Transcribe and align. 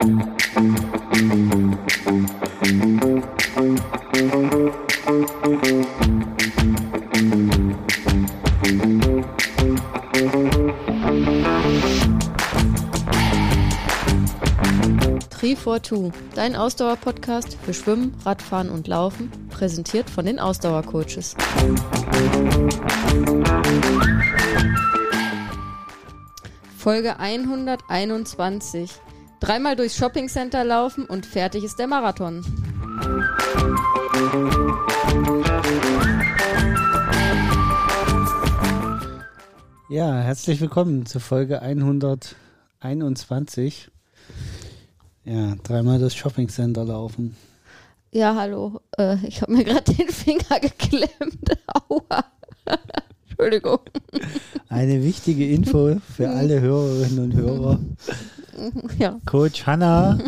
Tree 0.00 0.06
for 15.56 15.82
Two, 15.82 16.12
dein 16.36 16.54
Ausdauer-Podcast 16.54 17.58
für 17.64 17.74
Schwimmen, 17.74 18.14
Radfahren 18.24 18.70
und 18.70 18.86
Laufen, 18.86 19.32
präsentiert 19.50 20.08
von 20.08 20.26
den 20.26 20.38
Ausdauercoaches. 20.38 21.34
Folge 26.76 27.18
121. 27.18 29.00
Dreimal 29.40 29.76
durchs 29.76 29.96
Shoppingcenter 29.96 30.64
laufen 30.64 31.04
und 31.04 31.24
fertig 31.24 31.62
ist 31.62 31.78
der 31.78 31.86
Marathon. 31.86 32.44
Ja, 39.88 40.20
herzlich 40.20 40.60
willkommen 40.60 41.06
zur 41.06 41.20
Folge 41.20 41.62
121. 41.62 43.92
Ja, 45.24 45.54
dreimal 45.62 46.00
das 46.00 46.16
Shoppingcenter 46.16 46.84
laufen. 46.84 47.36
Ja, 48.10 48.34
hallo. 48.34 48.80
Äh, 48.98 49.18
ich 49.26 49.42
habe 49.42 49.52
mir 49.52 49.62
gerade 49.64 49.94
den 49.94 50.08
Finger 50.08 50.58
geklemmt. 50.60 51.56
Aua. 51.88 52.24
Entschuldigung. 53.38 53.78
Eine 54.68 55.02
wichtige 55.04 55.48
Info 55.48 55.96
für 56.16 56.28
alle 56.28 56.60
Hörerinnen 56.60 57.18
und 57.20 57.34
Hörer. 57.34 57.78
Ja. 58.98 59.16
Coach 59.26 59.64
Hanna 59.64 60.18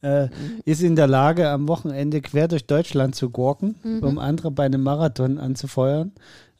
äh, 0.00 0.28
ist 0.64 0.82
in 0.82 0.96
der 0.96 1.06
Lage, 1.08 1.50
am 1.50 1.68
Wochenende 1.68 2.22
quer 2.22 2.48
durch 2.48 2.66
Deutschland 2.66 3.14
zu 3.14 3.28
gurken, 3.28 3.74
um 4.00 4.18
andere 4.18 4.50
bei 4.50 4.64
einem 4.64 4.82
Marathon 4.82 5.38
anzufeuern. 5.38 6.12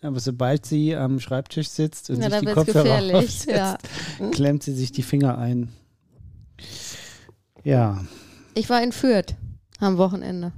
Aber 0.03 0.21
sobald 0.21 0.67
sie 0.67 0.95
am 0.95 1.19
Schreibtisch 1.21 1.71
sitzt 1.71 2.11
und 2.11 2.21
Ja, 2.23 2.29
sich 2.29 2.41
die 2.41 2.47
Kopfhörer 2.47 3.17
aufsetzt, 3.17 3.47
ja. 3.51 3.79
klemmt 4.33 4.63
sie 4.63 4.75
sich 4.75 4.93
die 4.93 5.03
Finger 5.03 5.39
ein. 5.39 5.71
Ja, 7.65 8.05
Ich 8.55 8.69
war 8.69 8.83
in 8.83 8.93
Fürth 8.93 9.35
am 9.81 9.97
Wochenende. 9.97 10.53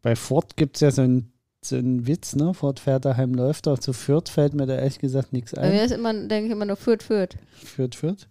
bei 0.00 0.16
Ford 0.16 0.56
gibt 0.56 0.76
es 0.76 0.80
ja 0.80 0.90
so 0.90 1.02
einen 1.02 1.29
so 1.62 1.76
einen 1.76 2.06
Witz, 2.06 2.34
ne? 2.36 2.54
Ford 2.54 2.80
Ferderheim 2.80 3.34
läuft 3.34 3.68
auch 3.68 3.78
zu 3.78 3.92
Fürth, 3.92 4.28
fällt 4.30 4.54
mir 4.54 4.66
da 4.66 4.76
ehrlich 4.76 4.98
gesagt 4.98 5.32
nichts 5.32 5.52
Bei 5.52 5.68
mir 5.68 5.80
ein. 5.80 5.84
ist 5.86 5.92
immer, 5.92 6.12
denke 6.14 6.46
ich 6.46 6.52
immer 6.52 6.64
nur 6.64 6.76
Fürth, 6.76 7.02
Fürth. 7.02 7.36
Fürth, 7.52 7.94
Fürth. 7.94 8.28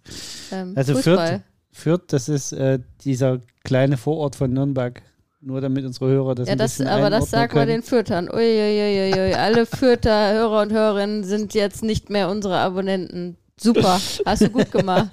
Ähm, 0.51 0.73
Also 0.75 0.95
Fußball. 0.95 1.43
Fürth, 1.71 2.01
das 2.07 2.27
ist 2.29 2.51
äh, 2.53 2.79
dieser 3.03 3.39
kleine 3.63 3.97
Vorort 3.97 4.35
von 4.35 4.51
Nürnberg. 4.51 5.01
Nur 5.41 5.61
damit 5.61 5.85
unsere 5.85 6.09
Hörer 6.09 6.35
das 6.35 6.47
Ja, 6.47 6.53
ein 6.53 6.57
das, 6.57 6.81
aber 6.81 7.09
das 7.09 7.31
man 7.31 7.47
können. 7.47 7.67
den 7.67 7.83
Fürtern. 7.83 8.29
Uiuiuiui. 8.29 9.33
Alle 9.35 9.65
Fürther 9.65 10.33
Hörer 10.33 10.61
und 10.63 10.73
Hörerinnen 10.73 11.23
sind 11.23 11.53
jetzt 11.53 11.81
nicht 11.81 12.09
mehr 12.09 12.29
unsere 12.29 12.57
Abonnenten. 12.57 13.37
Super, 13.57 13.99
hast 14.25 14.41
du 14.41 14.49
gut 14.49 14.71
gemacht. 14.71 15.07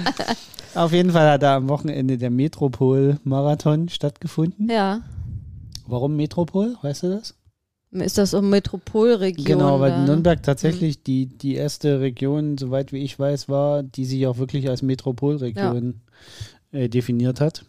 Auf 0.74 0.92
jeden 0.92 1.10
Fall 1.10 1.28
hat 1.30 1.42
da 1.42 1.56
am 1.56 1.68
Wochenende 1.68 2.16
der 2.16 2.30
Metropol-Marathon 2.30 3.88
stattgefunden. 3.88 4.70
Ja. 4.70 5.00
Warum 5.86 6.16
Metropol? 6.16 6.76
Weißt 6.82 7.02
du 7.02 7.08
das? 7.10 7.34
Ist 7.92 8.18
das 8.18 8.30
so 8.30 8.40
Metropolregion? 8.42 9.44
genau, 9.44 9.80
weil 9.80 9.90
da? 9.90 10.04
Nürnberg 10.04 10.42
tatsächlich 10.42 11.02
die, 11.02 11.26
die 11.26 11.54
erste 11.56 12.00
Region, 12.00 12.56
soweit 12.56 12.92
wie 12.92 12.98
ich 13.02 13.18
weiß, 13.18 13.48
war, 13.48 13.82
die 13.82 14.04
sich 14.04 14.26
auch 14.28 14.38
wirklich 14.38 14.68
als 14.68 14.82
Metropolregion 14.82 16.00
äh, 16.70 16.88
definiert 16.88 17.40
hat. 17.40 17.64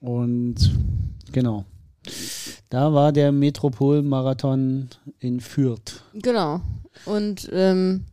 Und 0.00 0.56
genau. 1.30 1.64
Da 2.68 2.92
war 2.92 3.12
der 3.12 3.30
Metropol-Marathon 3.30 4.88
in 5.20 5.38
Fürth. 5.40 6.02
Genau. 6.14 6.60
Und 7.04 7.48
ähm, 7.52 8.06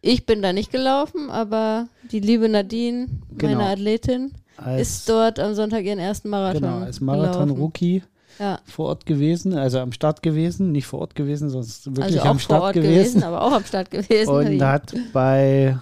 ich 0.00 0.26
bin 0.26 0.42
da 0.42 0.52
nicht 0.52 0.70
gelaufen, 0.70 1.30
aber 1.30 1.88
die 2.10 2.20
liebe 2.20 2.48
Nadine, 2.48 3.08
Genau. 3.36 3.56
meine 3.56 3.70
Athletin, 3.70 4.32
Als, 4.56 4.80
ist 4.88 5.08
dort 5.08 5.38
am 5.40 5.54
Sonntag 5.54 5.84
ihren 5.84 5.98
ersten 5.98 6.28
Marathon. 6.28 6.62
genau, 6.62 6.78
als. 6.78 7.00
Marathon-Rookie 7.00 8.02
Ja. 8.38 8.60
vor 8.64 8.86
Ort 8.88 9.06
gewesen, 9.06 9.56
also 9.56 9.78
am 9.78 9.92
Start 9.92 10.22
gewesen, 10.22 10.72
nicht 10.72 10.86
vor 10.86 11.00
Ort 11.00 11.14
gewesen, 11.14 11.50
sondern 11.50 11.68
wirklich 11.96 12.04
Also 12.04 12.20
auch 12.20 12.24
am 12.26 12.38
vor 12.38 12.40
Start 12.44 12.62
Ort 12.62 12.74
gewesen. 12.74 12.94
gewesen, 12.94 13.22
aber 13.24 13.42
auch 13.42 13.52
am 13.52 13.64
Start 13.64 13.90
gewesen. 13.90 14.28
Und 14.30 14.62
hat 14.62 14.94
bei 15.12 15.78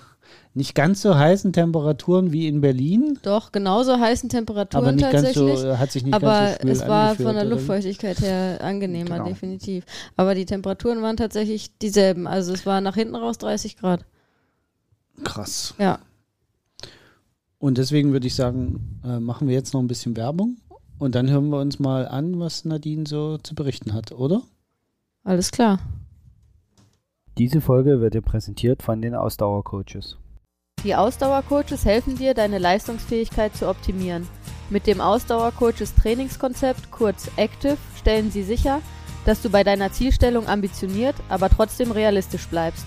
nicht 0.52 0.74
ganz 0.74 1.00
so 1.00 1.16
heißen 1.16 1.52
Temperaturen 1.52 2.32
wie 2.32 2.48
in 2.48 2.60
Berlin, 2.60 3.18
Doch, 3.22 3.52
genauso 3.52 3.98
heißen 4.00 4.28
Temperaturen 4.28 4.84
aber 4.84 4.92
nicht 4.92 5.02
ganz 5.10 5.26
tatsächlich. 5.28 5.58
so, 5.60 5.78
hat 5.78 5.92
sich 5.92 6.04
nicht 6.04 6.12
aber 6.12 6.26
ganz 6.26 6.52
so 6.56 6.58
schwül 6.62 6.70
es 6.72 6.88
war 6.88 7.14
von 7.14 7.34
der? 7.34 7.44
Luftfeuchtigkeit 7.44 8.20
her 8.20 8.58
angenehmer, 8.60 9.18
Genau. 9.18 9.28
definitiv. 9.28 9.84
Aber 10.16 10.34
die 10.34 10.46
Temperaturen 10.46 11.02
waren 11.02 11.16
tatsächlich 11.16 11.78
dieselben. 11.78 12.26
Also 12.26 12.52
es 12.52 12.66
war 12.66 12.80
nach 12.80 12.96
hinten 12.96 13.14
raus 13.14 13.38
30 13.38 13.76
Grad. 13.76 14.04
Krass. 15.22 15.74
Ja. 15.78 16.00
Und 17.58 17.78
deswegen 17.78 18.12
würde 18.12 18.26
ich 18.26 18.34
sagen, 18.34 19.00
äh, 19.04 19.20
machen 19.20 19.46
wir 19.46 19.54
jetzt 19.54 19.72
noch 19.74 19.80
ein 19.80 19.86
bisschen 19.88 20.16
Werbung 20.16 20.56
und 21.00 21.14
dann 21.16 21.28
hören 21.28 21.48
wir 21.48 21.58
uns 21.58 21.80
mal 21.80 22.06
an, 22.06 22.38
was 22.38 22.64
Nadine 22.64 23.06
so 23.08 23.38
zu 23.38 23.56
berichten 23.56 23.94
hat, 23.94 24.12
oder? 24.12 24.42
Alles 25.24 25.50
klar. 25.50 25.80
Diese 27.38 27.60
Folge 27.60 28.00
wird 28.00 28.14
dir 28.14 28.20
präsentiert 28.20 28.82
von 28.82 29.00
den 29.00 29.14
Ausdauercoaches. 29.14 30.18
Die 30.84 30.94
Ausdauercoaches 30.94 31.84
helfen 31.84 32.16
dir, 32.16 32.34
deine 32.34 32.58
Leistungsfähigkeit 32.58 33.56
zu 33.56 33.68
optimieren. 33.68 34.28
Mit 34.68 34.86
dem 34.86 35.00
Ausdauercoaches 35.00 35.94
Trainingskonzept, 35.94 36.90
kurz 36.90 37.30
Active, 37.36 37.78
stellen 37.98 38.30
sie 38.30 38.42
sicher, 38.42 38.80
dass 39.24 39.42
du 39.42 39.50
bei 39.50 39.64
deiner 39.64 39.92
Zielstellung 39.92 40.48
ambitioniert, 40.48 41.16
aber 41.28 41.48
trotzdem 41.48 41.92
realistisch 41.92 42.46
bleibst. 42.46 42.86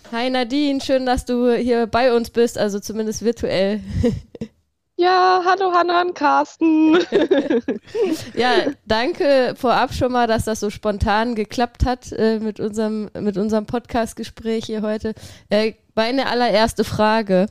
Hi 0.11 0.29
Nadine, 0.29 0.81
schön, 0.81 1.05
dass 1.05 1.25
du 1.25 1.53
hier 1.55 1.87
bei 1.87 2.13
uns 2.13 2.29
bist, 2.29 2.57
also 2.57 2.79
zumindest 2.79 3.23
virtuell. 3.23 3.81
Ja, 4.97 5.41
hallo 5.43 5.71
Hanna 5.73 6.01
und 6.01 6.13
Carsten. 6.13 6.93
Ja, 8.35 8.51
danke 8.85 9.55
vorab 9.57 9.95
schon 9.95 10.11
mal, 10.11 10.27
dass 10.27 10.45
das 10.45 10.59
so 10.59 10.69
spontan 10.69 11.33
geklappt 11.33 11.87
hat 11.87 12.11
äh, 12.11 12.37
mit 12.37 12.59
unserem, 12.59 13.09
mit 13.19 13.35
unserem 13.35 13.65
Podcast-Gespräch 13.65 14.65
hier 14.65 14.83
heute. 14.83 15.15
Äh, 15.49 15.73
meine 15.95 16.27
allererste 16.27 16.83
Frage. 16.83 17.47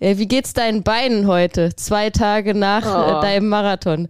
Äh, 0.00 0.16
wie 0.16 0.26
geht's 0.26 0.54
deinen 0.54 0.82
Beinen 0.82 1.26
heute, 1.26 1.76
zwei 1.76 2.08
Tage 2.08 2.54
nach 2.54 2.86
Oh. 2.86 3.18
äh, 3.18 3.20
deinem 3.20 3.50
Marathon? 3.50 4.08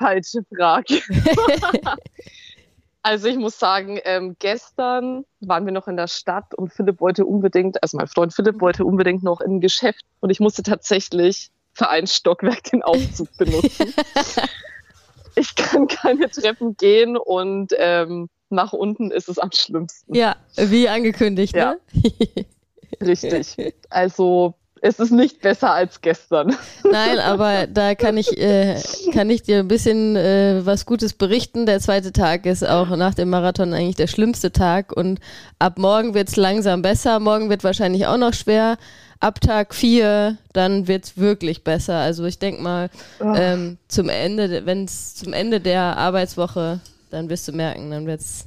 Falsche 0.00 0.40
Frage. 0.52 1.00
also 3.06 3.28
ich 3.28 3.36
muss 3.36 3.56
sagen, 3.56 4.00
ähm, 4.04 4.34
gestern 4.40 5.24
waren 5.38 5.64
wir 5.64 5.72
noch 5.72 5.86
in 5.86 5.96
der 5.96 6.08
Stadt 6.08 6.54
und 6.56 6.72
Philipp 6.72 7.00
wollte 7.00 7.24
unbedingt, 7.24 7.80
also 7.80 7.96
mein 7.96 8.08
Freund 8.08 8.34
Philipp 8.34 8.60
wollte 8.60 8.84
unbedingt 8.84 9.22
noch 9.22 9.40
in 9.40 9.52
ein 9.52 9.60
Geschäft 9.60 10.04
und 10.18 10.30
ich 10.30 10.40
musste 10.40 10.64
tatsächlich 10.64 11.52
für 11.72 11.88
ein 11.88 12.08
Stockwerk 12.08 12.64
den 12.64 12.82
Aufzug 12.82 13.28
benutzen. 13.38 13.94
ich 15.36 15.54
kann 15.54 15.86
keine 15.86 16.28
Treppen 16.30 16.76
gehen 16.76 17.16
und 17.16 17.72
ähm, 17.78 18.28
nach 18.50 18.72
unten 18.72 19.12
ist 19.12 19.28
es 19.28 19.38
am 19.38 19.52
schlimmsten. 19.52 20.12
ja, 20.12 20.34
wie 20.56 20.88
angekündigt, 20.88 21.54
Ja. 21.54 21.76
ne? 21.92 22.44
Richtig. 23.00 23.74
Also 23.88 24.54
es 24.86 24.98
ist 24.98 25.10
nicht 25.10 25.40
besser 25.40 25.72
als 25.72 26.00
gestern. 26.00 26.54
Nein, 26.90 27.18
aber 27.18 27.66
da 27.66 27.94
kann 27.94 28.16
ich, 28.16 28.36
äh, 28.38 28.80
kann 29.12 29.28
ich 29.30 29.42
dir 29.42 29.58
ein 29.58 29.68
bisschen 29.68 30.16
äh, 30.16 30.60
was 30.64 30.86
Gutes 30.86 31.12
berichten. 31.12 31.66
Der 31.66 31.80
zweite 31.80 32.12
Tag 32.12 32.46
ist 32.46 32.66
auch 32.66 32.88
nach 32.96 33.14
dem 33.14 33.30
Marathon 33.30 33.72
eigentlich 33.72 33.96
der 33.96 34.06
schlimmste 34.06 34.52
Tag 34.52 34.92
und 34.96 35.20
ab 35.58 35.78
morgen 35.78 36.14
wird 36.14 36.28
es 36.28 36.36
langsam 36.36 36.82
besser. 36.82 37.18
Morgen 37.20 37.50
wird 37.50 37.64
wahrscheinlich 37.64 38.06
auch 38.06 38.18
noch 38.18 38.34
schwer. 38.34 38.76
Ab 39.18 39.40
Tag 39.40 39.74
vier, 39.74 40.36
dann 40.52 40.88
wird 40.88 41.04
es 41.06 41.16
wirklich 41.16 41.64
besser. 41.64 41.96
Also 41.96 42.24
ich 42.26 42.38
denke 42.38 42.62
mal, 42.62 42.90
Oh. 43.18 43.32
ähm, 43.34 43.78
zum 43.88 44.08
Ende, 44.10 44.66
wenn 44.66 44.84
es 44.84 45.14
zum 45.14 45.32
Ende 45.32 45.58
der 45.60 45.96
Arbeitswoche, 45.96 46.80
dann 47.10 47.30
wirst 47.30 47.48
du 47.48 47.52
merken, 47.52 47.90
dann 47.90 48.06
wird 48.06 48.20
es 48.20 48.44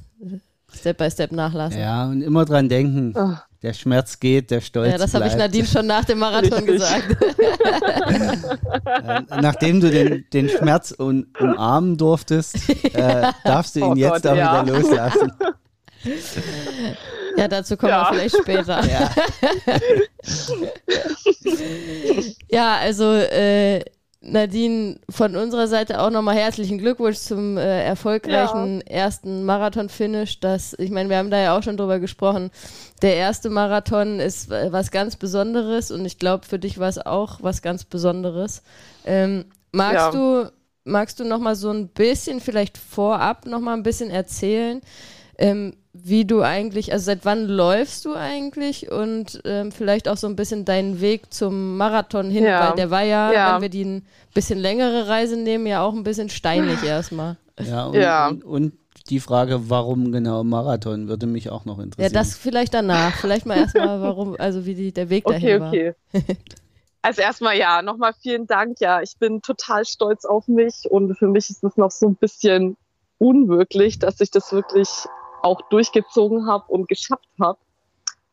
Step 0.71 0.97
by 0.99 1.09
Step 1.09 1.31
nachlassen. 1.31 1.79
Ja, 1.81 2.05
und 2.05 2.21
immer 2.21 2.45
dran 2.45 2.69
denken, 2.69 3.13
Ah. 3.17 3.43
Der 3.61 3.73
Schmerz 3.73 4.19
geht, 4.19 4.51
der 4.51 4.61
Stolz 4.61 4.91
Ja, 4.91 4.97
das 4.97 5.13
habe 5.13 5.27
ich 5.27 5.35
Nadine 5.35 5.67
schon 5.67 5.85
nach 5.85 6.05
dem 6.05 6.19
Marathon 6.19 6.65
gesagt. 6.65 7.15
Äh, 9.29 9.41
Nachdem 9.41 9.79
du 9.81 9.89
den, 9.89 10.25
den 10.33 10.49
Schmerz 10.49 10.93
un, 10.97 11.27
umarmen 11.39 11.97
durftest, 11.97 12.57
äh, 12.93 13.31
darfst 13.43 13.75
du 13.75 13.79
ihn 13.79 13.85
Oh 13.85 13.95
jetzt 13.95 14.23
Gott, 14.23 14.27
auch 14.27 14.35
ja. 14.35 14.65
wieder 14.65 14.77
loslassen. 14.79 15.31
Ja, 17.37 17.47
dazu 17.47 17.77
kommen 17.77 17.91
Ja. 17.91 18.09
wir 18.11 18.19
vielleicht 18.19 18.37
später. 18.37 18.83
Ja. 18.89 19.09
Ja, 22.49 22.77
also 22.77 23.13
äh, 23.13 23.83
Nadine, 24.21 24.99
von 25.09 25.37
unserer 25.37 25.67
Seite 25.67 26.01
auch 26.01 26.09
nochmal 26.09 26.35
herzlichen 26.35 26.77
Glückwunsch 26.77 27.17
zum 27.17 27.57
äh, 27.57 27.83
erfolgreichen 27.85 28.81
ersten 28.81 29.45
Marathon-Finish. 29.45 30.41
Das, 30.41 30.75
ich 30.77 30.91
meine, 30.91 31.09
wir 31.09 31.17
haben 31.17 31.31
da 31.31 31.37
ja 31.39 31.57
auch 31.57 31.63
schon 31.63 31.77
drüber 31.77 31.99
gesprochen. 31.99 32.51
Der 33.01 33.15
erste 33.15 33.49
Marathon 33.49 34.19
ist 34.19 34.51
äh, 34.51 34.73
was 34.73 34.91
ganz 34.91 35.15
Besonderes 35.15 35.89
und 35.89 36.05
ich 36.05 36.19
glaube, 36.19 36.45
für 36.45 36.59
dich 36.59 36.79
war 36.79 36.89
es 36.89 36.97
auch 36.97 37.39
was 37.41 37.61
ganz 37.61 37.85
Besonderes. 37.85 38.61
Ähm, 39.05 39.45
magst 39.71 39.95
Ja. 39.95 40.11
du, 40.11 40.51
magst 40.83 41.19
du 41.21 41.23
nochmal 41.23 41.55
so 41.55 41.69
ein 41.69 41.87
bisschen, 41.87 42.41
vielleicht 42.41 42.77
vorab 42.77 43.45
nochmal 43.45 43.77
ein 43.77 43.83
bisschen 43.83 44.09
erzählen, 44.09 44.81
ähm, 45.39 45.73
wie 45.93 46.23
du 46.25 46.41
eigentlich, 46.43 46.93
also 46.93 47.05
seit 47.05 47.25
wann 47.25 47.47
läufst 47.47 48.05
du 48.05 48.13
eigentlich 48.13 48.91
und 48.91 49.41
ähm, 49.45 49.71
vielleicht 49.71 50.07
auch 50.07 50.17
so 50.17 50.27
ein 50.27 50.35
bisschen 50.35 50.63
deinen 50.65 51.01
Weg 51.01 51.33
zum 51.33 51.77
Marathon 51.77 52.29
hin, 52.29 52.43
Ja. 52.43 52.67
weil 52.69 52.75
der 52.75 52.91
war 52.91 53.03
ja, 53.03 53.33
Ja. 53.33 53.53
wenn 53.55 53.61
wir 53.63 53.69
die 53.69 53.83
ein 53.85 54.05
bisschen 54.33 54.59
längere 54.59 55.07
Reise 55.07 55.35
nehmen, 55.37 55.65
ja 55.65 55.81
auch 55.81 55.93
ein 55.93 56.03
bisschen 56.03 56.29
steinig 56.29 56.83
erstmal. 56.83 57.37
Ja, 57.59 57.85
und, 57.87 57.95
Ja. 57.95 58.27
Und, 58.27 58.43
und 58.43 58.73
die 59.09 59.19
Frage, 59.19 59.69
warum 59.69 60.11
genau 60.11 60.43
Marathon, 60.43 61.07
würde 61.07 61.25
mich 61.25 61.49
auch 61.49 61.65
noch 61.65 61.77
Ja, 61.79 61.85
interessieren. 61.85 62.13
das 62.13 62.35
vielleicht 62.37 62.73
danach. 62.75 63.15
Vielleicht 63.15 63.45
mal 63.47 63.57
erstmal, 63.57 64.01
warum, 64.01 64.35
also 64.37 64.65
wie 64.65 64.75
die, 64.75 64.91
der 64.91 65.09
Weg 65.09 65.25
Okay, 65.25 65.57
dahin 65.57 65.59
war. 65.61 65.69
okay. 65.69 65.93
Also 67.01 67.21
erstmal 67.21 67.55
ja, 67.57 67.81
nochmal 67.81 68.11
vielen 68.21 68.45
Dank. 68.45 68.81
Ja, 68.81 69.01
ich 69.01 69.15
bin 69.17 69.41
total 69.41 69.85
stolz 69.85 70.25
auf 70.25 70.49
mich 70.49 70.83
und 70.89 71.15
für 71.17 71.27
mich 71.27 71.49
ist 71.49 71.63
es 71.63 71.77
noch 71.77 71.91
so 71.91 72.07
ein 72.09 72.15
bisschen 72.15 72.75
unwirklich, 73.19 73.99
dass 73.99 74.19
ich 74.19 74.31
das 74.31 74.51
wirklich 74.51 74.89
auch 75.41 75.61
durchgezogen 75.69 76.47
habe 76.47 76.65
und 76.71 76.87
geschafft 76.87 77.27
habe. 77.39 77.59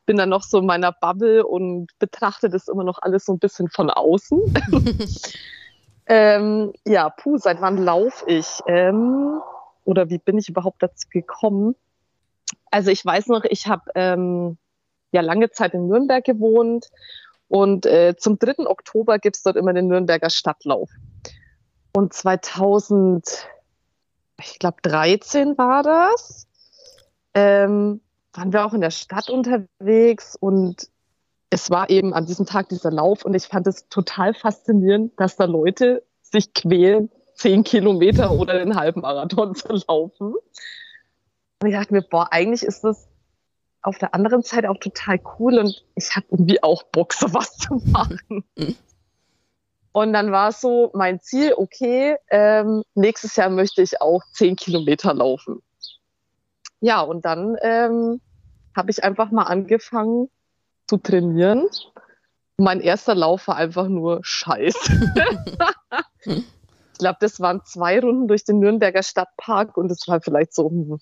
Bin 0.07 0.17
dann 0.17 0.29
noch 0.29 0.43
so 0.43 0.59
in 0.59 0.67
meiner 0.67 0.93
Bubble 0.93 1.45
und 1.45 1.89
betrachte 1.99 2.49
das 2.49 2.69
immer 2.69 2.85
noch 2.85 2.99
alles 3.03 3.25
so 3.25 3.33
ein 3.33 3.39
bisschen 3.39 3.69
von 3.69 3.91
außen. 3.91 4.41
ähm, 6.07 6.73
ja, 6.87 7.11
puh, 7.11 7.39
seit 7.39 7.61
wann 7.61 7.77
laufe 7.79 8.25
ich? 8.29 8.61
Ähm, 8.67 9.41
oder 9.85 10.09
wie 10.11 10.19
bin 10.19 10.39
ich 10.39 10.49
überhaupt 10.49 10.83
dazu 10.83 11.09
gekommen? 11.11 11.75
Also 12.71 12.91
ich 12.91 13.05
weiß 13.05 13.29
noch, 13.29 13.45
ich 13.45 13.67
habe 13.67 13.91
ähm, 13.95 14.59
ja 15.13 15.21
lange 15.23 15.51
Zeit 15.51 15.75
in 15.75 15.89
Nürnberg 15.89 16.25
gewohnt 16.25 16.87
und 17.49 17.87
äh, 17.87 18.17
zum 18.17 18.39
3. 18.39 18.67
Oktober 18.67 19.19
gibt's 19.19 19.43
dort 19.43 19.57
immer 19.57 19.73
den 19.73 19.89
Nürnberger 19.89 20.31
Stadtlauf. 20.31 20.91
Und 21.93 22.13
2000, 22.13 23.49
ich 24.41 24.59
glaube 24.59 24.79
13 24.83 25.57
war 25.57 25.83
das, 25.83 26.46
ähm, 27.37 28.01
waren 28.33 28.53
wir 28.53 28.65
auch 28.65 28.73
in 28.73 28.81
der 28.81 28.91
Stadt 28.91 29.29
unterwegs 29.29 30.37
und 30.41 30.89
es 31.51 31.71
war 31.71 31.91
eben 31.91 32.15
an 32.15 32.25
diesem 32.25 32.47
Tag 32.47 32.71
dieser 32.71 32.91
Lauf 32.91 33.25
und 33.25 33.35
ich 33.35 33.45
fand 33.45 33.67
es 33.67 33.89
total 33.89 34.33
faszinierend, 34.35 35.13
dass 35.21 35.37
da 35.37 35.45
Leute 35.45 36.03
sich 36.23 36.55
quälen, 36.55 37.11
zehn 37.35 37.63
Kilometer 37.63 38.33
oder 38.33 38.59
den 38.59 38.75
halben 38.75 39.03
Marathon 39.03 39.55
zu 39.55 39.69
laufen. 39.87 40.35
Und 41.61 41.69
ich 41.69 41.75
dachte 41.75 41.93
mir, 41.93 42.03
boah, 42.03 42.29
eigentlich 42.33 42.63
ist 42.63 42.85
das 42.85 43.07
auf 43.83 43.99
der 43.99 44.15
anderen 44.15 44.43
Seite 44.43 44.71
auch 44.71 44.79
total 44.79 45.21
cool 45.39 45.59
und 45.59 45.85
ich 45.95 46.17
habe 46.17 46.27
irgendwie 46.31 46.63
auch 46.63 46.85
Bock, 46.85 47.13
sowas 47.13 47.57
zu 47.59 47.83
machen. 47.93 48.45
Und 49.93 50.13
dann 50.15 50.33
war 50.33 50.49
es 50.49 50.61
so 50.63 50.91
mein 50.95 51.21
Ziel, 51.21 51.53
okay, 51.55 52.17
ähm, 52.31 52.83
nächstes 52.95 53.37
Jahr 53.37 53.51
möchte 53.51 53.83
ich 53.83 54.01
auch 54.01 54.23
zehn 54.33 54.57
Kilometer 54.57 55.13
laufen. 55.13 55.63
Ja, 56.81 57.01
und 57.01 57.25
dann 57.25 57.57
ähm, 57.63 58.21
habe 58.77 58.91
ich 58.91 59.03
einfach 59.03 59.31
mal 59.31 59.45
angefangen 59.45 60.29
zu 60.87 60.99
trainieren. 60.99 61.67
Mein 62.59 62.81
erster 62.81 63.15
Lauf 63.15 63.49
war 63.49 63.57
einfach 63.57 63.89
nur 63.89 64.21
Scheiße. 64.23 65.13
ich 66.25 66.99
glaube, 66.99 67.19
das 67.21 67.41
waren 67.41 67.63
zwei 67.65 68.01
Runden 68.01 68.29
durch 68.29 68.45
den 68.45 68.61
Nürnberger 68.61 69.03
Stadtpark 69.03 69.77
und 69.77 69.91
es 69.91 70.07
war 70.07 70.21
vielleicht 70.21 70.55
so 70.55 70.99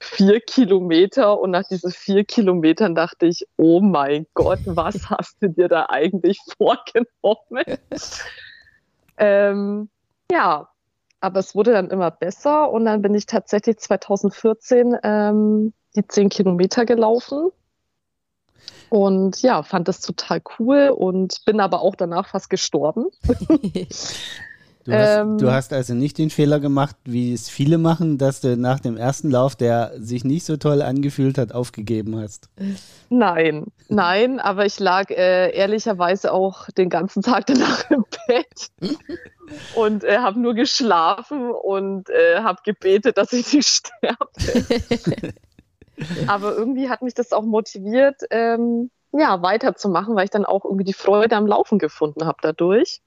vier 0.00 0.40
Kilometer. 0.40 1.38
Und 1.40 1.50
nach 1.50 1.66
diesen 1.68 1.90
vier 1.90 2.24
Kilometern 2.24 2.94
dachte 2.94 3.26
ich, 3.26 3.46
oh 3.56 3.80
mein 3.80 4.26
Gott, 4.34 4.60
was 4.64 5.10
hast 5.10 5.42
du 5.42 5.48
dir 5.48 5.68
da 5.68 5.86
eigentlich 5.88 6.38
vorgenommen? 6.56 7.78
ähm, 9.18 9.88
ja, 10.30 10.68
aber 11.24 11.40
es 11.40 11.54
wurde 11.54 11.72
dann 11.72 11.90
immer 11.90 12.10
besser 12.10 12.70
und 12.70 12.84
dann 12.84 13.02
bin 13.02 13.14
ich 13.14 13.26
tatsächlich 13.26 13.78
2014 13.78 14.96
ähm, 15.02 15.72
die 15.96 16.06
zehn 16.06 16.28
Kilometer 16.28 16.84
gelaufen. 16.84 17.50
Und 18.90 19.42
ja, 19.42 19.62
fand 19.62 19.88
das 19.88 20.00
total 20.00 20.40
cool 20.58 20.90
und 20.96 21.44
bin 21.46 21.60
aber 21.60 21.80
auch 21.82 21.96
danach 21.96 22.28
fast 22.28 22.50
gestorben. 22.50 23.06
Du 24.84 24.92
hast, 24.92 25.16
Ähm. 25.16 25.38
du 25.38 25.50
hast 25.50 25.72
also 25.72 25.94
nicht 25.94 26.18
den 26.18 26.28
Fehler 26.28 26.60
gemacht, 26.60 26.96
wie 27.04 27.32
es 27.32 27.48
viele 27.48 27.78
machen, 27.78 28.18
dass 28.18 28.42
du 28.42 28.56
nach 28.56 28.80
dem 28.80 28.98
ersten 28.98 29.30
Lauf, 29.30 29.56
der 29.56 29.92
sich 29.96 30.24
nicht 30.24 30.44
so 30.44 30.58
toll 30.58 30.82
angefühlt 30.82 31.38
hat, 31.38 31.52
aufgegeben 31.52 32.20
hast. 32.20 32.50
Nein, 33.08 33.66
nein, 33.88 34.40
aber 34.40 34.66
ich 34.66 34.78
lag 34.80 35.08
äh, 35.08 35.56
ehrlicherweise 35.56 36.32
auch 36.32 36.68
den 36.76 36.90
ganzen 36.90 37.22
Tag 37.22 37.46
danach 37.46 37.90
im 37.90 38.04
Bett 38.26 38.70
und 39.74 40.04
äh, 40.04 40.18
habe 40.18 40.38
nur 40.38 40.52
geschlafen 40.52 41.50
und 41.50 42.10
äh, 42.10 42.40
habe 42.40 42.60
gebetet, 42.62 43.16
dass 43.16 43.32
ich 43.32 43.54
nicht 43.54 43.68
sterbe. 43.68 44.28
aber 46.26 46.54
irgendwie 46.56 46.90
hat 46.90 47.00
mich 47.00 47.14
das 47.14 47.32
auch 47.32 47.44
motiviert, 47.44 48.20
ähm, 48.30 48.90
ja, 49.12 49.40
weiterzumachen, 49.40 50.14
weil 50.14 50.24
ich 50.24 50.30
dann 50.30 50.44
auch 50.44 50.64
irgendwie 50.64 50.84
die 50.84 50.92
Freude 50.92 51.36
am 51.36 51.46
Laufen 51.46 51.78
gefunden 51.78 52.26
habe 52.26 52.38
dadurch. 52.42 53.00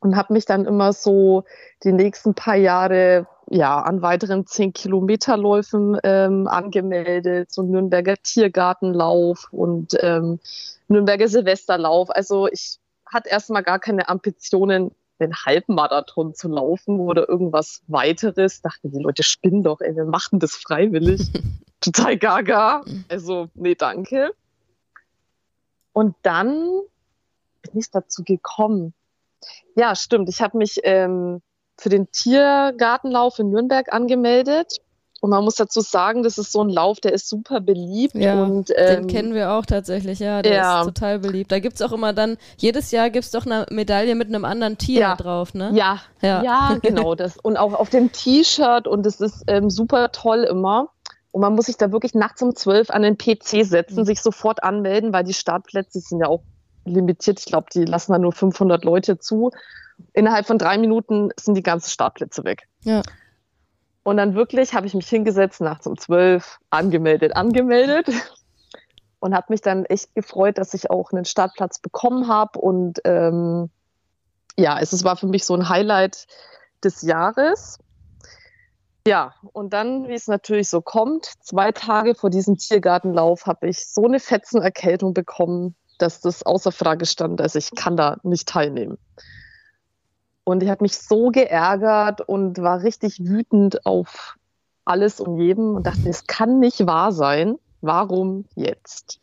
Und 0.00 0.16
habe 0.16 0.32
mich 0.32 0.46
dann 0.46 0.64
immer 0.64 0.92
so 0.92 1.44
die 1.84 1.92
nächsten 1.92 2.34
paar 2.34 2.56
Jahre 2.56 3.26
ja 3.50 3.80
an 3.80 4.00
weiteren 4.00 4.46
10 4.46 4.72
Kilometerläufen 4.72 5.98
ähm, 6.02 6.46
angemeldet, 6.46 7.52
so 7.52 7.62
Nürnberger 7.62 8.16
Tiergartenlauf 8.16 9.48
und 9.50 9.96
ähm, 10.00 10.40
Nürnberger 10.88 11.28
Silvesterlauf. 11.28 12.10
Also 12.10 12.48
ich 12.48 12.78
hatte 13.06 13.28
erstmal 13.28 13.62
gar 13.62 13.78
keine 13.78 14.08
Ambitionen, 14.08 14.92
den 15.20 15.34
Halbmarathon 15.34 16.34
zu 16.34 16.48
laufen 16.48 16.98
oder 17.00 17.28
irgendwas 17.28 17.82
weiteres. 17.86 18.62
Dachten 18.62 18.90
die 18.90 19.02
Leute 19.02 19.22
spinnen 19.22 19.62
doch, 19.62 19.80
ey, 19.80 19.94
wir 19.94 20.04
machen 20.04 20.38
das 20.38 20.56
freiwillig. 20.56 21.30
Total 21.80 22.16
gaga. 22.16 22.84
Also, 23.08 23.48
nee, 23.54 23.74
danke. 23.74 24.32
Und 25.92 26.14
dann 26.22 26.80
bin 27.62 27.78
ich 27.78 27.90
dazu 27.90 28.22
gekommen. 28.24 28.94
Ja, 29.76 29.94
stimmt. 29.94 30.28
Ich 30.28 30.40
habe 30.40 30.58
mich 30.58 30.80
ähm, 30.84 31.40
für 31.78 31.88
den 31.88 32.10
Tiergartenlauf 32.12 33.38
in 33.38 33.50
Nürnberg 33.50 33.92
angemeldet. 33.92 34.78
Und 35.20 35.30
man 35.30 35.44
muss 35.44 35.54
dazu 35.54 35.80
sagen, 35.80 36.24
das 36.24 36.36
ist 36.36 36.50
so 36.50 36.64
ein 36.64 36.68
Lauf, 36.68 36.98
der 36.98 37.12
ist 37.12 37.28
super 37.28 37.60
beliebt. 37.60 38.16
Ja, 38.16 38.42
und, 38.42 38.70
Den 38.70 38.76
ähm, 38.76 39.06
kennen 39.06 39.34
wir 39.34 39.52
auch 39.52 39.64
tatsächlich, 39.64 40.18
ja. 40.18 40.42
Der 40.42 40.52
ja. 40.54 40.80
ist 40.80 40.86
total 40.86 41.20
beliebt. 41.20 41.52
Da 41.52 41.60
gibt 41.60 41.76
es 41.76 41.82
auch 41.82 41.92
immer 41.92 42.12
dann, 42.12 42.38
jedes 42.56 42.90
Jahr 42.90 43.08
gibt 43.08 43.26
es 43.26 43.30
doch 43.30 43.46
eine 43.46 43.64
Medaille 43.70 44.16
mit 44.16 44.26
einem 44.26 44.44
anderen 44.44 44.78
Tier 44.78 45.00
Ja. 45.00 45.14
drauf, 45.14 45.54
ne? 45.54 45.70
Ja, 45.74 46.00
Ja. 46.22 46.42
ja, 46.42 46.78
genau 46.82 47.14
das. 47.14 47.36
Und 47.36 47.56
auch 47.56 47.72
auf 47.74 47.88
dem 47.88 48.10
T-Shirt 48.10 48.88
und 48.88 49.06
es 49.06 49.20
ist 49.20 49.44
ähm, 49.46 49.70
super 49.70 50.10
toll 50.10 50.42
immer. 50.42 50.88
Und 51.30 51.40
man 51.40 51.54
muss 51.54 51.66
sich 51.66 51.76
da 51.76 51.92
wirklich 51.92 52.14
nachts 52.14 52.42
um 52.42 52.56
zwölf 52.56 52.90
an 52.90 53.02
den 53.02 53.16
PC 53.16 53.64
setzen, 53.64 54.00
Mhm. 54.00 54.04
sich 54.06 54.20
sofort 54.22 54.64
anmelden, 54.64 55.12
weil 55.12 55.22
die 55.22 55.34
Startplätze 55.34 56.00
sind 56.00 56.18
ja 56.18 56.26
auch 56.26 56.42
limitiert. 56.84 57.40
Ich 57.40 57.46
glaube, 57.46 57.66
die 57.72 57.84
lassen 57.84 58.12
da 58.12 58.18
nur 58.18 58.32
500 58.32 58.84
Leute 58.84 59.18
zu. 59.18 59.50
Innerhalb 60.12 60.46
von 60.46 60.58
drei 60.58 60.78
Minuten 60.78 61.30
sind 61.38 61.54
die 61.54 61.62
ganzen 61.62 61.90
Startplätze 61.90 62.44
weg. 62.44 62.68
Ja. 62.82 63.02
Und 64.02 64.16
dann 64.16 64.34
wirklich 64.34 64.74
habe 64.74 64.86
ich 64.86 64.94
mich 64.94 65.08
hingesetzt, 65.08 65.60
nachts 65.60 65.86
um 65.86 65.96
zwölf, 65.96 66.58
angemeldet, 66.70 67.36
angemeldet. 67.36 68.08
Und 69.20 69.36
habe 69.36 69.46
mich 69.50 69.60
dann 69.60 69.84
echt 69.84 70.12
gefreut, 70.16 70.58
dass 70.58 70.74
ich 70.74 70.90
auch 70.90 71.12
einen 71.12 71.24
Startplatz 71.24 71.78
bekommen 71.78 72.26
habe. 72.26 72.58
Und 72.58 72.98
ähm, 73.04 73.70
ja, 74.56 74.80
es, 74.80 74.92
es 74.92 75.04
war 75.04 75.16
für 75.16 75.28
mich 75.28 75.44
so 75.44 75.54
ein 75.54 75.68
Highlight 75.68 76.26
des 76.82 77.02
Jahres. 77.02 77.78
Ja, 79.06 79.34
und 79.52 79.72
dann, 79.72 80.08
wie 80.08 80.14
es 80.14 80.28
natürlich 80.28 80.68
so 80.68 80.80
kommt, 80.80 81.26
zwei 81.40 81.72
Tage 81.72 82.14
vor 82.14 82.30
diesem 82.30 82.56
Tiergartenlauf 82.56 83.46
habe 83.46 83.68
ich 83.68 83.86
so 83.86 84.04
eine 84.04 84.20
Fetzenerkältung 84.20 85.12
bekommen, 85.12 85.74
dass 86.02 86.20
das 86.20 86.42
außer 86.42 86.72
Frage 86.72 87.06
stand, 87.06 87.40
dass 87.40 87.54
ich 87.54 87.70
kann 87.74 87.96
da 87.96 88.18
nicht 88.22 88.48
teilnehmen. 88.48 88.98
Und 90.44 90.62
ich 90.62 90.68
habe 90.68 90.82
mich 90.82 90.98
so 90.98 91.30
geärgert 91.30 92.20
und 92.20 92.58
war 92.58 92.82
richtig 92.82 93.20
wütend 93.20 93.86
auf 93.86 94.36
alles 94.84 95.20
und 95.20 95.38
jedem 95.38 95.76
und 95.76 95.86
dachte, 95.86 96.08
es 96.08 96.26
kann 96.26 96.58
nicht 96.58 96.86
wahr 96.86 97.12
sein. 97.12 97.56
Warum 97.80 98.46
jetzt? 98.56 99.20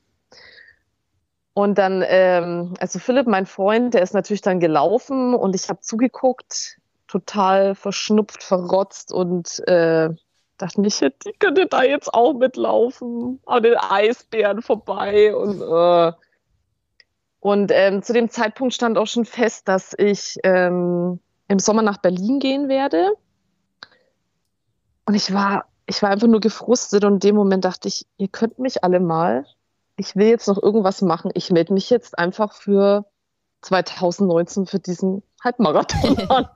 Und 1.54 1.78
dann, 1.78 2.04
ähm, 2.08 2.74
also 2.80 3.00
Philipp, 3.00 3.28
mein 3.28 3.46
Freund, 3.46 3.94
der 3.94 4.02
ist 4.02 4.14
natürlich 4.14 4.42
dann 4.42 4.62
gelaufen 4.62 5.34
und 5.34 5.56
ich 5.56 5.68
habe 5.68 5.82
zugeguckt, 5.82 6.78
total 7.08 7.76
verschnupft, 7.76 8.44
verrotzt 8.44 9.12
und 9.12 9.60
äh, 9.68 10.10
dachte 10.58 10.82
mich, 10.82 11.00
die 11.00 11.34
könnte 11.40 11.66
da 11.66 11.84
jetzt 11.84 12.14
auch 12.14 12.34
mitlaufen, 12.34 13.42
an 13.46 13.64
den 13.64 13.76
Eisbären 13.76 14.62
vorbei 14.62 15.36
und 15.36 15.62
äh, 15.62 16.14
und 17.40 17.72
ähm, 17.74 18.04
zu 18.04 18.14
dem 18.14 18.30
Zeitpunkt 18.30 18.74
stand 18.74 18.98
auch 18.98 19.08
schon 19.08 19.26
fest, 19.26 19.68
dass 19.68 19.94
ich 19.98 20.38
ähm, 20.44 21.20
im 21.48 21.60
Sommer 21.60 21.82
nach 21.82 21.98
Berlin 21.98 22.40
gehen 22.40 22.68
werde. 22.68 23.14
Und 25.06 25.16
ich 25.16 25.34
war, 25.34 25.66
ich 25.86 26.02
war 26.02 26.10
einfach 26.10 26.28
nur 26.28 26.42
gefrustet 26.42 27.04
und 27.06 27.14
in 27.14 27.20
dem 27.20 27.36
Moment 27.36 27.66
dachte 27.66 27.88
ich, 27.88 28.06
ihr 28.18 28.28
könnt 28.28 28.60
mich 28.60 28.84
alle 28.84 29.00
mal. 29.00 29.46
Ich 29.96 30.16
will 30.16 30.28
jetzt 30.28 30.48
noch 30.48 30.62
irgendwas 30.62 31.02
machen. 31.02 31.32
Ich 31.34 31.50
melde 31.50 31.74
mich 31.74 31.90
jetzt 31.90 32.18
einfach 32.18 32.54
für 32.54 33.06
2019 33.62 34.66
für 34.66 34.80
diesen 34.80 35.24
Halbmarathon 35.44 36.30
an. 36.30 36.50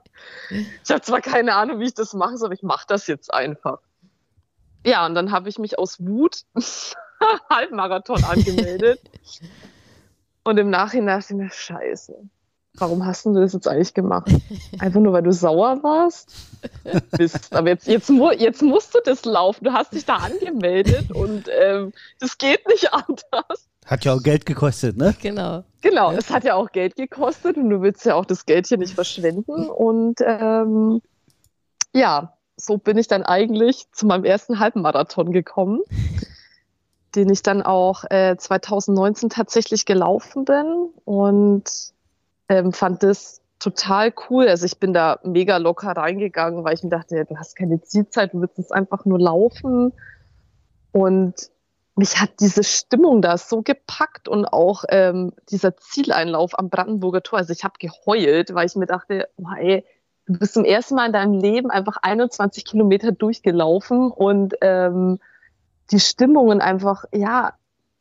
ich 0.84 0.90
habe 0.90 1.00
zwar 1.00 1.20
keine 1.20 1.54
Ahnung, 1.54 1.80
wie 1.80 1.86
ich 1.86 1.94
das 1.94 2.12
mache, 2.12 2.34
aber 2.42 2.52
ich 2.52 2.62
mache 2.62 2.86
das 2.86 3.06
jetzt 3.06 3.32
einfach. 3.32 3.80
Ja, 4.86 5.06
und 5.06 5.14
dann 5.14 5.32
habe 5.32 5.48
ich 5.48 5.58
mich 5.58 5.78
aus 5.78 5.98
Wut 5.98 6.44
Halbmarathon 7.50 8.22
angemeldet. 8.24 9.00
Und 10.44 10.58
im 10.58 10.70
Nachhinein 10.70 11.20
dachte 11.20 11.32
ich 11.32 11.38
mir, 11.38 11.50
scheiße, 11.50 12.14
warum 12.74 13.06
hast 13.06 13.24
du 13.24 13.32
das 13.34 13.54
jetzt 13.54 13.66
eigentlich 13.66 13.94
gemacht? 13.94 14.30
Einfach 14.78 15.00
nur, 15.00 15.12
weil 15.12 15.22
du 15.22 15.32
sauer 15.32 15.82
warst? 15.82 16.32
Mist, 17.18 17.54
aber 17.54 17.70
jetzt, 17.70 17.86
jetzt, 17.86 18.10
jetzt 18.38 18.62
musst 18.62 18.94
du 18.94 18.98
das 19.04 19.24
laufen. 19.24 19.64
Du 19.64 19.72
hast 19.72 19.92
dich 19.94 20.04
da 20.04 20.16
angemeldet 20.16 21.10
und 21.10 21.48
ähm, 21.60 21.92
das 22.20 22.36
geht 22.38 22.66
nicht 22.68 22.92
anders. 22.92 23.68
Hat 23.86 24.04
ja 24.04 24.14
auch 24.14 24.22
Geld 24.22 24.46
gekostet, 24.46 24.96
ne? 24.96 25.14
Genau. 25.20 25.64
Genau, 25.82 26.12
es 26.12 26.30
hat 26.30 26.44
ja 26.44 26.54
auch 26.54 26.72
Geld 26.72 26.96
gekostet 26.96 27.56
und 27.56 27.68
du 27.68 27.82
willst 27.82 28.04
ja 28.06 28.14
auch 28.14 28.24
das 28.24 28.46
Geld 28.46 28.66
hier 28.66 28.78
nicht 28.78 28.94
verschwenden. 28.94 29.68
Und 29.68 30.20
ähm, 30.20 31.00
ja, 31.94 32.36
so 32.56 32.78
bin 32.78 32.98
ich 32.98 33.08
dann 33.08 33.22
eigentlich 33.22 33.86
zu 33.92 34.06
meinem 34.06 34.24
ersten 34.24 34.58
Halbmarathon 34.58 35.32
gekommen 35.32 35.80
den 37.14 37.30
ich 37.30 37.42
dann 37.42 37.62
auch 37.62 38.04
äh, 38.10 38.36
2019 38.36 39.30
tatsächlich 39.30 39.86
gelaufen 39.86 40.44
bin 40.44 40.90
und 41.04 41.64
ähm, 42.48 42.72
fand 42.72 43.02
das 43.02 43.40
total 43.58 44.12
cool. 44.28 44.48
Also 44.48 44.66
ich 44.66 44.78
bin 44.78 44.92
da 44.92 45.18
mega 45.22 45.56
locker 45.56 45.92
reingegangen, 45.92 46.64
weil 46.64 46.74
ich 46.74 46.82
mir 46.82 46.90
dachte, 46.90 47.24
du 47.24 47.36
hast 47.38 47.56
keine 47.56 47.80
Zielzeit, 47.82 48.34
du 48.34 48.40
willst 48.40 48.58
es 48.58 48.70
einfach 48.70 49.04
nur 49.04 49.18
laufen. 49.18 49.92
Und 50.92 51.50
mich 51.96 52.20
hat 52.20 52.40
diese 52.40 52.64
Stimmung 52.64 53.22
da 53.22 53.38
so 53.38 53.62
gepackt 53.62 54.28
und 54.28 54.46
auch 54.46 54.84
ähm, 54.88 55.32
dieser 55.50 55.76
Zieleinlauf 55.76 56.58
am 56.58 56.68
Brandenburger 56.68 57.22
Tor. 57.22 57.38
Also 57.38 57.52
ich 57.52 57.64
habe 57.64 57.74
geheult, 57.78 58.54
weil 58.54 58.66
ich 58.66 58.76
mir 58.76 58.86
dachte, 58.86 59.28
oh, 59.36 59.54
ey, 59.56 59.84
du 60.26 60.38
bist 60.38 60.54
zum 60.54 60.64
ersten 60.64 60.96
Mal 60.96 61.06
in 61.06 61.12
deinem 61.12 61.34
Leben 61.34 61.70
einfach 61.70 61.96
21 62.02 62.64
Kilometer 62.64 63.12
durchgelaufen 63.12 64.10
und 64.10 64.54
ähm, 64.60 65.20
die 65.90 66.00
Stimmungen 66.00 66.60
einfach, 66.60 67.04
ja, 67.12 67.54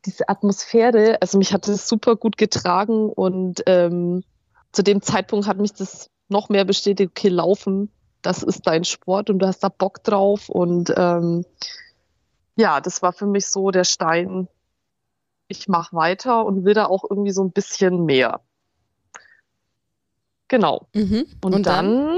diese 0.06 0.28
Atmosphäre, 0.28 1.18
also 1.22 1.38
mich 1.38 1.54
hat 1.54 1.68
das 1.68 1.88
super 1.88 2.16
gut 2.16 2.38
getragen 2.38 3.10
und 3.10 3.64
ähm, 3.68 4.24
zu 4.72 4.84
dem 4.84 5.02
Zeitpunkt 5.02 5.48
hat 5.48 5.58
mich 5.58 5.74
das 5.74 6.10
noch 6.28 6.50
mehr 6.50 6.66
bestätigt, 6.66 7.12
okay, 7.12 7.30
laufen, 7.30 7.90
das 8.22 8.44
ist 8.44 8.68
dein 8.68 8.84
Sport 8.84 9.30
und 9.30 9.40
du 9.40 9.48
hast 9.48 9.64
da 9.64 9.70
Bock 9.70 10.04
drauf 10.04 10.50
und 10.50 10.94
ähm, 10.98 11.46
ja, 12.56 12.82
das 12.82 13.02
war 13.02 13.14
für 13.14 13.26
mich 13.26 13.48
so 13.48 13.72
der 13.72 13.84
Stein, 13.84 14.48
ich 15.48 15.68
mache 15.68 15.96
weiter 15.96 16.46
und 16.46 16.66
will 16.66 16.74
da 16.74 16.86
auch 16.86 17.04
irgendwie 17.10 17.32
so 17.32 17.44
ein 17.44 17.52
bisschen 17.52 18.06
mehr. 18.06 18.42
Genau. 20.48 20.88
Mhm. 20.94 21.26
Und, 21.44 21.56
und, 21.56 21.66
dann, 21.66 22.18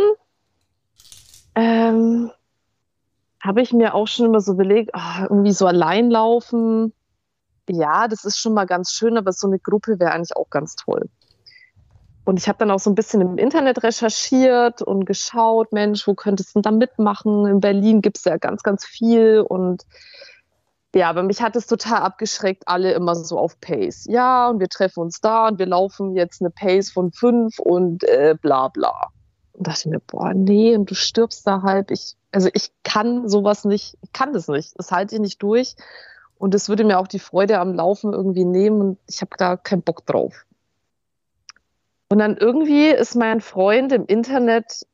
dann 1.53 1.55
ähm, 1.55 2.31
habe 3.45 3.61
ich 3.61 3.73
mir 3.73 3.93
auch 3.93 4.07
schon 4.07 4.25
immer 4.25 4.41
so 4.41 4.53
überlegt, 4.53 4.91
oh, 4.93 5.23
irgendwie 5.23 5.51
so 5.51 5.67
allein 5.67 6.09
laufen. 6.09 6.93
Ja, 7.69 8.07
das 8.07 8.25
ist 8.25 8.37
schon 8.37 8.53
mal 8.53 8.65
ganz 8.65 8.91
schön, 8.91 9.17
aber 9.17 9.31
so 9.31 9.47
eine 9.47 9.59
Gruppe 9.59 9.99
wäre 9.99 10.11
eigentlich 10.11 10.35
auch 10.35 10.49
ganz 10.49 10.75
toll. 10.75 11.09
Und 12.25 12.39
ich 12.39 12.47
habe 12.47 12.57
dann 12.57 12.71
auch 12.71 12.79
so 12.79 12.89
ein 12.89 12.95
bisschen 12.95 13.21
im 13.21 13.37
Internet 13.37 13.83
recherchiert 13.83 14.81
und 14.81 15.05
geschaut, 15.05 15.71
Mensch, 15.71 16.07
wo 16.07 16.15
könntest 16.15 16.49
du 16.49 16.53
denn 16.59 16.63
da 16.63 16.71
mitmachen? 16.71 17.45
In 17.45 17.59
Berlin 17.59 18.01
gibt 18.01 18.17
es 18.17 18.25
ja 18.25 18.37
ganz, 18.37 18.63
ganz 18.63 18.83
viel. 18.83 19.41
Und 19.47 19.83
ja, 20.95 21.09
aber 21.09 21.21
mich 21.21 21.41
hat 21.41 21.55
es 21.55 21.67
total 21.67 22.01
abgeschreckt, 22.01 22.67
alle 22.67 22.93
immer 22.93 23.15
so 23.15 23.37
auf 23.37 23.59
Pace. 23.59 24.05
Ja, 24.09 24.49
und 24.49 24.59
wir 24.59 24.69
treffen 24.69 25.01
uns 25.01 25.21
da 25.21 25.47
und 25.49 25.59
wir 25.59 25.67
laufen 25.67 26.15
jetzt 26.15 26.41
eine 26.41 26.49
Pace 26.49 26.91
von 26.91 27.11
fünf 27.11 27.59
und 27.59 28.03
äh, 28.05 28.35
bla 28.41 28.69
bla. 28.69 29.09
Und 29.57 29.67
dachte 29.67 29.89
mir, 29.89 29.99
boah, 29.99 30.33
nee, 30.33 30.75
und 30.75 30.89
du 30.91 30.95
stirbst 30.95 31.47
da 31.47 31.61
halb. 31.61 31.91
Ich, 31.91 32.15
also 32.31 32.49
ich 32.53 32.71
kann 32.83 33.29
sowas 33.29 33.63
nicht, 33.63 33.97
ich 34.01 34.11
kann 34.11 34.33
das 34.33 34.47
nicht. 34.47 34.77
Das 34.77 34.91
halte 34.91 35.15
ich 35.15 35.21
nicht 35.21 35.41
durch. 35.41 35.75
Und 36.37 36.53
es 36.53 36.67
würde 36.67 36.83
mir 36.83 36.99
auch 36.99 37.07
die 37.07 37.19
Freude 37.19 37.59
am 37.59 37.73
Laufen 37.73 38.11
irgendwie 38.11 38.43
nehmen 38.43 38.81
und 38.81 38.97
ich 39.07 39.21
habe 39.21 39.31
da 39.37 39.55
keinen 39.55 39.81
Bock 39.81 40.05
drauf. 40.05 40.45
Und 42.09 42.19
dann 42.19 42.35
irgendwie 42.35 42.89
ist 42.89 43.15
mein 43.15 43.39
Freund 43.39 43.93
im 43.93 44.05
Internet 44.05 44.85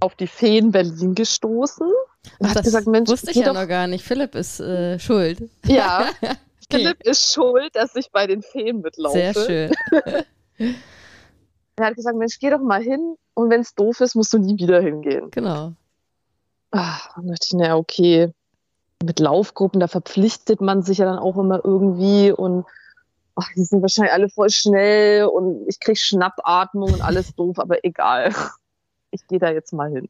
auf 0.00 0.14
die 0.14 0.26
Feen 0.26 0.72
Berlin 0.72 1.14
gestoßen 1.14 1.86
und 1.86 2.46
Ach, 2.46 2.54
hat 2.54 2.64
gesagt, 2.64 2.86
Mensch, 2.86 3.10
wusste 3.10 3.30
ich 3.30 3.36
ja 3.36 3.52
noch 3.52 3.68
gar 3.68 3.86
nicht. 3.86 4.04
Philipp 4.04 4.34
ist 4.34 4.60
äh, 4.60 4.98
schuld. 4.98 5.48
Ja. 5.66 6.08
Philipp 6.70 7.02
ist 7.04 7.32
schuld, 7.32 7.76
dass 7.76 7.94
ich 7.94 8.10
bei 8.10 8.26
den 8.26 8.42
Feen 8.42 8.80
mitlaufe. 8.80 9.16
Sehr 9.16 9.34
schön. 9.34 9.72
er 11.76 11.86
hat 11.86 11.94
gesagt, 11.94 12.16
Mensch, 12.16 12.38
geh 12.40 12.50
doch 12.50 12.60
mal 12.60 12.82
hin 12.82 13.16
und 13.36 13.50
wenn 13.50 13.60
es 13.60 13.74
doof 13.74 14.00
ist, 14.00 14.14
musst 14.14 14.32
du 14.32 14.38
nie 14.38 14.58
wieder 14.58 14.80
hingehen. 14.80 15.30
Genau. 15.30 15.74
Ach, 16.70 17.14
dann 17.14 17.28
dachte 17.28 17.46
ich, 17.46 17.52
naja, 17.52 17.76
okay, 17.76 18.32
mit 19.04 19.20
Laufgruppen, 19.20 19.78
da 19.78 19.88
verpflichtet 19.88 20.62
man 20.62 20.82
sich 20.82 20.98
ja 20.98 21.04
dann 21.04 21.18
auch 21.18 21.36
immer 21.36 21.60
irgendwie 21.62 22.32
und 22.32 22.64
ach, 23.34 23.48
die 23.54 23.64
sind 23.64 23.82
wahrscheinlich 23.82 24.14
alle 24.14 24.30
voll 24.30 24.48
schnell 24.48 25.26
und 25.26 25.68
ich 25.68 25.78
kriege 25.78 25.98
Schnappatmung 25.98 26.94
und 26.94 27.02
alles 27.02 27.34
doof, 27.36 27.58
aber 27.58 27.84
egal. 27.84 28.34
Ich 29.10 29.26
gehe 29.26 29.38
da 29.38 29.50
jetzt 29.50 29.74
mal 29.74 29.90
hin. 29.90 30.08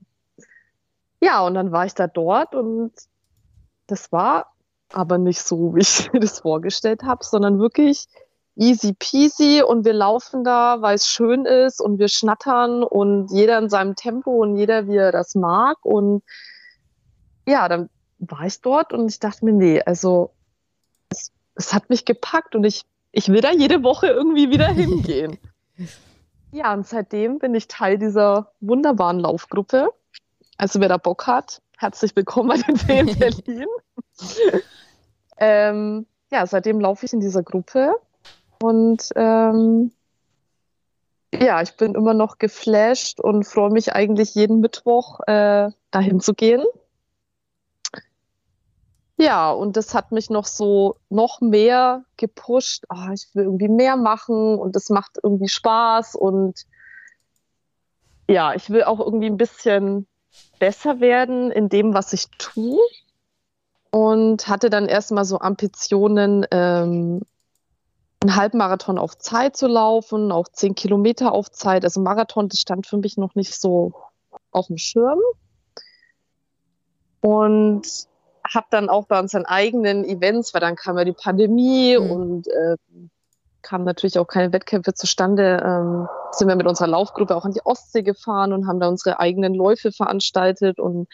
Ja, 1.21 1.45
und 1.45 1.55
dann 1.55 1.73
war 1.73 1.85
ich 1.85 1.95
da 1.95 2.07
dort 2.07 2.55
und 2.55 2.93
das 3.89 4.13
war 4.13 4.53
aber 4.93 5.19
nicht 5.19 5.43
so, 5.43 5.75
wie 5.75 5.81
ich 5.81 6.11
mir 6.13 6.21
das 6.21 6.39
vorgestellt 6.39 7.03
habe, 7.03 7.25
sondern 7.25 7.59
wirklich 7.59 8.07
easy 8.57 8.95
peasy 8.95 9.63
und 9.63 9.85
wir 9.85 9.93
laufen 9.93 10.43
da, 10.43 10.81
weil 10.81 10.95
es 10.95 11.07
schön 11.07 11.45
ist 11.45 11.81
und 11.81 11.99
wir 11.99 12.09
schnattern 12.09 12.83
und 12.83 13.31
jeder 13.31 13.59
in 13.59 13.69
seinem 13.69 13.95
Tempo 13.95 14.31
und 14.43 14.57
jeder, 14.57 14.89
wie 14.89 14.97
er 14.97 15.13
das 15.13 15.35
mag. 15.35 15.77
Und 15.85 16.23
ja, 17.47 17.69
dann 17.69 17.91
war 18.19 18.47
ich 18.47 18.61
dort 18.63 18.93
und 18.93 19.09
ich 19.11 19.21
dachte 19.21 19.45
mir, 19.45 19.53
nee, 19.53 19.83
also 19.83 20.33
es, 21.11 21.33
es 21.55 21.75
hat 21.75 21.91
mich 21.91 22.05
gepackt 22.07 22.55
und 22.55 22.65
ich, 22.65 22.85
ich 23.13 23.29
will 23.29 23.43
da 23.43 23.53
jede 23.53 23.83
Woche 23.83 24.09
irgendwie 24.09 24.51
wieder 24.51 24.69
hingehen. 24.73 25.39
ja, 26.51 26.73
und 26.73 26.87
seitdem 26.87 27.39
bin 27.39 27.55
ich 27.55 27.69
Teil 27.69 27.99
dieser 27.99 28.53
wunderbaren 28.61 29.21
Laufgruppe. 29.21 29.91
Also 30.57 30.81
wer 30.81 30.89
da 30.89 30.97
Bock 30.97 31.27
hat, 31.27 31.61
herzlich 31.77 32.17
willkommen 32.17 32.49
bei 32.49 32.57
den 32.57 32.79
Ferien 32.79 33.19
Berlin. 33.19 33.67
ähm, 35.37 36.07
ja, 36.33 36.47
seitdem 36.47 36.81
laufe 36.81 37.05
ich 37.05 37.13
in 37.13 37.21
dieser 37.21 37.43
Gruppe 37.43 37.95
und 38.61 39.11
ähm, 39.17 39.93
ja, 41.35 41.61
ich 41.63 41.77
bin 41.77 41.95
immer 41.95 42.15
noch 42.15 42.39
geflasht 42.39 43.21
und 43.21 43.45
freue 43.45 43.71
mich 43.71 43.93
eigentlich 43.93 44.35
jeden 44.35 44.61
Mittwoch 44.61 45.21
äh, 45.27 45.71
dahin 45.91 46.21
zu 46.21 46.35
gehen. 46.35 46.65
Ja, 49.19 49.51
und 49.51 49.77
das 49.77 49.95
hat 49.95 50.13
mich 50.13 50.29
noch 50.29 50.45
so 50.45 50.97
noch 51.09 51.41
mehr 51.41 52.05
gepusht. 52.17 52.85
Oh, 52.91 53.11
ich 53.15 53.35
will 53.35 53.45
irgendwie 53.45 53.69
mehr 53.69 53.97
machen 53.97 54.59
und 54.59 54.77
das 54.77 54.91
macht 54.91 55.19
irgendwie 55.23 55.49
Spaß 55.49 56.15
und 56.17 56.67
ja, 58.29 58.55
ich 58.55 58.69
will 58.71 58.85
auch 58.85 59.01
irgendwie 59.01 59.27
ein 59.27 59.37
bisschen 59.39 60.07
besser 60.59 61.01
werden 61.01 61.51
in 61.51 61.69
dem, 61.69 61.95
was 61.95 62.13
ich 62.13 62.27
tue. 62.39 62.81
Und 63.91 64.49
hatte 64.49 64.69
dann 64.69 64.87
erstmal 64.87 65.25
so 65.25 65.39
Ambitionen, 65.39 66.45
ähm, 66.51 67.23
einen 68.27 68.37
Halbmarathon 68.37 68.99
auf 68.99 69.17
Zeit 69.19 69.57
zu 69.57 69.69
laufen, 69.69 70.33
auch 70.33 70.49
zehn 70.49 70.75
Kilometer 70.75 71.33
auf 71.33 71.51
Zeit. 71.51 71.85
Also 71.85 72.01
Marathon, 72.01 72.49
das 72.49 72.61
stand 72.61 72.87
für 72.87 72.97
mich 72.97 73.17
noch 73.17 73.35
nicht 73.35 73.55
so 73.55 73.93
auf 74.51 74.67
dem 74.67 74.79
Schirm. 74.79 75.21
Und 77.21 77.87
habe 78.49 78.67
dann 78.71 78.89
auch 78.89 79.07
bei 79.07 79.19
unseren 79.19 79.45
eigenen 79.45 80.05
Events, 80.05 80.55
weil 80.55 80.61
dann 80.61 80.77
kam 80.77 80.99
ja 80.99 81.05
die 81.05 81.13
Pandemie 81.13 81.99
mhm. 81.99 82.11
und 82.11 82.49
äh, 82.49 82.77
kamen 83.63 83.85
natürlich 83.85 84.19
auch 84.19 84.27
keine 84.27 84.53
Wettkämpfe 84.53 84.95
zustande, 84.95 85.61
ähm, 85.65 86.09
sind 86.31 86.47
wir 86.47 86.55
mit 86.55 86.69
unserer 86.69 86.87
Laufgruppe 86.87 87.35
auch 87.35 87.45
an 87.45 87.53
die 87.53 87.65
Ostsee 87.65 88.03
gefahren 88.03 88.53
und 88.53 88.69
haben 88.69 88.79
da 88.79 88.89
unsere 88.89 89.19
eigenen 89.19 89.55
Läufe 89.55 89.91
veranstaltet 89.91 90.79
und 90.79 91.09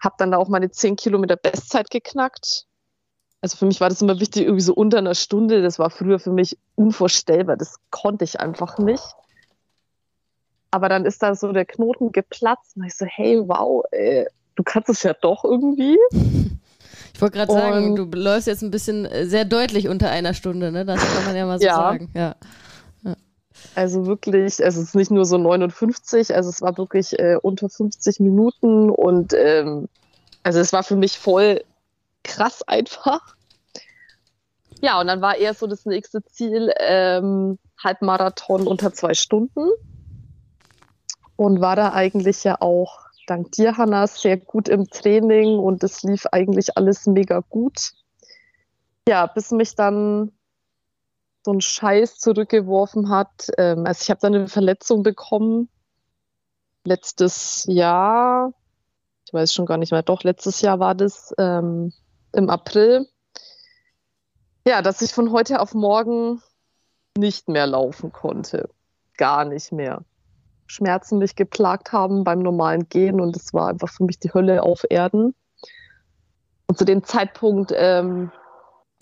habe 0.00 0.16
dann 0.18 0.32
da 0.32 0.38
auch 0.38 0.48
meine 0.48 0.70
10 0.70 0.96
Kilometer 0.96 1.36
Bestzeit 1.36 1.90
geknackt 1.90 2.66
also 3.40 3.56
für 3.56 3.66
mich 3.66 3.80
war 3.80 3.88
das 3.88 4.02
immer 4.02 4.20
wichtig, 4.20 4.42
irgendwie 4.42 4.62
so 4.62 4.74
unter 4.74 4.98
einer 4.98 5.14
Stunde. 5.14 5.62
Das 5.62 5.78
war 5.78 5.90
früher 5.90 6.18
für 6.18 6.32
mich 6.32 6.58
unvorstellbar. 6.74 7.56
Das 7.56 7.76
konnte 7.90 8.24
ich 8.24 8.38
einfach 8.38 8.78
nicht. 8.78 9.02
Aber 10.70 10.88
dann 10.88 11.04
ist 11.04 11.22
da 11.22 11.34
so 11.34 11.52
der 11.52 11.64
Knoten 11.64 12.12
geplatzt 12.12 12.76
und 12.76 12.84
ich 12.84 12.94
so, 12.94 13.06
hey, 13.06 13.40
wow, 13.40 13.82
ey, 13.90 14.26
du 14.54 14.62
kannst 14.62 14.88
es 14.88 15.02
ja 15.02 15.14
doch 15.14 15.44
irgendwie. 15.44 15.98
Ich 17.12 17.22
wollte 17.22 17.36
gerade 17.36 17.52
sagen, 17.52 17.96
du 17.96 18.04
läufst 18.04 18.46
jetzt 18.46 18.62
ein 18.62 18.70
bisschen 18.70 19.04
äh, 19.04 19.26
sehr 19.26 19.44
deutlich 19.44 19.88
unter 19.88 20.08
einer 20.08 20.32
Stunde, 20.32 20.72
ne? 20.72 20.86
Das 20.86 21.00
kann 21.00 21.26
man 21.26 21.36
ja 21.36 21.44
mal 21.44 21.58
so 21.58 21.66
ja. 21.66 21.74
sagen. 21.74 22.08
Ja. 22.14 22.34
ja. 23.02 23.14
Also 23.74 24.06
wirklich, 24.06 24.64
also 24.64 24.80
es 24.80 24.88
ist 24.88 24.94
nicht 24.94 25.10
nur 25.10 25.26
so 25.26 25.36
59, 25.36 26.34
also 26.34 26.48
es 26.48 26.62
war 26.62 26.78
wirklich 26.78 27.18
äh, 27.18 27.36
unter 27.42 27.68
50 27.68 28.20
Minuten 28.20 28.88
und 28.88 29.34
ähm, 29.34 29.88
also 30.44 30.60
es 30.60 30.72
war 30.72 30.82
für 30.82 30.96
mich 30.96 31.18
voll 31.18 31.62
krass 32.22 32.62
einfach. 32.62 33.36
Ja, 34.80 35.00
und 35.00 35.08
dann 35.08 35.20
war 35.20 35.36
eher 35.36 35.54
so 35.54 35.66
das 35.66 35.84
nächste 35.84 36.24
Ziel, 36.24 36.72
ähm, 36.78 37.58
Halbmarathon 37.78 38.66
unter 38.66 38.92
zwei 38.92 39.14
Stunden. 39.14 39.68
Und 41.36 41.60
war 41.60 41.76
da 41.76 41.92
eigentlich 41.92 42.44
ja 42.44 42.60
auch, 42.60 43.00
dank 43.26 43.52
dir, 43.52 43.76
Hanna, 43.76 44.06
sehr 44.06 44.36
gut 44.36 44.68
im 44.68 44.88
Training 44.88 45.58
und 45.58 45.82
es 45.84 46.02
lief 46.02 46.26
eigentlich 46.32 46.76
alles 46.76 47.06
mega 47.06 47.40
gut. 47.48 47.92
Ja, 49.08 49.26
bis 49.26 49.50
mich 49.50 49.74
dann 49.74 50.32
so 51.44 51.52
ein 51.52 51.60
Scheiß 51.60 52.18
zurückgeworfen 52.18 53.08
hat. 53.08 53.48
Ähm, 53.56 53.86
also 53.86 54.02
ich 54.02 54.10
habe 54.10 54.20
dann 54.20 54.34
eine 54.34 54.48
Verletzung 54.48 55.02
bekommen 55.02 55.68
letztes 56.84 57.64
Jahr. 57.68 58.52
Ich 59.26 59.32
weiß 59.32 59.52
schon 59.52 59.66
gar 59.66 59.78
nicht 59.78 59.92
mehr. 59.92 60.02
Doch, 60.02 60.22
letztes 60.22 60.60
Jahr 60.60 60.78
war 60.78 60.94
das. 60.94 61.34
Ähm, 61.38 61.92
im 62.32 62.50
April, 62.50 63.08
ja, 64.66 64.82
dass 64.82 65.02
ich 65.02 65.12
von 65.12 65.32
heute 65.32 65.60
auf 65.60 65.74
morgen 65.74 66.42
nicht 67.16 67.48
mehr 67.48 67.66
laufen 67.66 68.12
konnte. 68.12 68.68
Gar 69.16 69.44
nicht 69.44 69.72
mehr. 69.72 70.04
Schmerzen 70.66 71.18
mich 71.18 71.34
geplagt 71.34 71.92
haben 71.92 72.24
beim 72.24 72.40
normalen 72.40 72.88
Gehen 72.88 73.20
und 73.20 73.36
es 73.36 73.52
war 73.52 73.68
einfach 73.68 73.88
für 73.88 74.04
mich 74.04 74.20
die 74.20 74.32
Hölle 74.32 74.62
auf 74.62 74.84
Erden. 74.88 75.34
Und 76.68 76.78
zu 76.78 76.84
dem 76.84 77.02
Zeitpunkt, 77.02 77.72
ähm, 77.74 78.30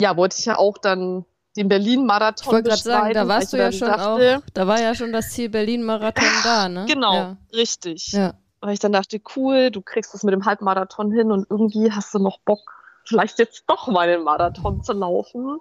ja, 0.01 0.17
wollte 0.17 0.37
ich 0.39 0.45
ja 0.45 0.57
auch 0.57 0.77
dann 0.79 1.25
den 1.55 1.67
Berlin-Marathon 1.67 2.47
Ich 2.47 2.51
wollte 2.51 2.69
gerade 2.69 2.81
sagen, 2.81 3.13
da 3.13 3.27
warst 3.27 3.53
du 3.53 3.57
ja 3.57 3.71
schon 3.71 3.89
dachte, 3.89 4.37
auch, 4.37 4.49
da 4.53 4.67
war 4.67 4.81
ja 4.81 4.95
schon 4.95 5.13
das 5.13 5.29
Ziel 5.29 5.49
Berlin-Marathon 5.49 6.27
da, 6.43 6.69
ne? 6.69 6.85
Genau, 6.87 7.13
ja. 7.13 7.37
richtig. 7.53 8.11
Ja. 8.11 8.33
Weil 8.61 8.73
ich 8.73 8.79
dann 8.79 8.91
dachte, 8.91 9.21
cool, 9.35 9.69
du 9.69 9.81
kriegst 9.81 10.13
das 10.13 10.23
mit 10.23 10.33
dem 10.33 10.45
Halbmarathon 10.45 11.11
hin 11.11 11.31
und 11.31 11.45
irgendwie 11.49 11.91
hast 11.91 12.13
du 12.13 12.19
noch 12.19 12.39
Bock, 12.39 12.78
vielleicht 13.09 13.39
jetzt 13.39 13.63
doch 13.67 13.87
mal 13.87 14.07
den 14.07 14.23
Marathon 14.23 14.83
zu 14.83 14.93
laufen. 14.93 15.59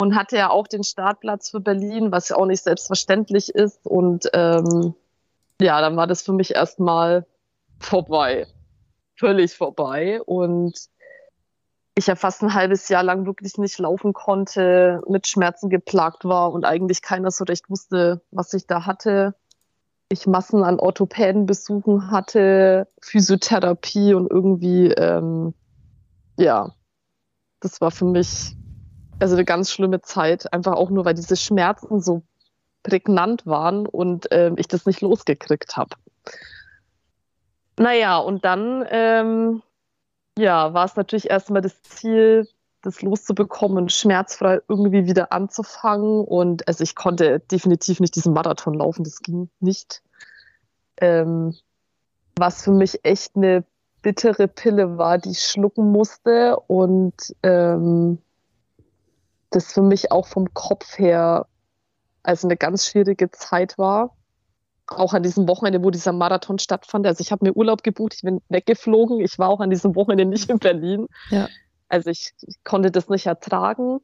Und 0.00 0.16
hatte 0.16 0.36
ja 0.36 0.50
auch 0.50 0.66
den 0.66 0.82
Startplatz 0.82 1.50
für 1.50 1.60
Berlin, 1.60 2.10
was 2.10 2.28
ja 2.28 2.36
auch 2.36 2.46
nicht 2.46 2.62
selbstverständlich 2.62 3.50
ist. 3.50 3.86
Und 3.86 4.28
ähm, 4.32 4.94
ja, 5.60 5.80
dann 5.80 5.96
war 5.96 6.06
das 6.06 6.22
für 6.22 6.32
mich 6.32 6.54
erstmal 6.54 7.26
vorbei. 7.78 8.46
Völlig 9.16 9.54
vorbei. 9.54 10.20
Und 10.22 10.88
ich 11.94 12.06
ja 12.08 12.16
fast 12.16 12.42
ein 12.42 12.54
halbes 12.54 12.88
Jahr 12.88 13.04
lang 13.04 13.24
wirklich 13.24 13.56
nicht 13.56 13.78
laufen 13.78 14.12
konnte, 14.12 15.00
mit 15.08 15.28
Schmerzen 15.28 15.70
geplagt 15.70 16.24
war 16.24 16.52
und 16.52 16.64
eigentlich 16.64 17.00
keiner 17.00 17.30
so 17.30 17.44
recht 17.44 17.70
wusste, 17.70 18.20
was 18.32 18.52
ich 18.52 18.66
da 18.66 18.84
hatte. 18.86 19.34
Ich 20.08 20.26
Massen 20.26 20.64
an 20.64 20.80
Orthopädenbesuchen 20.80 22.10
hatte, 22.10 22.88
Physiotherapie 23.00 24.14
und 24.14 24.28
irgendwie 24.30 24.88
ähm, 24.88 25.54
ja, 26.36 26.72
das 27.60 27.80
war 27.80 27.90
für 27.90 28.04
mich 28.04 28.56
also 29.20 29.34
eine 29.34 29.44
ganz 29.44 29.70
schlimme 29.70 30.00
Zeit, 30.00 30.52
einfach 30.52 30.72
auch 30.72 30.90
nur, 30.90 31.04
weil 31.04 31.14
diese 31.14 31.36
Schmerzen 31.36 32.00
so 32.00 32.22
prägnant 32.82 33.46
waren 33.46 33.86
und 33.86 34.30
äh, 34.32 34.52
ich 34.56 34.68
das 34.68 34.86
nicht 34.86 35.00
losgekriegt 35.00 35.76
habe. 35.76 35.96
Naja, 37.78 38.18
und 38.18 38.44
dann 38.44 38.84
ähm, 38.90 39.62
ja, 40.38 40.74
war 40.74 40.84
es 40.84 40.96
natürlich 40.96 41.30
erstmal 41.30 41.62
das 41.62 41.82
Ziel, 41.82 42.48
das 42.82 43.02
loszubekommen, 43.02 43.88
schmerzfrei 43.88 44.60
irgendwie 44.68 45.06
wieder 45.06 45.32
anzufangen. 45.32 46.24
Und 46.24 46.68
also 46.68 46.84
ich 46.84 46.94
konnte 46.94 47.40
definitiv 47.40 48.00
nicht 48.00 48.14
diesen 48.14 48.34
Marathon 48.34 48.74
laufen, 48.74 49.04
das 49.04 49.20
ging 49.20 49.48
nicht. 49.60 50.02
Ähm, 50.98 51.54
was 52.36 52.62
für 52.62 52.72
mich 52.72 53.04
echt 53.04 53.36
eine 53.36 53.64
bittere 54.04 54.48
Pille 54.48 54.98
war, 54.98 55.16
die 55.16 55.30
ich 55.30 55.42
schlucken 55.42 55.90
musste 55.90 56.58
und 56.68 57.14
ähm, 57.42 58.18
das 59.50 59.72
für 59.72 59.80
mich 59.80 60.12
auch 60.12 60.26
vom 60.26 60.52
Kopf 60.52 60.98
her 60.98 61.46
also 62.22 62.46
eine 62.46 62.56
ganz 62.56 62.86
schwierige 62.86 63.30
Zeit 63.30 63.78
war. 63.78 64.16
Auch 64.86 65.14
an 65.14 65.22
diesem 65.22 65.48
Wochenende, 65.48 65.82
wo 65.82 65.90
dieser 65.90 66.12
Marathon 66.12 66.58
stattfand. 66.58 67.06
Also 67.06 67.22
ich 67.22 67.32
habe 67.32 67.44
mir 67.44 67.56
Urlaub 67.56 67.82
gebucht, 67.82 68.14
ich 68.14 68.22
bin 68.22 68.42
weggeflogen. 68.50 69.20
Ich 69.20 69.38
war 69.38 69.48
auch 69.48 69.60
an 69.60 69.70
diesem 69.70 69.94
Wochenende 69.94 70.26
nicht 70.26 70.50
in 70.50 70.58
Berlin. 70.58 71.06
Ja. 71.30 71.48
Also 71.88 72.10
ich, 72.10 72.32
ich 72.42 72.62
konnte 72.64 72.90
das 72.90 73.08
nicht 73.08 73.26
ertragen. 73.26 74.00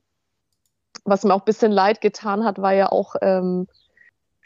Was 1.04 1.24
mir 1.24 1.34
auch 1.34 1.40
ein 1.40 1.46
bisschen 1.46 1.72
leid 1.72 2.00
getan 2.00 2.44
hat, 2.44 2.60
war 2.60 2.72
ja 2.72 2.90
auch 2.90 3.16
ähm, 3.20 3.66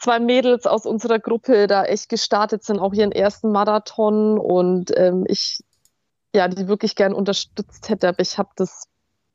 zwei 0.05 0.19
Mädels 0.19 0.67
aus 0.67 0.85
unserer 0.85 1.17
Gruppe 1.17 1.65
da 1.65 1.83
echt 1.83 2.09
gestartet 2.09 2.63
sind, 2.63 2.77
auch 2.77 2.93
ihren 2.93 3.11
ersten 3.11 3.51
Marathon 3.51 4.37
und 4.37 4.95
ähm, 4.95 5.25
ich 5.27 5.63
ja 6.35 6.47
die 6.47 6.67
wirklich 6.67 6.95
gern 6.95 7.11
unterstützt 7.11 7.89
hätte, 7.89 8.09
aber 8.09 8.19
ich 8.19 8.37
habe 8.37 8.49
das 8.55 8.87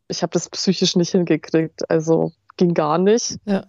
ich 0.07 0.23
habe 0.23 0.31
das 0.33 0.49
psychisch 0.49 0.95
nicht 0.95 1.11
hingekriegt, 1.11 1.91
also 1.91 2.33
ging 2.57 2.75
gar 2.75 2.99
nicht. 2.99 3.39
Ja. 3.47 3.65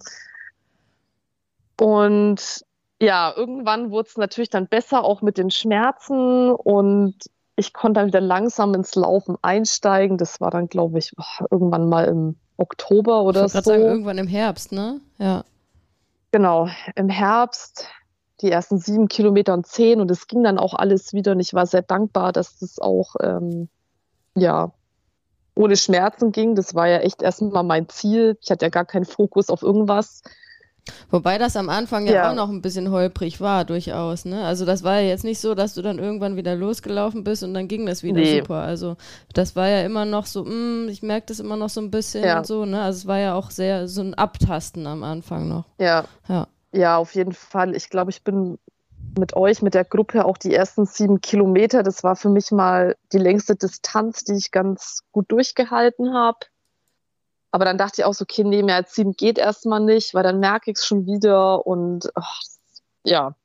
Und 1.79 2.65
ja, 2.99 3.33
irgendwann 3.35 3.89
wurde 3.89 4.09
es 4.09 4.17
natürlich 4.17 4.51
dann 4.51 4.67
besser, 4.67 5.03
auch 5.03 5.23
mit 5.23 5.39
den 5.39 5.49
Schmerzen 5.49 6.51
und 6.51 7.15
ich 7.55 7.73
konnte 7.73 7.99
dann 7.99 8.07
wieder 8.07 8.21
langsam 8.21 8.75
ins 8.75 8.93
Laufen 8.93 9.37
einsteigen. 9.41 10.19
Das 10.19 10.39
war 10.39 10.51
dann, 10.51 10.67
glaube 10.67 10.99
ich, 10.99 11.13
irgendwann 11.49 11.89
mal 11.89 12.05
im 12.05 12.35
Oktober 12.57 13.23
oder 13.23 13.45
ich 13.45 13.53
so. 13.53 13.61
Sagen, 13.61 13.81
irgendwann 13.81 14.19
im 14.19 14.27
Herbst, 14.27 14.71
ne? 14.71 15.01
Ja. 15.17 15.43
Genau, 16.31 16.69
im 16.95 17.09
Herbst 17.09 17.87
die 18.41 18.51
ersten 18.51 18.79
sieben 18.79 19.07
Kilometer 19.07 19.53
und 19.53 19.67
zehn 19.67 20.01
und 20.01 20.09
es 20.09 20.27
ging 20.27 20.43
dann 20.43 20.57
auch 20.57 20.73
alles 20.73 21.13
wieder 21.13 21.33
und 21.33 21.39
ich 21.39 21.53
war 21.53 21.65
sehr 21.65 21.83
dankbar, 21.83 22.31
dass 22.31 22.57
das 22.57 22.79
auch 22.79 23.15
ähm, 23.21 23.69
ja 24.35 24.73
ohne 25.55 25.75
Schmerzen 25.75 26.31
ging. 26.31 26.55
Das 26.55 26.73
war 26.73 26.87
ja 26.87 26.99
echt 26.99 27.21
erstmal 27.21 27.63
mein 27.63 27.87
Ziel. 27.89 28.37
Ich 28.41 28.49
hatte 28.49 28.65
ja 28.65 28.69
gar 28.69 28.85
keinen 28.85 29.05
Fokus 29.05 29.49
auf 29.49 29.61
irgendwas. 29.61 30.23
Wobei 31.09 31.37
das 31.37 31.55
am 31.55 31.69
Anfang 31.69 32.05
ja, 32.05 32.13
ja, 32.13 32.31
auch 32.31 32.35
noch 32.35 32.49
ein 32.49 32.61
bisschen 32.61 32.91
holprig 32.91 33.41
war, 33.41 33.65
durchaus. 33.65 34.25
Ne? 34.25 34.43
Also 34.43 34.65
das 34.65 34.83
war 34.83 34.99
ja 34.99 35.07
jetzt 35.07 35.23
nicht 35.23 35.39
so, 35.39 35.55
dass 35.55 35.73
du 35.73 35.81
dann 35.81 35.99
irgendwann 35.99 36.35
wieder 36.35 36.55
losgelaufen 36.55 37.23
bist 37.23 37.43
und 37.43 37.53
dann 37.53 37.67
ging 37.67 37.85
das 37.85 38.03
wieder 38.03 38.19
nee. 38.19 38.39
super. 38.39 38.61
Also 38.61 38.97
das 39.33 39.55
war 39.55 39.67
ja 39.67 39.81
immer 39.83 40.05
noch 40.05 40.25
so, 40.25 40.43
mh, 40.43 40.51
mm, 40.51 40.89
ich 40.89 41.03
merke 41.03 41.27
das 41.27 41.39
immer 41.39 41.57
noch 41.57 41.69
so 41.69 41.81
ein 41.81 41.91
bisschen 41.91 42.23
ja. 42.23 42.39
und 42.39 42.47
so. 42.47 42.65
Ne? 42.65 42.81
Also 42.81 42.97
es 42.97 43.07
war 43.07 43.19
ja 43.19 43.35
auch 43.35 43.51
sehr 43.51 43.87
so 43.87 44.01
ein 44.01 44.13
Abtasten 44.13 44.87
am 44.87 45.03
Anfang 45.03 45.47
noch. 45.47 45.65
Ja. 45.79 46.05
Ja, 46.27 46.47
ja 46.71 46.97
auf 46.97 47.15
jeden 47.15 47.33
Fall. 47.33 47.75
Ich 47.75 47.89
glaube, 47.89 48.11
ich 48.11 48.23
bin 48.23 48.57
mit 49.17 49.35
euch, 49.35 49.61
mit 49.61 49.73
der 49.73 49.85
Gruppe 49.85 50.25
auch 50.25 50.37
die 50.37 50.53
ersten 50.53 50.85
sieben 50.85 51.21
Kilometer. 51.21 51.83
Das 51.83 52.03
war 52.03 52.15
für 52.15 52.29
mich 52.29 52.51
mal 52.51 52.95
die 53.11 53.17
längste 53.17 53.55
Distanz, 53.55 54.23
die 54.23 54.35
ich 54.35 54.51
ganz 54.51 55.01
gut 55.11 55.31
durchgehalten 55.31 56.13
habe. 56.13 56.39
Aber 57.51 57.65
dann 57.65 57.77
dachte 57.77 58.01
ich 58.01 58.05
auch 58.05 58.13
so, 58.13 58.23
okay, 58.23 58.43
nee, 58.43 58.63
mehr 58.63 58.75
als 58.75 58.95
sieben 58.95 59.11
geht 59.11 59.37
erstmal 59.37 59.81
nicht, 59.81 60.13
weil 60.13 60.23
dann 60.23 60.39
merke 60.39 60.71
ich 60.71 60.77
es 60.77 60.85
schon 60.85 61.05
wieder 61.05 61.65
und 61.67 62.09
ach, 62.15 62.39
ja. 63.03 63.35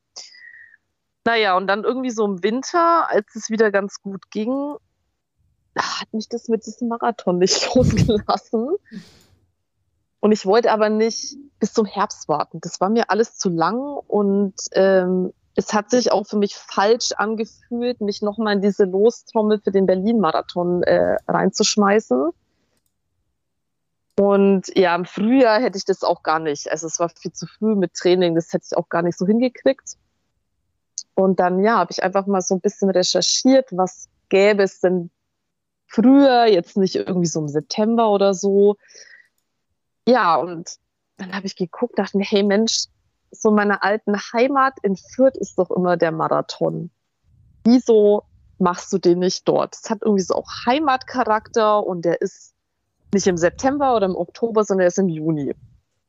Naja, 1.24 1.56
und 1.56 1.66
dann 1.66 1.82
irgendwie 1.82 2.10
so 2.10 2.24
im 2.24 2.42
Winter, 2.44 3.10
als 3.10 3.34
es 3.34 3.50
wieder 3.50 3.72
ganz 3.72 4.00
gut 4.00 4.30
ging, 4.30 4.76
hat 5.76 6.12
mich 6.12 6.28
das 6.28 6.48
mit 6.48 6.64
diesem 6.66 6.88
Marathon 6.88 7.38
nicht 7.38 7.66
losgelassen. 7.74 8.76
Und 10.20 10.32
ich 10.32 10.46
wollte 10.46 10.70
aber 10.70 10.88
nicht 10.88 11.36
bis 11.58 11.72
zum 11.72 11.84
Herbst 11.84 12.28
warten. 12.28 12.60
Das 12.60 12.80
war 12.80 12.88
mir 12.88 13.10
alles 13.10 13.36
zu 13.38 13.48
lang 13.48 13.80
und 14.06 14.54
ähm, 14.72 15.32
es 15.56 15.72
hat 15.72 15.90
sich 15.90 16.12
auch 16.12 16.26
für 16.26 16.36
mich 16.36 16.54
falsch 16.54 17.12
angefühlt, 17.12 18.00
mich 18.00 18.22
nochmal 18.22 18.54
in 18.54 18.62
diese 18.62 18.84
Lostrommel 18.84 19.60
für 19.62 19.70
den 19.70 19.86
Berlin-Marathon 19.86 20.82
äh, 20.82 21.16
reinzuschmeißen. 21.26 22.30
Und 24.18 24.74
ja, 24.74 24.94
im 24.94 25.04
Frühjahr 25.04 25.60
hätte 25.60 25.76
ich 25.76 25.84
das 25.84 26.02
auch 26.02 26.22
gar 26.22 26.38
nicht. 26.38 26.70
Also 26.70 26.86
es 26.86 26.98
war 26.98 27.10
viel 27.10 27.32
zu 27.32 27.46
früh 27.46 27.74
mit 27.74 27.94
Training, 27.94 28.34
das 28.34 28.52
hätte 28.52 28.66
ich 28.70 28.76
auch 28.76 28.88
gar 28.88 29.02
nicht 29.02 29.18
so 29.18 29.26
hingekriegt. 29.26 29.96
Und 31.14 31.38
dann, 31.38 31.62
ja, 31.62 31.78
habe 31.78 31.92
ich 31.92 32.02
einfach 32.02 32.26
mal 32.26 32.40
so 32.40 32.54
ein 32.54 32.60
bisschen 32.60 32.90
recherchiert, 32.90 33.68
was 33.72 34.08
gäbe 34.28 34.62
es 34.62 34.80
denn 34.80 35.10
früher, 35.86 36.46
jetzt 36.46 36.76
nicht 36.76 36.96
irgendwie 36.96 37.26
so 37.26 37.40
im 37.40 37.48
September 37.48 38.10
oder 38.10 38.34
so. 38.34 38.76
Ja, 40.06 40.36
und 40.36 40.76
dann 41.16 41.34
habe 41.34 41.46
ich 41.46 41.56
geguckt, 41.56 41.98
dachte 41.98 42.16
mir, 42.16 42.24
hey 42.24 42.42
Mensch, 42.42 42.86
so 43.30 43.50
meine 43.50 43.82
alten 43.82 44.16
Heimat 44.16 44.74
in 44.82 44.96
Fürth 44.96 45.36
ist 45.36 45.58
doch 45.58 45.70
immer 45.70 45.96
der 45.96 46.12
Marathon. 46.12 46.90
Wieso 47.64 48.22
machst 48.58 48.92
du 48.92 48.98
den 48.98 49.18
nicht 49.18 49.46
dort? 49.46 49.74
Es 49.74 49.90
hat 49.90 49.98
irgendwie 50.02 50.22
so 50.22 50.34
auch 50.34 50.48
Heimatcharakter 50.66 51.84
und 51.84 52.04
der 52.04 52.20
ist 52.20 52.55
nicht 53.12 53.26
im 53.26 53.36
September 53.36 53.96
oder 53.96 54.06
im 54.06 54.16
Oktober, 54.16 54.64
sondern 54.64 54.84
erst 54.84 54.98
im 54.98 55.08
Juni. 55.08 55.54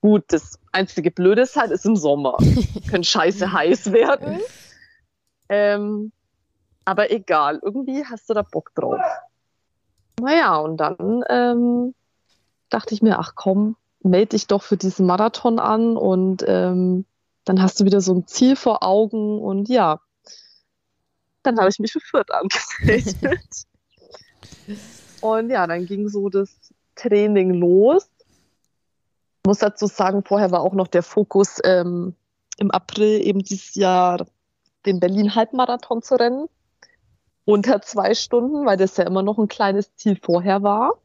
Gut, 0.01 0.25
das 0.27 0.59
einzige 0.71 1.11
Blöde 1.11 1.41
ist 1.41 1.55
halt, 1.55 1.71
ist 1.71 1.85
im 1.85 1.95
Sommer. 1.95 2.37
Können 2.89 3.03
scheiße 3.03 3.51
heiß 3.51 3.91
werden. 3.91 4.39
Ähm, 5.49 6.11
aber 6.85 7.11
egal, 7.11 7.59
irgendwie 7.61 8.05
hast 8.05 8.29
du 8.29 8.33
da 8.33 8.43
Bock 8.43 8.73
drauf. 8.75 9.01
Naja, 10.19 10.57
und 10.57 10.77
dann 10.77 11.23
ähm, 11.29 11.93
dachte 12.69 12.93
ich 12.93 13.01
mir, 13.01 13.19
ach 13.19 13.33
komm, 13.35 13.75
melde 14.01 14.29
dich 14.29 14.47
doch 14.47 14.63
für 14.63 14.77
diesen 14.77 15.05
Marathon 15.05 15.59
an 15.59 15.97
und 15.97 16.43
ähm, 16.47 17.05
dann 17.45 17.61
hast 17.61 17.79
du 17.79 17.85
wieder 17.85 18.01
so 18.01 18.13
ein 18.13 18.27
Ziel 18.27 18.55
vor 18.55 18.83
Augen 18.83 19.39
und 19.39 19.69
ja, 19.69 19.99
dann 21.43 21.57
habe 21.59 21.69
ich 21.69 21.79
mich 21.79 21.91
für 21.91 21.99
Fürth 21.99 22.31
angemeldet. 22.31 23.65
und 25.21 25.49
ja, 25.49 25.65
dann 25.65 25.85
ging 25.85 26.09
so 26.09 26.29
das 26.29 26.73
Training 26.97 27.53
los. 27.53 28.09
Ich 29.43 29.47
muss 29.47 29.59
dazu 29.59 29.87
sagen, 29.87 30.23
vorher 30.23 30.51
war 30.51 30.61
auch 30.61 30.73
noch 30.73 30.87
der 30.87 31.03
Fokus 31.03 31.59
ähm, 31.63 32.15
im 32.57 32.71
April 32.71 33.25
eben 33.25 33.39
dieses 33.39 33.75
Jahr 33.75 34.25
den 34.85 34.99
Berlin-Halbmarathon 34.99 36.01
zu 36.01 36.15
rennen. 36.15 36.47
Unter 37.45 37.81
zwei 37.81 38.13
Stunden, 38.13 38.65
weil 38.65 38.75
das 38.75 38.97
ja 38.97 39.05
immer 39.05 39.23
noch 39.23 39.37
ein 39.37 39.47
kleines 39.47 39.95
Ziel 39.95 40.19
vorher 40.21 40.63
war. 40.63 40.95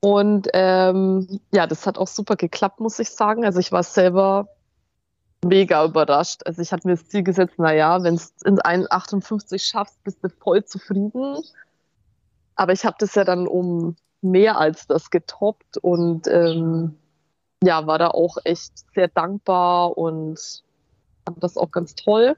Und 0.00 0.48
ähm, 0.54 1.40
ja, 1.52 1.66
das 1.66 1.86
hat 1.86 1.98
auch 1.98 2.06
super 2.06 2.36
geklappt, 2.36 2.80
muss 2.80 2.98
ich 2.98 3.10
sagen. 3.10 3.44
Also 3.44 3.58
ich 3.58 3.72
war 3.72 3.82
selber 3.82 4.48
mega 5.44 5.84
überrascht. 5.84 6.42
Also 6.46 6.62
ich 6.62 6.72
hatte 6.72 6.86
mir 6.86 6.96
das 6.96 7.08
Ziel 7.08 7.22
gesetzt, 7.22 7.58
naja, 7.58 8.02
wenn 8.02 8.14
es 8.14 8.32
in 8.44 8.58
1,58 8.58 9.58
schaffst, 9.58 10.02
bist 10.04 10.22
du 10.22 10.28
voll 10.28 10.64
zufrieden. 10.64 11.38
Aber 12.54 12.72
ich 12.72 12.84
habe 12.84 12.96
das 12.98 13.14
ja 13.14 13.24
dann 13.24 13.46
um 13.46 13.96
mehr 14.22 14.58
als 14.58 14.86
das 14.86 15.10
getoppt 15.10 15.78
und 15.78 16.26
ähm, 16.26 16.96
ja, 17.62 17.86
war 17.86 17.98
da 17.98 18.08
auch 18.08 18.38
echt 18.44 18.84
sehr 18.94 19.08
dankbar 19.08 19.96
und 19.96 20.62
fand 21.24 21.42
das 21.42 21.56
auch 21.56 21.70
ganz 21.70 21.94
toll. 21.94 22.36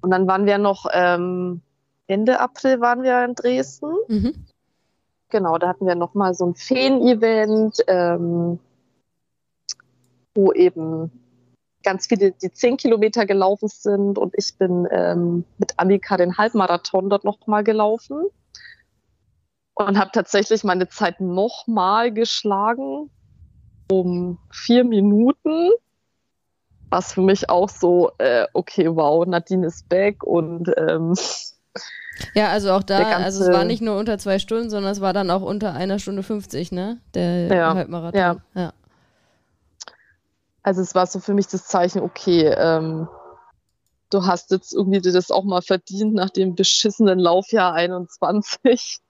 Und 0.00 0.10
dann 0.10 0.26
waren 0.26 0.46
wir 0.46 0.58
noch 0.58 0.86
ähm, 0.92 1.62
Ende 2.06 2.40
April 2.40 2.80
waren 2.80 3.02
wir 3.02 3.24
in 3.24 3.34
Dresden. 3.34 3.94
Mhm. 4.08 4.46
Genau, 5.30 5.58
da 5.58 5.68
hatten 5.68 5.86
wir 5.86 5.94
noch 5.94 6.14
mal 6.14 6.34
so 6.34 6.46
ein 6.46 6.54
Feen-Event, 6.54 7.78
ähm, 7.88 8.58
wo 10.34 10.52
eben 10.52 11.10
ganz 11.82 12.06
viele 12.06 12.32
die 12.32 12.52
zehn 12.52 12.76
Kilometer 12.76 13.26
gelaufen 13.26 13.68
sind 13.68 14.18
und 14.18 14.34
ich 14.36 14.56
bin 14.56 14.86
ähm, 14.90 15.44
mit 15.58 15.74
Annika 15.76 16.16
den 16.16 16.38
Halbmarathon 16.38 17.10
dort 17.10 17.24
noch 17.24 17.46
mal 17.46 17.64
gelaufen 17.64 18.26
und 19.74 19.98
habe 19.98 20.10
tatsächlich 20.12 20.64
meine 20.64 20.88
Zeit 20.88 21.20
noch 21.20 21.66
mal 21.66 22.12
geschlagen 22.12 23.10
um 23.90 24.38
vier 24.50 24.84
Minuten, 24.84 25.70
was 26.90 27.12
für 27.12 27.20
mich 27.20 27.50
auch 27.50 27.68
so 27.68 28.12
äh, 28.18 28.46
okay 28.54 28.88
wow 28.88 29.26
Nadine 29.26 29.66
ist 29.66 29.88
back 29.88 30.22
und 30.24 30.70
ähm, 30.76 31.14
ja, 32.34 32.48
also 32.48 32.70
auch 32.70 32.84
da, 32.84 33.16
also 33.16 33.44
es 33.44 33.50
war 33.50 33.64
nicht 33.64 33.82
nur 33.82 33.98
unter 33.98 34.18
zwei 34.18 34.38
Stunden, 34.38 34.70
sondern 34.70 34.92
es 34.92 35.00
war 35.00 35.12
dann 35.12 35.30
auch 35.30 35.42
unter 35.42 35.74
einer 35.74 35.98
Stunde 35.98 36.22
50, 36.22 36.70
ne? 36.70 37.00
Der 37.12 37.48
ja, 37.48 37.74
Halbmarathon. 37.74 38.20
Ja. 38.20 38.36
ja. 38.54 38.72
Also 40.62 40.80
es 40.80 40.94
war 40.94 41.06
so 41.06 41.18
für 41.18 41.34
mich 41.34 41.48
das 41.48 41.66
Zeichen, 41.66 42.00
okay, 42.00 42.54
ähm, 42.56 43.08
du 44.10 44.24
hast 44.26 44.52
jetzt 44.52 44.72
irgendwie 44.72 45.00
dir 45.00 45.12
das 45.12 45.32
auch 45.32 45.44
mal 45.44 45.60
verdient 45.60 46.14
nach 46.14 46.30
dem 46.30 46.54
beschissenen 46.54 47.18
Laufjahr 47.18 47.74
21 47.74 49.00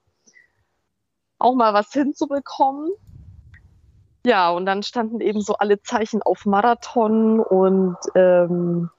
auch 1.39 1.55
mal 1.55 1.73
was 1.73 1.91
hinzubekommen. 1.91 2.91
Ja, 4.25 4.49
und 4.49 4.65
dann 4.65 4.81
standen 4.81 5.21
eben 5.21 5.41
so 5.41 5.53
alle 5.53 5.81
Zeichen 5.81 6.21
auf 6.23 6.45
Marathon 6.45 7.39
und 7.39 7.97
ähm, 8.15 8.89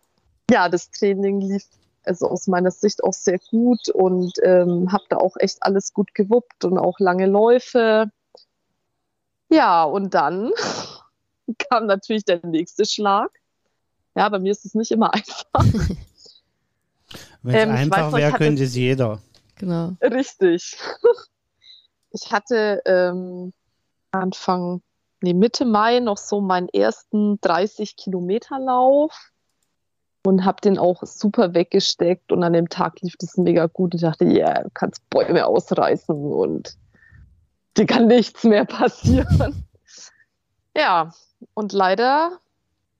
ja, 0.50 0.68
das 0.68 0.90
Training 0.90 1.40
lief 1.40 1.64
also 2.04 2.28
aus 2.28 2.46
meiner 2.46 2.70
Sicht 2.70 3.02
auch 3.02 3.12
sehr 3.12 3.40
gut 3.50 3.88
und 3.88 4.34
ähm, 4.42 4.92
habe 4.92 5.04
da 5.08 5.16
auch 5.16 5.36
echt 5.38 5.62
alles 5.62 5.92
gut 5.92 6.14
gewuppt 6.14 6.64
und 6.64 6.78
auch 6.78 7.00
lange 7.00 7.26
Läufe. 7.26 8.10
Ja, 9.48 9.82
und 9.82 10.14
dann 10.14 10.52
kam 11.70 11.86
natürlich 11.86 12.24
der 12.24 12.44
nächste 12.46 12.84
Schlag. 12.84 13.30
Ja, 14.14 14.28
bei 14.28 14.38
mir 14.38 14.52
ist 14.52 14.64
es 14.64 14.74
nicht 14.74 14.92
immer 14.92 15.12
einfach. 15.14 15.64
Wenn 17.42 17.54
es 17.54 17.62
ähm, 17.62 17.92
einfach 17.92 18.12
wäre, 18.12 18.32
könnte 18.32 18.64
es 18.64 18.74
jeder. 18.74 19.20
Genau. 19.56 19.96
Richtig. 20.00 20.78
Ich 22.16 22.32
hatte 22.32 22.82
ähm, 22.86 23.52
Anfang, 24.10 24.82
nee, 25.20 25.34
Mitte 25.34 25.64
Mai 25.64 26.00
noch 26.00 26.16
so 26.16 26.40
meinen 26.40 26.68
ersten 26.68 27.38
30 27.40 27.96
Kilometer 27.96 28.58
Lauf 28.58 29.32
und 30.24 30.44
habe 30.44 30.60
den 30.60 30.78
auch 30.78 31.02
super 31.04 31.54
weggesteckt 31.54 32.32
und 32.32 32.42
an 32.42 32.52
dem 32.52 32.68
Tag 32.68 33.00
lief 33.02 33.16
das 33.18 33.36
mega 33.36 33.66
gut. 33.66 33.94
Ich 33.94 34.00
dachte, 34.00 34.24
ja, 34.24 34.48
yeah, 34.48 34.62
du 34.64 34.70
kannst 34.72 35.08
Bäume 35.10 35.46
ausreißen 35.46 36.14
und 36.14 36.76
dir 37.76 37.86
kann 37.86 38.06
nichts 38.06 38.44
mehr 38.44 38.64
passieren. 38.66 39.66
ja, 40.76 41.12
und 41.54 41.72
leider 41.72 42.40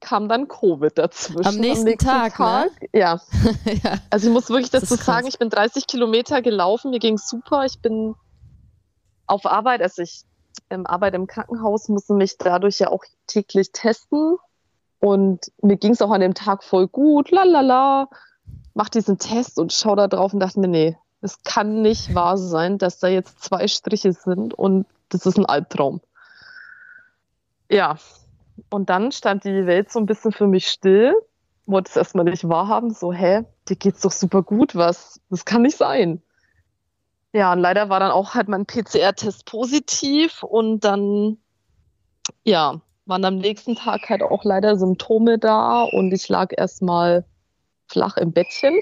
kam 0.00 0.28
dann 0.28 0.46
Covid 0.46 0.96
dazwischen. 0.96 1.46
Am 1.46 1.56
nächsten, 1.56 1.86
Am 1.86 1.90
nächsten 1.90 2.06
Tag, 2.06 2.36
Tag, 2.36 2.70
ne? 2.82 2.88
Ja. 2.92 3.20
ja. 3.82 3.98
Also 4.10 4.28
ich 4.28 4.32
muss 4.32 4.50
wirklich 4.50 4.70
dazu 4.70 4.94
sagen, 4.94 5.26
ich 5.26 5.38
bin 5.38 5.48
30 5.48 5.86
Kilometer 5.86 6.42
gelaufen, 6.42 6.90
mir 6.90 6.98
ging 6.98 7.16
super. 7.16 7.64
Ich 7.64 7.80
bin 7.80 8.14
auf 9.26 9.46
Arbeit, 9.46 9.82
also 9.82 10.02
ich 10.02 10.24
ähm, 10.70 10.86
arbeite 10.86 11.16
im 11.16 11.26
Krankenhaus, 11.26 11.88
musste 11.88 12.14
mich 12.14 12.38
dadurch 12.38 12.78
ja 12.78 12.88
auch 12.88 13.04
täglich 13.26 13.72
testen. 13.72 14.36
Und 14.98 15.52
mir 15.62 15.76
ging 15.76 15.92
es 15.92 16.02
auch 16.02 16.10
an 16.10 16.20
dem 16.20 16.34
Tag 16.34 16.64
voll 16.64 16.88
gut, 16.88 17.30
lalala, 17.30 18.08
mach 18.74 18.88
diesen 18.88 19.18
Test 19.18 19.58
und 19.58 19.72
schau 19.72 19.94
da 19.94 20.08
drauf 20.08 20.32
und 20.32 20.40
dachte 20.40 20.58
mir, 20.60 20.68
nee, 20.68 20.96
es 21.20 21.42
kann 21.42 21.82
nicht 21.82 22.14
wahr 22.14 22.38
sein, 22.38 22.78
dass 22.78 22.98
da 22.98 23.08
jetzt 23.08 23.42
zwei 23.42 23.68
Striche 23.68 24.12
sind 24.12 24.54
und 24.54 24.86
das 25.08 25.26
ist 25.26 25.38
ein 25.38 25.46
Albtraum. 25.46 26.00
Ja, 27.70 27.96
und 28.70 28.90
dann 28.90 29.12
stand 29.12 29.44
die 29.44 29.66
Welt 29.66 29.90
so 29.90 29.98
ein 29.98 30.06
bisschen 30.06 30.32
für 30.32 30.46
mich 30.46 30.68
still, 30.68 31.14
wollte 31.66 31.90
es 31.90 31.96
erstmal 31.96 32.24
nicht 32.24 32.48
wahrhaben, 32.48 32.94
so, 32.94 33.12
hä, 33.12 33.44
dir 33.68 33.76
geht's 33.76 34.00
doch 34.00 34.12
super 34.12 34.42
gut, 34.42 34.74
was, 34.74 35.20
das 35.30 35.44
kann 35.44 35.62
nicht 35.62 35.76
sein. 35.76 36.22
Ja, 37.32 37.52
und 37.52 37.58
leider 37.58 37.88
war 37.88 38.00
dann 38.00 38.12
auch 38.12 38.34
halt 38.34 38.48
mein 38.48 38.66
PCR-Test 38.66 39.44
positiv 39.44 40.42
und 40.42 40.80
dann, 40.80 41.38
ja, 42.44 42.80
waren 43.04 43.24
am 43.24 43.36
nächsten 43.36 43.76
Tag 43.76 44.08
halt 44.08 44.22
auch 44.22 44.44
leider 44.44 44.76
Symptome 44.76 45.38
da 45.38 45.82
und 45.84 46.12
ich 46.12 46.28
lag 46.28 46.52
erstmal 46.56 47.24
flach 47.88 48.16
im 48.16 48.32
Bettchen. 48.32 48.78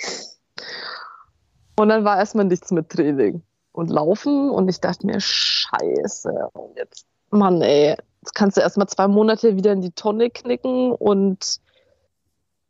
Und 1.77 1.89
dann 1.89 2.05
war 2.05 2.19
erstmal 2.19 2.45
nichts 2.45 2.71
mit 2.71 2.91
Training 2.91 3.43
und 3.73 3.91
Laufen 3.91 4.51
und 4.51 4.69
ich 4.69 4.81
dachte 4.81 5.07
mir, 5.07 5.21
scheiße, 5.21 6.49
und 6.53 6.77
jetzt, 6.77 7.07
Mann, 7.31 7.61
ey, 7.61 7.97
jetzt 8.23 8.35
kannst 8.35 8.57
du 8.57 8.61
erstmal 8.61 8.89
zwei 8.89 9.09
Monate 9.09 9.57
wieder 9.57 9.73
in 9.73 9.81
die 9.81 9.91
Tonne 9.91 10.31
knicken 10.31 10.93
und 10.93 11.61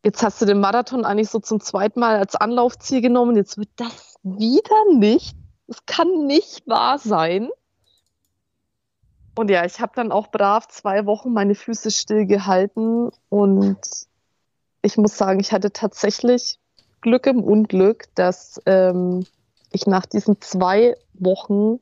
jetzt 0.03 0.23
hast 0.23 0.41
du 0.41 0.47
den 0.47 0.61
Marathon 0.61 1.05
eigentlich 1.05 1.29
so 1.29 1.39
zum 1.39 1.61
zweiten 1.61 2.01
Mal 2.01 2.17
als 2.17 2.35
Anlaufziel 2.35 3.03
genommen, 3.03 3.37
jetzt 3.37 3.59
wird 3.59 3.69
das 3.77 4.17
wieder 4.23 4.95
nicht. 4.97 5.37
Es 5.67 5.85
kann 5.87 6.27
nicht 6.27 6.67
wahr 6.67 6.99
sein. 6.99 7.51
Und 9.37 9.51
ja, 9.51 9.65
ich 9.65 9.81
habe 9.81 9.93
dann 9.95 10.13
auch 10.13 10.29
brav 10.31 10.69
zwei 10.69 11.07
Wochen 11.07 11.33
meine 11.33 11.55
Füße 11.55 11.91
stillgehalten 11.91 13.11
und 13.31 13.79
ich 14.83 14.97
muss 14.97 15.17
sagen, 15.17 15.41
ich 15.41 15.53
hatte 15.53 15.73
tatsächlich 15.73 16.61
Glück 17.01 17.27
im 17.27 17.43
Unglück, 17.43 18.05
dass 18.15 18.61
ähm, 18.67 19.27
ich 19.73 19.87
nach 19.87 20.07
diesen 20.07 20.41
zwei 20.41 20.97
Wochen 21.15 21.81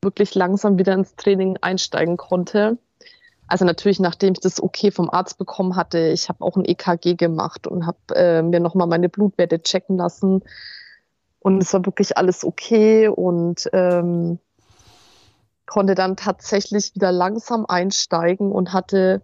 wirklich 0.00 0.34
langsam 0.34 0.78
wieder 0.78 0.94
ins 0.94 1.16
Training 1.16 1.58
einsteigen 1.60 2.16
konnte. 2.16 2.78
Also 3.48 3.64
natürlich, 3.64 4.00
nachdem 4.00 4.32
ich 4.32 4.40
das 4.40 4.62
okay 4.62 4.90
vom 4.90 5.10
Arzt 5.10 5.38
bekommen 5.38 5.76
hatte, 5.76 5.98
ich 6.08 6.28
habe 6.28 6.44
auch 6.44 6.56
ein 6.56 6.64
EKG 6.64 7.14
gemacht 7.14 7.66
und 7.66 7.86
habe 7.86 7.98
äh, 8.14 8.42
mir 8.42 8.60
nochmal 8.60 8.86
meine 8.86 9.08
Blutwerte 9.08 9.60
checken 9.60 9.96
lassen. 9.96 10.42
Und 11.42 11.60
es 11.60 11.72
war 11.72 11.84
wirklich 11.84 12.16
alles 12.16 12.44
okay 12.44 13.08
und 13.08 13.68
ähm, 13.72 14.38
konnte 15.66 15.96
dann 15.96 16.16
tatsächlich 16.16 16.94
wieder 16.94 17.10
langsam 17.10 17.66
einsteigen 17.66 18.52
und 18.52 18.72
hatte 18.72 19.22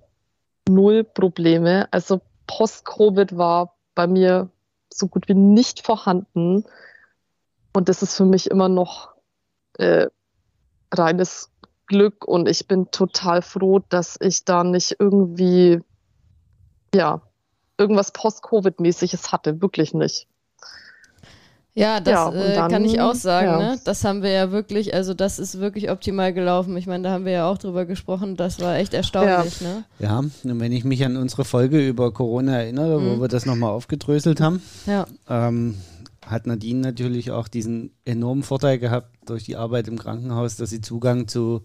null 0.69 1.05
Probleme. 1.05 1.87
Also 1.93 2.21
Post-Covid 2.49 3.37
war 3.37 3.77
bei 3.95 4.09
mir 4.09 4.51
so 4.93 5.07
gut 5.07 5.29
wie 5.29 5.35
nicht 5.35 5.87
vorhanden. 5.87 6.65
Und 7.73 7.89
das 7.89 8.03
ist 8.03 8.17
für 8.17 8.25
mich 8.25 8.51
immer 8.51 8.69
noch 8.69 9.11
äh, 9.79 10.09
reines 10.93 11.51
Glück 11.87 12.25
und 12.27 12.49
ich 12.49 12.67
bin 12.67 12.91
total 12.91 13.43
froh, 13.43 13.79
dass 13.79 14.19
ich 14.21 14.45
da 14.45 14.65
nicht 14.65 14.97
irgendwie, 14.99 15.81
ja, 16.93 17.23
irgendwas 17.79 18.11
Post-Covid-mäßiges 18.11 19.31
hatte. 19.31 19.63
Wirklich 19.63 19.95
nicht. 19.95 20.27
Ja, 21.79 22.01
das 22.01 22.13
Ja, 22.13 22.33
äh, 22.33 22.55
dann- 22.55 22.71
kann 22.71 22.85
ich 22.85 23.01
auch 23.01 23.15
sagen. 23.15 23.47
ja. 23.47 23.59
Ne? 23.59 23.81
Das 23.85 24.05
haben 24.05 24.23
wir 24.23 24.31
ja 24.31 24.51
wirklich, 24.51 24.95
also 24.95 25.15
das 25.15 25.39
ist 25.39 25.61
wirklich 25.61 25.91
optimal 25.91 26.33
gelaufen. 26.33 26.77
Ich 26.77 26.87
meine, 26.87 27.05
da 27.05 27.11
haben 27.11 27.25
wir 27.25 27.33
ja 27.33 27.49
auch 27.51 27.59
drüber 27.59 27.85
gesprochen. 27.85 28.37
Das 28.37 28.61
war 28.61 28.77
echt 28.77 28.95
erstaunlich. 28.95 29.61
Ne? 29.61 29.85
Ja, 29.99 30.19
und 30.19 30.33
wenn 30.45 30.73
ich 30.73 30.85
mich 30.85 31.05
an 31.05 31.17
unsere 31.17 31.45
Folge 31.45 31.87
über 31.87 32.13
Corona 32.13 32.59
erinnere, 32.63 32.97
wo 32.97 33.17
Mhm. 33.17 33.21
wir 33.21 33.29
das 33.29 33.47
nochmal 33.47 33.71
aufgedröselt 33.71 34.41
haben, 34.41 34.61
Ja, 34.87 35.07
ähm, 35.29 35.77
hat 36.27 36.47
Nadine 36.47 36.81
natürlich 36.81 37.31
auch 37.31 37.49
diesen 37.49 37.93
enormen 38.05 38.43
Vorteil 38.43 38.79
gehabt 38.79 39.09
durch 39.27 39.45
die 39.45 39.57
Arbeit 39.57 39.89
im 39.89 39.99
Krankenhaus, 39.99 40.57
dass 40.57 40.71
sie 40.71 40.81
Zugang 40.81 41.27
zu, 41.29 41.63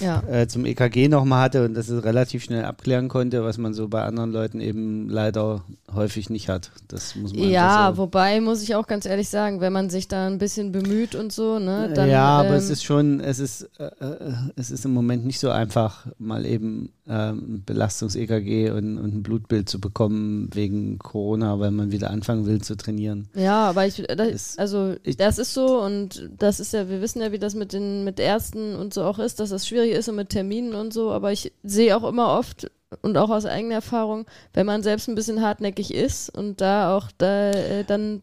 ja. 0.00 0.22
äh, 0.30 0.46
zum 0.48 0.64
EKG 0.66 1.08
nochmal 1.08 1.42
hatte 1.42 1.64
und 1.64 1.74
dass 1.74 1.86
sie 1.86 2.02
relativ 2.02 2.44
schnell 2.44 2.64
abklären 2.64 3.08
konnte, 3.08 3.44
was 3.44 3.58
man 3.58 3.74
so 3.74 3.88
bei 3.88 4.02
anderen 4.02 4.32
Leuten 4.32 4.60
eben 4.60 5.08
leider 5.08 5.62
häufig 5.94 6.30
nicht 6.30 6.48
hat. 6.48 6.70
Das 6.88 7.14
muss 7.16 7.34
man 7.34 7.48
Ja, 7.48 7.92
so. 7.94 7.98
wobei 8.02 8.40
muss 8.40 8.62
ich 8.62 8.74
auch 8.74 8.86
ganz 8.86 9.06
ehrlich 9.06 9.28
sagen, 9.28 9.60
wenn 9.60 9.72
man 9.72 9.90
sich 9.90 10.08
da 10.08 10.26
ein 10.26 10.38
bisschen 10.38 10.72
bemüht 10.72 11.14
und 11.14 11.32
so, 11.32 11.58
ne, 11.58 11.90
dann. 11.94 12.08
ja, 12.10 12.26
aber 12.38 12.50
ähm, 12.50 12.54
es 12.54 12.70
ist 12.70 12.84
schon, 12.84 13.20
es 13.20 13.38
ist, 13.38 13.68
äh, 13.78 13.84
äh, 13.84 14.32
es 14.56 14.70
ist 14.70 14.84
im 14.84 14.92
Moment 14.92 15.24
nicht 15.26 15.40
so 15.40 15.50
einfach, 15.50 16.06
mal 16.18 16.44
eben 16.46 16.92
ähm, 17.08 17.62
Belastungs-EKG 17.64 18.70
und, 18.70 18.98
und 18.98 19.14
ein 19.14 19.22
Blutbild 19.22 19.68
zu 19.68 19.80
bekommen 19.80 20.50
wegen 20.52 20.98
Corona, 20.98 21.58
weil 21.58 21.70
man 21.70 21.90
wieder 21.90 22.10
anfangen 22.10 22.46
will 22.46 22.60
zu 22.60 22.76
trainieren. 22.76 23.28
Ja, 23.34 23.68
aber 23.68 23.86
ich, 23.86 24.02
das, 24.16 24.56
also 24.58 24.94
ich- 25.04 25.16
das 25.16 25.38
ist 25.38 25.54
so 25.54 25.80
und 25.82 26.28
das 26.38 26.60
ist 26.60 26.72
ja, 26.74 26.88
wir 26.88 27.00
wissen 27.00 27.20
ja, 27.22 27.32
wie 27.32 27.38
das 27.38 27.54
mit 27.54 27.72
den 27.72 28.04
mit 28.04 28.20
Ärzten 28.20 28.76
und 28.76 28.92
so 28.94 29.04
auch 29.04 29.18
ist, 29.18 29.40
dass 29.40 29.50
das 29.50 29.66
schwierig 29.66 29.87
ist 29.90 30.08
und 30.08 30.16
mit 30.16 30.30
Terminen 30.30 30.74
und 30.74 30.92
so, 30.92 31.10
aber 31.10 31.32
ich 31.32 31.52
sehe 31.62 31.96
auch 31.96 32.08
immer 32.08 32.38
oft 32.38 32.70
und 33.02 33.16
auch 33.16 33.30
aus 33.30 33.44
eigener 33.44 33.74
Erfahrung, 33.76 34.26
wenn 34.54 34.66
man 34.66 34.82
selbst 34.82 35.08
ein 35.08 35.14
bisschen 35.14 35.42
hartnäckig 35.42 35.92
ist 35.92 36.30
und 36.30 36.60
da 36.60 36.96
auch 36.96 37.08
da 37.18 37.50
äh, 37.50 37.84
dann 37.84 38.22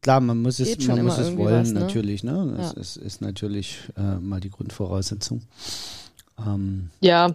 Klar, 0.00 0.20
man 0.20 0.40
muss 0.40 0.60
es, 0.60 0.78
man 0.86 1.02
muss 1.02 1.18
es 1.18 1.36
wollen, 1.36 1.60
was, 1.60 1.72
ne? 1.72 1.80
natürlich. 1.80 2.22
Ne? 2.22 2.54
Das 2.56 2.72
Ja. 2.74 2.80
ist, 2.80 2.96
ist 2.98 3.20
natürlich 3.20 3.78
äh, 3.96 4.14
mal 4.20 4.38
die 4.40 4.50
Grundvoraussetzung. 4.50 5.42
Ähm, 6.38 6.90
Ja, 7.00 7.34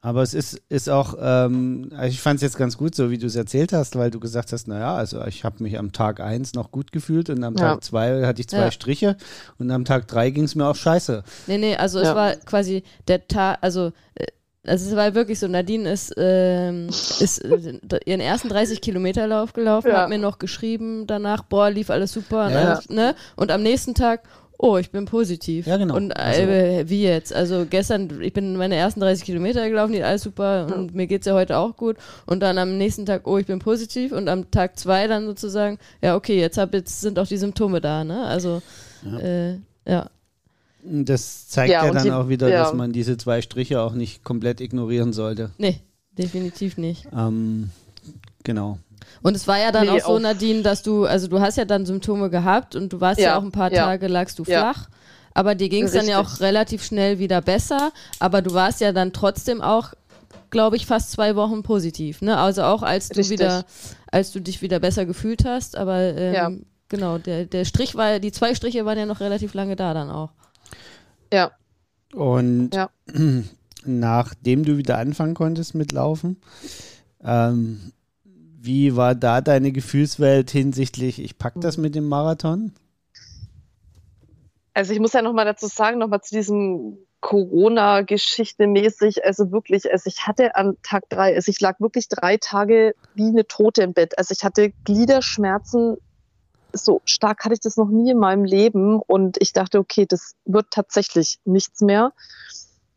aber 0.00 0.22
es 0.22 0.32
ist, 0.34 0.62
ist 0.68 0.88
auch, 0.88 1.14
ähm, 1.20 1.90
also 1.94 2.08
ich 2.08 2.20
fand 2.20 2.36
es 2.36 2.42
jetzt 2.42 2.56
ganz 2.56 2.76
gut, 2.78 2.94
so 2.94 3.10
wie 3.10 3.18
du 3.18 3.26
es 3.26 3.34
erzählt 3.36 3.72
hast, 3.72 3.96
weil 3.96 4.10
du 4.10 4.20
gesagt 4.20 4.52
hast, 4.52 4.68
naja, 4.68 4.94
also 4.94 5.24
ich 5.26 5.44
habe 5.44 5.62
mich 5.62 5.78
am 5.78 5.92
Tag 5.92 6.20
1 6.20 6.54
noch 6.54 6.70
gut 6.70 6.92
gefühlt 6.92 7.30
und 7.30 7.42
am 7.42 7.54
Ja. 7.56 7.74
Tag 7.74 7.84
2 7.84 8.24
hatte 8.26 8.40
ich 8.40 8.48
zwei 8.48 8.58
Ja. 8.66 8.70
Striche 8.70 9.16
und 9.58 9.70
am 9.70 9.84
Tag 9.84 10.06
3 10.06 10.30
ging 10.30 10.44
es 10.44 10.54
mir 10.54 10.66
auch 10.66 10.76
scheiße. 10.76 11.24
Nee, 11.48 11.58
nee, 11.58 11.76
also 11.76 11.98
es 11.98 12.08
Ja. 12.08 12.14
war 12.14 12.36
quasi 12.36 12.84
der 13.08 13.26
Tag, 13.26 13.58
also 13.60 13.92
äh, 14.14 14.26
also 14.66 14.90
es 14.90 14.96
war 14.96 15.14
wirklich 15.14 15.38
so, 15.38 15.48
Nadine 15.48 15.90
ist, 15.90 16.12
ähm, 16.18 16.88
ist 17.20 17.42
äh, 17.44 17.78
ihren 18.04 18.20
ersten 18.20 18.48
30 18.50 18.80
Kilometer 18.82 19.26
Lauf 19.26 19.52
gelaufen, 19.54 19.88
Ja. 19.88 20.02
hat 20.02 20.08
mir 20.10 20.18
noch 20.18 20.38
geschrieben 20.38 21.06
danach, 21.06 21.42
boah, 21.42 21.70
lief 21.70 21.88
alles 21.90 22.12
super, 22.12 22.46
und, 22.46 22.52
Ja. 22.52 22.58
alles, 22.74 22.88
ne? 22.90 23.14
und 23.36 23.50
am 23.50 23.62
nächsten 23.62 23.94
Tag, 23.94 24.22
oh, 24.58 24.76
ich 24.76 24.90
bin 24.90 25.04
positiv. 25.04 25.66
Ja, 25.66 25.76
genau. 25.76 25.96
Und 25.96 26.12
Also- 26.16 26.42
äh, 26.42 26.88
wie 26.90 27.02
jetzt? 27.02 27.32
Also 27.32 27.64
gestern, 27.68 28.20
ich 28.20 28.32
bin 28.32 28.56
meine 28.56 28.74
ersten 28.74 29.00
30 29.00 29.24
Kilometer 29.24 29.68
gelaufen, 29.68 29.92
die 29.92 30.02
alles 30.02 30.22
super 30.22 30.66
und 30.74 30.94
mir 30.94 31.06
geht's 31.06 31.26
ja 31.26 31.34
heute 31.34 31.56
auch 31.56 31.76
gut. 31.76 31.96
Und 32.26 32.40
dann 32.40 32.58
am 32.58 32.76
nächsten 32.76 33.06
Tag, 33.06 33.26
oh, 33.26 33.38
ich 33.38 33.46
bin 33.46 33.60
positiv 33.60 34.12
und 34.12 34.28
am 34.28 34.50
Tag 34.50 34.78
zwei 34.78 35.06
dann 35.06 35.26
sozusagen, 35.26 35.78
ja, 36.02 36.16
okay, 36.16 36.38
jetzt, 36.40 36.58
hab, 36.58 36.74
jetzt 36.74 37.00
sind 37.00 37.18
auch 37.18 37.26
die 37.26 37.36
Symptome 37.38 37.80
da, 37.80 38.04
ne? 38.04 38.24
Also, 38.26 38.60
ja. 39.04 39.18
Äh, 39.20 39.58
ja. 39.86 40.10
Das 40.82 41.48
zeigt 41.48 41.72
ja, 41.72 41.84
Ja, 41.86 41.92
dann 41.92 42.04
die- 42.04 42.12
auch 42.12 42.28
wieder, 42.28 42.48
ja. 42.48 42.62
dass 42.64 42.72
man 42.74 42.92
diese 42.92 43.16
zwei 43.16 43.42
Striche 43.42 43.80
auch 43.80 43.94
nicht 43.94 44.24
komplett 44.24 44.60
ignorieren 44.60 45.12
sollte. 45.12 45.50
Nee, 45.58 45.80
definitiv 46.16 46.78
nicht. 46.78 47.06
Ähm, 47.16 47.70
genau. 48.44 48.78
Und 49.22 49.34
es 49.36 49.46
war 49.48 49.58
ja 49.58 49.72
dann 49.72 49.86
Nee, 49.86 50.00
auch 50.00 50.06
so, 50.06 50.18
Nadine, 50.18 50.62
dass 50.62 50.82
du, 50.82 51.04
also 51.04 51.26
du 51.28 51.40
hast 51.40 51.56
ja 51.56 51.64
dann 51.64 51.86
Symptome 51.86 52.30
gehabt 52.30 52.76
und 52.76 52.92
du 52.92 53.00
warst 53.00 53.18
ja, 53.20 53.26
Ja, 53.30 53.38
auch 53.38 53.42
ein 53.42 53.52
paar 53.52 53.72
ja. 53.72 53.84
Tage, 53.84 54.06
lagst 54.08 54.38
du 54.38 54.44
Ja. 54.44 54.60
flach. 54.72 54.88
Aber 55.34 55.54
dir 55.54 55.68
ging 55.68 55.84
es 55.84 55.92
dann 55.92 56.08
ja 56.08 56.20
auch 56.20 56.40
relativ 56.40 56.84
schnell 56.84 57.18
wieder 57.18 57.40
besser. 57.40 57.92
Aber 58.18 58.42
du 58.42 58.54
warst 58.54 58.80
ja 58.80 58.92
dann 58.92 59.12
trotzdem 59.12 59.60
auch, 59.62 59.92
glaube 60.50 60.76
ich, 60.76 60.86
fast 60.86 61.12
zwei 61.12 61.36
Wochen 61.36 61.62
positiv. 61.62 62.22
Ne? 62.22 62.36
Also 62.36 62.62
auch 62.64 62.82
als 62.82 63.08
du 63.08 63.20
Richtig. 63.20 63.38
wieder, 63.38 63.64
als 64.10 64.32
du 64.32 64.40
dich 64.40 64.62
wieder 64.62 64.80
besser 64.80 65.06
gefühlt 65.06 65.44
hast. 65.44 65.76
Aber 65.76 65.96
ähm, 65.98 66.34
Ja. 66.34 66.50
genau, 66.88 67.18
der, 67.18 67.44
der 67.44 67.64
Strich 67.64 67.94
war, 67.94 68.18
die 68.18 68.32
zwei 68.32 68.54
Striche 68.54 68.84
waren 68.84 68.98
ja 68.98 69.06
noch 69.06 69.20
relativ 69.20 69.54
lange 69.54 69.76
da 69.76 69.94
dann 69.94 70.10
auch. 70.10 70.30
ja. 71.32 71.50
Und 72.14 72.70
Ja. 72.74 72.88
nachdem 73.84 74.64
du 74.64 74.76
wieder 74.78 74.98
anfangen 74.98 75.34
konntest 75.34 75.74
mit 75.74 75.92
Laufen, 75.92 76.40
ähm, 77.22 77.92
wie 78.68 78.96
war 78.96 79.14
da 79.14 79.40
deine 79.40 79.72
Gefühlswelt 79.72 80.50
hinsichtlich, 80.50 81.20
ich 81.20 81.38
pack 81.38 81.54
das 81.56 81.78
mit 81.78 81.94
dem 81.94 82.06
Marathon? 82.06 82.72
Also 84.74 84.92
ich 84.92 85.00
muss 85.00 85.14
ja 85.14 85.22
nochmal 85.22 85.46
dazu 85.46 85.66
sagen, 85.66 85.98
nochmal 85.98 86.20
zu 86.20 86.34
diesem 86.34 86.98
Corona-Geschichte 87.20 88.66
mäßig, 88.66 89.24
also 89.24 89.50
wirklich, 89.50 89.90
also 89.90 90.06
ich 90.06 90.26
hatte 90.26 90.54
am 90.54 90.76
Tag 90.82 91.08
drei, 91.08 91.34
also 91.34 91.50
ich 91.50 91.60
lag 91.60 91.80
wirklich 91.80 92.08
drei 92.08 92.36
Tage 92.36 92.94
wie 93.14 93.28
eine 93.28 93.46
Tote 93.46 93.82
im 93.82 93.94
Bett. 93.94 94.16
Also 94.18 94.34
ich 94.36 94.44
hatte 94.44 94.70
Gliederschmerzen, 94.84 95.96
so 96.74 97.00
stark 97.06 97.44
hatte 97.44 97.54
ich 97.54 97.60
das 97.60 97.78
noch 97.78 97.88
nie 97.88 98.10
in 98.10 98.18
meinem 98.18 98.44
Leben 98.44 99.00
und 99.00 99.38
ich 99.40 99.54
dachte, 99.54 99.78
okay, 99.78 100.04
das 100.06 100.34
wird 100.44 100.66
tatsächlich 100.70 101.40
nichts 101.46 101.80
mehr. 101.80 102.12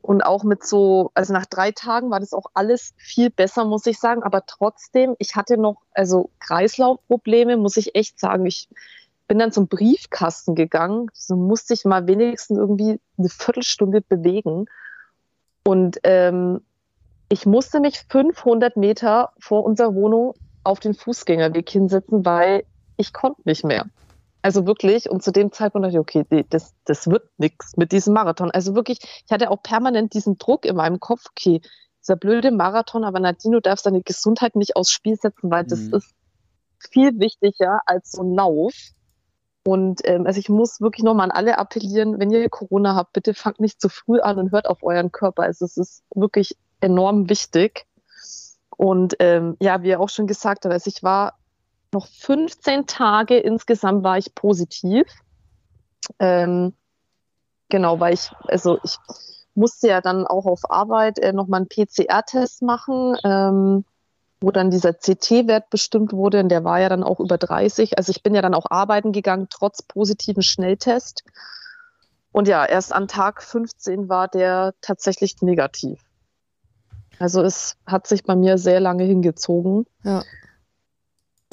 Und 0.01 0.23
auch 0.23 0.43
mit 0.43 0.63
so, 0.63 1.11
also 1.13 1.33
nach 1.33 1.45
drei 1.45 1.71
Tagen 1.71 2.09
war 2.09 2.19
das 2.19 2.33
auch 2.33 2.47
alles 2.53 2.93
viel 2.97 3.29
besser, 3.29 3.65
muss 3.65 3.85
ich 3.85 3.99
sagen. 3.99 4.23
Aber 4.23 4.45
trotzdem, 4.45 5.15
ich 5.19 5.35
hatte 5.35 5.57
noch, 5.57 5.77
also 5.93 6.29
Kreislaufprobleme, 6.39 7.57
muss 7.57 7.77
ich 7.77 7.95
echt 7.95 8.19
sagen. 8.19 8.45
Ich 8.45 8.67
bin 9.27 9.39
dann 9.39 9.51
zum 9.51 9.67
Briefkasten 9.67 10.55
gegangen. 10.55 11.09
So 11.13 11.35
musste 11.35 11.73
ich 11.73 11.85
mal 11.85 12.07
wenigstens 12.07 12.57
irgendwie 12.57 12.99
eine 13.17 13.29
Viertelstunde 13.29 14.01
bewegen. 14.01 14.65
Und 15.63 15.99
ähm, 16.03 16.61
ich 17.29 17.45
musste 17.45 17.79
mich 17.79 18.03
500 18.09 18.75
Meter 18.75 19.31
vor 19.39 19.63
unserer 19.63 19.93
Wohnung 19.93 20.33
auf 20.63 20.79
den 20.79 20.93
Fußgängerweg 20.93 21.69
hinsetzen, 21.69 22.25
weil 22.25 22.63
ich 22.97 23.13
konnte 23.13 23.41
nicht 23.45 23.63
mehr. 23.63 23.85
Also 24.41 24.65
wirklich, 24.65 25.09
und 25.09 25.21
zu 25.23 25.31
dem 25.31 25.51
Zeitpunkt 25.51 25.85
dachte 25.85 25.95
ich, 25.95 25.99
okay, 25.99 26.25
nee, 26.29 26.45
das, 26.49 26.73
das 26.85 27.07
wird 27.07 27.29
nichts 27.37 27.77
mit 27.77 27.91
diesem 27.91 28.13
Marathon. 28.13 28.49
Also 28.51 28.73
wirklich, 28.75 28.99
ich 29.25 29.31
hatte 29.31 29.51
auch 29.51 29.61
permanent 29.61 30.13
diesen 30.13 30.37
Druck 30.37 30.65
in 30.65 30.75
meinem 30.75 30.99
Kopf, 30.99 31.25
okay, 31.29 31.61
dieser 32.01 32.15
blöde 32.15 32.51
Marathon, 32.51 33.03
aber 33.03 33.19
Nadine, 33.19 33.57
du 33.57 33.61
darfst 33.61 33.85
deine 33.85 34.01
Gesundheit 34.01 34.55
nicht 34.55 34.75
aufs 34.75 34.89
Spiel 34.91 35.15
setzen, 35.15 35.51
weil 35.51 35.65
das 35.65 35.81
Mhm. 35.81 35.95
ist 35.95 36.11
viel 36.89 37.19
wichtiger 37.19 37.81
als 37.85 38.11
so 38.11 38.23
ein 38.23 38.33
Lauf. 38.33 38.73
Und 39.63 40.01
ähm, 40.05 40.25
also 40.25 40.39
ich 40.39 40.49
muss 40.49 40.81
wirklich 40.81 41.03
nochmal 41.03 41.25
an 41.25 41.37
alle 41.37 41.59
appellieren, 41.59 42.19
wenn 42.19 42.31
ihr 42.31 42.49
Corona 42.49 42.95
habt, 42.95 43.13
bitte 43.13 43.35
fangt 43.35 43.59
nicht 43.59 43.79
zu 43.79 43.89
früh 43.89 44.19
an 44.19 44.39
und 44.39 44.51
hört 44.51 44.67
auf 44.67 44.81
euren 44.81 45.11
Körper. 45.11 45.43
Also 45.43 45.65
es 45.65 45.77
ist 45.77 46.03
wirklich 46.15 46.57
enorm 46.79 47.29
wichtig. 47.29 47.85
Und 48.75 49.15
ähm, 49.19 49.57
ja, 49.61 49.83
wie 49.83 49.89
er 49.89 49.99
auch 49.99 50.09
schon 50.09 50.25
gesagt 50.25 50.65
hat, 50.65 50.71
also 50.71 50.87
ich 50.87 51.03
war 51.03 51.37
noch 51.93 52.07
15 52.07 52.87
Tage 52.87 53.37
insgesamt 53.37 54.03
war 54.03 54.17
ich 54.17 54.33
positiv. 54.35 55.05
Ähm, 56.19 56.73
genau, 57.69 57.99
weil 57.99 58.13
ich, 58.13 58.31
also 58.47 58.79
ich 58.83 58.97
musste 59.55 59.87
ja 59.87 60.01
dann 60.01 60.25
auch 60.25 60.45
auf 60.45 60.69
Arbeit 60.69 61.19
äh, 61.19 61.33
nochmal 61.33 61.61
einen 61.61 61.69
PCR-Test 61.69 62.61
machen, 62.61 63.17
ähm, 63.23 63.85
wo 64.39 64.51
dann 64.51 64.71
dieser 64.71 64.93
CT-Wert 64.93 65.69
bestimmt 65.69 66.13
wurde. 66.13 66.39
Und 66.39 66.49
der 66.49 66.63
war 66.63 66.79
ja 66.79 66.89
dann 66.89 67.03
auch 67.03 67.19
über 67.19 67.37
30. 67.37 67.97
Also 67.97 68.11
ich 68.11 68.23
bin 68.23 68.33
ja 68.33 68.41
dann 68.41 68.53
auch 68.53 68.65
arbeiten 68.69 69.11
gegangen, 69.11 69.47
trotz 69.49 69.81
positiven 69.83 70.43
Schnelltest. 70.43 71.23
Und 72.31 72.47
ja, 72.47 72.65
erst 72.65 72.93
an 72.93 73.07
Tag 73.07 73.43
15 73.43 74.07
war 74.07 74.27
der 74.27 74.73
tatsächlich 74.81 75.41
negativ. 75.41 75.99
Also 77.19 77.43
es 77.43 77.75
hat 77.85 78.07
sich 78.07 78.23
bei 78.23 78.35
mir 78.35 78.57
sehr 78.57 78.79
lange 78.79 79.03
hingezogen. 79.03 79.85
Ja. 80.03 80.23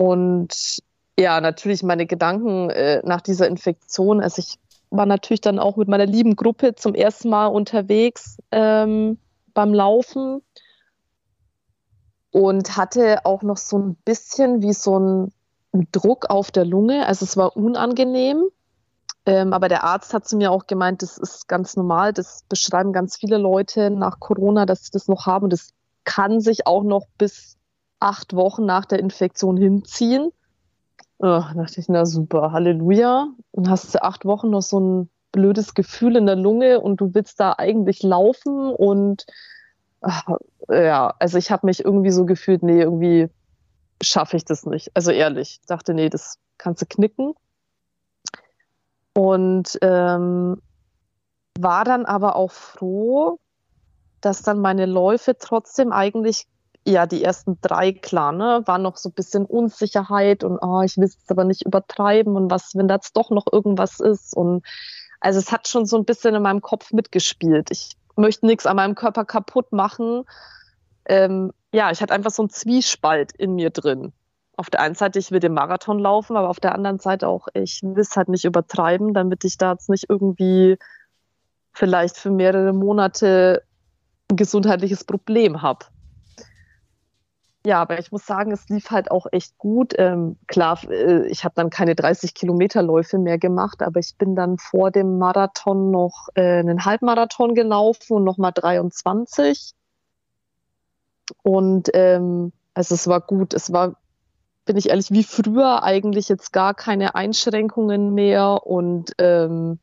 Und 0.01 0.79
ja, 1.19 1.41
natürlich 1.41 1.83
meine 1.83 2.07
Gedanken 2.07 2.71
äh, 2.71 3.03
nach 3.05 3.21
dieser 3.21 3.49
Infektion. 3.49 4.23
Also 4.23 4.41
ich 4.41 4.59
war 4.91 5.07
natürlich 5.07 5.41
dann 5.41 5.59
auch 5.59 5.77
mit 5.77 5.89
meiner 5.89 6.07
lieben 6.07 6.37
Gruppe 6.37 6.75
zum 6.75 6.95
ersten 6.95 7.29
Mal 7.29 7.47
unterwegs 7.47 8.39
ähm, 8.53 9.19
beim 9.53 9.75
Laufen 9.75 10.43
und 12.31 12.77
hatte 12.77 13.25
auch 13.25 13.43
noch 13.43 13.57
so 13.57 13.79
ein 13.79 13.97
bisschen 14.05 14.63
wie 14.63 14.73
so 14.73 14.99
ein, 14.99 15.33
Druck 15.93 16.31
auf 16.31 16.51
der 16.51 16.65
Lunge. 16.65 17.07
Also 17.07 17.27
es 17.27 17.37
war 17.37 17.55
unangenehm. 17.55 18.49
Ähm, 19.27 19.53
aber 19.53 19.69
der 19.69 19.85
Arzt 19.85 20.15
hat 20.15 20.27
zu 20.27 20.37
mir 20.39 20.51
auch 20.51 20.67
gemeint, 20.67 21.03
das 21.03 21.19
ist 21.19 21.47
ganz 21.47 21.77
normal. 21.77 22.15
Das 22.15 22.43
beschreiben 22.49 22.95
ganz 22.95 23.17
viele 23.17 23.37
Leute 23.37 23.91
nach 23.91 24.19
Corona, 24.19 24.65
dass 24.65 24.85
sie 24.85 24.91
das 24.93 25.09
noch 25.09 25.27
haben. 25.27 25.51
Das 25.51 25.75
kann 26.05 26.41
sich 26.41 26.67
auch 26.67 26.85
noch 26.85 27.07
bis 27.19 27.59
acht 28.01 28.35
Wochen 28.35 28.65
nach 28.65 28.85
der 28.85 29.01
Infektion 29.01 29.57
hinziehen. 29.57 30.31
Oh, 31.19 31.43
dachte 31.55 31.81
ich, 31.81 31.89
na 31.89 32.07
super, 32.07 32.53
Halleluja. 32.53 33.29
Dann 33.53 33.71
hast 33.71 33.95
du 33.95 34.03
acht 34.03 34.25
Wochen 34.25 34.51
noch 34.51 34.63
so 34.63 34.79
ein 34.79 35.11
blödes 35.33 35.75
Gefühl 35.75 36.17
in 36.17 36.27
der 36.27 36.37
Lunge 36.37 36.81
und 36.81 37.01
du 37.01 37.15
willst 37.15 37.41
da 37.41 37.55
eigentlich 37.59 38.03
laufen 38.03 38.73
und 38.73 39.27
ach, 40.01 40.29
ja, 40.69 41.15
also 41.19 41.39
ich 41.39 41.51
habe 41.51 41.67
mich 41.67 41.85
irgendwie 41.85 42.11
so 42.13 42.25
gefühlt, 42.25 42.63
nee, 42.63 42.81
irgendwie 42.81 43.29
schaffe 44.03 44.37
ich 44.37 44.45
das 44.45 44.65
nicht. 44.65 44.91
Also 44.95 45.11
ehrlich, 45.11 45.59
ich 45.61 45.67
dachte, 45.67 45.95
nee, 45.95 46.09
das 46.09 46.39
kannst 46.57 46.83
du 46.83 46.87
knicken. 46.87 47.35
Und 49.15 49.79
ähm, 49.83 50.63
war 51.59 51.85
dann 51.85 52.07
aber 52.07 52.37
auch 52.37 52.53
froh, 52.53 53.41
dass 54.21 54.43
dann 54.43 54.61
meine 54.61 54.87
Läufe 54.87 55.37
trotzdem 55.39 55.93
eigentlich, 55.93 56.47
ja, 56.87 57.07
die 57.07 57.23
ersten 57.23 57.59
drei, 57.61 57.93
klar, 57.93 58.33
ne, 58.33 58.63
war 58.65 58.79
noch 58.79 58.97
so 58.97 59.11
ein 59.11 59.15
bisschen 59.15 59.45
Unsicherheit 59.45 60.43
und 60.43 60.59
oh, 60.61 60.83
ich 60.83 60.97
will 60.97 61.05
es 61.05 61.19
aber 61.29 61.45
nicht 61.45 61.67
übertreiben 61.67 62.37
und 62.37 62.51
was, 62.51 62.75
wenn 62.75 62.89
das 62.89 63.13
doch 63.13 63.31
noch 63.31 63.47
irgendwas 63.51 64.01
ist. 64.01 64.35
Und 64.35 64.65
also 65.21 65.39
es 65.39 65.53
hat 65.53 65.69
schon 65.69 65.87
so 65.87 65.97
ein 65.97 66.05
bisschen 66.05 66.35
in 66.35 66.43
meinem 66.43 66.63
Kopf 66.63 66.93
mitgespielt. 66.93 67.71
Ich 67.71 67.97
möchte 68.17 68.47
nichts 68.47 68.67
an 68.67 68.77
meinem 68.77 68.95
Körper 68.95 69.25
kaputt 69.25 69.73
machen. 69.73 70.25
Ähm, 71.05 71.53
ja, 71.73 71.91
ich 71.91 72.01
hatte 72.01 72.15
einfach 72.15 72.31
so 72.31 72.43
einen 72.43 72.51
Zwiespalt 72.51 73.33
in 73.33 73.55
mir 73.55 73.71
drin. 73.71 74.13
Auf 74.57 74.71
der 74.71 74.81
einen 74.81 74.95
Seite, 74.95 75.19
ich 75.19 75.31
will 75.31 75.41
den 75.41 75.55
Marathon 75.55 75.99
laufen, 75.99 76.37
aber 76.37 76.49
auf 76.49 76.61
der 76.61 76.75
anderen 76.75 76.99
Seite 76.99 77.29
auch, 77.29 77.49
ich 77.55 77.81
will 77.83 78.01
es 78.01 78.17
halt 78.17 78.29
nicht 78.29 78.45
übertreiben, 78.45 79.15
damit 79.15 79.45
ich 79.45 79.57
da 79.57 79.73
jetzt 79.73 79.89
nicht 79.89 80.07
irgendwie 80.09 80.79
vielleicht 81.73 82.17
für 82.17 82.31
mehrere 82.31 82.73
Monate 82.73 83.63
ein 84.31 84.37
gesundheitliches 84.37 85.05
Problem 85.05 85.63
habe. 85.63 85.87
Ja, 87.69 87.83
aber 87.83 87.99
ich 87.99 88.11
muss 88.13 88.25
sagen, 88.25 88.51
es 88.51 88.67
lief 88.71 88.91
halt 88.91 89.11
auch 89.11 89.27
echt 89.31 89.59
gut. 89.59 89.93
Ähm, 89.99 90.39
klar, 90.47 90.83
äh, 90.89 91.27
ich 91.27 91.45
habe 91.45 91.53
dann 91.55 91.69
keine 91.69 91.95
30 91.95 92.33
Kilometer 92.33 92.83
Läufe 92.83 93.19
mehr 93.19 93.37
gemacht, 93.37 93.83
aber 93.83 94.01
ich 94.01 94.17
bin 94.17 94.35
dann 94.35 94.57
vor 94.57 94.91
dem 94.91 95.19
Marathon 95.19 95.91
noch 95.91 96.29
äh, 96.35 96.61
einen 96.61 96.87
Halbmarathon 96.87 97.55
gelaufen 97.55 98.15
und 98.15 98.25
nochmal 98.25 98.53
23. 98.55 99.75
Und 101.43 101.91
ähm, 101.93 102.53
also 102.73 102.95
es 102.95 103.07
war 103.07 103.21
gut. 103.21 103.53
Es 103.53 103.71
war, 103.71 103.97
bin 104.65 104.79
ich 104.79 104.89
ehrlich, 104.89 105.11
wie 105.11 105.23
früher 105.23 105.83
eigentlich 105.83 106.31
jetzt 106.31 106.55
gar 106.55 106.73
keine 106.73 107.17
Einschränkungen 107.17 108.15
mehr. 108.15 108.67
Und 108.67 109.13
ähm, 109.19 109.79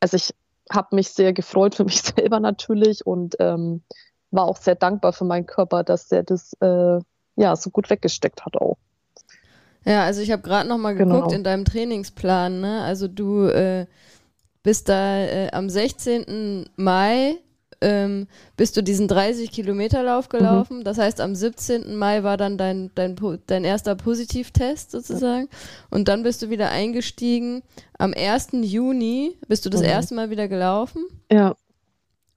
also 0.00 0.16
ich 0.16 0.34
habe 0.68 0.96
mich 0.96 1.10
sehr 1.10 1.32
gefreut 1.32 1.76
für 1.76 1.84
mich 1.84 2.02
selber 2.16 2.40
natürlich 2.40 3.06
und 3.06 3.36
ähm, 3.38 3.84
war 4.30 4.44
auch 4.44 4.56
sehr 4.56 4.74
dankbar 4.74 5.12
für 5.12 5.24
meinen 5.24 5.46
Körper, 5.46 5.84
dass 5.84 6.10
er 6.12 6.22
das 6.22 6.52
äh, 6.60 6.98
ja 7.36 7.56
so 7.56 7.70
gut 7.70 7.90
weggesteckt 7.90 8.44
hat 8.44 8.56
auch. 8.56 8.76
Ja, 9.84 10.04
also 10.04 10.20
ich 10.20 10.30
habe 10.30 10.42
gerade 10.42 10.68
noch 10.68 10.78
mal 10.78 10.94
geguckt 10.94 11.28
genau. 11.28 11.30
in 11.30 11.44
deinem 11.44 11.64
Trainingsplan. 11.64 12.60
Ne? 12.60 12.82
Also 12.82 13.08
du 13.08 13.44
äh, 13.46 13.86
bist 14.62 14.88
da 14.88 15.18
äh, 15.18 15.50
am 15.52 15.70
16. 15.70 16.68
Mai 16.76 17.38
ähm, 17.80 18.26
bist 18.56 18.76
du 18.76 18.82
diesen 18.82 19.08
30-Kilometer-Lauf 19.08 20.26
mhm. 20.26 20.38
gelaufen. 20.38 20.78
Mhm. 20.78 20.84
Das 20.84 20.98
heißt, 20.98 21.20
am 21.20 21.34
17. 21.34 21.96
Mai 21.96 22.22
war 22.22 22.36
dann 22.36 22.58
dein, 22.58 22.90
dein, 22.94 23.16
dein 23.46 23.64
erster 23.64 23.94
Positivtest 23.94 24.90
sozusagen. 24.90 25.48
Und 25.90 26.08
dann 26.08 26.22
bist 26.22 26.42
du 26.42 26.50
wieder 26.50 26.70
eingestiegen. 26.70 27.62
Am 27.98 28.12
1. 28.14 28.48
Juni 28.52 29.38
bist 29.48 29.64
du 29.64 29.70
das 29.70 29.80
mhm. 29.80 29.86
erste 29.86 30.14
Mal 30.14 30.30
wieder 30.30 30.48
gelaufen. 30.48 31.04
Ja. 31.30 31.56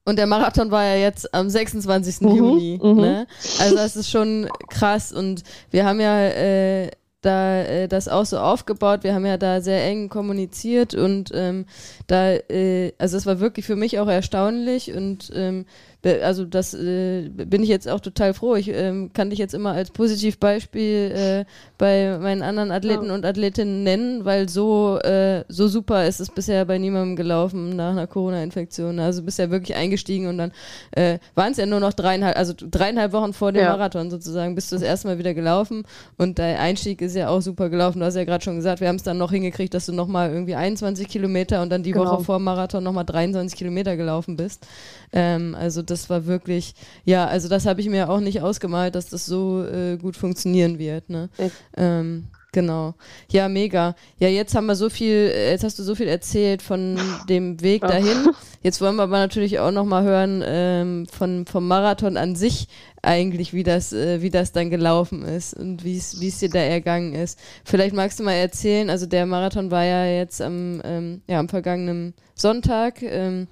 Und 0.05 0.17
der 0.17 0.27
Marathon 0.27 0.69
war 0.69 0.83
ja 0.83 0.95
jetzt 0.95 1.33
am 1.33 1.49
26. 1.49 2.21
Mhm, 2.21 2.35
Juni. 2.35 2.79
Mhm. 2.81 2.95
Ne? 2.95 3.27
Also 3.59 3.75
das 3.75 3.95
ist 3.95 4.09
schon 4.09 4.49
krass. 4.69 5.13
Und 5.13 5.43
wir 5.71 5.85
haben 5.85 6.01
ja 6.01 6.19
äh, 6.27 6.91
da 7.23 7.61
äh, 7.61 7.87
das 7.87 8.07
auch 8.07 8.25
so 8.25 8.37
aufgebaut. 8.37 9.03
Wir 9.03 9.15
haben 9.15 9.25
ja 9.25 9.37
da 9.37 9.61
sehr 9.61 9.83
eng 9.85 10.09
kommuniziert 10.09 10.93
und 10.93 11.31
ähm, 11.33 11.65
da, 12.07 12.33
äh, 12.33 12.93
also 12.97 13.17
es 13.17 13.25
war 13.25 13.39
wirklich 13.39 13.65
für 13.65 13.75
mich 13.75 13.99
auch 13.99 14.07
erstaunlich 14.07 14.93
und 14.93 15.31
ähm, 15.33 15.65
also 16.05 16.43
das 16.43 16.73
äh, 16.73 17.29
bin 17.29 17.63
ich 17.63 17.69
jetzt 17.69 17.87
auch 17.87 18.01
total 18.01 18.33
froh. 18.33 18.55
Ich 18.55 18.67
ähm, 18.67 19.11
kann 19.13 19.29
dich 19.29 19.39
jetzt 19.39 19.53
immer 19.53 19.71
als 19.71 19.91
Positivbeispiel 19.91 21.11
äh, 21.15 21.45
bei 21.77 22.17
meinen 22.19 22.41
anderen 22.41 22.71
Athleten 22.71 23.05
ja. 23.05 23.13
und 23.13 23.25
Athletinnen 23.25 23.83
nennen, 23.83 24.25
weil 24.25 24.49
so, 24.49 24.99
äh, 24.99 25.45
so 25.47 25.69
super 25.69 26.05
ist 26.05 26.19
es 26.19 26.29
bisher 26.29 26.65
bei 26.65 26.77
niemandem 26.77 27.15
gelaufen 27.15 27.75
nach 27.77 27.91
einer 27.91 28.07
Corona-Infektion. 28.07 28.99
Also 28.99 29.23
bist 29.23 29.39
ja 29.39 29.49
wirklich 29.49 29.77
eingestiegen 29.77 30.27
und 30.27 30.37
dann 30.37 30.51
äh, 30.91 31.19
waren 31.35 31.53
es 31.53 31.57
ja 31.57 31.65
nur 31.65 31.79
noch 31.79 31.93
dreieinhalb, 31.93 32.37
also 32.37 32.53
dreieinhalb 32.57 33.13
Wochen 33.13 33.31
vor 33.31 33.53
dem 33.53 33.63
ja. 33.63 33.69
Marathon 33.69 34.09
sozusagen, 34.09 34.55
bist 34.55 34.71
du 34.71 34.75
das 34.75 34.83
erste 34.83 35.07
Mal 35.07 35.19
wieder 35.19 35.33
gelaufen 35.33 35.83
und 36.17 36.37
dein 36.37 36.57
Einstieg 36.57 37.01
ist 37.01 37.15
ja 37.15 37.29
auch 37.29 37.41
super 37.41 37.69
gelaufen. 37.69 37.99
Du 37.99 38.05
hast 38.05 38.15
ja 38.15 38.25
gerade 38.25 38.43
schon 38.43 38.57
gesagt, 38.57 38.81
wir 38.81 38.89
haben 38.89 38.97
es 38.97 39.03
dann 39.03 39.17
noch 39.17 39.31
hingekriegt, 39.31 39.73
dass 39.73 39.85
du 39.85 39.93
nochmal 39.93 40.31
irgendwie 40.31 40.55
21 40.55 41.07
Kilometer 41.07 41.61
und 41.61 41.69
dann 41.69 41.83
die 41.83 41.91
genau. 41.91 42.11
Woche 42.11 42.23
vor 42.25 42.39
dem 42.39 42.43
Marathon 42.43 42.83
nochmal 42.83 43.05
23 43.05 43.57
Kilometer 43.57 43.95
gelaufen 43.95 44.35
bist. 44.35 44.67
Ähm, 45.13 45.55
also 45.57 45.81
das 45.81 45.92
war 46.09 46.25
wirklich, 46.25 46.73
ja, 47.05 47.25
also 47.25 47.47
das 47.49 47.65
habe 47.65 47.81
ich 47.81 47.89
mir 47.89 48.09
auch 48.09 48.19
nicht 48.19 48.41
ausgemalt, 48.41 48.95
dass 48.95 49.09
das 49.09 49.25
so 49.25 49.63
äh, 49.63 49.97
gut 49.97 50.17
funktionieren 50.17 50.79
wird. 50.79 51.09
Ne? 51.09 51.29
Ähm, 51.75 52.25
genau. 52.51 52.93
Ja, 53.31 53.49
mega. 53.49 53.95
Ja, 54.19 54.29
jetzt 54.29 54.55
haben 54.55 54.67
wir 54.67 54.75
so 54.75 54.89
viel, 54.89 55.31
jetzt 55.33 55.63
hast 55.63 55.79
du 55.79 55.83
so 55.83 55.95
viel 55.95 56.07
erzählt 56.07 56.61
von 56.61 56.97
dem 57.27 57.61
Weg 57.61 57.81
dahin. 57.81 58.29
Jetzt 58.61 58.79
wollen 58.79 58.95
wir 58.95 59.03
aber 59.03 59.17
natürlich 59.17 59.59
auch 59.59 59.71
nochmal 59.71 60.03
hören 60.03 60.41
ähm, 60.45 61.05
von, 61.11 61.45
vom 61.45 61.67
Marathon 61.67 62.15
an 62.15 62.37
sich 62.37 62.69
eigentlich, 63.01 63.53
wie 63.53 63.63
das, 63.63 63.91
äh, 63.91 64.21
wie 64.21 64.29
das 64.29 64.53
dann 64.53 64.69
gelaufen 64.69 65.23
ist 65.23 65.53
und 65.53 65.83
wie 65.83 65.97
es 65.97 66.39
dir 66.39 66.49
da 66.49 66.59
ergangen 66.59 67.13
ist. 67.13 67.37
Vielleicht 67.65 67.93
magst 67.93 68.19
du 68.19 68.23
mal 68.23 68.31
erzählen, 68.31 68.89
also 68.89 69.05
der 69.05 69.25
Marathon 69.25 69.69
war 69.69 69.83
ja 69.83 70.05
jetzt 70.05 70.41
am, 70.41 70.81
ähm, 70.85 71.21
ja, 71.27 71.39
am 71.39 71.49
vergangenen 71.49 72.13
Sonntag. 72.35 73.01
Ähm, 73.01 73.47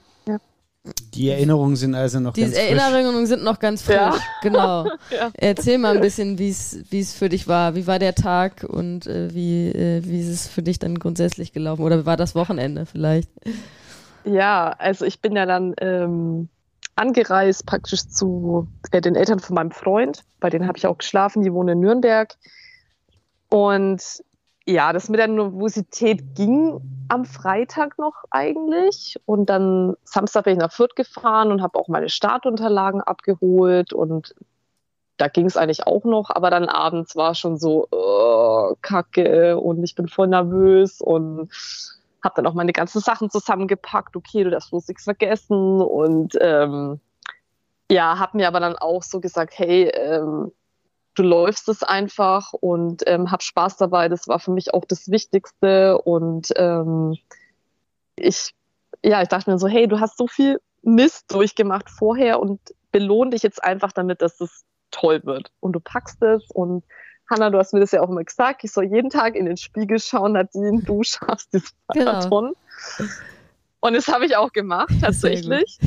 die 1.14 1.30
Erinnerungen 1.30 1.76
sind 1.76 1.94
also 1.94 2.20
noch 2.20 2.34
Die 2.34 2.42
ganz 2.42 2.56
frisch. 2.56 2.68
Die 2.68 2.76
Erinnerungen 2.76 3.26
sind 3.28 3.44
noch 3.44 3.60
ganz 3.60 3.84
frisch, 3.84 3.96
ja. 3.96 4.16
genau. 4.42 4.86
ja. 5.12 5.30
Erzähl 5.34 5.78
mal 5.78 5.96
ein 5.96 6.02
bisschen, 6.02 6.40
wie 6.40 6.50
es 6.50 7.14
für 7.14 7.30
dich 7.30 7.48
war. 7.48 7.76
Wie 7.76 7.86
war 7.86 8.00
der 8.00 8.16
Tag 8.16 8.66
und 8.68 9.06
äh, 9.06 9.34
wie, 9.34 9.68
äh, 9.70 10.04
wie 10.04 10.20
ist 10.20 10.30
es 10.30 10.48
für 10.48 10.64
dich 10.64 10.80
dann 10.80 10.98
grundsätzlich 10.98 11.54
gelaufen? 11.54 11.84
Oder 11.84 12.00
wie 12.00 12.06
war 12.06 12.18
das 12.18 12.34
Wochenende 12.34 12.86
vielleicht? 12.86 13.30
Ja, 14.24 14.74
also 14.80 15.06
ich 15.06 15.22
bin 15.22 15.36
ja 15.36 15.46
dann 15.46 15.76
ähm, 15.80 16.50
angereist 16.96 17.66
praktisch 17.66 18.08
zu 18.08 18.68
äh, 18.92 19.02
den 19.02 19.16
Eltern 19.16 19.40
von 19.40 19.56
meinem 19.56 19.72
Freund. 19.72 20.24
Bei 20.40 20.50
denen 20.50 20.68
habe 20.68 20.78
ich 20.78 20.88
auch 20.88 20.98
geschlafen. 20.98 21.44
Die 21.44 21.54
wohnen 21.54 21.70
in 21.70 21.80
Nürnberg. 21.82 22.36
Und 23.50 24.24
ja, 24.72 24.94
das 24.94 25.10
mit 25.10 25.20
der 25.20 25.28
Nervosität 25.28 26.36
ging 26.36 26.80
am 27.10 27.26
Freitag 27.26 27.98
noch 27.98 28.24
eigentlich. 28.32 29.20
Und 29.26 29.50
dann 29.50 29.96
Samstag 30.04 30.46
bin 30.46 30.54
ich 30.54 30.60
nach 30.60 30.72
Fürth 30.72 30.96
gefahren 30.96 31.52
und 31.52 31.62
habe 31.62 31.78
auch 31.78 31.88
meine 31.88 32.10
Startunterlagen 32.10 33.02
abgeholt. 33.02 33.94
Und 33.94 34.34
da 35.18 35.28
ging 35.28 35.46
es 35.46 35.58
eigentlich 35.58 35.86
auch 35.86 36.04
noch. 36.06 36.30
Aber 36.30 36.50
dann 36.50 36.70
abends 36.70 37.16
war 37.16 37.36
schon 37.36 37.58
so, 37.58 37.88
oh, 37.92 38.76
Kacke. 38.82 39.60
Und 39.60 39.84
ich 39.84 39.96
bin 39.96 40.08
voll 40.08 40.28
nervös 40.28 41.02
und 41.02 41.52
habe 42.24 42.36
dann 42.36 42.48
auch 42.48 42.54
meine 42.54 42.74
ganzen 42.74 43.02
Sachen 43.02 43.30
zusammengepackt. 43.30 44.16
Okay, 44.16 44.44
du 44.44 44.50
darfst 44.50 44.70
bloß 44.70 44.88
nichts 44.88 45.04
vergessen. 45.04 45.82
Und 45.82 46.38
ähm, 46.40 47.00
ja, 47.92 48.18
habe 48.20 48.38
mir 48.38 48.48
aber 48.48 48.62
dann 48.62 48.78
auch 48.78 49.04
so 49.04 49.20
gesagt, 49.20 49.54
hey, 49.58 49.92
ähm, 49.94 50.52
du 51.16 51.24
läufst 51.24 51.68
es 51.70 51.84
einfach 51.84 52.54
und 52.54 53.04
ähm, 53.06 53.32
hab 53.32 53.44
Spaß 53.44 53.78
dabei. 53.78 54.10
Das 54.10 54.28
war 54.28 54.40
für 54.40 54.52
mich 54.52 54.74
auch 54.74 54.86
das 54.86 55.10
Wichtigste. 55.10 55.98
Und 55.98 56.50
ähm, 56.56 57.18
ich, 58.16 58.54
ja, 59.04 59.22
ich 59.22 59.28
dachte 59.28 59.50
mir 59.52 59.58
so, 59.58 59.68
hey, 59.68 59.88
du 59.88 60.00
hast 60.00 60.18
so 60.18 60.28
viel 60.28 60.62
Mist 60.84 61.32
durchgemacht 61.34 61.90
vorher 61.90 62.40
und 62.40 62.60
belohn 62.92 63.32
dich 63.32 63.44
jetzt 63.44 63.64
einfach 63.64 63.92
damit, 63.92 64.22
dass 64.22 64.40
es 64.42 64.64
toll 64.92 65.22
wird. 65.24 65.52
Und 65.60 65.74
du 65.74 65.80
packst 65.80 66.22
es 66.22 66.50
und 66.52 66.84
Hanna, 67.30 67.50
du 67.50 67.58
hast 67.58 67.74
mir 67.74 67.80
das 67.80 67.92
ja 67.92 68.02
auch 68.02 68.10
immer 68.10 68.24
gesagt, 68.24 68.64
ich 68.64 68.72
soll 68.72 68.86
jeden 68.86 69.10
Tag 69.10 69.36
in 69.36 69.46
den 69.46 69.56
Spiegel 69.56 70.00
schauen, 70.00 70.34
Nadine, 70.34 70.82
du 70.84 71.04
schaffst 71.04 71.54
diesen 71.54 71.70
genau. 71.94 72.06
Marathon. 72.06 72.54
Genau. 72.98 73.10
Und 73.80 73.94
das 73.94 74.08
habe 74.10 74.26
ich 74.26 74.36
auch 74.36 74.52
gemacht, 74.52 74.94
tatsächlich 75.02 75.80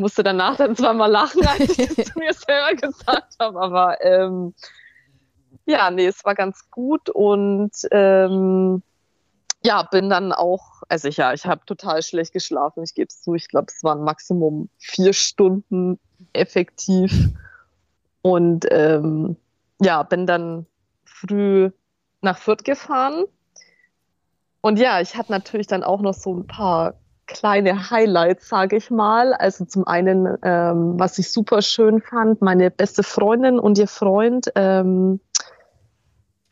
musste 0.00 0.22
danach 0.22 0.56
dann 0.56 0.76
zwar 0.76 0.94
mal 0.94 1.06
lachen, 1.06 1.46
als 1.46 1.78
ich 1.78 1.94
das 1.94 2.06
zu 2.06 2.18
mir 2.18 2.32
selber 2.32 2.74
gesagt 2.74 3.34
habe, 3.38 3.60
aber 3.60 4.04
ähm, 4.04 4.54
ja, 5.66 5.90
nee, 5.90 6.06
es 6.06 6.24
war 6.24 6.34
ganz 6.34 6.70
gut 6.70 7.08
und 7.10 7.70
ähm, 7.90 8.82
ja, 9.62 9.82
bin 9.82 10.08
dann 10.08 10.32
auch, 10.32 10.82
also 10.88 11.08
ich, 11.08 11.18
ja, 11.18 11.32
ich 11.32 11.46
habe 11.46 11.64
total 11.66 12.02
schlecht 12.02 12.32
geschlafen, 12.32 12.82
ich 12.82 12.94
gebe 12.94 13.08
es 13.08 13.22
zu, 13.22 13.34
ich 13.34 13.48
glaube, 13.48 13.66
es 13.68 13.84
waren 13.84 14.02
Maximum 14.02 14.70
vier 14.78 15.12
Stunden 15.12 15.98
effektiv 16.32 17.28
und 18.22 18.66
ähm, 18.70 19.36
ja, 19.80 20.02
bin 20.02 20.26
dann 20.26 20.66
früh 21.04 21.70
nach 22.22 22.38
Fürth 22.38 22.64
gefahren. 22.64 23.24
Und 24.62 24.78
ja, 24.78 25.00
ich 25.00 25.16
hatte 25.16 25.32
natürlich 25.32 25.66
dann 25.66 25.82
auch 25.82 26.00
noch 26.00 26.14
so 26.14 26.34
ein 26.34 26.46
paar 26.46 26.94
kleine 27.32 27.90
Highlights, 27.90 28.48
sage 28.48 28.76
ich 28.76 28.90
mal. 28.90 29.32
Also 29.32 29.64
zum 29.64 29.86
einen, 29.86 30.26
ähm, 30.42 30.98
was 30.98 31.18
ich 31.18 31.32
super 31.32 31.62
schön 31.62 32.00
fand, 32.00 32.42
meine 32.42 32.70
beste 32.70 33.02
Freundin 33.02 33.58
und 33.58 33.78
ihr 33.78 33.88
Freund 33.88 34.50
ähm, 34.54 35.20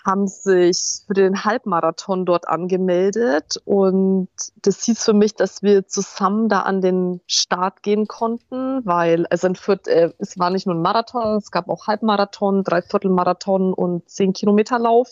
haben 0.04 0.26
sich 0.26 1.02
für 1.06 1.12
den 1.12 1.44
Halbmarathon 1.44 2.24
dort 2.24 2.48
angemeldet 2.48 3.60
und 3.64 4.28
das 4.62 4.82
hieß 4.84 5.04
für 5.04 5.12
mich, 5.12 5.34
dass 5.34 5.62
wir 5.62 5.86
zusammen 5.86 6.48
da 6.48 6.60
an 6.60 6.80
den 6.80 7.20
Start 7.26 7.82
gehen 7.82 8.06
konnten, 8.06 8.86
weil 8.86 9.26
also 9.26 9.48
in 9.48 9.54
Fürth, 9.54 9.86
äh, 9.86 10.12
es 10.18 10.38
war 10.38 10.48
nicht 10.48 10.66
nur 10.66 10.76
ein 10.76 10.82
Marathon, 10.82 11.36
es 11.36 11.50
gab 11.50 11.68
auch 11.68 11.88
Halbmarathon, 11.88 12.64
Dreiviertelmarathon 12.64 13.74
und 13.74 14.08
zehn 14.08 14.32
Kilometer 14.32 14.78
Lauf. 14.78 15.08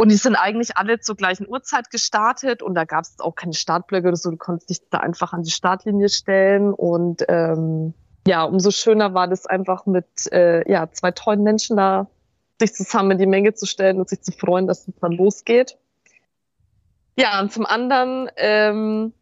Und 0.00 0.08
die 0.08 0.16
sind 0.16 0.34
eigentlich 0.34 0.78
alle 0.78 0.98
zur 0.98 1.14
gleichen 1.14 1.46
Uhrzeit 1.46 1.90
gestartet 1.90 2.62
und 2.62 2.74
da 2.74 2.86
gab 2.86 3.04
es 3.04 3.20
auch 3.20 3.34
keine 3.34 3.52
Startblöcke 3.52 4.08
oder 4.08 4.16
so. 4.16 4.30
Du 4.30 4.38
konntest 4.38 4.70
dich 4.70 4.80
da 4.88 4.96
einfach 4.96 5.34
an 5.34 5.42
die 5.42 5.50
Startlinie 5.50 6.08
stellen. 6.08 6.72
Und 6.72 7.22
ähm, 7.28 7.92
ja, 8.26 8.44
umso 8.44 8.70
schöner 8.70 9.12
war 9.12 9.28
das 9.28 9.44
einfach 9.44 9.84
mit 9.84 10.06
äh, 10.32 10.66
ja, 10.72 10.90
zwei 10.90 11.10
tollen 11.10 11.42
Menschen 11.42 11.76
da 11.76 12.06
sich 12.58 12.72
zusammen 12.72 13.10
in 13.10 13.18
die 13.18 13.26
Menge 13.26 13.52
zu 13.52 13.66
stellen 13.66 13.98
und 13.98 14.08
sich 14.08 14.22
zu 14.22 14.32
freuen, 14.32 14.66
dass 14.66 14.88
es 14.88 14.94
dann 15.02 15.12
losgeht. 15.12 15.76
Ja, 17.18 17.38
und 17.38 17.52
zum 17.52 17.66
anderen 17.66 18.30
ähm, 18.36 19.12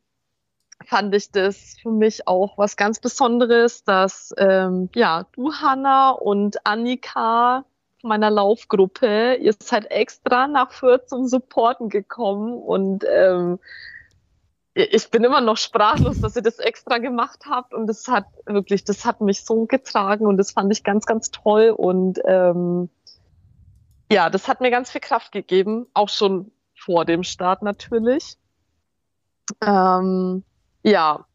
fand 0.87 1.12
ich 1.12 1.33
das 1.33 1.74
für 1.83 1.91
mich 1.91 2.29
auch 2.29 2.57
was 2.57 2.76
ganz 2.76 3.01
Besonderes, 3.01 3.83
dass 3.83 4.33
ähm, 4.39 4.91
ja, 4.95 5.26
du, 5.33 5.53
Hanna 5.55 6.11
und 6.11 6.64
Annika 6.64 7.64
meiner 8.03 8.31
Laufgruppe. 8.31 9.35
Ihr 9.37 9.55
seid 9.61 9.91
extra 9.91 10.47
nach 10.47 10.73
Fürth 10.73 11.09
zum 11.09 11.27
Supporten 11.27 11.89
gekommen 11.89 12.53
und 12.53 13.05
ähm, 13.09 13.59
ich 14.75 15.11
bin 15.11 15.25
immer 15.25 15.41
noch 15.41 15.57
sprachlos, 15.57 16.21
dass 16.21 16.37
ihr 16.37 16.43
das 16.43 16.61
extra 16.61 16.99
gemacht 16.99 17.47
habt 17.49 17.75
und 17.75 17.89
das 17.89 18.07
hat 18.07 18.27
wirklich, 18.47 18.85
das 18.85 19.05
hat 19.05 19.21
mich 19.21 19.45
so 19.45 19.67
getragen 19.67 20.27
und 20.27 20.37
das 20.37 20.53
fand 20.53 20.73
ich 20.73 20.85
ganz, 20.85 21.05
ganz 21.05 21.31
toll 21.33 21.71
und 21.71 22.21
ähm, 22.25 22.89
ja, 24.11 24.31
das 24.31 24.47
hat 24.47 24.61
mir 24.61 24.71
ganz 24.71 24.91
viel 24.91 25.01
Kraft 25.01 25.33
gegeben, 25.33 25.87
auch 25.95 26.09
schon 26.09 26.53
vor 26.77 27.05
dem 27.05 27.25
Start 27.25 27.63
natürlich. 27.63 28.39
Ähm, 29.61 30.45
ja, 30.85 31.27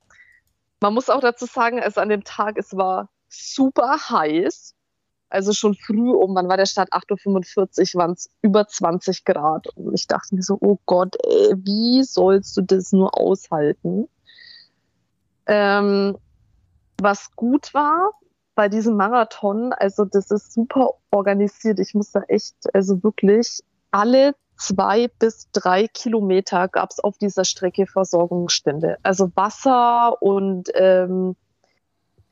man 0.79 0.93
muss 0.93 1.09
auch 1.09 1.19
dazu 1.19 1.45
sagen, 1.45 1.81
also 1.81 1.99
an 1.99 2.09
dem 2.09 2.23
Tag, 2.23 2.57
es 2.57 2.75
war 2.77 3.09
super 3.27 3.97
heiß 4.09 4.75
also 5.33 5.51
schon 5.51 5.73
früh 5.75 6.11
um, 6.11 6.35
wann 6.35 6.47
war 6.47 6.57
der 6.57 6.65
Start? 6.65 6.93
8.45 6.93 7.95
Uhr 7.95 8.01
waren 8.01 8.11
es 8.11 8.29
über 8.41 8.67
20 8.67 9.25
Grad. 9.25 9.67
Und 9.75 9.93
ich 9.93 10.07
dachte 10.07 10.35
mir 10.35 10.43
so, 10.43 10.57
oh 10.61 10.77
Gott, 10.85 11.15
ey, 11.25 11.55
wie 11.57 12.03
sollst 12.03 12.55
du 12.55 12.61
das 12.61 12.91
nur 12.91 13.17
aushalten? 13.17 14.07
Ähm, 15.47 16.17
was 17.01 17.31
gut 17.35 17.73
war 17.73 18.11
bei 18.55 18.69
diesem 18.69 18.95
Marathon, 18.95 19.73
also 19.73 20.05
das 20.05 20.29
ist 20.29 20.53
super 20.53 20.91
organisiert. 21.11 21.79
Ich 21.79 21.95
muss 21.95 22.11
da 22.11 22.21
echt, 22.27 22.55
also 22.73 23.03
wirklich 23.03 23.61
alle 23.91 24.35
zwei 24.57 25.07
bis 25.19 25.49
drei 25.51 25.87
Kilometer 25.87 26.67
gab 26.67 26.91
es 26.91 26.99
auf 26.99 27.17
dieser 27.17 27.45
Strecke 27.45 27.87
Versorgungsstände. 27.87 28.97
Also 29.01 29.31
Wasser 29.35 30.21
und 30.21 30.69
ähm, 30.75 31.35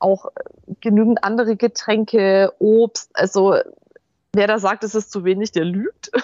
auch 0.02 0.26
genügend 0.80 1.24
andere 1.24 1.56
Getränke, 1.56 2.52
Obst. 2.58 3.10
Also 3.14 3.56
wer 4.32 4.46
da 4.46 4.58
sagt, 4.58 4.84
es 4.84 4.94
ist 4.94 5.10
zu 5.12 5.24
wenig, 5.24 5.52
der 5.52 5.64
lügt. 5.64 6.10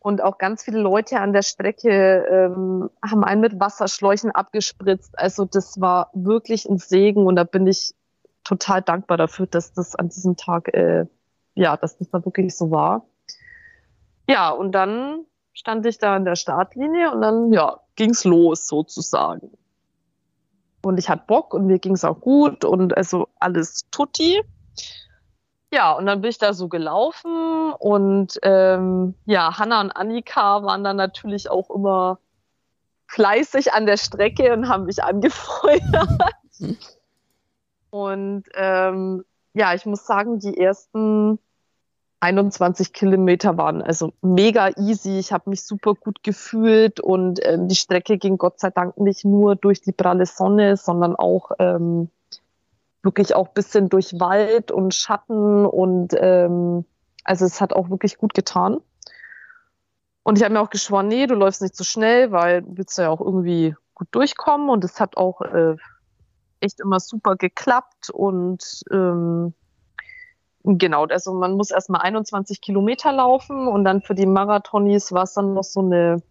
Und 0.00 0.20
auch 0.20 0.38
ganz 0.38 0.64
viele 0.64 0.80
Leute 0.80 1.20
an 1.20 1.32
der 1.32 1.42
Strecke 1.42 2.26
ähm, 2.28 2.90
haben 3.08 3.22
einen 3.22 3.40
mit 3.40 3.60
Wasserschläuchen 3.60 4.32
abgespritzt. 4.32 5.16
Also 5.16 5.44
das 5.44 5.80
war 5.80 6.10
wirklich 6.12 6.68
ein 6.68 6.78
Segen 6.78 7.24
und 7.24 7.36
da 7.36 7.44
bin 7.44 7.68
ich 7.68 7.94
total 8.42 8.82
dankbar 8.82 9.16
dafür, 9.16 9.46
dass 9.46 9.72
das 9.72 9.94
an 9.94 10.08
diesem 10.08 10.36
Tag, 10.36 10.74
äh, 10.74 11.06
ja, 11.54 11.76
dass 11.76 11.98
das 11.98 12.10
da 12.10 12.24
wirklich 12.24 12.56
so 12.56 12.72
war. 12.72 13.06
Ja, 14.28 14.50
und 14.50 14.72
dann 14.72 15.24
stand 15.52 15.86
ich 15.86 15.98
da 15.98 16.16
an 16.16 16.24
der 16.24 16.34
Startlinie 16.34 17.12
und 17.12 17.22
dann, 17.22 17.52
ja, 17.52 17.78
ging's 17.94 18.24
los 18.24 18.66
sozusagen. 18.66 19.52
Und 20.84 20.98
ich 20.98 21.08
hatte 21.08 21.24
Bock 21.26 21.54
und 21.54 21.66
mir 21.66 21.78
ging 21.78 21.94
es 21.94 22.04
auch 22.04 22.20
gut 22.20 22.64
und 22.64 22.96
also 22.96 23.28
alles 23.38 23.82
tutti. 23.90 24.42
Ja, 25.72 25.92
und 25.92 26.06
dann 26.06 26.20
bin 26.20 26.30
ich 26.30 26.38
da 26.38 26.52
so 26.52 26.68
gelaufen 26.68 27.72
und 27.78 28.38
ähm, 28.42 29.14
ja, 29.24 29.58
Hanna 29.58 29.80
und 29.80 29.90
Annika 29.90 30.62
waren 30.62 30.84
dann 30.84 30.96
natürlich 30.96 31.50
auch 31.50 31.70
immer 31.70 32.18
fleißig 33.06 33.72
an 33.72 33.86
der 33.86 33.96
Strecke 33.96 34.52
und 34.52 34.68
haben 34.68 34.84
mich 34.84 35.02
angefeuert. 35.02 35.82
und 37.90 38.44
ähm, 38.54 39.24
ja, 39.54 39.74
ich 39.74 39.86
muss 39.86 40.04
sagen, 40.04 40.40
die 40.40 40.58
ersten 40.58 41.38
21 42.22 42.92
Kilometer 42.92 43.56
waren 43.56 43.82
also 43.82 44.12
mega 44.22 44.68
easy. 44.78 45.18
Ich 45.18 45.32
habe 45.32 45.50
mich 45.50 45.64
super 45.64 45.94
gut 45.94 46.22
gefühlt 46.22 47.00
und 47.00 47.40
ähm, 47.44 47.66
die 47.66 47.74
Strecke 47.74 48.16
ging 48.16 48.38
Gott 48.38 48.60
sei 48.60 48.70
Dank 48.70 48.96
nicht 48.96 49.24
nur 49.24 49.56
durch 49.56 49.80
die 49.80 49.90
pralle 49.90 50.24
Sonne, 50.26 50.76
sondern 50.76 51.16
auch 51.16 51.50
ähm, 51.58 52.10
wirklich 53.02 53.34
auch 53.34 53.48
bisschen 53.48 53.88
durch 53.88 54.20
Wald 54.20 54.70
und 54.70 54.94
Schatten 54.94 55.66
und 55.66 56.14
ähm, 56.16 56.84
also 57.24 57.44
es 57.44 57.60
hat 57.60 57.72
auch 57.72 57.90
wirklich 57.90 58.18
gut 58.18 58.34
getan. 58.34 58.78
Und 60.22 60.38
ich 60.38 60.44
habe 60.44 60.54
mir 60.54 60.60
auch 60.60 60.70
geschworen, 60.70 61.08
nee, 61.08 61.26
du 61.26 61.34
läufst 61.34 61.60
nicht 61.60 61.74
so 61.74 61.82
schnell, 61.82 62.30
weil 62.30 62.62
du 62.62 62.76
willst 62.76 62.98
ja 62.98 63.08
auch 63.08 63.20
irgendwie 63.20 63.74
gut 63.94 64.06
durchkommen 64.12 64.68
und 64.68 64.84
es 64.84 65.00
hat 65.00 65.16
auch 65.16 65.40
äh, 65.40 65.74
echt 66.60 66.78
immer 66.78 67.00
super 67.00 67.34
geklappt 67.34 68.10
und 68.10 68.84
ähm, 68.92 69.54
Genau, 70.64 71.06
also 71.06 71.34
man 71.34 71.54
muss 71.54 71.70
erstmal 71.70 72.02
21 72.02 72.60
Kilometer 72.60 73.12
laufen 73.12 73.66
und 73.66 73.84
dann 73.84 74.00
für 74.00 74.14
die 74.14 74.26
Marathonis 74.26 75.12
war 75.12 75.24
es 75.24 75.34
dann 75.34 75.54
noch 75.54 75.64
so 75.64 75.80
eine 75.80 76.22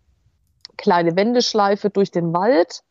kleine 0.77 1.15
Wendeschleife 1.15 1.89
durch 1.89 2.11
den 2.11 2.33
Wald. 2.33 2.83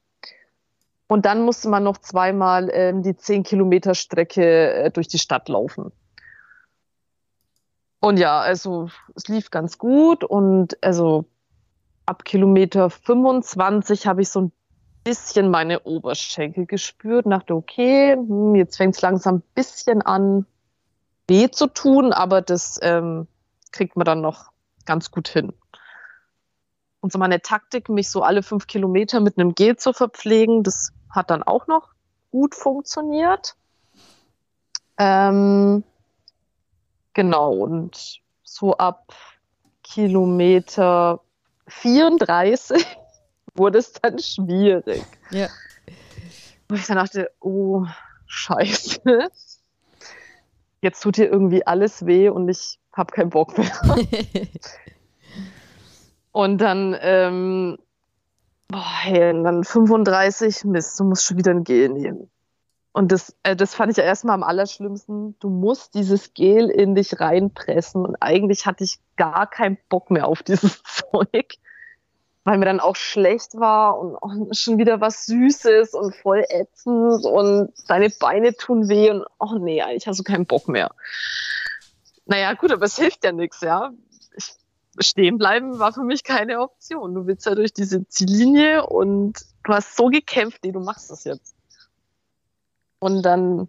Und 1.09 1.26
dann 1.26 1.45
musste 1.45 1.68
man 1.68 1.82
noch 1.82 1.99
zweimal 1.99 2.70
ähm, 2.72 3.03
die 3.03 3.16
10 3.16 3.43
Kilometer 3.43 3.95
Strecke 3.95 4.72
äh, 4.72 4.91
durch 4.91 5.09
die 5.09 5.18
Stadt 5.18 5.49
laufen. 5.49 5.91
Und 8.01 8.18
ja, 8.18 8.38
also 8.41 8.88
es 9.14 9.28
lief 9.28 9.51
ganz 9.51 9.76
gut 9.76 10.24
und 10.24 10.82
also 10.82 11.24
ab 12.07 12.24
Kilometer 12.24 12.91
25 12.91 14.07
habe 14.07 14.22
ich 14.22 14.30
so 14.30 14.41
ein 14.43 14.53
bisschen 15.05 15.51
meine 15.51 15.80
Oberschenkel 15.80 16.66
gespürt, 16.66 17.26
dachte, 17.26 17.55
okay, 17.55 18.14
hm, 18.14 18.55
jetzt 18.55 18.76
fängt 18.76 18.95
es 18.95 19.03
langsam 19.03 19.36
ein 19.36 19.43
bisschen 19.55 20.03
an, 20.03 20.47
weh 21.31 21.51
zu 21.51 21.68
tun, 21.68 22.12
aber 22.12 22.43
das 22.43 22.78
ähm, 22.83 23.26
kriegt 23.72 23.97
man 23.97 24.05
dann 24.05 24.20
noch 24.20 24.51
ganz 24.85 25.11
gut 25.11 25.28
hin. 25.28 25.55
Und 27.01 27.12
so 27.12 27.18
meine 27.18 27.41
Taktik, 27.41 27.89
mich 27.89 28.11
so 28.11 28.22
alle 28.22 28.43
fünf 28.43 28.66
Kilometer 28.66 29.20
mit 29.20 29.39
einem 29.39 29.55
Gel 29.55 29.76
zu 29.76 29.95
verpflegen, 29.95 30.62
das 30.62 30.93
hat 31.09 31.31
dann 31.31 31.43
auch 31.43 31.66
noch 31.66 31.89
gut 32.31 32.55
funktioniert. 32.55 33.57
Ähm, 34.99 35.83
genau, 37.14 37.53
und 37.55 38.20
so 38.43 38.76
ab 38.76 39.14
Kilometer 39.83 41.20
34 41.68 42.85
wurde 43.55 43.78
es 43.78 43.93
dann 43.93 44.18
schwierig. 44.18 45.03
Ja. 45.31 45.49
Wo 46.68 46.74
ich 46.74 46.87
dann 46.87 46.97
dachte, 46.97 47.31
oh, 47.41 47.87
scheiße 48.26 49.31
jetzt 50.83 51.03
tut 51.03 51.16
hier 51.16 51.31
irgendwie 51.31 51.66
alles 51.66 52.07
weh 52.07 52.28
und 52.28 52.49
ich 52.49 52.78
habe 52.93 53.12
keinen 53.12 53.31
Bock 53.31 53.57
mehr. 53.57 53.70
und 56.33 56.59
dann, 56.59 56.97
ähm, 57.01 57.78
boah, 58.68 58.93
hey, 59.03 59.33
dann 59.43 59.64
35, 59.64 60.64
Mist, 60.64 60.99
du 60.99 61.05
musst 61.05 61.24
schon 61.24 61.39
wieder 61.39 61.53
ein 61.53 61.64
Gel 61.64 61.91
nehmen. 61.91 62.31
Und 62.93 63.12
das, 63.12 63.37
äh, 63.45 63.55
das 63.55 63.74
fand 63.74 63.93
ich 63.93 63.99
ja 63.99 64.05
erstmal 64.05 64.35
am 64.35 64.43
allerschlimmsten. 64.43 65.39
Du 65.39 65.49
musst 65.49 65.95
dieses 65.95 66.35
Gel 66.35 66.68
in 66.68 66.95
dich 66.95 67.20
reinpressen. 67.20 68.05
Und 68.05 68.16
eigentlich 68.20 68.66
hatte 68.66 68.83
ich 68.83 68.99
gar 69.16 69.49
keinen 69.49 69.78
Bock 69.89 70.11
mehr 70.11 70.26
auf 70.26 70.43
dieses 70.43 70.83
Zeug 71.12 71.55
weil 72.45 72.59
mir 72.59 72.64
dann 72.64 72.80
auch 72.80 72.97
schlecht 72.97 73.55
war 73.55 73.99
und 73.99 74.16
oh, 74.20 74.53
schon 74.53 74.78
wieder 74.78 75.01
was 75.01 75.26
Süßes 75.26 75.95
und 75.95 76.14
voll 76.14 76.45
ätzend 76.49 77.24
und 77.24 77.72
deine 77.86 78.11
Beine 78.11 78.55
tun 78.55 78.88
weh 78.88 79.11
und 79.11 79.24
oh 79.38 79.59
nee, 79.59 79.82
eigentlich 79.82 80.07
hast 80.07 80.18
du 80.18 80.24
keinen 80.24 80.47
Bock 80.47 80.68
mehr. 80.68 80.91
Naja, 82.26 82.55
gut, 82.55 82.72
aber 82.72 82.86
es 82.86 82.97
hilft 82.97 83.24
ja 83.24 83.32
nichts, 83.32 83.61
ja. 83.61 83.93
Ich, 84.36 84.55
stehen 84.99 85.38
bleiben 85.38 85.78
war 85.78 85.93
für 85.93 86.05
mich 86.05 86.24
keine 86.24 86.61
Option. 86.61 87.14
Du 87.14 87.26
willst 87.26 87.47
ja 87.47 87.55
durch 87.55 87.72
diese 87.72 88.07
Ziellinie 88.09 88.86
und 88.86 89.38
du 89.64 89.74
hast 89.74 89.97
so 89.97 90.07
gekämpft, 90.07 90.64
nee, 90.64 90.72
du 90.72 90.80
machst 90.80 91.11
das 91.11 91.24
jetzt. 91.24 91.55
Und 93.01 93.22
dann 93.22 93.68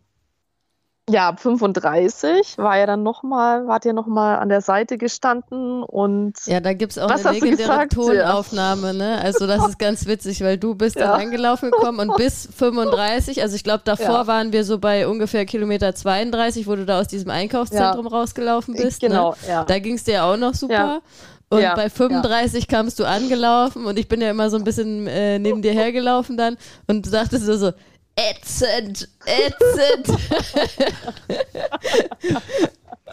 ja, 1.10 1.30
ab 1.30 1.39
35 1.39 2.58
war 2.58 2.78
ja 2.78 2.86
dann 2.86 3.04
nochmal, 3.04 3.68
wart 3.68 3.86
ihr 3.86 3.93
nochmal 3.93 4.38
an 4.38 4.49
der 4.49 4.62
Seite 4.62 4.97
gestanden 4.97 5.84
und. 5.84 6.34
Ja, 6.45 6.60
da 6.60 6.74
gibt 6.74 6.93
es 6.93 6.97
auch 6.99 7.10
eine 7.10 7.32
legendäre 7.32 7.88
Tonaufnahme, 7.88 8.88
ja. 8.88 8.93
ne? 8.93 9.22
Also 9.22 9.47
das 9.47 9.68
ist 9.68 9.80
ganz 9.80 10.06
witzig, 10.06 10.41
weil 10.41 10.58
du 10.58 10.76
bist 10.76 10.95
ja. 10.95 11.08
dann 11.08 11.22
angelaufen 11.22 11.72
gekommen 11.72 11.99
und 11.99 12.18
bis 12.18 12.47
35, 12.56 13.41
also 13.41 13.56
ich 13.56 13.64
glaube 13.64 13.82
davor 13.84 14.06
ja. 14.06 14.28
waren 14.28 14.54
wir 14.54 14.64
so 14.64 14.78
bei 14.78 15.08
ungefähr 15.08 15.45
Kilometer 15.45 15.93
32, 15.95 16.68
wo 16.68 16.76
du 16.76 16.86
da 16.86 16.99
aus 16.99 17.08
diesem 17.08 17.32
Einkaufszentrum 17.32 18.08
rausgelaufen 18.08 18.76
bist. 18.76 19.02
Ne? 19.02 19.10
Genau, 19.10 19.32
ne? 19.32 19.38
ja. 19.49 19.64
Da 19.66 19.80
ging 19.80 19.95
es 19.95 20.04
dir 20.04 20.24
auch 20.24 20.38
noch 20.38 20.54
super. 20.54 21.02
Und 21.49 21.62
ja, 21.62 21.76
bei 21.76 21.89
35 21.89 22.64
ja. 22.64 22.78
kamst 22.78 22.97
du 22.97 23.04
angelaufen 23.04 23.86
und 23.86 23.99
ich 23.99 24.08
bin 24.08 24.22
ja 24.22 24.30
immer 24.30 24.49
so 24.49 24.56
ein 24.56 24.64
bisschen 24.64 25.06
äh, 25.08 25.38
neben 25.38 25.62
dir 25.62 25.74
hergelaufen 25.74 26.38
dann 26.38 26.56
und 26.88 27.06
sagtest 27.06 27.45
so, 27.45 27.58
so 27.58 27.74
ätzend, 28.16 29.07
ätzend. 29.26 30.18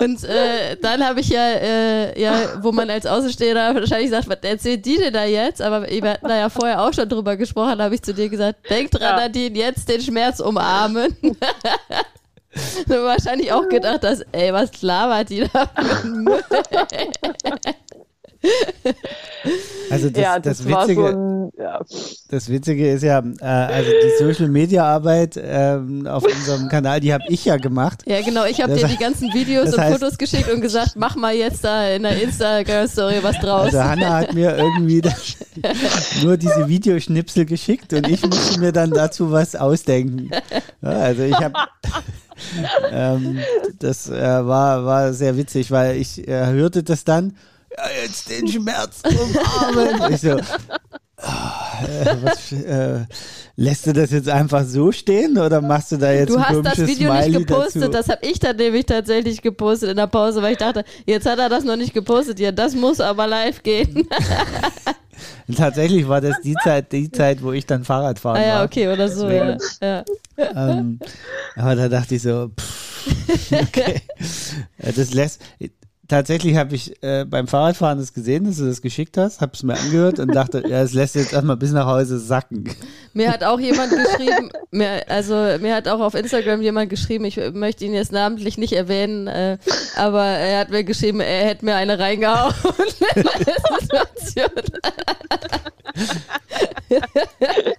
Und 0.00 0.22
äh, 0.24 0.76
dann 0.80 1.04
habe 1.04 1.20
ich 1.20 1.28
ja, 1.28 1.44
äh, 1.54 2.20
ja, 2.20 2.62
wo 2.62 2.70
man 2.70 2.88
als 2.88 3.04
Außenstehender 3.04 3.74
wahrscheinlich 3.74 4.10
sagt, 4.10 4.28
was 4.28 4.38
erzählt 4.42 4.86
die 4.86 4.96
denn 4.96 5.12
da 5.12 5.24
jetzt? 5.24 5.60
Aber 5.60 5.88
wir 5.88 6.10
hatten 6.10 6.28
da 6.28 6.36
ja 6.36 6.48
vorher 6.48 6.80
auch 6.82 6.92
schon 6.92 7.08
drüber 7.08 7.36
gesprochen, 7.36 7.82
habe 7.82 7.96
ich 7.96 8.02
zu 8.02 8.14
dir 8.14 8.28
gesagt, 8.28 8.70
denk 8.70 8.92
dran, 8.92 9.02
Ja. 9.02 9.16
Nadine, 9.16 9.58
jetzt 9.58 9.88
den 9.88 10.00
Schmerz 10.00 10.38
umarmen. 10.40 11.16
Wahrscheinlich 12.86 13.52
auch 13.52 13.68
gedacht, 13.68 14.04
dass, 14.04 14.20
ey, 14.32 14.52
was 14.52 14.82
labert 14.82 15.30
die 15.30 15.48
da? 15.52 15.68
Also 19.90 20.10
das, 20.10 20.22
ja, 20.22 20.38
das, 20.38 20.58
das, 20.58 20.66
Witzige, 20.66 21.00
so 21.00 21.06
ein, 21.06 21.50
ja. 21.58 21.80
das 22.28 22.48
Witzige 22.50 22.90
ist 22.90 23.02
ja, 23.02 23.20
äh, 23.40 23.44
also 23.44 23.90
die 23.90 24.22
Social 24.22 24.48
Media 24.48 24.84
Arbeit 24.84 25.40
ähm, 25.42 26.06
auf 26.06 26.24
unserem 26.24 26.68
Kanal, 26.68 27.00
die 27.00 27.12
habe 27.12 27.24
ich 27.28 27.46
ja 27.46 27.56
gemacht. 27.56 28.02
Ja, 28.06 28.20
genau, 28.20 28.44
ich 28.44 28.60
habe 28.60 28.74
dir 28.74 28.86
die 28.86 28.98
ganzen 28.98 29.32
Videos 29.32 29.72
und 29.72 29.80
heißt- 29.80 29.92
Fotos 29.92 30.18
geschickt 30.18 30.52
und 30.52 30.60
gesagt, 30.60 30.92
mach 30.96 31.16
mal 31.16 31.34
jetzt 31.34 31.64
da 31.64 31.88
in 31.88 32.02
der 32.02 32.22
Instagram-Story 32.22 33.16
was 33.22 33.38
draus. 33.38 33.74
Also 33.74 33.82
Hanna 33.82 34.10
hat 34.10 34.34
mir 34.34 34.56
irgendwie 34.56 35.00
nur 36.22 36.36
diese 36.36 36.68
Videoschnipsel 36.68 37.46
geschickt 37.46 37.92
und 37.94 38.08
ich 38.08 38.22
musste 38.24 38.60
mir 38.60 38.72
dann 38.72 38.90
dazu 38.90 39.32
was 39.32 39.56
ausdenken. 39.56 40.30
Ja, 40.82 40.90
also 40.90 41.22
ich 41.22 41.34
habe 41.34 41.54
ähm, 42.92 43.38
das 43.78 44.08
äh, 44.08 44.46
war, 44.46 44.84
war 44.84 45.12
sehr 45.12 45.36
witzig, 45.36 45.70
weil 45.70 45.96
ich 45.96 46.26
äh, 46.28 46.46
hörte 46.46 46.82
das 46.82 47.04
dann, 47.04 47.34
jetzt 48.02 48.30
den 48.30 48.48
Schmerz 48.48 49.02
umarmen. 49.04 50.12
Ich 50.12 50.20
so, 50.20 50.38
äh, 51.20 52.16
was, 52.22 52.52
äh, 52.52 53.04
lässt 53.56 53.86
du 53.86 53.92
das 53.92 54.10
jetzt 54.12 54.28
einfach 54.28 54.64
so 54.64 54.92
stehen 54.92 55.36
oder 55.36 55.60
machst 55.60 55.90
du 55.92 55.96
da 55.96 56.12
jetzt 56.12 56.30
Du 56.30 56.36
ein 56.36 56.44
hast 56.44 56.62
das 56.64 56.86
Video 56.86 57.10
Smiley 57.10 57.38
nicht 57.38 57.48
gepostet, 57.48 57.82
dazu? 57.82 57.92
das 57.92 58.08
habe 58.08 58.24
ich 58.24 58.38
dann 58.38 58.56
nämlich 58.56 58.86
tatsächlich 58.86 59.42
gepostet 59.42 59.90
in 59.90 59.96
der 59.96 60.06
Pause, 60.06 60.42
weil 60.42 60.52
ich 60.52 60.58
dachte, 60.58 60.84
jetzt 61.06 61.26
hat 61.26 61.38
er 61.38 61.48
das 61.48 61.64
noch 61.64 61.76
nicht 61.76 61.92
gepostet, 61.92 62.38
ja, 62.38 62.52
das 62.52 62.74
muss 62.74 63.00
aber 63.00 63.26
live 63.26 63.62
gehen. 63.62 64.08
Tatsächlich 65.56 66.06
war 66.06 66.20
das 66.20 66.40
die 66.44 66.54
Zeit, 66.62 66.92
die 66.92 67.10
Zeit, 67.10 67.42
wo 67.42 67.50
ich 67.50 67.66
dann 67.66 67.84
Fahrrad 67.84 68.20
fahren 68.20 68.36
ah 68.36 68.46
ja, 68.46 68.54
war. 68.58 68.64
okay, 68.64 68.86
oder 68.86 69.08
so, 69.08 69.28
ja. 69.28 69.56
Deswegen. 69.56 70.04
ja. 70.36 70.70
ähm, 70.70 71.00
aber 71.56 71.74
da 71.74 71.88
dachte 71.88 72.14
ich 72.14 72.22
so, 72.22 72.50
pff, 72.56 73.52
okay. 73.52 74.02
Das 74.78 75.12
lässt. 75.12 75.40
Tatsächlich 76.08 76.56
habe 76.56 76.74
ich 76.74 77.02
äh, 77.02 77.26
beim 77.26 77.46
Fahrradfahren 77.46 77.98
das 77.98 78.14
gesehen, 78.14 78.44
dass 78.44 78.56
du 78.56 78.64
das 78.64 78.80
geschickt 78.80 79.18
hast, 79.18 79.42
habe 79.42 79.52
es 79.54 79.62
mir 79.62 79.78
angehört 79.78 80.18
und 80.18 80.34
dachte, 80.34 80.62
ja, 80.66 80.80
es 80.80 80.94
lässt 80.94 81.16
jetzt 81.16 81.34
erstmal 81.34 81.58
bis 81.58 81.72
nach 81.72 81.84
Hause 81.84 82.18
sacken. 82.18 82.64
Mir 83.12 83.30
hat 83.30 83.44
auch 83.44 83.60
jemand 83.60 83.90
geschrieben, 83.90 84.50
mir, 84.70 85.02
also 85.08 85.34
mir 85.60 85.74
hat 85.74 85.86
auch 85.86 86.00
auf 86.00 86.14
Instagram 86.14 86.62
jemand 86.62 86.88
geschrieben, 86.88 87.26
ich 87.26 87.38
möchte 87.52 87.84
ihn 87.84 87.92
jetzt 87.92 88.10
namentlich 88.10 88.56
nicht 88.56 88.72
erwähnen, 88.72 89.26
äh, 89.26 89.58
aber 89.96 90.24
er 90.24 90.60
hat 90.60 90.70
mir 90.70 90.82
geschrieben, 90.82 91.20
er 91.20 91.44
hätte 91.44 91.66
mir 91.66 91.74
eine 91.74 91.98
reingehauen. 91.98 92.54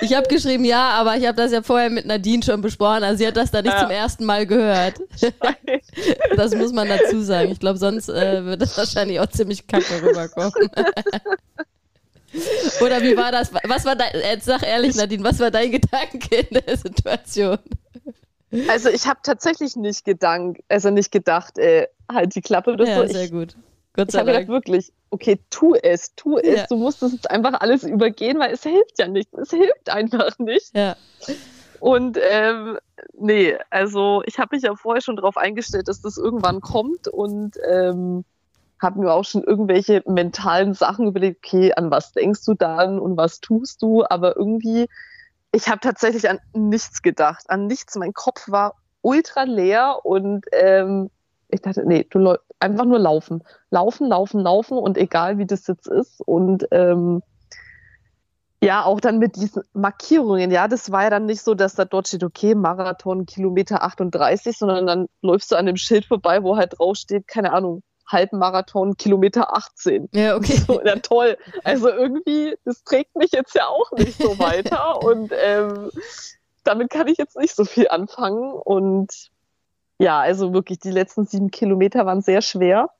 Ich 0.00 0.14
habe 0.14 0.26
geschrieben, 0.28 0.64
ja, 0.64 0.90
aber 0.90 1.16
ich 1.16 1.26
habe 1.26 1.36
das 1.36 1.52
ja 1.52 1.62
vorher 1.62 1.90
mit 1.90 2.06
Nadine 2.06 2.42
schon 2.42 2.60
besprochen. 2.60 3.04
Also 3.04 3.18
sie 3.18 3.26
hat 3.26 3.36
das 3.36 3.50
da 3.50 3.62
nicht 3.62 3.72
Ja. 3.72 3.80
zum 3.82 3.90
ersten 3.90 4.24
Mal 4.24 4.46
gehört. 4.46 4.94
Das 6.36 6.54
muss 6.56 6.72
man 6.72 6.88
dazu 6.88 7.22
sagen. 7.22 7.50
Ich 7.52 7.60
glaube, 7.60 7.78
sonst 7.78 8.08
äh, 8.08 8.44
wird 8.44 8.62
das 8.62 8.76
wahrscheinlich 8.76 9.20
auch 9.20 9.26
ziemlich 9.26 9.66
kacke 9.66 10.02
rüberkommen. 10.02 10.52
Oder 12.80 13.02
wie 13.02 13.16
war 13.16 13.30
das? 13.30 13.52
Was 13.64 13.84
war 13.84 13.94
dein, 13.94 14.10
jetzt 14.14 14.46
sag 14.46 14.62
ehrlich, 14.62 14.96
Nadine, 14.96 15.22
was 15.22 15.38
war 15.38 15.50
dein 15.50 15.70
Gedanke 15.70 16.36
in 16.36 16.60
der 16.66 16.76
Situation? 16.76 17.58
Also 18.68 18.88
ich 18.88 19.06
habe 19.06 19.20
tatsächlich 19.22 19.76
nicht 19.76 20.04
gedankt, 20.04 20.62
also 20.68 20.90
nicht 20.90 21.10
gedacht, 21.12 21.58
äh, 21.58 21.86
halt 22.10 22.34
die 22.34 22.40
Klappe 22.42 22.72
oder 22.72 22.86
Ja, 22.86 23.06
so. 23.06 23.12
sehr 23.12 23.24
Ich, 23.24 23.30
gut. 23.30 23.54
Gott 23.94 24.08
ich 24.08 24.12
sei 24.12 24.20
habe 24.20 24.32
gedacht, 24.32 24.48
Dank. 24.48 24.48
wirklich, 24.48 24.92
okay, 25.10 25.38
tu 25.50 25.74
es, 25.74 26.14
tu 26.14 26.38
es. 26.38 26.60
Ja. 26.60 26.66
Du 26.68 26.76
musst 26.76 27.02
es 27.02 27.12
jetzt 27.12 27.30
einfach 27.30 27.60
alles 27.60 27.84
übergehen, 27.84 28.38
weil 28.38 28.52
es 28.52 28.62
hilft 28.62 28.98
ja 28.98 29.08
nicht. 29.08 29.32
Es 29.34 29.50
hilft 29.50 29.90
einfach 29.90 30.38
nicht. 30.38 30.74
Ja. 30.74 30.96
Und 31.80 32.18
ähm, 32.30 32.78
nee, 33.12 33.58
also 33.68 34.22
ich 34.24 34.38
habe 34.38 34.54
mich 34.56 34.62
ja 34.62 34.74
vorher 34.76 35.02
schon 35.02 35.16
darauf 35.16 35.36
eingestellt, 35.36 35.88
dass 35.88 36.00
das 36.00 36.16
irgendwann 36.16 36.60
kommt 36.60 37.08
und 37.08 37.56
ähm, 37.68 38.24
habe 38.80 39.00
mir 39.00 39.12
auch 39.12 39.24
schon 39.24 39.44
irgendwelche 39.44 40.02
mentalen 40.06 40.74
Sachen 40.74 41.06
überlegt, 41.06 41.44
okay, 41.44 41.72
an 41.74 41.90
was 41.90 42.12
denkst 42.12 42.44
du 42.44 42.54
dann 42.54 42.98
und 42.98 43.16
was 43.16 43.40
tust 43.40 43.82
du, 43.82 44.04
aber 44.08 44.36
irgendwie, 44.36 44.88
ich 45.52 45.68
habe 45.68 45.80
tatsächlich 45.80 46.28
an 46.28 46.40
nichts 46.52 47.02
gedacht, 47.02 47.48
an 47.48 47.66
nichts. 47.66 47.96
Mein 47.96 48.12
Kopf 48.12 48.48
war 48.48 48.76
ultra 49.02 49.42
leer 49.42 49.98
und 50.04 50.46
ähm, 50.52 51.10
ich 51.52 51.62
dachte, 51.62 51.84
nee, 51.86 52.06
du 52.10 52.36
einfach 52.58 52.84
nur 52.84 52.98
laufen, 52.98 53.44
laufen, 53.70 54.08
laufen, 54.08 54.40
laufen 54.40 54.78
und 54.78 54.96
egal 54.96 55.38
wie 55.38 55.46
das 55.46 55.66
jetzt 55.66 55.86
ist 55.86 56.20
und 56.20 56.66
ähm, 56.70 57.22
ja, 58.62 58.84
auch 58.84 59.00
dann 59.00 59.18
mit 59.18 59.34
diesen 59.36 59.64
Markierungen, 59.72 60.52
ja, 60.52 60.68
das 60.68 60.92
war 60.92 61.02
ja 61.02 61.10
dann 61.10 61.26
nicht 61.26 61.42
so, 61.42 61.54
dass 61.54 61.74
da 61.74 61.84
dort 61.84 62.06
steht, 62.06 62.22
okay, 62.22 62.54
Marathon, 62.54 63.26
Kilometer 63.26 63.82
38, 63.82 64.56
sondern 64.56 64.86
dann 64.86 65.06
läufst 65.20 65.50
du 65.50 65.56
an 65.56 65.66
dem 65.66 65.76
Schild 65.76 66.04
vorbei, 66.04 66.44
wo 66.44 66.56
halt 66.56 66.78
drauf 66.78 66.96
steht, 66.96 67.26
keine 67.26 67.52
Ahnung, 67.52 67.82
Halbmarathon, 68.06 68.96
Kilometer 68.96 69.56
18. 69.56 70.10
Ja, 70.12 70.36
okay. 70.36 70.62
So, 70.64 70.80
ja, 70.84 70.96
toll. 70.96 71.36
Also 71.64 71.88
irgendwie, 71.88 72.56
das 72.64 72.84
trägt 72.84 73.16
mich 73.16 73.32
jetzt 73.32 73.54
ja 73.56 73.66
auch 73.66 73.90
nicht 73.92 74.16
so 74.16 74.38
weiter 74.38 75.02
und 75.02 75.32
ähm, 75.36 75.90
damit 76.62 76.90
kann 76.90 77.08
ich 77.08 77.18
jetzt 77.18 77.36
nicht 77.36 77.56
so 77.56 77.64
viel 77.64 77.88
anfangen 77.88 78.52
und 78.52 79.31
ja, 79.98 80.20
also 80.20 80.52
wirklich, 80.52 80.78
die 80.80 80.90
letzten 80.90 81.26
sieben 81.26 81.50
Kilometer 81.50 82.06
waren 82.06 82.22
sehr 82.22 82.42
schwer 82.42 82.90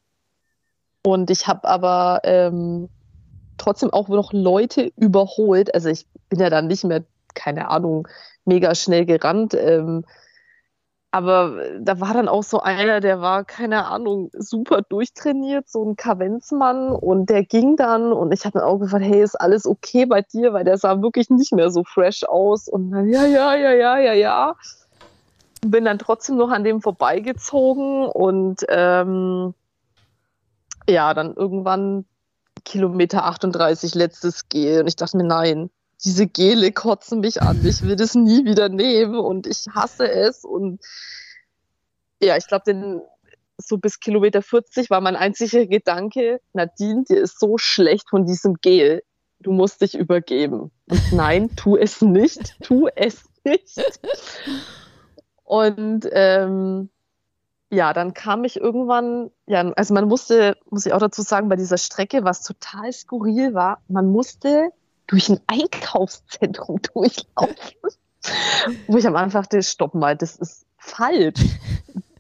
und 1.03 1.31
ich 1.31 1.47
habe 1.47 1.67
aber 1.69 2.21
ähm, 2.25 2.89
trotzdem 3.59 3.93
auch 3.93 4.09
noch 4.09 4.33
Leute 4.33 4.93
überholt. 4.97 5.75
Also 5.75 5.89
ich 5.89 6.07
bin 6.29 6.41
ja 6.41 6.51
dann 6.51 6.69
nicht 6.69 6.85
mehr, 6.85 7.05
keine 7.35 7.69
Ahnung, 7.69 8.09
mega 8.45 8.75
schnell 8.75 9.05
gerannt. 9.07 9.55
Ähm, 9.55 10.05
aber 11.15 11.59
da 11.79 12.01
war 12.01 12.15
dann 12.15 12.27
auch 12.27 12.43
so 12.43 12.61
einer, 12.61 13.01
der 13.01 13.21
war, 13.21 13.45
keine 13.45 13.85
Ahnung, 13.85 14.31
super 14.33 14.81
durchtrainiert, 14.81 15.69
so 15.69 15.85
ein 15.85 15.95
Kavenzmann 15.95 16.91
und 16.91 17.29
der 17.29 17.45
ging 17.45 17.77
dann 17.77 18.15
und 18.15 18.33
ich 18.33 18.47
habe 18.47 18.59
dann 18.59 18.67
auch 18.67 18.79
gefragt, 18.79 19.05
hey, 19.05 19.23
ist 19.23 19.39
alles 19.39 19.67
okay 19.67 20.07
bei 20.07 20.23
dir? 20.23 20.55
Weil 20.55 20.65
der 20.65 20.79
sah 20.79 21.03
wirklich 21.03 21.29
nicht 21.29 21.53
mehr 21.53 21.71
so 21.71 21.85
fresh 21.85 22.25
aus 22.25 22.67
und 22.67 22.93
dann, 22.93 23.11
ja, 23.11 23.27
ja, 23.27 23.55
ja, 23.55 23.73
ja, 23.73 23.99
ja, 23.99 24.13
ja. 24.15 24.57
Bin 25.65 25.85
dann 25.85 25.99
trotzdem 25.99 26.37
noch 26.37 26.51
an 26.51 26.65
dem 26.65 26.81
vorbeigezogen 26.81 28.07
und 28.07 28.65
ähm, 28.69 29.55
ja, 30.89 31.15
dann 31.15 31.35
irgendwann 31.35 32.05
Kilometer 32.65 33.25
38 33.25 33.95
letztes 33.95 34.49
Gel 34.49 34.81
und 34.81 34.89
ich 34.89 34.97
dachte 34.97 35.17
mir, 35.17 35.25
nein, 35.25 35.71
diese 36.05 36.27
Gele 36.27 36.73
kotzen 36.73 37.21
mich 37.21 37.43
an, 37.43 37.65
ich 37.65 37.83
will 37.83 37.97
das 37.97 38.15
nie 38.15 38.45
wieder 38.45 38.69
nehmen 38.69 39.19
und 39.19 39.47
ich 39.47 39.67
hasse 39.73 40.11
es 40.11 40.45
und 40.45 40.81
ja, 42.21 42.37
ich 42.37 42.47
glaube, 42.47 43.03
so 43.59 43.79
bis 43.79 44.01
Kilometer 44.01 44.43
40 44.43 44.91
war 44.91 45.01
mein 45.01 45.17
einziger 45.17 45.67
Gedanke, 45.67 46.41
Nadine, 46.53 47.05
dir 47.05 47.21
ist 47.21 47.39
so 47.39 47.59
schlecht 47.59 48.09
von 48.11 48.27
diesem 48.27 48.55
Gel, 48.61 49.03
du 49.41 49.53
musst 49.53 49.81
dich 49.83 49.95
übergeben. 49.95 50.71
Und 50.89 51.13
nein, 51.13 51.55
tu 51.57 51.77
es 51.77 52.01
nicht, 52.01 52.57
tu 52.63 52.89
es 52.95 53.25
nicht. 53.45 54.01
Und 55.45 56.09
ähm, 56.13 56.91
ja, 57.71 57.93
dann 57.93 58.13
kam 58.13 58.45
ich 58.45 58.61
irgendwann, 58.61 59.31
ja, 59.47 59.61
also 59.73 59.95
man 59.95 60.07
musste, 60.07 60.57
muss 60.71 60.85
ich 60.85 60.93
auch 60.93 60.99
dazu 60.99 61.23
sagen, 61.23 61.49
bei 61.49 61.57
dieser 61.57 61.79
Strecke, 61.79 62.23
was 62.23 62.43
total 62.43 62.93
skurril 62.93 63.55
war, 63.55 63.81
man 63.89 64.07
musste 64.07 64.71
durch 65.07 65.29
ein 65.29 65.41
Einkaufszentrum 65.47 66.81
durchlaufen. 66.95 67.57
Wo 68.87 68.97
ich 68.99 69.07
am 69.07 69.17
Anfang 69.17 69.43
dachte, 69.43 69.63
stopp 69.63 69.95
mal, 69.95 70.17
das 70.17 70.37
ist 70.37 70.67
falsch. 70.77 71.41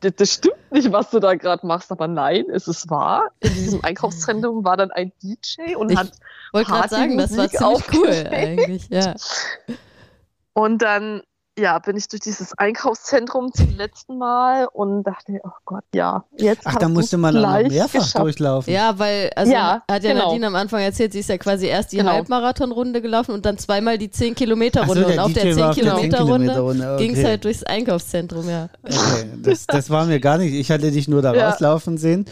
Das, 0.01 0.15
das 0.17 0.33
stimmt 0.33 0.73
nicht, 0.73 0.91
was 0.91 1.11
du 1.11 1.21
da 1.21 1.35
gerade 1.35 1.67
machst, 1.67 1.93
aber 1.93 2.09
nein, 2.09 2.47
es 2.51 2.67
ist 2.67 2.91
wahr. 2.91 3.31
In 3.41 3.55
diesem 3.55 3.85
Einkaufszentrum 3.85 4.65
war 4.65 4.77
dann 4.77 4.91
ein 4.91 5.13
DJ 5.23 5.77
und 5.77 5.93
Ich 5.93 5.99
hat 5.99 6.13
wollte 6.53 6.71
gerade 6.71 6.89
sagen, 6.89 7.19
das 7.19 7.37
war 7.37 7.49
ziemlich 7.49 7.95
cool 7.95 8.29
eigentlich, 8.31 8.89
ja. 8.89 9.15
Und 10.55 10.83
dann, 10.83 11.23
ja, 11.59 11.79
bin 11.81 11.97
ich 11.99 12.09
durch 12.09 12.21
dieses 12.21 12.57
Einkaufszentrum 12.57 13.53
zum 13.53 13.77
letzten 13.77 14.17
Mal 14.17 14.67
und 14.73 15.03
dachte, 15.05 15.39
oh 15.45 15.51
Gott, 15.67 15.85
ja, 15.95 16.25
jetzt 16.39 16.63
Ach, 16.65 16.77
da 16.77 16.89
musste 16.89 17.19
man 17.19 17.37
auch 17.37 17.43
noch 17.43 17.49
gleich 17.59 17.69
mehrfach 17.69 17.93
geschafft. 18.01 18.19
durchlaufen. 18.25 18.73
Ja, 18.73 18.99
weil, 18.99 19.31
also 19.37 19.53
Ja, 19.53 19.83
hat 19.91 20.03
ja 20.03 20.13
genau. 20.15 20.29
Nadine 20.29 20.47
am 20.47 20.55
Anfang 20.55 20.81
erzählt, 20.81 21.13
sie 21.13 21.19
ist 21.21 21.29
ja 21.29 21.37
quasi 21.37 21.67
erst 21.67 21.93
die 21.93 21.99
Genau. 21.99 22.13
Halbmarathonrunde 22.13 23.03
gelaufen 23.03 23.33
und 23.33 23.45
dann 23.45 23.59
zweimal 23.59 23.99
die 23.99 24.09
10-Kilometer-Runde. 24.09 25.03
Ach 25.05 25.09
so, 25.09 25.13
und 25.13 25.19
auf 25.19 25.33
der 25.35 25.45
DJ 25.45 25.61
war 25.61 25.71
auf 25.71 25.75
der 25.77 25.85
10-Kilometer-Runde 25.85 26.53
10-Kilometer-Runde, 26.53 26.97
ging 26.99 27.13
es 27.13 27.19
okay. 27.19 27.27
halt 27.29 27.45
durchs 27.45 27.63
Einkaufszentrum, 27.65 28.49
ja. 28.49 28.69
Okay, 28.83 29.27
das, 29.43 29.67
das 29.67 29.91
war 29.91 30.07
mir 30.07 30.21
gar 30.21 30.39
nicht. 30.39 30.55
Ich 30.55 30.71
hatte 30.71 30.91
dich 30.91 31.07
nur 31.09 31.21
da 31.21 31.35
Ja. 31.35 31.51
rauslaufen 31.51 31.99
sehen 31.99 32.25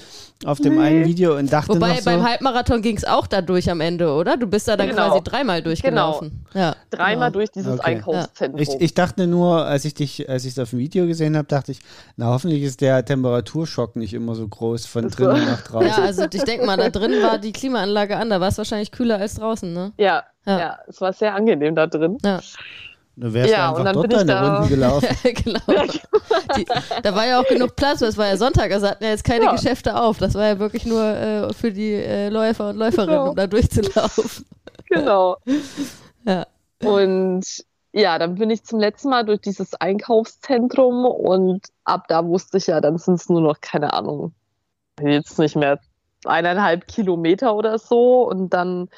auf 0.46 0.58
dem 0.58 0.78
einen 0.78 1.04
Video 1.04 1.36
und 1.36 1.52
dachte 1.52 1.68
Wobei 1.74 1.88
noch 1.90 1.98
so, 1.98 2.04
beim 2.06 2.26
Halbmarathon 2.26 2.80
ging 2.80 2.96
es 2.96 3.04
auch 3.04 3.26
da 3.26 3.42
durch 3.42 3.70
am 3.70 3.82
Ende, 3.82 4.10
oder? 4.14 4.38
Du 4.38 4.46
bist 4.46 4.66
da 4.68 4.76
dann 4.78 4.88
Genau. 4.88 5.08
quasi 5.08 5.22
dreimal 5.22 5.60
durchgelaufen. 5.62 6.46
Ja. 6.54 6.76
Dreimal 6.88 7.26
Ja. 7.28 7.30
durch 7.30 7.50
dieses 7.50 7.74
Okay. 7.78 7.96
Einkaufszentrum. 7.96 8.58
ich, 8.58 8.70
ich 8.80 8.94
dachte 8.94 9.09
dachte 9.10 9.26
nur, 9.26 9.64
als 9.66 9.84
ich 9.84 9.94
dich, 9.94 10.28
als 10.28 10.44
ich 10.44 10.52
es 10.52 10.58
auf 10.58 10.70
dem 10.70 10.78
Video 10.78 11.06
gesehen 11.06 11.36
habe, 11.36 11.46
dachte 11.48 11.72
ich, 11.72 11.80
na 12.16 12.26
hoffentlich 12.26 12.62
ist 12.62 12.80
der 12.80 13.04
Temperaturschock 13.04 13.96
nicht 13.96 14.14
immer 14.14 14.34
so 14.34 14.46
groß 14.46 14.86
von 14.86 15.08
drinnen 15.10 15.44
nach 15.46 15.62
draußen. 15.62 15.88
Ja, 15.88 15.96
also 15.98 16.24
ich 16.32 16.44
denke 16.44 16.66
mal, 16.66 16.76
da 16.76 16.90
drin 16.90 17.12
war 17.22 17.38
die 17.38 17.52
Klimaanlage 17.52 18.16
an, 18.16 18.30
da 18.30 18.40
war 18.40 18.48
es 18.48 18.58
wahrscheinlich 18.58 18.90
kühler 18.92 19.18
als 19.18 19.34
draußen, 19.34 19.72
ne? 19.72 19.92
Ja, 19.98 20.24
Ja. 20.46 20.58
ja, 20.58 20.78
es 20.88 21.00
war 21.00 21.12
sehr 21.12 21.34
angenehm 21.34 21.74
da 21.74 21.86
drin. 21.86 22.18
Ja, 22.24 22.40
Du 23.16 23.34
wärst 23.34 23.50
Ja, 23.52 23.66
einfach 23.68 23.80
und 23.80 23.84
dann 23.84 23.94
dort 23.94 24.08
bin 24.08 24.18
ich 24.20 24.26
deine 24.26 24.40
da- 24.40 24.54
Runden 24.56 24.68
gelaufen. 24.74 25.08
genau. 25.24 25.60
Die, 26.56 26.64
da 27.02 27.14
war 27.14 27.26
ja 27.26 27.40
auch 27.40 27.46
genug 27.46 27.76
Platz, 27.76 28.00
weil 28.00 28.08
es 28.08 28.16
war 28.16 28.28
ja 28.28 28.36
Sonntag, 28.38 28.72
also 28.72 28.86
hatten 28.86 29.04
ja 29.04 29.10
jetzt 29.10 29.24
keine 29.24 29.44
Ja. 29.46 29.52
Geschäfte 29.52 30.00
auf. 30.00 30.16
Das 30.18 30.34
war 30.34 30.46
ja 30.46 30.58
wirklich 30.58 30.86
nur 30.86 31.02
äh, 31.04 31.52
für 31.52 31.70
die 31.70 31.92
äh, 31.92 32.28
Läufer 32.30 32.70
und 32.70 32.76
Läuferinnen, 32.76 33.16
Genau. 33.16 33.30
um 33.30 33.36
da 33.36 33.46
durchzulaufen. 33.46 34.46
Genau. 34.88 35.36
Ja. 36.24 36.46
Und 36.82 37.44
ja, 37.92 38.18
dann 38.18 38.36
bin 38.36 38.50
ich 38.50 38.64
zum 38.64 38.78
letzten 38.78 39.10
Mal 39.10 39.24
durch 39.24 39.40
dieses 39.40 39.74
Einkaufszentrum 39.74 41.04
und 41.04 41.66
ab 41.84 42.04
da 42.08 42.24
wusste 42.24 42.58
ich 42.58 42.68
ja, 42.68 42.80
dann 42.80 42.98
sind 42.98 43.14
es 43.14 43.28
nur 43.28 43.40
noch, 43.40 43.60
keine 43.60 43.92
Ahnung, 43.92 44.32
jetzt 45.00 45.38
nicht 45.38 45.56
mehr 45.56 45.80
eineinhalb 46.24 46.86
Kilometer 46.86 47.54
oder 47.54 47.78
so. 47.78 48.22
Und 48.28 48.50
dann, 48.50 48.88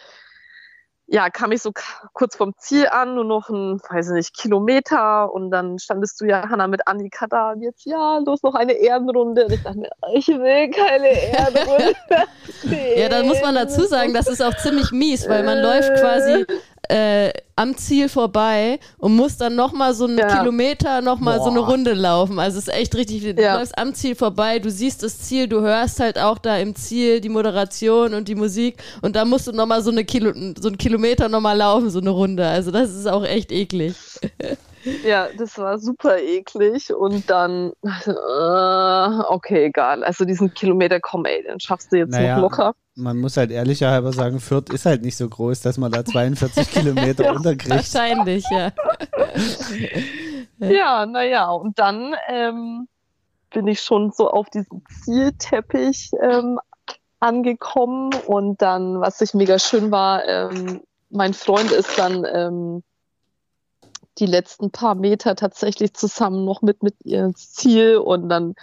ja, 1.07 1.31
kam 1.31 1.53
ich 1.53 1.63
so 1.63 1.73
kurz 2.13 2.37
vom 2.37 2.53
Ziel 2.59 2.89
an, 2.89 3.15
nur 3.15 3.25
noch 3.25 3.49
ein, 3.49 3.81
weiß 3.89 4.09
ich 4.09 4.15
nicht, 4.15 4.37
Kilometer. 4.37 5.33
Und 5.33 5.51
dann 5.51 5.79
standest 5.79 6.21
du 6.21 6.27
ja, 6.27 6.49
Hanna, 6.49 6.67
mit 6.67 6.87
Annika 6.87 7.27
da 7.27 7.53
und 7.53 7.63
jetzt, 7.63 7.85
ja, 7.85 8.19
los 8.19 8.43
noch 8.43 8.55
eine 8.55 8.73
Ehrenrunde. 8.73 9.47
Und 9.47 9.53
ich 9.53 9.63
dachte 9.63 9.79
mir, 9.79 9.91
ich 10.15 10.29
will 10.29 10.71
keine 10.71 11.09
Ehrenrunde. 11.09 11.95
Ja, 12.97 13.09
dann 13.09 13.27
muss 13.27 13.43
man 13.43 13.55
dazu 13.57 13.83
sagen, 13.87 14.15
das 14.15 14.29
ist 14.29 14.41
auch 14.41 14.57
ziemlich 14.57 14.93
mies, 14.93 15.29
weil 15.29 15.43
man 15.43 15.59
läuft 15.59 15.95
quasi 15.95 16.47
äh, 16.93 17.33
am 17.57 17.77
Ziel 17.77 18.09
vorbei 18.09 18.79
und 18.99 19.17
muss 19.17 19.37
dann 19.37 19.55
nochmal 19.55 19.95
so 19.95 20.05
einen 20.07 20.19
Ja. 20.19 20.39
Kilometer 20.39 21.01
nochmal 21.01 21.39
so 21.39 21.51
eine. 21.51 21.61
Runde 21.61 21.93
laufen. 21.95 22.39
Also 22.39 22.59
es 22.59 22.69
ist 22.69 22.75
echt 22.75 22.95
richtig, 22.97 23.23
du 23.23 23.41
Ja. 23.43 23.57
läufst 23.59 23.79
am 23.79 23.95
Ziel 23.95 24.15
vorbei, 24.15 24.59
du 24.59 24.71
siehst 24.71 25.03
das 25.03 25.21
Ziel, 25.21 25.47
du 25.49 25.61
hörst 25.61 26.01
halt 26.01 26.19
auch 26.19 26.39
da 26.39 26.57
im 26.59 26.75
Ziel 26.75 27.21
die 27.21 27.29
Moderation 27.29 28.15
und 28.15 28.29
die 28.29 28.35
Musik 28.35 28.83
und 29.01 29.15
dann 29.17 29.29
musst 29.29 29.47
du 29.47 29.53
nochmal 29.53 29.81
so, 29.83 29.91
eine 29.91 30.05
Kilo, 30.05 30.33
so 30.61 30.69
einen 30.69 30.77
Kilometer 30.79 31.29
nochmal 31.29 31.57
laufen, 31.57 31.89
so 31.91 32.01
eine 32.01 32.11
Runde. 32.11 32.47
Also 32.47 32.71
das 32.71 32.91
ist 32.91 33.07
auch 33.09 33.25
echt 33.25 33.51
eklig. 33.53 33.95
Ja, 35.05 35.29
das 35.39 35.57
war 35.59 35.79
super 35.79 36.19
eklig 36.19 36.93
und 36.93 37.31
dann, 37.31 37.71
äh, 37.85 39.23
okay, 39.29 39.67
egal. 39.67 40.03
Also 40.03 40.25
diesen 40.25 40.53
Kilometer, 40.55 40.99
komm, 40.99 41.25
ey, 41.25 41.45
den 41.45 41.61
schaffst 41.61 41.93
du 41.93 41.99
jetzt 41.99 42.11
Naja. 42.11 42.35
noch 42.35 42.43
locker. 42.51 42.75
Man 42.95 43.19
muss 43.19 43.37
halt 43.39 43.51
ehrlicherhalber 43.51 44.13
sagen, 44.13 44.39
Fürth 44.39 44.71
ist 44.71 44.85
halt 44.85 45.03
nicht 45.03 45.17
so 45.17 45.29
groß, 45.29 45.61
dass 45.61 45.79
man 45.79 45.91
da 45.93 46.05
42 46.05 46.71
Kilometer 46.71 47.25
Ja. 47.25 47.33
unterkriegt. 47.33 47.71
Wahrscheinlich, 47.71 48.45
ja. 48.51 48.73
Ja, 50.59 51.07
naja, 51.07 51.51
und 51.51 51.79
dann 51.79 52.15
ähm, 52.29 52.89
bin 53.51 53.67
ich 53.67 53.81
schon 53.81 54.13
so 54.13 54.31
auf 54.31 54.49
diesem 54.51 54.83
Zielteppich 55.05 56.11
ähm, 56.21 56.59
angekommen 57.21 58.11
und 58.27 58.61
dann, 58.63 59.01
was 59.01 59.21
ich 59.21 59.35
mega 59.35 59.59
schön 59.59 59.91
war, 59.91 60.27
ähm, 60.27 60.83
mein 61.11 61.35
Freund 61.35 61.71
ist 61.73 61.99
dann 61.99 62.25
ähm, 62.31 62.83
die 64.19 64.27
letzten 64.27 64.71
paar 64.71 64.95
Meter 64.95 65.35
tatsächlich 65.37 65.95
zusammen 65.95 66.45
noch 66.45 66.63
mit 66.63 66.83
mit 66.83 66.97
ihr 67.05 67.25
ins 67.25 67.53
Ziel 67.53 67.97
und 67.97 68.29
dann 68.29 68.55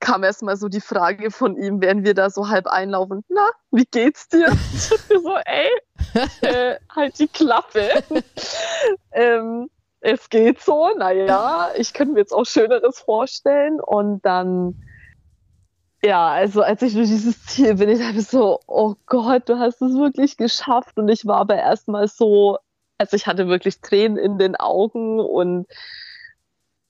kam 0.00 0.22
erstmal 0.22 0.56
so 0.56 0.68
die 0.68 0.80
Frage 0.80 1.30
von 1.30 1.56
ihm, 1.56 1.80
während 1.80 2.04
wir 2.04 2.14
da 2.14 2.30
so 2.30 2.48
halb 2.48 2.66
einlaufen, 2.66 3.24
na, 3.28 3.48
wie 3.70 3.84
geht's 3.84 4.28
dir? 4.28 4.48
So, 5.08 5.36
ey, 5.44 5.70
äh, 6.42 6.76
halt 6.94 7.18
die 7.18 7.28
Klappe. 7.28 7.88
ähm, 9.12 9.68
es 10.00 10.28
geht 10.28 10.60
so, 10.60 10.90
naja, 10.96 11.70
ich 11.76 11.92
könnte 11.92 12.14
mir 12.14 12.20
jetzt 12.20 12.32
auch 12.32 12.44
Schöneres 12.44 13.00
vorstellen. 13.00 13.80
Und 13.80 14.24
dann, 14.24 14.82
ja, 16.02 16.28
also 16.28 16.62
als 16.62 16.82
ich 16.82 16.94
durch 16.94 17.08
dieses 17.08 17.44
Ziel 17.46 17.74
bin, 17.74 17.88
ich 17.88 17.98
dachte 17.98 18.20
so, 18.20 18.60
oh 18.66 18.94
Gott, 19.06 19.48
du 19.48 19.58
hast 19.58 19.82
es 19.82 19.94
wirklich 19.94 20.36
geschafft. 20.36 20.96
Und 20.98 21.08
ich 21.08 21.26
war 21.26 21.38
aber 21.38 21.56
erstmal 21.56 22.06
so, 22.06 22.58
also 22.98 23.16
ich 23.16 23.26
hatte 23.26 23.48
wirklich 23.48 23.80
Tränen 23.80 24.18
in 24.18 24.38
den 24.38 24.54
Augen 24.54 25.18
und 25.20 25.66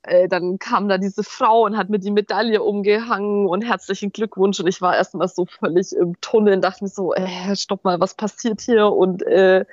äh, 0.09 0.29
dann 0.29 0.59
kam 0.59 0.89
da 0.89 0.99
diese 0.99 1.23
Frau 1.23 1.65
und 1.65 1.77
hat 1.77 1.91
mir 1.91 1.99
die 1.99 2.11
Medaille 2.11 2.63
umgehangen 2.63 3.47
und 3.47 3.63
herzlichen 3.63 4.13
Glückwunsch. 4.13 4.59
Und 4.61 4.67
ich 4.67 4.81
war 4.81 4.97
erstmal 4.97 5.29
so 5.29 5.47
völlig 5.47 5.93
im 5.93 6.21
Tunnel 6.21 6.55
und 6.55 6.63
dachte 6.63 6.85
mir 6.85 6.91
so, 6.91 7.15
äh, 7.15 7.55
stopp 7.57 7.85
mal, 7.85 8.01
was 8.01 8.15
passiert 8.15 8.61
hier? 8.61 8.87
Und 8.87 9.23
äh, 9.23 9.65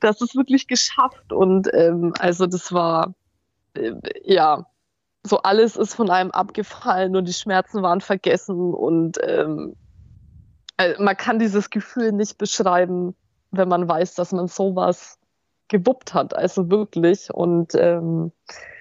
das 0.00 0.20
ist 0.20 0.36
wirklich 0.36 0.66
geschafft. 0.66 1.32
Und 1.32 1.68
ähm, 1.74 2.14
also 2.18 2.46
das 2.46 2.72
war, 2.72 3.14
äh, 3.74 3.92
ja, 4.24 4.66
so 5.22 5.38
alles 5.42 5.76
ist 5.76 5.94
von 5.94 6.10
einem 6.10 6.30
abgefallen 6.30 7.14
und 7.14 7.28
die 7.28 7.34
Schmerzen 7.34 7.82
waren 7.82 8.00
vergessen. 8.00 8.72
Und 8.72 9.18
ähm, 9.22 9.76
äh, 10.78 10.94
man 10.98 11.16
kann 11.16 11.38
dieses 11.38 11.70
Gefühl 11.70 12.12
nicht 12.12 12.38
beschreiben, 12.38 13.14
wenn 13.50 13.68
man 13.68 13.88
weiß, 13.88 14.14
dass 14.14 14.32
man 14.32 14.48
sowas 14.48 15.18
gewuppt 15.68 16.14
hat. 16.14 16.34
Also 16.34 16.70
wirklich. 16.70 17.32
Und 17.32 17.74
ähm, 17.74 18.32
äh, 18.48 18.79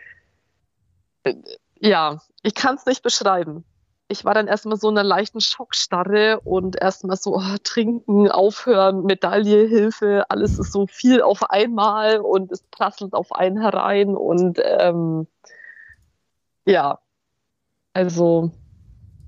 ja, 1.80 2.22
ich 2.44 2.56
kann 2.56 2.76
es 2.76 2.86
nicht 2.86 3.04
beschreiben. 3.04 3.66
Ich 4.12 4.26
war 4.26 4.34
dann 4.34 4.48
erstmal 4.48 4.78
so 4.78 4.90
in 4.90 4.98
einer 4.98 5.08
leichten 5.08 5.40
Schockstarre 5.40 6.40
und 6.44 6.82
erstmal 6.82 7.16
so 7.16 7.36
oh, 7.36 7.58
trinken, 7.64 8.30
aufhören, 8.30 9.04
Medaille, 9.04 9.68
Hilfe, 9.68 10.26
alles 10.30 10.58
ist 10.58 10.72
so 10.72 10.88
viel 10.88 11.22
auf 11.22 11.52
einmal 11.52 12.20
und 12.20 12.52
es 12.52 12.64
prasselt 12.64 13.14
auf 13.14 13.32
einen 13.32 13.62
herein 13.62 14.16
und 14.16 14.60
ähm, 14.64 15.28
ja, 16.66 17.00
also 17.94 18.52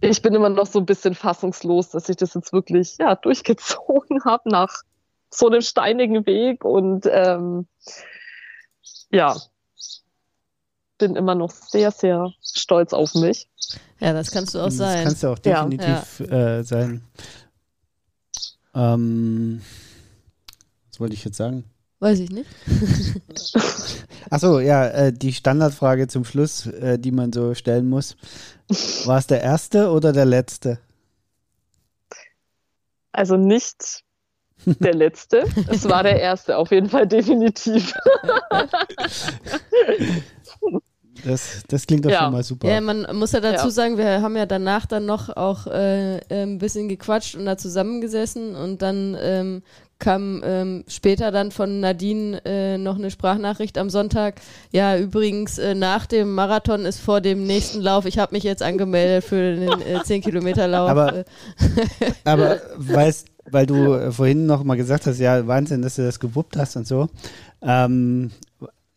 ich 0.01 0.23
bin 0.23 0.33
immer 0.33 0.49
noch 0.49 0.65
so 0.65 0.79
ein 0.79 0.87
bisschen 0.87 1.13
fassungslos, 1.13 1.89
dass 1.89 2.09
ich 2.09 2.15
das 2.15 2.33
jetzt 2.33 2.51
wirklich 2.51 2.97
ja 2.97 3.15
durchgezogen 3.15 4.23
habe 4.25 4.49
nach 4.49 4.81
so 5.29 5.47
einem 5.47 5.61
steinigen 5.61 6.25
Weg 6.25 6.65
und 6.65 7.05
ähm, 7.05 7.67
ja, 9.11 9.35
bin 11.01 11.15
immer 11.15 11.33
noch 11.35 11.51
sehr, 11.51 11.91
sehr 11.91 12.31
stolz 12.43 12.93
auf 12.93 13.15
mich. 13.15 13.47
Ja, 13.99 14.13
das 14.13 14.29
kannst 14.31 14.53
du 14.55 14.59
auch 14.59 14.65
Das 14.65 14.77
sein. 14.77 15.03
kannst 15.03 15.23
du 15.23 15.27
auch 15.29 15.39
Ja. 15.43 15.65
definitiv 15.65 16.19
Äh, 16.31 16.63
sein. 16.63 17.03
Ähm, 18.75 19.61
was 20.89 20.99
wollte 20.99 21.15
ich 21.15 21.25
jetzt 21.25 21.37
sagen? 21.37 21.65
Weiß 21.99 22.19
ich 22.19 22.29
nicht. 22.29 22.49
Achso, 24.29 24.59
ja, 24.59 24.87
äh, 24.87 25.11
die 25.13 25.33
Standardfrage 25.33 26.07
zum 26.07 26.23
Schluss, 26.23 26.65
äh, 26.67 26.97
die 26.97 27.11
man 27.11 27.33
so 27.33 27.53
stellen 27.53 27.89
muss. 27.89 28.15
War 29.05 29.17
es 29.17 29.27
der 29.27 29.41
erste 29.41 29.89
oder 29.91 30.13
der 30.13 30.25
letzte? 30.25 30.79
Also 33.11 33.35
nicht 33.37 34.03
der 34.65 34.93
letzte, 34.93 35.43
es 35.67 35.89
war 35.89 36.03
der 36.03 36.19
erste, 36.19 36.55
auf 36.57 36.71
jeden 36.71 36.87
Fall 36.89 37.07
definitiv. 37.07 37.93
Das, 41.25 41.63
das 41.67 41.85
klingt 41.87 42.05
doch 42.05 42.09
Ja. 42.11 42.23
schon 42.23 42.31
mal 42.33 42.43
super. 42.43 42.69
Ja, 42.69 42.81
man 42.81 43.05
muss 43.15 43.31
ja 43.31 43.39
dazu 43.39 43.65
Ja. 43.67 43.71
sagen, 43.71 43.97
wir 43.97 44.21
haben 44.21 44.35
ja 44.35 44.45
danach 44.45 44.85
dann 44.85 45.05
noch 45.05 45.29
auch 45.35 45.67
äh, 45.67 46.19
ein 46.29 46.57
bisschen 46.57 46.89
gequatscht 46.89 47.35
und 47.35 47.45
da 47.45 47.57
zusammengesessen 47.57 48.55
und 48.55 48.81
dann 48.81 49.15
ähm, 49.21 49.61
kam 49.99 50.41
ähm, 50.43 50.83
später 50.87 51.29
dann 51.31 51.51
von 51.51 51.79
Nadine 51.79 52.41
äh, 52.43 52.77
noch 52.79 52.95
eine 52.95 53.11
Sprachnachricht 53.11 53.77
am 53.77 53.91
Sonntag. 53.91 54.41
Ja, 54.71 54.97
übrigens, 54.97 55.59
äh, 55.59 55.75
nach 55.75 56.07
dem 56.07 56.33
Marathon 56.33 56.85
ist 56.85 56.99
vor 56.99 57.21
dem 57.21 57.45
nächsten 57.45 57.81
Lauf, 57.81 58.05
ich 58.05 58.17
habe 58.17 58.33
mich 58.33 58.43
jetzt 58.43 58.63
angemeldet 58.63 59.23
für 59.23 59.55
den 59.55 59.69
äh, 59.81 59.97
10-Kilometer-Lauf. 59.99 60.89
Aber- 60.89 61.17
äh, 61.17 61.23
Aber 62.23 62.57
weißt, 62.77 63.27
weil 63.51 63.67
du 63.67 63.93
äh, 63.93 64.11
vorhin 64.11 64.47
noch 64.47 64.63
mal 64.63 64.75
gesagt 64.75 65.05
hast, 65.05 65.19
ja, 65.19 65.45
Wahnsinn, 65.45 65.83
dass 65.83 65.95
du 65.97 66.03
das 66.03 66.19
gewuppt 66.19 66.57
hast 66.57 66.75
und 66.77 66.87
so. 66.87 67.07
Ähm, 67.61 68.31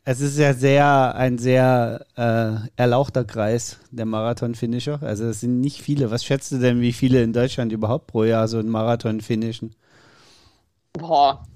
es 0.07 0.20
ist 0.20 0.38
ja 0.38 0.52
sehr, 0.52 1.14
ein 1.14 1.38
sehr 1.38 2.05
äh, 2.16 2.68
erlauchter 2.76 3.24
Kreis, 3.24 3.78
der 3.90 4.05
Marathon-Finisher. 4.05 5.02
Also 5.02 5.24
es 5.24 5.40
sind 5.40 5.61
nicht 5.61 5.80
viele. 5.80 6.11
Was 6.11 6.24
schätzt 6.24 6.52
du 6.52 6.59
denn, 6.59 6.80
wie 6.80 6.92
viele 6.92 7.22
in 7.22 7.32
Deutschland 7.32 7.72
überhaupt 7.72 8.09
pro 8.09 8.24
Jahr 8.24 8.46
so 8.46 8.59
einen 8.59 8.68
Marathon 8.68 9.22
finishen? 9.22 9.74
Boah. 10.92 11.46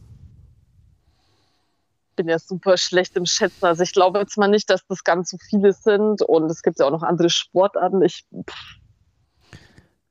Bin 2.16 2.28
ja 2.28 2.38
super 2.38 2.78
schlecht 2.78 3.16
im 3.16 3.26
Schätzen. 3.26 3.66
Also 3.66 3.82
ich 3.82 3.92
glaube 3.92 4.18
jetzt 4.18 4.38
mal 4.38 4.49
nicht, 4.49 4.70
dass 4.70 4.80
das 4.88 5.05
ganz 5.05 5.30
so 5.30 5.36
viele 5.51 5.74
sind. 5.74 6.22
Und 6.22 6.51
es 6.51 6.62
gibt 6.62 6.78
ja 6.80 6.86
auch 6.86 6.90
noch 6.90 7.03
andere 7.03 7.28
Sportarten. 7.28 8.03
Ich, 8.03 8.24
pff, 8.49 8.78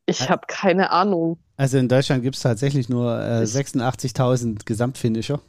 ich 0.06 0.30
habe 0.30 0.44
keine 0.48 0.92
Ahnung. 0.92 1.40
Also 1.58 1.80
in 1.80 1.90
Deutschland 1.90 2.22
gibt 2.22 2.36
es 2.36 2.44
tatsächlich 2.44 2.88
nur 2.88 3.20
äh, 3.20 3.42
86.000 3.44 4.64
Gesamtfinisher 4.64 5.42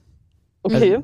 Okay. 0.62 1.03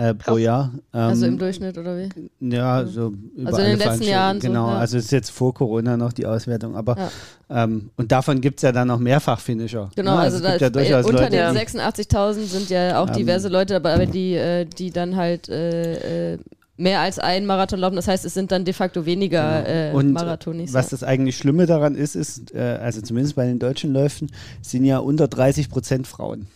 Äh, 0.00 0.14
pro. 0.14 0.36
Jahr. 0.38 0.72
Ähm, 0.94 1.00
also 1.00 1.26
im 1.26 1.38
Durchschnitt 1.38 1.76
oder 1.78 1.96
wie? 1.98 2.08
Ja, 2.40 2.84
so 2.86 3.12
über 3.36 3.48
Also 3.48 3.60
in 3.62 3.70
den 3.70 3.78
letzten. 3.78 4.04
Jahren 4.04 4.40
so, 4.40 4.46
Genau, 4.48 4.68
ja. 4.68 4.78
also 4.78 4.96
es 4.98 5.04
ist 5.06 5.10
jetzt 5.10 5.30
vor 5.30 5.52
Corona 5.54 5.96
noch 5.96 6.12
die 6.12 6.26
Auswertung, 6.26 6.74
aber 6.76 6.96
Ja. 6.96 7.64
ähm, 7.64 7.90
und 7.96 8.10
davon 8.10 8.40
gibt 8.40 8.58
es 8.58 8.62
ja 8.62 8.72
dann 8.72 8.88
noch 8.88 8.98
Mehrfach-Finisher. 8.98 9.90
Genau, 9.96 10.14
ne? 10.14 10.18
also, 10.20 10.36
es 10.38 10.42
da, 10.42 10.56
ja 10.56 10.70
durchaus 10.70 11.04
unter 11.06 11.24
Leute, 11.24 11.36
den 11.36 11.54
die, 11.54 11.60
86.000 11.78 12.44
sind 12.46 12.70
ja 12.70 13.00
auch 13.02 13.08
Ähm, 13.08 13.14
diverse 13.14 13.48
Leute 13.48 13.74
dabei, 13.74 13.94
aber 13.94 14.06
die, 14.06 14.34
äh, 14.34 14.64
die 14.64 14.90
dann 14.90 15.16
halt 15.16 15.48
äh, 15.48 16.34
äh, 16.34 16.38
mehr 16.76 17.00
als 17.00 17.18
einen 17.18 17.44
Marathon 17.44 17.78
laufen. 17.78 17.96
Das 17.96 18.08
heißt, 18.08 18.24
es 18.24 18.32
sind 18.32 18.52
dann 18.52 18.64
de 18.64 18.72
facto 18.72 19.04
weniger 19.04 19.62
Genau. 19.64 19.70
äh, 19.70 19.92
Und 19.92 20.12
Marathonis. 20.12 20.72
was 20.72 20.88
das 20.88 21.02
eigentlich 21.04 21.36
Schlimme 21.36 21.66
daran 21.66 21.94
ist, 21.94 22.14
ist, 22.16 22.54
äh, 22.54 22.78
also 22.80 23.02
zumindest 23.02 23.36
bei 23.36 23.44
den 23.46 23.58
deutschen 23.58 23.92
Läufen, 23.92 24.30
sind 24.62 24.86
ja 24.86 24.96
unter 24.98 25.28
30 25.28 25.68
Prozent 25.68 26.06
Frauen 26.06 26.46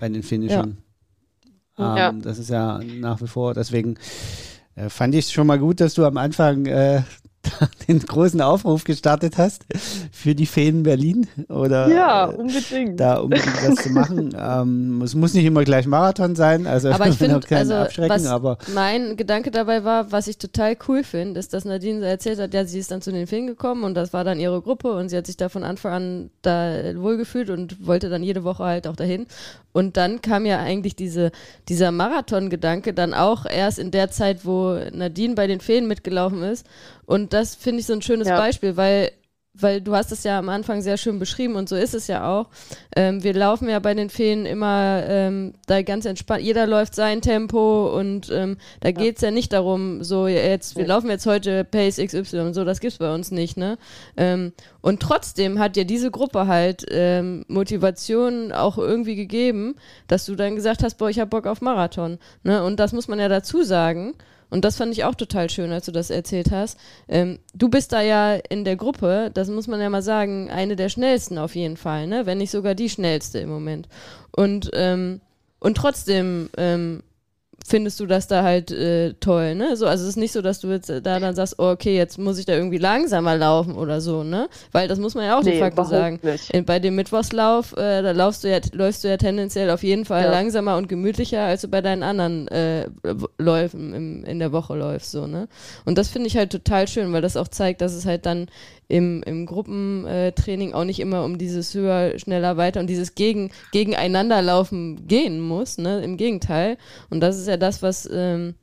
bei 0.00 0.08
den 0.08 0.24
Finishern. 0.24 0.78
Ähm, 1.78 1.96
Ja. 1.96 2.12
Das 2.12 2.38
ist 2.38 2.50
ja 2.50 2.78
nach 3.00 3.20
wie 3.20 3.26
vor, 3.26 3.54
deswegen 3.54 3.96
äh, 4.74 4.88
fand 4.88 5.14
ich 5.14 5.26
es 5.26 5.32
schon 5.32 5.46
mal 5.46 5.58
gut, 5.58 5.80
dass 5.80 5.94
du 5.94 6.04
am 6.04 6.16
Anfang 6.16 6.66
äh, 6.66 7.02
den 7.88 8.00
großen 8.00 8.40
Aufruf 8.40 8.84
gestartet 8.84 9.38
hast 9.38 9.64
für 10.26 10.34
die 10.34 10.46
Feen 10.46 10.82
Berlin 10.82 11.28
oder 11.48 11.86
Ja, 11.88 12.28
äh, 12.32 12.34
unbedingt. 12.34 12.98
da 12.98 13.18
unbedingt 13.18 13.46
was 13.68 13.76
zu 13.84 13.90
machen. 13.90 14.36
ähm, 14.36 15.00
es 15.02 15.14
muss 15.14 15.34
nicht 15.34 15.44
immer 15.44 15.62
gleich 15.62 15.86
Marathon 15.86 16.34
sein, 16.34 16.66
also 16.66 16.90
aber 16.90 17.06
ich 17.10 17.14
finde, 17.14 17.40
also 17.48 17.74
abschrecken, 17.74 18.10
was 18.10 18.26
aber 18.26 18.58
mein 18.74 19.16
Gedanke 19.16 19.52
dabei 19.52 19.84
war, 19.84 20.10
was 20.10 20.26
ich 20.26 20.36
total 20.38 20.76
cool 20.88 21.04
finde, 21.04 21.38
ist, 21.38 21.54
dass 21.54 21.64
Nadine 21.64 22.00
so 22.00 22.06
erzählt 22.06 22.40
hat, 22.40 22.52
ja, 22.54 22.64
sie 22.64 22.80
ist 22.80 22.90
dann 22.90 23.02
zu 23.02 23.12
den 23.12 23.28
Filmen 23.28 23.46
gekommen 23.46 23.84
und 23.84 23.94
das 23.94 24.12
war 24.12 24.24
dann 24.24 24.40
ihre 24.40 24.60
Gruppe 24.62 24.92
und 24.94 25.10
sie 25.10 25.16
hat 25.16 25.26
sich 25.26 25.36
da 25.36 25.48
von 25.48 25.62
Anfang 25.62 25.92
an 25.92 26.30
da 26.42 26.72
wohlgefühlt 26.96 27.48
und 27.50 27.86
wollte 27.86 28.08
dann 28.08 28.24
jede 28.24 28.42
Woche 28.42 28.64
halt 28.64 28.88
auch 28.88 28.96
dahin. 28.96 29.26
Und 29.72 29.96
dann 29.96 30.22
kam 30.22 30.44
ja 30.44 30.58
eigentlich 30.58 30.96
diese, 30.96 31.30
dieser 31.68 31.92
Marathon-Gedanke 31.92 32.94
dann 32.94 33.14
auch 33.14 33.44
erst 33.46 33.78
in 33.78 33.90
der 33.92 34.10
Zeit, 34.10 34.44
wo 34.44 34.76
Nadine 34.92 35.34
bei 35.34 35.46
den 35.46 35.60
Feen 35.60 35.86
mitgelaufen 35.86 36.42
ist. 36.42 36.66
Und 37.04 37.32
das 37.34 37.54
finde 37.54 37.80
ich 37.80 37.86
so 37.86 37.92
ein 37.92 38.00
schönes 38.02 38.26
Ja. 38.26 38.38
Beispiel, 38.38 38.76
weil 38.76 39.10
weil 39.60 39.80
du 39.80 39.94
hast 39.94 40.12
es 40.12 40.24
ja 40.24 40.38
am 40.38 40.48
Anfang 40.48 40.82
sehr 40.82 40.96
schön 40.96 41.18
beschrieben 41.18 41.56
und 41.56 41.68
so 41.68 41.76
ist 41.76 41.94
es 41.94 42.06
ja 42.06 42.28
auch. 42.28 42.48
Ähm, 42.94 43.22
wir 43.22 43.34
laufen 43.34 43.68
ja 43.68 43.78
bei 43.78 43.94
den 43.94 44.10
Feen 44.10 44.46
immer 44.46 45.02
ähm, 45.06 45.54
da 45.66 45.82
ganz 45.82 46.04
entspannt. 46.04 46.42
Jeder 46.42 46.66
läuft 46.66 46.94
sein 46.94 47.20
Tempo 47.22 47.96
und 47.96 48.30
ähm, 48.30 48.56
da 48.80 48.90
geht's 48.92 49.20
ja 49.22 49.30
nicht 49.30 49.52
darum, 49.52 50.02
so 50.04 50.26
jetzt, 50.26 50.76
wir 50.76 50.82
Nee. 50.82 50.88
laufen 50.88 51.10
jetzt 51.10 51.26
heute 51.26 51.64
Pace 51.64 51.96
XY 51.96 52.40
und 52.40 52.54
so, 52.54 52.64
das 52.64 52.80
gibt's 52.80 52.98
bei 52.98 53.12
uns 53.14 53.30
nicht, 53.30 53.56
ne? 53.56 53.78
Ähm, 54.16 54.52
und 54.80 55.00
trotzdem 55.00 55.58
hat 55.58 55.74
dir 55.76 55.84
diese 55.84 56.10
Gruppe 56.10 56.46
halt 56.46 56.86
ähm, 56.90 57.44
Motivation 57.48 58.52
auch 58.52 58.78
irgendwie 58.78 59.16
gegeben, 59.16 59.74
dass 60.06 60.26
du 60.26 60.36
dann 60.36 60.54
gesagt 60.54 60.82
hast, 60.82 60.96
boah, 60.98 61.10
ich 61.10 61.18
hab 61.18 61.30
Bock 61.30 61.46
auf 61.46 61.60
Marathon. 61.60 62.18
Ne? 62.44 62.62
Und 62.62 62.78
das 62.78 62.92
muss 62.92 63.08
man 63.08 63.18
ja 63.18 63.28
dazu 63.28 63.62
sagen. 63.64 64.14
Und 64.50 64.64
das 64.64 64.76
fand 64.76 64.92
ich 64.92 65.04
auch 65.04 65.14
total 65.14 65.50
schön, 65.50 65.72
als 65.72 65.86
du 65.86 65.92
das 65.92 66.10
erzählt 66.10 66.50
hast. 66.50 66.78
Ähm, 67.08 67.38
du 67.54 67.68
bist 67.68 67.92
da 67.92 68.00
ja 68.00 68.34
in 68.34 68.64
der 68.64 68.76
Gruppe, 68.76 69.30
das 69.34 69.48
muss 69.48 69.66
man 69.66 69.80
ja 69.80 69.90
mal 69.90 70.02
sagen, 70.02 70.50
eine 70.50 70.76
der 70.76 70.88
schnellsten 70.88 71.38
auf 71.38 71.54
jeden 71.54 71.76
Fall, 71.76 72.06
ne? 72.06 72.26
Wenn 72.26 72.38
nicht 72.38 72.50
sogar 72.50 72.74
die 72.74 72.88
schnellste 72.88 73.38
im 73.38 73.48
Moment. 73.48 73.88
Und, 74.30 74.70
ähm, 74.74 75.20
und 75.58 75.76
trotzdem 75.76 76.50
ähm, 76.56 77.02
findest 77.64 77.98
du 78.00 78.06
das 78.06 78.26
da 78.28 78.42
halt 78.42 78.70
äh, 78.70 79.14
toll, 79.14 79.54
ne? 79.54 79.76
So, 79.76 79.86
also 79.86 80.04
es 80.04 80.10
ist 80.10 80.16
nicht 80.16 80.32
so, 80.32 80.42
dass 80.42 80.60
du 80.60 80.68
jetzt 80.68 80.88
äh, 80.90 81.02
da 81.02 81.18
dann 81.18 81.34
sagst, 81.34 81.56
oh, 81.58 81.70
okay, 81.70 81.96
jetzt 81.96 82.18
muss 82.18 82.38
ich 82.38 82.46
da 82.46 82.54
irgendwie 82.54 82.78
langsamer 82.78 83.36
laufen 83.36 83.74
oder 83.76 84.00
so, 84.00 84.22
ne? 84.22 84.48
Weil 84.72 84.86
das 84.88 84.98
muss 84.98 85.14
man 85.14 85.24
ja 85.24 85.38
auch 85.38 85.42
de 85.42 85.54
nee, 85.54 85.58
facto 85.58 85.82
überhaupt 85.82 85.90
sagen. 85.90 86.20
In, 86.52 86.64
bei 86.64 86.78
dem 86.78 86.94
Mittwochslauf, 86.94 87.72
äh, 87.76 88.02
da 88.02 88.12
laufst 88.12 88.44
du 88.44 88.50
ja, 88.50 88.58
läufst 88.72 89.02
du 89.02 89.08
ja 89.08 89.16
tendenziell 89.16 89.70
auf 89.70 89.82
jeden 89.82 90.04
Fall 90.04 90.24
Ja. 90.24 90.30
langsamer 90.30 90.76
und 90.76 90.88
gemütlicher, 90.88 91.42
als 91.42 91.62
du 91.62 91.68
bei 91.68 91.80
deinen 91.80 92.02
anderen 92.02 92.46
äh, 92.48 92.88
Läufen 93.38 93.94
im, 93.94 94.24
in 94.24 94.38
der 94.38 94.52
Woche 94.52 94.76
läufst, 94.76 95.10
so, 95.10 95.26
ne? 95.26 95.48
Und 95.84 95.98
das 95.98 96.08
finde 96.08 96.28
ich 96.28 96.36
halt 96.36 96.50
total 96.52 96.86
schön, 96.88 97.12
weil 97.12 97.22
das 97.22 97.36
auch 97.36 97.48
zeigt, 97.48 97.80
dass 97.80 97.94
es 97.94 98.06
halt 98.06 98.26
dann 98.26 98.46
im, 98.88 99.22
im 99.24 99.46
Gruppentraining 99.46 100.72
auch 100.72 100.84
nicht 100.84 101.00
immer 101.00 101.24
um 101.24 101.38
dieses 101.38 101.74
höher, 101.74 102.18
schneller, 102.18 102.56
weiter 102.56 102.80
und 102.80 102.88
dieses 102.88 103.14
gegen, 103.14 103.50
Gegeneinanderlaufen 103.72 105.06
gehen 105.06 105.40
muss, 105.40 105.78
ne? 105.78 106.02
Im 106.02 106.16
Gegenteil. 106.16 106.78
Und 107.10 107.20
das 107.20 107.38
ist 107.38 107.48
ja 107.48 107.56
das, 107.56 107.82
was, 107.82 108.08
ähm, 108.12 108.54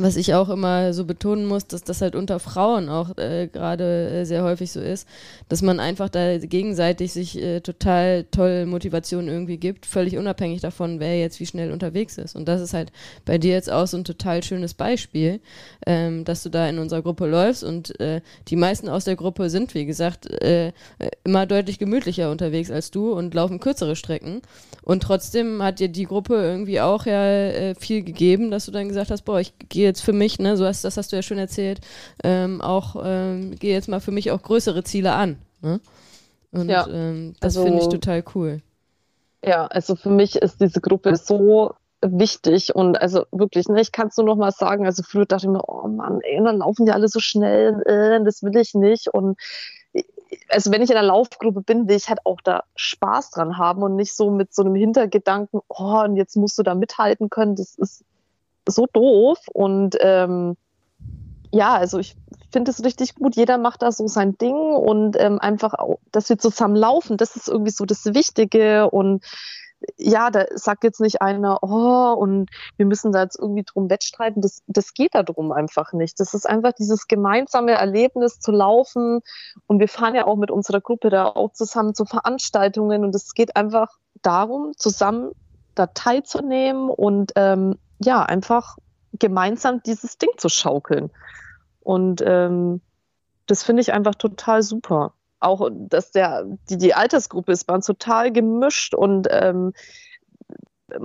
was 0.00 0.16
ich 0.16 0.32
auch 0.34 0.48
immer 0.48 0.92
so 0.92 1.04
betonen 1.04 1.44
muss, 1.44 1.66
dass 1.66 1.82
das 1.82 2.00
halt 2.00 2.14
unter 2.14 2.38
Frauen 2.38 2.88
auch 2.88 3.18
äh, 3.18 3.48
gerade 3.48 4.08
äh, 4.08 4.24
sehr 4.24 4.44
häufig 4.44 4.70
so 4.70 4.80
ist, 4.80 5.08
dass 5.48 5.60
man 5.60 5.80
einfach 5.80 6.08
da 6.08 6.38
gegenseitig 6.38 7.12
sich 7.12 7.36
äh, 7.42 7.60
total 7.60 8.24
toll 8.30 8.66
Motivation 8.66 9.26
irgendwie 9.26 9.56
gibt, 9.56 9.86
völlig 9.86 10.16
unabhängig 10.16 10.60
davon, 10.60 11.00
wer 11.00 11.18
jetzt 11.18 11.40
wie 11.40 11.46
schnell 11.46 11.72
unterwegs 11.72 12.16
ist. 12.16 12.36
Und 12.36 12.46
das 12.46 12.60
ist 12.60 12.74
halt 12.74 12.92
bei 13.24 13.38
dir 13.38 13.52
jetzt 13.52 13.70
auch 13.70 13.88
so 13.88 13.96
ein 13.96 14.04
total 14.04 14.44
schönes 14.44 14.72
Beispiel, 14.72 15.40
ähm, 15.84 16.24
dass 16.24 16.44
du 16.44 16.48
da 16.48 16.68
in 16.68 16.78
unserer 16.78 17.02
Gruppe 17.02 17.26
läufst 17.26 17.64
und 17.64 17.98
äh, 17.98 18.20
die 18.46 18.56
meisten 18.56 18.88
aus 18.88 19.04
der 19.04 19.16
Gruppe 19.16 19.50
sind, 19.50 19.74
wie 19.74 19.84
gesagt, 19.84 20.30
äh, 20.30 20.72
immer 21.24 21.44
deutlich 21.44 21.80
gemütlicher 21.80 22.30
unterwegs 22.30 22.70
als 22.70 22.92
du 22.92 23.12
und 23.12 23.34
laufen 23.34 23.58
kürzere 23.58 23.96
Strecken. 23.96 24.42
Und 24.82 25.02
trotzdem 25.02 25.60
hat 25.62 25.80
dir 25.80 25.88
die 25.88 26.04
Gruppe 26.04 26.34
irgendwie 26.34 26.80
auch 26.80 27.04
ja 27.04 27.26
äh, 27.26 27.74
viel 27.74 28.04
gegeben, 28.04 28.52
dass 28.52 28.66
du 28.66 28.70
dann 28.70 28.88
gesagt 28.88 29.10
hast, 29.10 29.22
boah, 29.22 29.40
ich 29.40 29.52
gehe 29.68 29.87
jetzt 29.88 30.02
für 30.02 30.12
mich, 30.12 30.38
ne, 30.38 30.56
so 30.56 30.64
hast, 30.64 30.84
das 30.84 30.96
hast 30.96 31.10
du 31.12 31.16
ja 31.16 31.22
schon 31.22 31.38
erzählt, 31.38 31.80
ähm, 32.22 32.60
auch 32.60 32.96
ähm, 33.04 33.56
gehe 33.58 33.74
jetzt 33.74 33.88
mal 33.88 34.00
für 34.00 34.12
mich 34.12 34.30
auch 34.30 34.42
größere 34.42 34.84
Ziele 34.84 35.12
an. 35.12 35.38
Ne? 35.60 35.80
Und 36.52 36.68
Ja, 36.68 36.86
ähm, 36.88 37.34
das 37.40 37.56
also- 37.56 37.64
finde 37.64 37.82
ich 37.82 37.88
total 37.88 38.22
cool. 38.34 38.60
Ja, 39.44 39.66
also 39.66 39.94
für 39.94 40.10
mich 40.10 40.36
ist 40.36 40.60
diese 40.60 40.80
Gruppe 40.80 41.14
so 41.14 41.74
wichtig 42.00 42.74
und 42.74 43.00
also 43.00 43.24
wirklich, 43.30 43.68
ne, 43.68 43.80
ich 43.80 43.92
kann 43.92 44.08
es 44.08 44.16
nur 44.16 44.26
noch 44.26 44.36
mal 44.36 44.50
sagen, 44.52 44.84
also 44.86 45.02
früher 45.02 45.26
dachte 45.26 45.46
ich 45.46 45.52
mir, 45.52 45.62
oh 45.68 45.86
Mann, 45.88 46.20
ey, 46.22 46.42
dann 46.42 46.58
laufen 46.58 46.86
die 46.86 46.92
alle 46.92 47.08
so 47.08 47.20
schnell, 47.20 47.82
äh, 47.86 48.24
das 48.24 48.42
will 48.42 48.56
ich 48.56 48.74
nicht 48.74 49.08
und 49.08 49.38
also 50.48 50.70
wenn 50.72 50.82
ich 50.82 50.90
in 50.90 50.96
einer 50.96 51.06
Laufgruppe 51.06 51.60
bin, 51.60 51.88
will 51.88 51.96
ich 51.96 52.08
halt 52.08 52.20
auch 52.24 52.40
da 52.42 52.64
Spaß 52.76 53.30
dran 53.30 53.58
haben 53.58 53.82
und 53.82 53.96
nicht 53.96 54.14
so 54.14 54.30
mit 54.30 54.54
so 54.54 54.62
einem 54.62 54.74
Hintergedanken, 54.74 55.60
oh, 55.68 56.02
und 56.04 56.16
jetzt 56.16 56.36
musst 56.36 56.58
du 56.58 56.62
da 56.62 56.74
mithalten 56.74 57.30
können, 57.30 57.56
das 57.56 57.74
ist 57.76 58.04
so 58.68 58.86
doof 58.92 59.38
und 59.52 59.96
ähm, 60.00 60.56
ja, 61.50 61.74
also 61.74 61.98
ich 61.98 62.14
finde 62.50 62.70
es 62.70 62.84
richtig 62.84 63.14
gut. 63.14 63.36
Jeder 63.36 63.58
macht 63.58 63.82
da 63.82 63.92
so 63.92 64.06
sein 64.06 64.36
Ding 64.38 64.56
und 64.56 65.16
ähm, 65.18 65.38
einfach, 65.38 65.74
auch, 65.74 65.98
dass 66.12 66.28
wir 66.28 66.38
zusammen 66.38 66.76
laufen, 66.76 67.16
das 67.16 67.36
ist 67.36 67.48
irgendwie 67.48 67.70
so 67.70 67.84
das 67.84 68.04
Wichtige 68.06 68.90
und 68.90 69.24
ja, 69.96 70.30
da 70.30 70.46
sagt 70.54 70.84
jetzt 70.84 71.00
nicht 71.00 71.22
einer, 71.22 71.62
oh, 71.62 72.12
und 72.14 72.50
wir 72.76 72.86
müssen 72.86 73.12
da 73.12 73.22
jetzt 73.22 73.38
irgendwie 73.38 73.62
drum 73.62 73.88
wettstreiten. 73.88 74.42
Das, 74.42 74.62
das 74.66 74.92
geht 74.92 75.14
da 75.14 75.22
drum 75.22 75.52
einfach 75.52 75.92
nicht. 75.92 76.18
Das 76.18 76.34
ist 76.34 76.48
einfach 76.48 76.72
dieses 76.72 77.06
gemeinsame 77.06 77.72
Erlebnis 77.72 78.40
zu 78.40 78.50
laufen. 78.50 79.20
Und 79.66 79.78
wir 79.78 79.88
fahren 79.88 80.16
ja 80.16 80.26
auch 80.26 80.36
mit 80.36 80.50
unserer 80.50 80.80
Gruppe 80.80 81.10
da 81.10 81.26
auch 81.26 81.52
zusammen 81.52 81.94
zu 81.94 82.06
Veranstaltungen. 82.06 83.04
Und 83.04 83.14
es 83.14 83.34
geht 83.34 83.56
einfach 83.56 83.88
darum, 84.22 84.72
zusammen 84.76 85.30
da 85.76 85.86
teilzunehmen 85.86 86.90
und 86.90 87.32
ähm, 87.36 87.78
ja, 87.98 88.22
einfach 88.22 88.78
gemeinsam 89.12 89.82
dieses 89.82 90.18
Ding 90.18 90.30
zu 90.36 90.48
schaukeln. 90.48 91.10
Und 91.80 92.22
ähm, 92.24 92.80
das 93.46 93.62
finde 93.62 93.82
ich 93.82 93.92
einfach 93.92 94.14
total 94.14 94.62
super 94.62 95.14
auch, 95.40 95.70
dass 95.72 96.10
der, 96.10 96.44
die, 96.68 96.78
die 96.78 96.94
Altersgruppe 96.94 97.52
ist, 97.52 97.68
waren 97.68 97.80
total 97.80 98.32
gemischt 98.32 98.94
und 98.94 99.28
ähm, 99.30 99.72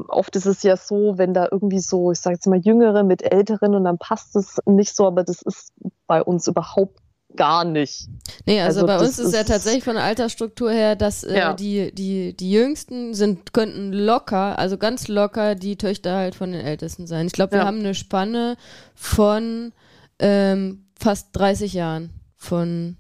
oft 0.08 0.36
ist 0.36 0.46
es 0.46 0.64
ja 0.64 0.78
so, 0.78 1.18
wenn 1.18 1.34
da 1.34 1.48
irgendwie 1.52 1.80
so, 1.80 2.12
ich 2.12 2.20
sage 2.20 2.36
jetzt 2.36 2.48
mal 2.48 2.60
Jüngere 2.60 3.04
mit 3.04 3.22
Älteren 3.22 3.76
und 3.76 3.84
dann 3.84 3.98
passt 3.98 4.36
es 4.36 4.60
nicht 4.66 4.96
so, 4.96 5.06
aber 5.06 5.24
das 5.24 5.42
ist 5.42 5.74
bei 6.08 6.24
uns 6.24 6.48
überhaupt 6.48 7.00
gar 7.36 7.66
nicht. 7.66 8.08
Nee, 8.46 8.62
also, 8.62 8.82
Also 8.82 8.88
bei 8.88 9.00
uns 9.00 9.20
ist 9.20 9.34
ja 9.34 9.42
ist- 9.42 9.48
tatsächlich 9.50 9.84
von 9.84 9.96
der 9.96 10.04
Altersstruktur 10.04 10.72
her, 10.72 10.96
dass 10.96 11.24
äh, 11.24 11.38
Ja. 11.38 11.54
die, 11.54 11.94
die, 11.94 12.36
die 12.36 12.52
Jüngsten 12.52 13.14
sind, 13.14 13.54
könnten 13.54 13.92
locker, 13.94 14.58
also 14.60 14.78
ganz 14.78 15.08
locker 15.08 15.56
die 15.56 15.76
Töchter 15.78 16.16
halt 16.16 16.36
von 16.36 16.52
den 16.52 16.62
Ältesten 16.62 17.08
sein. 17.08 17.28
Ich 17.28 17.34
glaube, 17.34 17.54
wir 17.54 17.60
Ja. 17.60 17.66
haben 17.66 17.80
eine 17.80 17.96
Spanne 17.96 18.58
von 18.96 19.72
ähm, 20.20 20.86
fast 21.00 21.30
30 21.34 21.74
Jahren. 21.74 22.12
Von 22.38 22.98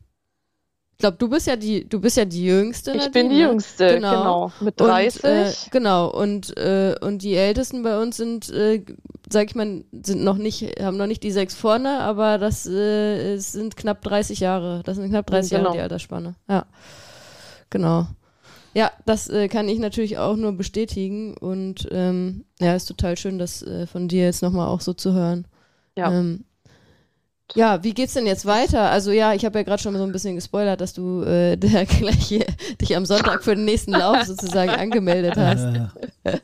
glaube, 1.03 1.17
du 1.17 1.29
bist 1.29 1.47
ja 1.47 1.55
die, 1.55 1.87
du 1.87 1.99
bist 1.99 2.17
ja 2.17 2.25
die 2.25 2.45
Jüngste. 2.45 2.91
Ich 2.91 2.97
Nadine, 2.97 3.11
bin 3.11 3.29
die 3.29 3.35
ne? 3.43 3.49
Jüngste, 3.49 3.87
Genau. 3.95 4.11
genau, 4.11 4.51
mit 4.61 4.81
Und, 4.81 4.87
30. 4.87 5.23
äh, 5.23 5.51
genau, 5.71 6.07
und, 6.09 6.57
äh, 6.57 6.95
und 7.01 7.21
die 7.21 7.35
Ältesten 7.35 7.83
bei 7.83 8.01
uns 8.01 8.17
sind, 8.17 8.49
äh, 8.49 8.83
sag 9.29 9.47
ich 9.49 9.55
mal, 9.55 9.83
sind 9.91 10.23
noch 10.23 10.37
nicht, 10.37 10.79
haben 10.81 10.97
noch 10.97 11.07
nicht 11.07 11.21
die 11.23 11.31
sechs 11.31 11.55
vorne, 11.55 11.99
aber 11.99 12.37
das 12.37 12.65
äh, 12.65 13.37
sind 13.37 13.75
knapp 13.77 14.01
30 14.01 14.39
Jahre. 14.39 14.81
Das 14.85 14.95
sind 14.97 15.09
knapp 15.09 15.27
30 15.27 15.51
Jahre 15.51 15.63
Genau. 15.65 15.73
die 15.75 15.81
Altersspanne. 15.81 16.35
Ja. 16.49 16.65
Genau. 17.69 18.07
Ja, 18.73 18.91
das 19.05 19.29
äh, 19.29 19.49
kann 19.49 19.67
ich 19.69 19.77
natürlich 19.79 20.17
auch 20.17 20.35
nur 20.35 20.53
bestätigen 20.53 21.35
und 21.37 21.87
ähm, 21.91 22.45
ja, 22.59 22.75
ist 22.75 22.85
total 22.87 23.17
schön, 23.17 23.37
das 23.37 23.61
äh, 23.61 23.85
von 23.87 24.07
dir 24.07 24.23
jetzt 24.23 24.41
nochmal 24.41 24.67
auch 24.67 24.81
so 24.81 24.93
zu 24.93 25.13
hören. 25.13 25.45
Ja. 25.95 26.11
Ähm, 26.11 26.45
ja, 27.55 27.83
wie 27.83 27.93
geht's 27.93 28.13
denn 28.13 28.25
jetzt 28.25 28.45
weiter? 28.45 28.89
Also 28.89 29.11
ja, 29.11 29.33
ich 29.33 29.45
habe 29.45 29.59
ja 29.59 29.63
gerade 29.63 29.81
schon 29.81 29.95
so 29.95 30.03
ein 30.03 30.11
bisschen 30.11 30.35
gespoilert, 30.35 30.81
dass 30.81 30.93
du 30.93 31.21
äh, 31.21 31.55
der 31.57 31.85
gleich 31.85 32.27
hier, 32.27 32.45
dich 32.81 32.95
am 32.95 33.05
Sonntag 33.05 33.43
für 33.43 33.55
den 33.55 33.65
nächsten 33.65 33.91
Lauf 33.91 34.23
sozusagen 34.25 34.71
angemeldet 34.71 35.35
hast. 35.35 35.63
Äh, 36.23 36.39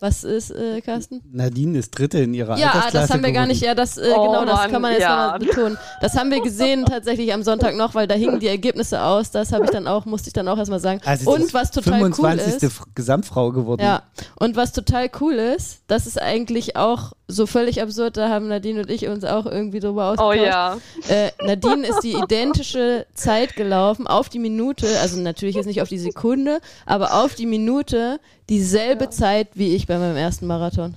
Was 0.00 0.24
ist, 0.24 0.52
äh, 0.52 0.80
Carsten? 0.80 1.20
Nadine 1.32 1.78
ist 1.78 1.90
Dritte 1.98 2.18
in 2.18 2.32
ihrer 2.32 2.56
Ja, 2.56 2.68
Altersklasse 2.68 2.96
das 2.96 3.10
haben 3.10 3.24
wir 3.24 3.32
gar 3.32 3.46
nicht, 3.46 3.60
ja, 3.60 3.74
das, 3.74 3.98
äh, 3.98 4.12
Oh 4.16 4.26
genau, 4.26 4.44
das 4.46 4.54
Mann, 4.54 4.70
kann 4.70 4.82
man 4.82 4.92
jetzt 4.92 5.02
ja. 5.02 5.32
nochmal 5.32 5.38
betonen. 5.40 5.78
Das 6.00 6.16
haben 6.16 6.30
wir 6.30 6.40
gesehen 6.40 6.84
tatsächlich 6.88 7.34
am 7.34 7.42
Sonntag 7.42 7.76
noch, 7.76 7.94
weil 7.94 8.06
da 8.06 8.14
hingen 8.14 8.40
die 8.40 8.48
Ergebnisse 8.48 9.02
aus. 9.02 9.32
Das 9.32 9.52
habe 9.52 9.64
ich 9.64 9.70
dann 9.70 9.86
auch, 9.86 10.06
musste 10.06 10.28
ich 10.28 10.32
dann 10.32 10.48
auch 10.48 10.56
erstmal 10.56 10.80
sagen. 10.80 11.00
Also 11.04 11.30
Und 11.30 11.52
was 11.52 11.72
total 11.72 11.98
25. 11.98 12.62
cool 12.62 12.68
ist. 12.68 12.80
Gesamtfrau 12.94 13.52
geworden. 13.52 13.82
Ja, 13.82 14.04
und 14.36 14.56
was 14.56 14.72
total 14.72 15.10
cool 15.20 15.34
ist, 15.34 15.80
das 15.88 16.06
ist 16.06 16.20
eigentlich 16.22 16.76
auch 16.76 17.12
so 17.28 17.46
völlig 17.46 17.82
absurd, 17.82 18.16
da 18.16 18.28
haben 18.28 18.48
Nadine 18.48 18.80
und 18.82 18.90
ich 18.90 19.08
uns 19.08 19.24
auch 19.24 19.46
irgendwie 19.46 19.80
drüber 19.80 20.14
Oh 20.16 20.22
ausgetauscht. 20.22 20.46
ja. 20.46 20.76
Äh, 21.08 21.30
Nadine 21.44 21.86
ist 21.86 22.00
die 22.04 22.12
identische 22.12 23.06
Zeit 23.14 23.56
gelaufen, 23.56 24.06
auf 24.06 24.28
die 24.28 24.38
Minute, 24.38 24.86
also 25.00 25.20
natürlich 25.20 25.56
jetzt 25.56 25.66
nicht 25.66 25.82
auf 25.82 25.88
die 25.88 25.98
Sekunde, 25.98 26.60
aber 26.86 27.14
auf 27.24 27.34
die 27.34 27.46
Minute 27.46 28.20
dieselbe 28.48 29.10
Zeit 29.10 29.48
wie 29.54 29.74
ich 29.74 29.86
bei 29.86 29.98
meinem 29.98 30.16
ersten 30.16 30.46
Marathon. 30.46 30.94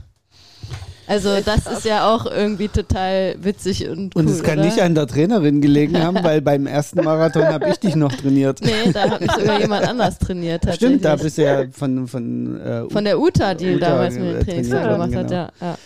Also 1.07 1.39
das 1.43 1.65
ist 1.65 1.85
ja 1.85 2.13
auch 2.13 2.27
irgendwie 2.27 2.67
total 2.67 3.35
witzig 3.41 3.89
und 3.89 4.15
cool, 4.15 4.21
Und 4.21 4.29
es 4.29 4.43
kann 4.43 4.59
oder? 4.59 4.67
nicht 4.67 4.79
an 4.79 4.93
der 4.93 5.07
Trainerin 5.07 5.59
gelegen 5.59 5.97
haben, 5.97 6.23
weil 6.23 6.39
beim 6.39 6.67
ersten 6.67 7.03
Marathon 7.03 7.45
habe 7.45 7.67
ich 7.69 7.79
dich 7.79 7.95
noch 7.95 8.11
trainiert. 8.11 8.59
Nee, 8.61 8.91
da 8.93 9.09
hat 9.09 9.19
mich 9.19 9.31
sogar 9.31 9.59
jemand 9.59 9.87
anders 9.87 10.19
trainiert. 10.19 10.63
Stimmt, 10.75 11.03
da 11.03 11.15
bist 11.15 11.39
du 11.39 11.43
ja 11.45 11.63
von, 11.71 12.07
von, 12.07 12.61
äh, 12.61 12.87
Von 12.91 13.05
der 13.05 13.19
Uta, 13.19 13.55
die 13.55 13.73
Uta, 13.73 13.89
damals 13.89 14.13
mit 14.19 14.23
dem 14.23 14.45
trainiert 14.45 14.89
gemacht 14.89 15.15
hat, 15.15 15.31
ja. 15.31 15.49
ja. 15.59 15.77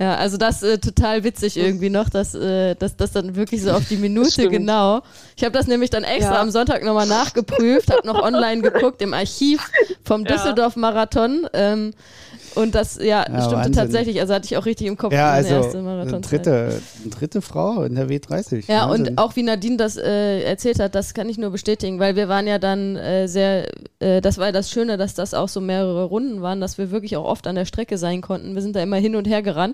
Ja, 0.00 0.14
also 0.16 0.36
das 0.36 0.62
äh, 0.62 0.78
total 0.78 1.24
witzig 1.24 1.56
irgendwie 1.56 1.90
noch, 1.90 2.08
dass 2.08 2.34
äh, 2.34 2.74
dass 2.74 2.96
das 2.96 3.12
dann 3.12 3.36
wirklich 3.36 3.62
so 3.62 3.70
auf 3.72 3.86
die 3.88 3.96
Minute 3.96 4.48
genau. 4.48 5.02
Ich 5.36 5.44
habe 5.44 5.52
das 5.52 5.66
nämlich 5.66 5.90
dann 5.90 6.04
extra 6.04 6.34
Ja. 6.34 6.40
am 6.40 6.50
Sonntag 6.50 6.84
nochmal 6.84 7.06
nachgeprüft, 7.06 7.90
habe 7.92 8.06
noch 8.06 8.22
online 8.22 8.62
geguckt 8.62 9.02
im 9.02 9.14
Archiv 9.14 9.60
vom 10.04 10.24
Ja. 10.24 10.32
Düsseldorf-Marathon. 10.32 11.46
Ähm, 11.52 11.92
und 12.54 12.74
das, 12.74 12.96
ja, 12.96 13.04
Ja, 13.04 13.24
stimmte 13.24 13.52
Wahnsinn. 13.56 13.72
tatsächlich. 13.74 14.20
Also 14.20 14.34
hatte 14.34 14.46
ich 14.46 14.56
auch 14.56 14.64
richtig 14.66 14.86
im 14.88 14.96
Kopf 14.96 15.12
ja, 15.12 15.30
also 15.30 15.54
erste 15.54 15.80
Marathon. 15.82 16.22
dritte, 16.22 16.80
eine 17.02 17.10
dritte 17.10 17.40
Frau 17.40 17.82
in 17.84 17.94
der 17.94 18.08
W30. 18.08 18.64
Ja, 18.68 18.88
Wahnsinn. 18.88 19.08
und 19.10 19.18
auch 19.18 19.36
wie 19.36 19.42
Nadine 19.44 19.76
das 19.76 19.96
äh, 19.96 20.42
erzählt 20.42 20.80
hat, 20.80 20.94
das 20.94 21.14
kann 21.14 21.28
ich 21.28 21.38
nur 21.38 21.50
bestätigen, 21.50 22.00
weil 22.00 22.16
wir 22.16 22.28
waren 22.28 22.46
ja 22.48 22.58
dann 22.58 22.96
äh, 22.96 23.28
sehr, 23.28 23.68
äh, 24.00 24.20
das 24.20 24.38
war 24.38 24.46
ja 24.46 24.52
das 24.52 24.70
Schöne, 24.70 24.96
dass 24.96 25.14
das 25.14 25.34
auch 25.34 25.48
so 25.48 25.60
mehrere 25.60 26.04
Runden 26.04 26.42
waren, 26.42 26.60
dass 26.60 26.78
wir 26.78 26.90
wirklich 26.90 27.16
auch 27.16 27.26
oft 27.26 27.46
an 27.46 27.54
der 27.54 27.64
Strecke 27.66 27.96
sein 27.96 28.22
konnten. 28.22 28.54
Wir 28.54 28.62
sind 28.62 28.74
da 28.74 28.82
immer 28.82 28.96
hin 28.96 29.14
und 29.14 29.28
her 29.28 29.42
gerannt. 29.42 29.67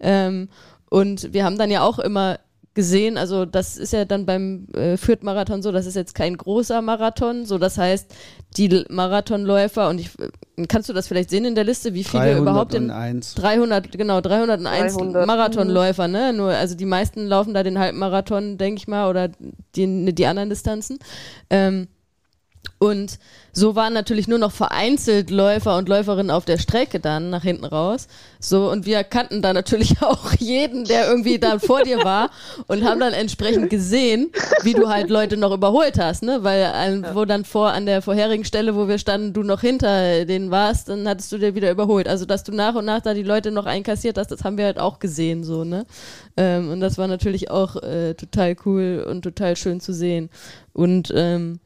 Ähm, 0.00 0.48
und 0.90 1.32
wir 1.32 1.44
haben 1.44 1.58
dann 1.58 1.70
ja 1.70 1.82
auch 1.82 1.98
immer 1.98 2.38
gesehen, 2.74 3.16
also 3.18 3.44
das 3.44 3.76
ist 3.76 3.92
ja 3.92 4.04
dann 4.04 4.26
beim 4.26 4.66
äh, 4.74 4.96
Fürth-Marathon 4.96 5.62
so, 5.62 5.70
das 5.70 5.86
ist 5.86 5.94
jetzt 5.94 6.14
kein 6.16 6.36
großer 6.36 6.82
Marathon, 6.82 7.46
so 7.46 7.56
das 7.56 7.78
heißt, 7.78 8.12
die 8.56 8.68
L- 8.68 8.86
Marathonläufer 8.90 9.88
und 9.88 10.00
ich, 10.00 10.10
äh, 10.18 10.66
kannst 10.66 10.88
du 10.88 10.92
das 10.92 11.06
vielleicht 11.06 11.30
sehen 11.30 11.44
in 11.44 11.54
der 11.54 11.62
Liste, 11.62 11.94
wie 11.94 12.02
viele 12.02 12.22
überhaupt 12.38 12.74
in 12.74 12.88
301. 12.88 13.34
300, 13.36 13.92
genau, 13.92 14.20
301 14.20 14.94
300, 14.96 15.26
Marathonläufer, 15.26 16.08
ne? 16.08 16.32
Nur, 16.32 16.50
also 16.50 16.74
die 16.74 16.84
meisten 16.84 17.26
laufen 17.28 17.54
da 17.54 17.62
den 17.62 17.78
Halbmarathon, 17.78 18.58
denke 18.58 18.78
ich 18.78 18.88
mal, 18.88 19.08
oder 19.08 19.28
die, 19.76 20.12
die 20.12 20.26
anderen 20.26 20.50
Distanzen. 20.50 20.98
Ähm, 21.50 21.86
und 22.78 23.18
so 23.52 23.76
waren 23.76 23.92
natürlich 23.92 24.26
nur 24.26 24.38
noch 24.38 24.50
vereinzelt 24.50 25.30
Läufer 25.30 25.78
und 25.78 25.88
Läuferinnen 25.88 26.30
auf 26.30 26.44
der 26.44 26.58
Strecke 26.58 26.98
dann 26.98 27.30
nach 27.30 27.44
hinten 27.44 27.64
raus. 27.64 28.08
So, 28.40 28.68
und 28.68 28.84
wir 28.84 29.04
kannten 29.04 29.42
da 29.42 29.52
natürlich 29.52 29.94
auch 30.02 30.32
jeden, 30.34 30.84
der 30.84 31.08
irgendwie 31.08 31.38
da 31.38 31.58
vor 31.58 31.82
dir 31.82 32.04
war 32.04 32.30
und 32.66 32.84
haben 32.84 33.00
dann 33.00 33.12
entsprechend 33.12 33.70
gesehen, 33.70 34.32
wie 34.64 34.74
du 34.74 34.88
halt 34.88 35.08
Leute 35.08 35.36
noch 35.36 35.52
überholt 35.52 35.98
hast, 35.98 36.24
ne? 36.24 36.40
Weil 36.42 36.64
ein, 36.64 37.06
wo 37.14 37.24
dann 37.24 37.44
vor 37.44 37.70
an 37.70 37.86
der 37.86 38.02
vorherigen 38.02 38.44
Stelle, 38.44 38.74
wo 38.74 38.88
wir 38.88 38.98
standen, 38.98 39.32
du 39.32 39.42
noch 39.42 39.60
hinter 39.60 40.24
denen 40.24 40.50
warst, 40.50 40.88
dann 40.88 41.08
hattest 41.08 41.30
du 41.30 41.38
dir 41.38 41.54
wieder 41.54 41.70
überholt. 41.70 42.08
Also, 42.08 42.26
dass 42.26 42.42
du 42.42 42.52
nach 42.52 42.74
und 42.74 42.84
nach 42.84 43.00
da 43.00 43.14
die 43.14 43.22
Leute 43.22 43.52
noch 43.52 43.66
einkassiert 43.66 44.18
hast, 44.18 44.32
das 44.32 44.42
haben 44.42 44.58
wir 44.58 44.64
halt 44.64 44.78
auch 44.78 44.98
gesehen, 44.98 45.44
so, 45.44 45.64
ne? 45.64 45.86
Ähm, 46.36 46.70
und 46.70 46.80
das 46.80 46.98
war 46.98 47.06
natürlich 47.06 47.50
auch 47.50 47.76
äh, 47.76 48.14
total 48.14 48.56
cool 48.66 49.06
und 49.08 49.22
total 49.22 49.56
schön 49.56 49.80
zu 49.80 49.92
sehen. 49.92 50.28
Und 50.72 51.12
ähm, 51.14 51.60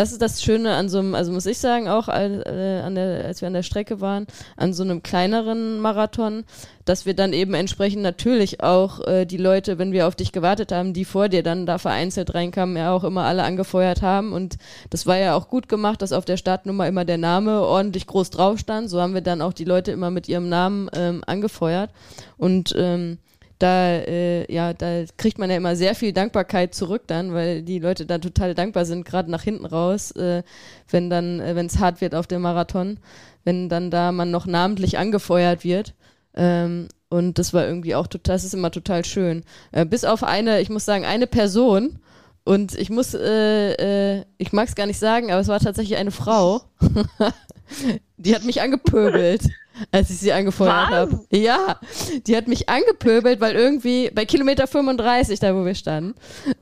das 0.00 0.12
ist 0.12 0.22
das 0.22 0.42
Schöne 0.42 0.76
an 0.76 0.88
so 0.88 0.98
einem, 0.98 1.14
also 1.14 1.30
muss 1.30 1.44
ich 1.44 1.58
sagen, 1.58 1.86
auch 1.86 2.08
äh, 2.08 2.80
an 2.82 2.94
der, 2.94 3.26
als 3.26 3.42
wir 3.42 3.48
an 3.48 3.52
der 3.52 3.62
Strecke 3.62 4.00
waren, 4.00 4.26
an 4.56 4.72
so 4.72 4.82
einem 4.82 5.02
kleineren 5.02 5.78
Marathon, 5.78 6.44
dass 6.86 7.04
wir 7.04 7.12
dann 7.12 7.34
eben 7.34 7.52
entsprechend 7.52 8.00
natürlich 8.00 8.62
auch 8.62 9.06
äh, 9.06 9.26
die 9.26 9.36
Leute, 9.36 9.78
wenn 9.78 9.92
wir 9.92 10.08
auf 10.08 10.16
dich 10.16 10.32
gewartet 10.32 10.72
haben, 10.72 10.94
die 10.94 11.04
vor 11.04 11.28
dir 11.28 11.42
dann 11.42 11.66
da 11.66 11.76
vereinzelt 11.76 12.32
reinkamen, 12.32 12.78
ja 12.78 12.94
auch 12.94 13.04
immer 13.04 13.24
alle 13.24 13.42
angefeuert 13.42 14.00
haben. 14.00 14.32
Und 14.32 14.56
das 14.88 15.04
war 15.04 15.18
ja 15.18 15.34
auch 15.34 15.48
gut 15.48 15.68
gemacht, 15.68 16.00
dass 16.00 16.12
auf 16.12 16.24
der 16.24 16.38
Startnummer 16.38 16.88
immer 16.88 17.04
der 17.04 17.18
Name 17.18 17.60
ordentlich 17.60 18.06
groß 18.06 18.30
drauf 18.30 18.58
stand. 18.58 18.88
So 18.88 19.02
haben 19.02 19.12
wir 19.12 19.20
dann 19.20 19.42
auch 19.42 19.52
die 19.52 19.66
Leute 19.66 19.92
immer 19.92 20.10
mit 20.10 20.30
ihrem 20.30 20.48
Namen 20.48 20.88
ähm, 20.94 21.22
angefeuert. 21.26 21.90
Und 22.38 22.74
ähm, 22.74 23.18
da, 23.62 23.96
äh, 23.98 24.52
ja, 24.52 24.72
da 24.72 25.04
kriegt 25.16 25.38
man 25.38 25.50
ja 25.50 25.56
immer 25.56 25.76
sehr 25.76 25.94
viel 25.94 26.12
Dankbarkeit 26.12 26.74
zurück 26.74 27.02
dann, 27.06 27.32
weil 27.32 27.62
die 27.62 27.78
Leute 27.78 28.06
da 28.06 28.18
total 28.18 28.54
dankbar 28.54 28.84
sind, 28.84 29.04
gerade 29.04 29.30
nach 29.30 29.42
hinten 29.42 29.66
raus, 29.66 30.10
äh, 30.12 30.42
wenn 30.90 31.10
dann, 31.10 31.40
äh, 31.40 31.54
wenn 31.54 31.66
es 31.66 31.78
hart 31.78 32.00
wird 32.00 32.14
auf 32.14 32.26
dem 32.26 32.42
Marathon, 32.42 32.98
wenn 33.44 33.68
dann 33.68 33.90
da 33.90 34.12
man 34.12 34.30
noch 34.30 34.46
namentlich 34.46 34.98
angefeuert 34.98 35.64
wird. 35.64 35.94
Ähm, 36.34 36.88
und 37.08 37.38
das 37.38 37.52
war 37.52 37.66
irgendwie 37.66 37.94
auch 37.94 38.06
total, 38.06 38.36
das 38.36 38.44
ist 38.44 38.54
immer 38.54 38.70
total 38.70 39.04
schön. 39.04 39.44
Äh, 39.72 39.84
bis 39.84 40.04
auf 40.04 40.22
eine, 40.22 40.60
ich 40.60 40.70
muss 40.70 40.84
sagen, 40.84 41.04
eine 41.04 41.26
Person, 41.26 41.98
und 42.44 42.76
ich 42.78 42.90
muss, 42.90 43.14
äh, 43.14 43.72
äh, 44.18 44.24
ich 44.38 44.52
mag 44.52 44.68
es 44.68 44.74
gar 44.74 44.86
nicht 44.86 44.98
sagen, 44.98 45.30
aber 45.30 45.40
es 45.40 45.48
war 45.48 45.60
tatsächlich 45.60 45.98
eine 45.98 46.10
Frau. 46.10 46.62
die 48.16 48.34
hat 48.34 48.44
mich 48.44 48.60
angepöbelt, 48.62 49.42
als 49.90 50.10
ich 50.10 50.18
sie 50.18 50.32
angefeuert 50.32 50.90
habe. 50.90 51.20
Ja, 51.30 51.80
die 52.26 52.36
hat 52.36 52.48
mich 52.48 52.68
angepöbelt, 52.68 53.40
weil 53.40 53.54
irgendwie 53.54 54.10
bei 54.10 54.24
Kilometer 54.24 54.66
35, 54.66 55.40
da 55.40 55.54
wo 55.54 55.64
wir 55.64 55.74
standen, 55.74 56.14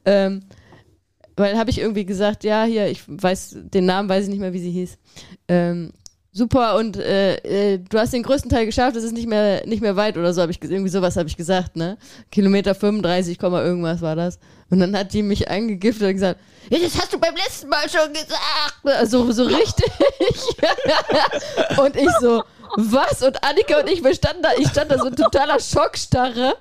ähm, 0.04 0.42
weil 1.36 1.56
habe 1.56 1.70
ich 1.70 1.80
irgendwie 1.80 2.04
gesagt, 2.04 2.44
ja, 2.44 2.64
hier, 2.64 2.88
ich 2.88 3.02
weiß, 3.06 3.56
den 3.72 3.86
Namen 3.86 4.08
weiß 4.08 4.24
ich 4.24 4.30
nicht 4.30 4.40
mehr, 4.40 4.52
wie 4.52 4.58
sie 4.58 4.70
hieß. 4.70 4.98
Ähm, 5.48 5.92
super 6.32 6.76
und 6.76 6.96
äh, 6.96 7.36
äh, 7.74 7.78
du 7.78 7.98
hast 7.98 8.12
den 8.12 8.22
größten 8.22 8.50
Teil 8.50 8.66
geschafft, 8.66 8.96
es 8.96 9.04
ist 9.04 9.12
nicht 9.12 9.28
mehr 9.28 9.66
nicht 9.66 9.82
mehr 9.82 9.96
weit 9.96 10.16
oder 10.16 10.32
so 10.32 10.40
habe 10.40 10.52
ich 10.52 10.62
irgendwie 10.62 10.90
sowas 10.90 11.16
habe 11.16 11.28
ich 11.28 11.36
gesagt, 11.36 11.76
ne? 11.76 11.98
Kilometer 12.30 12.74
35, 12.74 13.38
Komma 13.38 13.62
irgendwas 13.62 14.00
war 14.00 14.16
das. 14.16 14.38
Und 14.70 14.80
dann 14.80 14.96
hat 14.96 15.12
die 15.12 15.22
mich 15.22 15.50
angegiftet 15.50 16.08
und 16.08 16.14
gesagt, 16.14 16.40
ja, 16.70 16.78
das 16.78 16.98
hast 16.98 17.12
du 17.12 17.18
beim 17.18 17.34
letzten 17.34 17.68
Mal 17.68 17.88
schon 17.88 18.12
gesagt. 18.12 18.78
Also 18.84 19.30
so 19.32 19.44
richtig. 19.44 19.90
und 21.78 21.96
ich 21.96 22.10
so, 22.20 22.42
was? 22.76 23.22
Und 23.22 23.42
Annika 23.44 23.80
und 23.80 23.88
ich, 23.90 24.02
wir 24.04 24.14
standen 24.14 24.42
da, 24.42 24.50
ich 24.58 24.68
stand 24.68 24.90
da 24.90 24.98
so 24.98 25.06
in 25.06 25.16
totaler 25.16 25.58
Schockstarre, 25.60 26.54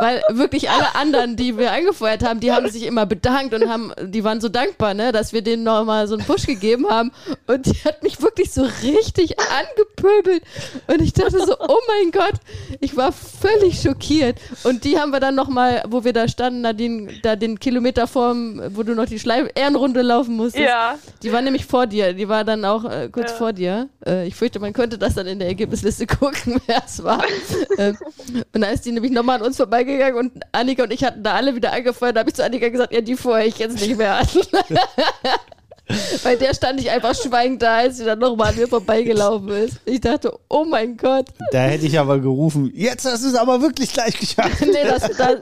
weil 0.00 0.22
wirklich 0.30 0.70
alle 0.70 0.94
anderen, 0.94 1.36
die 1.36 1.56
wir 1.56 1.72
angefeuert 1.72 2.22
haben, 2.24 2.40
die 2.40 2.52
haben 2.52 2.68
sich 2.70 2.84
immer 2.84 3.06
bedankt 3.06 3.54
und 3.54 3.68
haben, 3.68 3.92
die 4.02 4.24
waren 4.24 4.40
so 4.40 4.48
dankbar, 4.48 4.94
ne, 4.94 5.12
dass 5.12 5.32
wir 5.32 5.42
denen 5.42 5.62
nochmal 5.64 6.06
so 6.08 6.14
einen 6.16 6.24
Push 6.24 6.46
gegeben 6.46 6.88
haben. 6.88 7.12
Und 7.46 7.66
die 7.66 7.76
hat 7.84 8.02
mich 8.02 8.20
wirklich 8.22 8.52
so 8.52 8.62
richtig 8.82 9.36
angepöbelt. 9.38 10.42
Und 10.86 11.00
ich 11.02 11.12
dachte 11.12 11.44
so, 11.44 11.56
oh 11.58 11.78
mein 11.88 12.10
Gott, 12.12 12.34
ich 12.80 12.96
war 12.96 13.12
völlig 13.12 13.80
schockiert. 13.80 14.38
Und 14.64 14.84
die 14.84 14.98
haben 14.98 15.10
wir 15.10 15.20
dann 15.20 15.34
nochmal, 15.34 15.82
wo 15.88 16.04
wir 16.04 16.12
da 16.12 16.28
standen, 16.28 16.62
da 16.62 16.72
den, 16.72 17.10
da 17.22 17.36
den 17.36 17.58
Kilometer 17.58 18.06
vorm, 18.06 18.60
wo 18.74 18.82
du 18.82 18.94
noch 18.94 19.06
die 19.06 19.18
Schleif 19.18 19.48
Ehrenrunde 19.54 20.02
laufen 20.02 20.36
musstest. 20.36 20.64
Ja. 20.64 20.98
Die 21.22 21.32
war 21.32 21.42
nämlich 21.42 21.66
vor 21.66 21.86
dir, 21.86 22.12
die 22.12 22.28
war 22.28 22.44
dann 22.44 22.64
auch 22.64 22.84
äh, 22.84 23.08
kurz 23.10 23.30
Ja. 23.32 23.36
vor 23.36 23.52
dir. 23.52 23.88
Äh, 24.06 24.26
ich 24.26 24.34
fürchte, 24.34 24.60
man 24.60 24.72
könnte 24.72 24.98
das 24.98 25.14
dann 25.14 25.26
in 25.26 25.38
der 25.38 25.48
Ergebnisliste 25.48 26.06
gucken, 26.18 26.60
wer 26.66 26.82
es 26.84 27.02
war. 27.02 27.24
ähm, 27.78 27.96
und 28.52 28.60
da 28.60 28.68
ist 28.68 28.84
die 28.84 28.92
nämlich 28.92 29.12
nochmal 29.12 29.40
an 29.40 29.46
uns 29.46 29.56
vorbeigegangen 29.56 30.16
und 30.16 30.42
Annika 30.52 30.84
und 30.84 30.92
ich 30.92 31.04
hatten 31.04 31.22
da 31.22 31.34
alle 31.34 31.54
wieder 31.54 31.72
angefeuert. 31.72 32.16
Da 32.16 32.20
habe 32.20 32.30
ich 32.30 32.36
zu 32.36 32.44
Annika 32.44 32.68
gesagt, 32.68 32.92
ja, 32.92 33.00
die 33.00 33.16
feuere 33.16 33.46
ich 33.46 33.58
jetzt 33.58 33.80
nicht 33.80 33.96
mehr 33.96 34.16
an. 34.16 34.26
Bei 36.22 36.34
der 36.34 36.54
stand 36.54 36.80
ich 36.80 36.90
einfach 36.90 37.14
schweigend 37.14 37.60
da, 37.60 37.76
als 37.78 37.98
sie 37.98 38.04
dann 38.06 38.18
nochmal 38.18 38.50
an 38.52 38.56
mir 38.56 38.66
vorbeigelaufen 38.66 39.48
ist. 39.50 39.76
Ich 39.84 40.00
dachte, 40.00 40.32
oh 40.48 40.64
mein 40.64 40.96
Gott. 40.96 41.26
Da 41.52 41.64
hätte 41.64 41.84
ich 41.86 41.98
aber 41.98 42.18
gerufen, 42.18 42.72
jetzt 42.74 43.04
hast 43.04 43.22
du 43.22 43.28
es 43.28 43.34
aber 43.34 43.60
wirklich 43.60 43.92
gleich 43.92 44.18
geschafft. 44.18 44.54
Nee, 44.64 44.88
das, 44.88 45.02
das, 45.16 45.36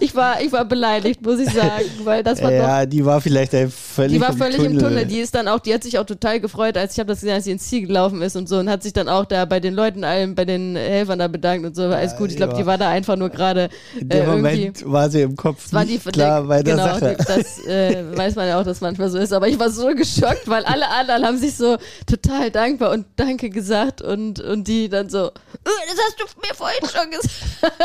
ich, 0.00 0.14
war, 0.14 0.40
ich 0.42 0.52
war 0.52 0.64
beleidigt, 0.66 1.22
muss 1.24 1.40
ich 1.40 1.50
sagen, 1.50 1.84
weil 2.04 2.22
das 2.22 2.42
war 2.42 2.50
doch 2.50 2.56
Ja, 2.58 2.84
die 2.86 3.04
war 3.04 3.20
vielleicht 3.22 3.52
völlig, 3.52 4.12
Die 4.12 4.20
war 4.20 4.30
im, 4.30 4.36
völlig 4.36 4.56
Tunnel. 4.56 4.72
im 4.72 4.78
Tunnel. 4.78 5.04
Die 5.06 5.18
ist 5.18 5.34
dann 5.34 5.48
auch, 5.48 5.60
die 5.60 5.72
hat 5.72 5.82
sich 5.82 5.98
auch 5.98 6.04
total 6.04 6.40
gefreut, 6.40 6.76
als 6.76 6.92
ich 6.92 6.98
habe 6.98 7.08
das 7.08 7.20
gesehen, 7.20 7.34
als 7.34 7.44
sie 7.44 7.52
ins 7.52 7.66
Ziel 7.66 7.86
gelaufen 7.86 8.20
ist 8.20 8.36
und 8.36 8.48
so 8.50 8.58
und 8.58 8.68
hat 8.68 8.82
sich 8.82 8.92
dann 8.92 9.08
auch 9.08 9.24
da 9.24 9.44
bei 9.46 9.60
den 9.60 9.72
Leuten, 9.74 10.04
allen, 10.04 10.34
bei 10.34 10.44
den 10.44 10.76
Helfern 10.76 11.18
da 11.18 11.28
bedankt 11.28 11.64
und 11.66 11.74
so. 11.74 11.84
Alles 11.84 12.14
gut. 12.16 12.30
Ich 12.30 12.36
glaube, 12.36 12.54
die 12.54 12.66
war 12.66 12.76
da 12.76 12.90
einfach 12.90 13.16
nur 13.16 13.30
gerade 13.30 13.70
In 13.98 14.10
äh, 14.10 14.20
dem. 14.20 14.26
Moment 14.30 14.82
war 14.92 15.08
sie 15.08 15.22
im 15.22 15.34
Kopf 15.36 15.72
war 15.72 15.84
die 15.86 15.98
klar 15.98 16.42
bei 16.42 16.62
der 16.62 16.74
genau, 16.76 16.86
Sache. 16.86 17.16
die- 17.18 17.24
das 17.24 17.66
äh, 17.66 18.04
weiß 18.14 18.34
man 18.36 18.46
ja 18.46 18.60
auch, 18.60 18.64
dass 18.64 18.80
manchmal 18.82 19.08
so 19.08 19.18
ist. 19.18 19.32
Aber 19.32 19.48
ich 19.48 19.58
war 19.58 19.70
so 19.70 19.85
geschockt, 19.94 20.48
weil 20.48 20.64
alle 20.64 20.88
anderen 20.88 21.24
haben 21.24 21.38
sich 21.38 21.56
so 21.56 21.76
total 22.06 22.50
dankbar 22.50 22.90
und 22.92 23.06
Danke 23.16 23.50
gesagt 23.50 24.02
und, 24.02 24.40
und 24.40 24.64
die 24.66 24.88
dann 24.88 25.08
so, 25.08 25.28
"Äh, 25.28 25.30
das 25.64 25.98
hast 26.04 26.20
du 26.20 26.24
mir 26.40 26.54
vorhin 26.54 26.88
schon 26.88 27.10
gesagt. 27.10 27.30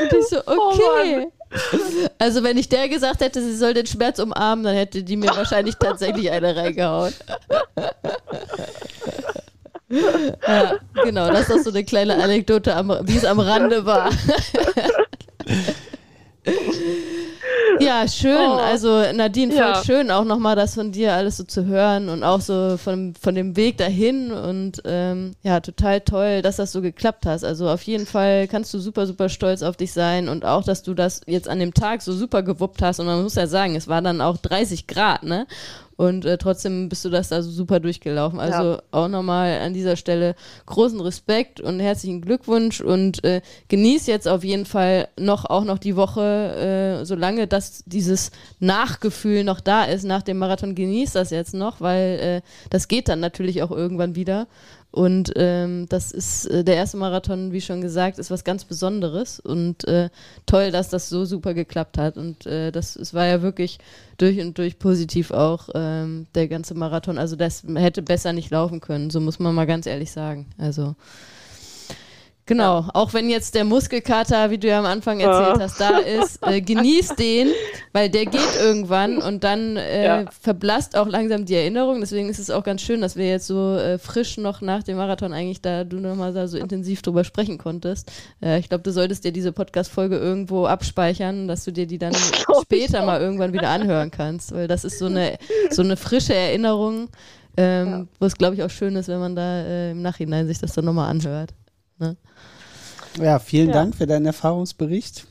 Und 0.00 0.12
ich 0.18 0.26
so, 0.26 0.38
Oh 0.46 0.72
okay. 0.72 1.28
Also 2.18 2.42
wenn 2.42 2.56
ich 2.56 2.68
der 2.68 2.88
gesagt 2.88 3.20
hätte, 3.20 3.42
sie 3.42 3.56
soll 3.56 3.74
den 3.74 3.86
Schmerz 3.86 4.18
umarmen, 4.18 4.64
dann 4.64 4.74
hätte 4.74 5.02
die 5.02 5.16
mir 5.16 5.34
wahrscheinlich 5.36 5.74
tatsächlich 5.76 6.30
eine 6.30 6.56
reingehauen. 6.56 7.12
ja, 10.48 10.76
genau, 11.04 11.30
das 11.30 11.48
ist 11.48 11.52
auch 11.52 11.62
so 11.62 11.70
eine 11.70 11.84
kleine 11.84 12.22
Anekdote, 12.22 12.74
wie 13.04 13.16
es 13.16 13.24
am 13.24 13.40
Rande 13.40 13.84
war. 13.84 14.10
Ja, 17.80 18.06
schön. 18.08 18.36
Oh. 18.36 18.54
Also 18.54 19.02
Nadine, 19.12 19.52
voll 19.52 19.60
ja. 19.60 19.82
schön 19.84 20.10
auch 20.10 20.24
nochmal 20.24 20.56
das 20.56 20.74
von 20.74 20.92
dir 20.92 21.14
alles 21.14 21.36
so 21.36 21.44
zu 21.44 21.66
hören 21.66 22.08
und 22.08 22.22
auch 22.22 22.40
so 22.40 22.76
von, 22.76 23.14
von 23.20 23.34
dem 23.34 23.56
Weg 23.56 23.78
dahin 23.78 24.30
und 24.30 24.82
ähm, 24.84 25.32
ja, 25.42 25.60
total 25.60 26.00
toll, 26.00 26.42
dass 26.42 26.56
das 26.56 26.72
so 26.72 26.82
geklappt 26.82 27.26
hast. 27.26 27.44
Also 27.44 27.68
auf 27.68 27.82
jeden 27.82 28.06
Fall 28.06 28.48
kannst 28.48 28.72
du 28.74 28.78
super, 28.78 29.06
super 29.06 29.28
stolz 29.28 29.62
auf 29.62 29.76
dich 29.76 29.92
sein 29.92 30.28
und 30.28 30.44
auch, 30.44 30.64
dass 30.64 30.82
du 30.82 30.94
das 30.94 31.22
jetzt 31.26 31.48
an 31.48 31.58
dem 31.58 31.74
Tag 31.74 32.02
so 32.02 32.12
super 32.12 32.42
gewuppt 32.42 32.82
hast 32.82 33.00
und 33.00 33.06
man 33.06 33.22
muss 33.22 33.34
ja 33.34 33.46
sagen, 33.46 33.74
es 33.74 33.88
war 33.88 34.02
dann 34.02 34.20
auch 34.20 34.36
30 34.36 34.86
Grad, 34.86 35.22
ne? 35.22 35.46
Und 35.96 36.24
äh, 36.24 36.38
trotzdem 36.38 36.88
bist 36.88 37.04
du 37.04 37.10
das 37.10 37.28
da 37.28 37.42
so 37.42 37.50
super 37.50 37.80
durchgelaufen. 37.80 38.40
Also 38.40 38.72
ja. 38.72 38.82
auch 38.90 39.08
nochmal 39.08 39.60
an 39.60 39.74
dieser 39.74 39.96
Stelle 39.96 40.34
großen 40.66 41.00
Respekt 41.00 41.60
und 41.60 41.80
herzlichen 41.80 42.22
Glückwunsch 42.22 42.80
und 42.80 43.22
äh, 43.24 43.42
genieß 43.68 44.06
jetzt 44.06 44.26
auf 44.26 44.44
jeden 44.44 44.66
Fall 44.66 45.08
noch 45.18 45.44
auch 45.44 45.64
noch 45.64 45.78
die 45.78 45.96
Woche, 45.96 47.00
äh, 47.00 47.04
solange 47.04 47.46
das 47.46 47.84
dieses 47.86 48.30
Nachgefühl 48.58 49.44
noch 49.44 49.60
da 49.60 49.84
ist 49.84 50.04
nach 50.04 50.22
dem 50.22 50.38
Marathon, 50.38 50.74
genieß 50.74 51.12
das 51.12 51.30
jetzt 51.30 51.54
noch, 51.54 51.80
weil 51.80 52.18
äh, 52.20 52.40
das 52.70 52.88
geht 52.88 53.08
dann 53.08 53.20
natürlich 53.20 53.62
auch 53.62 53.70
irgendwann 53.70 54.14
wieder. 54.14 54.46
Und 54.92 55.32
ähm, 55.36 55.86
das 55.88 56.12
ist 56.12 56.44
äh, 56.46 56.62
der 56.64 56.76
erste 56.76 56.98
Marathon, 56.98 57.50
wie 57.50 57.62
schon 57.62 57.80
gesagt, 57.80 58.18
ist 58.18 58.30
was 58.30 58.44
ganz 58.44 58.66
Besonderes 58.66 59.40
und 59.40 59.88
äh, 59.88 60.10
toll, 60.44 60.70
dass 60.70 60.90
das 60.90 61.08
so 61.08 61.24
super 61.24 61.54
geklappt 61.54 61.96
hat. 61.96 62.18
Und 62.18 62.44
äh, 62.44 62.70
das 62.70 62.94
es 62.96 63.14
war 63.14 63.24
ja 63.24 63.40
wirklich 63.40 63.78
durch 64.18 64.38
und 64.38 64.58
durch 64.58 64.78
positiv 64.78 65.30
auch 65.30 65.70
ähm, 65.74 66.26
der 66.34 66.46
ganze 66.46 66.74
Marathon. 66.74 67.16
Also 67.16 67.36
das 67.36 67.64
hätte 67.74 68.02
besser 68.02 68.34
nicht 68.34 68.50
laufen 68.50 68.80
können, 68.80 69.08
so 69.08 69.18
muss 69.18 69.38
man 69.38 69.54
mal 69.54 69.66
ganz 69.66 69.86
ehrlich 69.86 70.12
sagen. 70.12 70.46
Also 70.58 70.94
Genau, 72.52 72.80
ja. 72.80 72.90
auch 72.92 73.14
wenn 73.14 73.30
jetzt 73.30 73.54
der 73.54 73.64
Muskelkater, 73.64 74.50
wie 74.50 74.58
du 74.58 74.68
ja 74.68 74.78
am 74.78 74.84
Anfang 74.84 75.20
erzählt 75.20 75.56
ja. 75.56 75.62
hast, 75.62 75.80
da 75.80 75.98
ist, 75.98 76.46
äh, 76.46 76.60
genieß 76.60 77.16
den, 77.16 77.48
weil 77.94 78.10
der 78.10 78.26
geht 78.26 78.60
irgendwann 78.60 79.18
und 79.18 79.42
dann 79.42 79.78
äh, 79.78 80.04
ja. 80.04 80.24
verblasst 80.38 80.94
auch 80.94 81.08
langsam 81.08 81.46
die 81.46 81.54
Erinnerung. 81.54 82.00
Deswegen 82.00 82.28
ist 82.28 82.38
es 82.38 82.50
auch 82.50 82.62
ganz 82.62 82.82
schön, 82.82 83.00
dass 83.00 83.16
wir 83.16 83.26
jetzt 83.26 83.46
so 83.46 83.76
äh, 83.76 83.96
frisch 83.98 84.36
noch 84.36 84.60
nach 84.60 84.82
dem 84.82 84.98
Marathon 84.98 85.32
eigentlich 85.32 85.62
da 85.62 85.84
du 85.84 85.96
nochmal 85.96 86.34
da 86.34 86.46
so 86.46 86.58
intensiv 86.58 87.00
drüber 87.00 87.24
sprechen 87.24 87.56
konntest. 87.56 88.12
Äh, 88.42 88.58
ich 88.58 88.68
glaube, 88.68 88.84
du 88.84 88.92
solltest 88.92 89.24
dir 89.24 89.32
diese 89.32 89.52
Podcast-Folge 89.52 90.18
irgendwo 90.18 90.66
abspeichern, 90.66 91.48
dass 91.48 91.64
du 91.64 91.72
dir 91.72 91.86
die 91.86 91.98
dann 91.98 92.12
später 92.62 93.06
mal 93.06 93.18
irgendwann 93.18 93.54
wieder 93.54 93.70
anhören 93.70 94.10
kannst, 94.10 94.52
weil 94.52 94.68
das 94.68 94.84
ist 94.84 94.98
so 94.98 95.06
eine, 95.06 95.38
so 95.70 95.80
eine 95.80 95.96
frische 95.96 96.34
Erinnerung, 96.34 97.08
ähm, 97.56 98.08
wo 98.20 98.26
es, 98.26 98.36
glaube 98.36 98.56
ich, 98.56 98.62
auch 98.62 98.70
schön 98.70 98.94
ist, 98.96 99.08
wenn 99.08 99.20
man 99.20 99.36
da 99.36 99.62
äh, 99.62 99.90
im 99.92 100.02
Nachhinein 100.02 100.46
sich 100.46 100.58
das 100.58 100.74
dann 100.74 100.84
nochmal 100.84 101.08
anhört. 101.08 101.54
Ne? 102.02 102.16
Ja, 103.20 103.38
vielen 103.38 103.68
ja. 103.68 103.74
Dank 103.74 103.94
für 103.94 104.06
deinen 104.06 104.26
Erfahrungsbericht. 104.26 105.26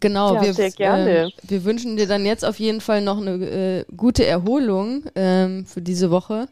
Genau, 0.00 0.34
ja, 0.34 0.42
wir, 0.42 0.54
sehr 0.54 0.70
gerne. 0.70 1.26
Äh, 1.26 1.30
wir 1.42 1.64
wünschen 1.64 1.96
dir 1.96 2.06
dann 2.06 2.26
jetzt 2.26 2.44
auf 2.44 2.58
jeden 2.58 2.80
Fall 2.80 3.00
noch 3.00 3.18
eine 3.18 3.30
äh, 3.32 3.84
gute 3.96 4.26
Erholung 4.26 5.04
ähm, 5.14 5.64
für 5.64 5.80
diese 5.80 6.10
Woche. 6.10 6.48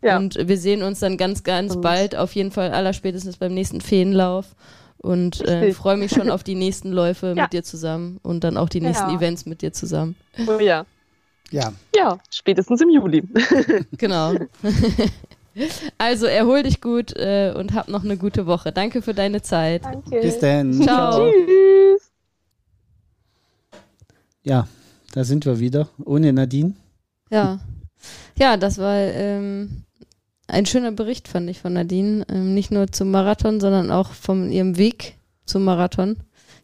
Ja. 0.00 0.16
Und 0.16 0.36
wir 0.36 0.58
sehen 0.58 0.82
uns 0.82 1.00
dann 1.00 1.16
ganz, 1.16 1.42
ganz 1.44 1.76
Und. 1.76 1.82
bald, 1.82 2.16
auf 2.16 2.34
jeden 2.34 2.50
Fall 2.50 2.72
allerspätestens 2.72 3.36
beim 3.36 3.54
nächsten 3.54 3.80
Feenlauf. 3.80 4.54
Und 4.98 5.40
äh, 5.48 5.72
freue 5.72 5.96
mich 5.96 6.12
schon 6.12 6.30
auf 6.30 6.44
die 6.44 6.54
nächsten 6.54 6.92
Läufe 6.92 7.26
ja. 7.36 7.42
mit 7.42 7.52
dir 7.52 7.64
zusammen 7.64 8.20
und 8.22 8.44
dann 8.44 8.56
auch 8.56 8.68
die 8.68 8.80
nächsten 8.80 9.10
Events 9.10 9.46
mit 9.46 9.62
dir 9.62 9.72
zusammen. 9.72 10.14
Oh 10.46 10.60
ja. 10.60 10.86
Ja. 11.50 11.72
Ja, 11.94 12.18
spätestens 12.30 12.80
im 12.80 12.88
Juli. 12.88 13.22
genau. 13.98 14.34
Also 15.98 16.26
erhol 16.26 16.62
dich 16.62 16.80
gut 16.80 17.14
äh, 17.16 17.52
und 17.56 17.74
hab 17.74 17.88
noch 17.88 18.04
eine 18.04 18.16
gute 18.16 18.46
Woche. 18.46 18.72
Danke 18.72 19.02
für 19.02 19.14
deine 19.14 19.42
Zeit. 19.42 19.84
Danke. 19.84 20.20
Bis 20.20 20.38
dann. 20.38 20.72
Ciao. 20.72 21.30
Tschüss. 21.30 22.10
Ja, 24.42 24.66
da 25.12 25.24
sind 25.24 25.46
wir 25.46 25.60
wieder. 25.60 25.88
Ohne 26.04 26.32
Nadine. 26.32 26.74
Ja. 27.30 27.60
Ja, 28.36 28.56
das 28.56 28.78
war 28.78 28.96
ähm, 28.96 29.84
ein 30.48 30.66
schöner 30.66 30.92
Bericht, 30.92 31.28
fand 31.28 31.48
ich, 31.48 31.60
von 31.60 31.74
Nadine. 31.74 32.24
Ähm, 32.28 32.54
nicht 32.54 32.70
nur 32.70 32.90
zum 32.90 33.10
Marathon, 33.10 33.60
sondern 33.60 33.90
auch 33.90 34.10
von 34.10 34.50
ihrem 34.50 34.78
Weg 34.78 35.16
zum 35.44 35.64
Marathon. 35.64 36.16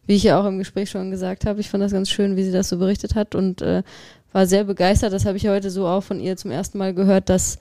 Wie 0.05 0.15
ich 0.15 0.23
ja 0.23 0.41
auch 0.41 0.45
im 0.45 0.57
Gespräch 0.57 0.89
schon 0.89 1.11
gesagt 1.11 1.45
habe. 1.45 1.59
Ich 1.59 1.69
fand 1.69 1.83
das 1.83 1.91
ganz 1.91 2.09
schön, 2.09 2.35
wie 2.35 2.43
sie 2.43 2.51
das 2.51 2.69
so 2.69 2.79
berichtet 2.79 3.15
hat 3.15 3.35
und 3.35 3.61
äh, 3.61 3.83
war 4.31 4.47
sehr 4.47 4.63
begeistert. 4.63 5.13
Das 5.13 5.25
habe 5.25 5.37
ich 5.37 5.47
heute 5.47 5.69
so 5.69 5.87
auch 5.87 6.01
von 6.01 6.19
ihr 6.19 6.35
zum 6.35 6.51
ersten 6.51 6.77
Mal 6.77 6.93
gehört, 6.93 7.29
dass 7.29 7.59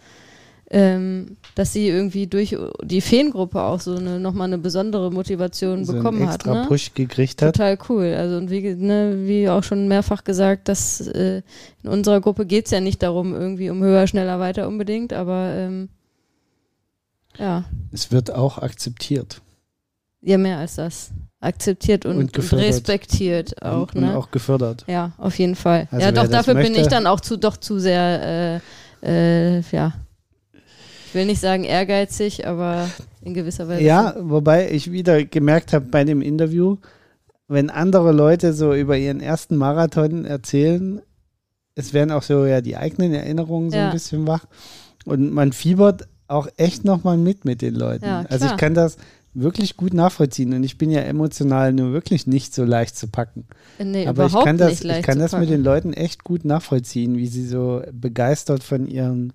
ähm, 0.70 1.36
dass 1.54 1.72
sie 1.72 1.88
irgendwie 1.88 2.26
durch 2.26 2.56
die 2.82 3.00
Feengruppe 3.00 3.62
auch 3.62 3.80
so 3.80 3.96
eine, 3.96 4.20
nochmal 4.20 4.48
eine 4.48 4.58
besondere 4.58 5.10
Motivation 5.10 5.84
so 5.84 5.94
bekommen 5.94 6.20
einen 6.20 6.28
extra 6.28 6.50
hat. 6.50 6.62
Ne? 6.62 6.68
Push 6.68 6.92
gekriegt 6.94 7.40
hat. 7.40 7.56
Total 7.56 7.78
cool. 7.88 8.14
Also 8.14 8.36
und 8.36 8.50
wie, 8.50 8.74
ne, 8.74 9.16
wie 9.26 9.48
auch 9.48 9.62
schon 9.62 9.88
mehrfach 9.88 10.24
gesagt, 10.24 10.68
dass 10.68 11.00
äh, 11.00 11.42
in 11.82 11.88
unserer 11.88 12.20
Gruppe 12.20 12.44
geht 12.44 12.66
es 12.66 12.70
ja 12.70 12.80
nicht 12.80 13.02
darum, 13.02 13.34
irgendwie 13.34 13.70
um 13.70 13.82
höher, 13.82 14.06
schneller, 14.06 14.40
weiter 14.40 14.68
unbedingt, 14.68 15.14
aber 15.14 15.54
ähm, 15.54 15.88
ja. 17.38 17.64
Es 17.92 18.12
wird 18.12 18.30
auch 18.30 18.58
akzeptiert. 18.58 19.40
Ja, 20.20 20.36
mehr 20.36 20.58
als 20.58 20.74
das. 20.74 21.10
Akzeptiert 21.40 22.04
und, 22.04 22.18
und, 22.18 22.36
und 22.36 22.52
respektiert 22.54 23.62
auch. 23.62 23.94
Und, 23.94 24.02
ne? 24.02 24.10
und 24.10 24.16
auch 24.16 24.30
gefördert. 24.30 24.84
Ja, 24.86 25.12
auf 25.16 25.38
jeden 25.38 25.54
Fall. 25.54 25.88
Also 25.92 26.04
ja, 26.04 26.12
doch, 26.12 26.28
dafür 26.28 26.54
bin 26.54 26.74
ich 26.74 26.88
dann 26.88 27.06
auch 27.06 27.20
zu, 27.20 27.38
doch 27.38 27.56
zu 27.56 27.78
sehr, 27.78 28.60
äh, 29.02 29.58
äh, 29.58 29.62
ja, 29.70 29.94
will 31.18 31.26
nicht 31.26 31.40
sagen 31.40 31.64
ehrgeizig, 31.64 32.46
aber 32.46 32.88
in 33.22 33.34
gewisser 33.34 33.68
Weise. 33.68 33.82
Ja, 33.82 34.14
wobei 34.20 34.70
ich 34.70 34.92
wieder 34.92 35.24
gemerkt 35.24 35.72
habe 35.72 35.86
bei 35.86 36.04
dem 36.04 36.22
Interview, 36.22 36.76
wenn 37.48 37.70
andere 37.70 38.12
Leute 38.12 38.52
so 38.52 38.72
über 38.72 38.96
ihren 38.96 39.20
ersten 39.20 39.56
Marathon 39.56 40.24
erzählen, 40.24 41.02
es 41.74 41.92
werden 41.92 42.12
auch 42.12 42.22
so 42.22 42.46
ja 42.46 42.60
die 42.60 42.76
eigenen 42.76 43.12
Erinnerungen 43.12 43.70
so 43.70 43.76
ja. 43.76 43.86
ein 43.86 43.92
bisschen 43.92 44.26
wach 44.26 44.46
und 45.04 45.32
man 45.32 45.52
fiebert 45.52 46.08
auch 46.28 46.48
echt 46.56 46.84
nochmal 46.84 47.16
mit 47.16 47.44
mit 47.44 47.62
den 47.62 47.74
Leuten. 47.74 48.04
Ja, 48.04 48.24
also 48.28 48.46
ich 48.46 48.56
kann 48.56 48.74
das 48.74 48.96
wirklich 49.34 49.76
gut 49.76 49.94
nachvollziehen 49.94 50.52
und 50.52 50.64
ich 50.64 50.78
bin 50.78 50.90
ja 50.90 51.00
emotional 51.00 51.72
nur 51.72 51.92
wirklich 51.92 52.26
nicht 52.26 52.54
so 52.54 52.64
leicht 52.64 52.96
zu 52.96 53.08
packen. 53.08 53.46
Nee, 53.78 54.06
Aber 54.06 54.26
ich 54.26 54.32
kann 54.32 54.58
das, 54.58 54.82
ich 54.82 55.02
kann 55.02 55.18
das 55.18 55.32
mit 55.32 55.48
den 55.48 55.62
Leuten 55.62 55.92
echt 55.92 56.24
gut 56.24 56.44
nachvollziehen, 56.44 57.16
wie 57.16 57.26
sie 57.26 57.46
so 57.46 57.82
begeistert 57.92 58.62
von 58.62 58.86
ihren 58.86 59.32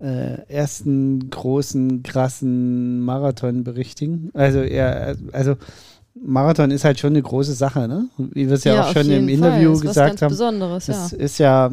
äh, 0.00 0.42
ersten 0.48 1.30
großen, 1.30 2.02
krassen 2.02 3.00
Marathon 3.00 3.64
berichtigen. 3.64 4.30
Also 4.34 4.60
er, 4.60 5.16
also 5.32 5.56
Marathon 6.14 6.70
ist 6.70 6.84
halt 6.84 6.98
schon 6.98 7.12
eine 7.12 7.22
große 7.22 7.52
Sache, 7.52 7.88
ne? 7.88 8.08
Wie 8.16 8.46
wir 8.46 8.54
es 8.54 8.64
ja, 8.64 8.74
ja, 8.74 8.84
auch 8.84 8.92
schon 8.92 9.10
im 9.10 9.28
Interview 9.28 9.72
ist 9.72 9.82
gesagt 9.82 10.22
haben. 10.22 10.30
Besonderes, 10.30 10.86
ja. 10.86 11.06
Es 11.06 11.12
ist 11.12 11.38
ja, 11.38 11.72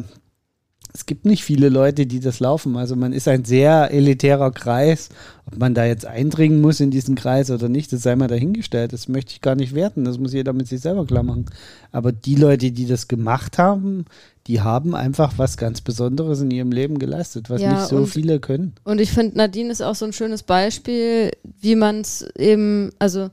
es 0.92 1.06
gibt 1.06 1.24
nicht 1.24 1.44
viele 1.44 1.70
Leute, 1.70 2.06
die 2.06 2.20
das 2.20 2.40
laufen. 2.40 2.76
Also 2.76 2.94
man 2.94 3.12
ist 3.12 3.26
ein 3.26 3.44
sehr 3.44 3.90
elitärer 3.90 4.50
Kreis. 4.52 5.08
Ob 5.46 5.58
man 5.58 5.74
da 5.74 5.84
jetzt 5.84 6.06
eindringen 6.06 6.60
muss 6.60 6.80
in 6.80 6.90
diesen 6.90 7.14
Kreis 7.14 7.50
oder 7.50 7.68
nicht, 7.68 7.92
das 7.92 8.02
sei 8.02 8.16
mal 8.16 8.28
dahingestellt. 8.28 8.92
Das 8.92 9.08
möchte 9.08 9.32
ich 9.32 9.40
gar 9.40 9.54
nicht 9.54 9.74
werten. 9.74 10.04
Das 10.04 10.18
muss 10.18 10.32
jeder 10.32 10.52
mit 10.52 10.68
sich 10.68 10.80
selber 10.80 11.06
klar 11.06 11.22
machen. 11.22 11.46
Aber 11.90 12.12
die 12.12 12.36
Leute, 12.36 12.70
die 12.70 12.86
das 12.86 13.08
gemacht 13.08 13.58
haben, 13.58 14.04
die 14.46 14.60
haben 14.60 14.94
einfach 14.94 15.34
was 15.38 15.56
ganz 15.56 15.80
Besonderes 15.80 16.40
in 16.40 16.50
ihrem 16.50 16.70
Leben 16.70 16.98
geleistet, 16.98 17.48
was 17.48 17.62
ja, 17.62 17.72
nicht 17.72 17.88
so 17.88 17.96
und, 17.96 18.06
viele 18.06 18.40
können. 18.40 18.74
Und 18.84 19.00
ich 19.00 19.10
finde, 19.10 19.38
Nadine 19.38 19.70
ist 19.70 19.82
auch 19.82 19.94
so 19.94 20.04
ein 20.04 20.12
schönes 20.12 20.42
Beispiel, 20.42 21.30
wie 21.60 21.76
man 21.76 22.00
es 22.00 22.22
eben, 22.36 22.90
also, 22.98 23.30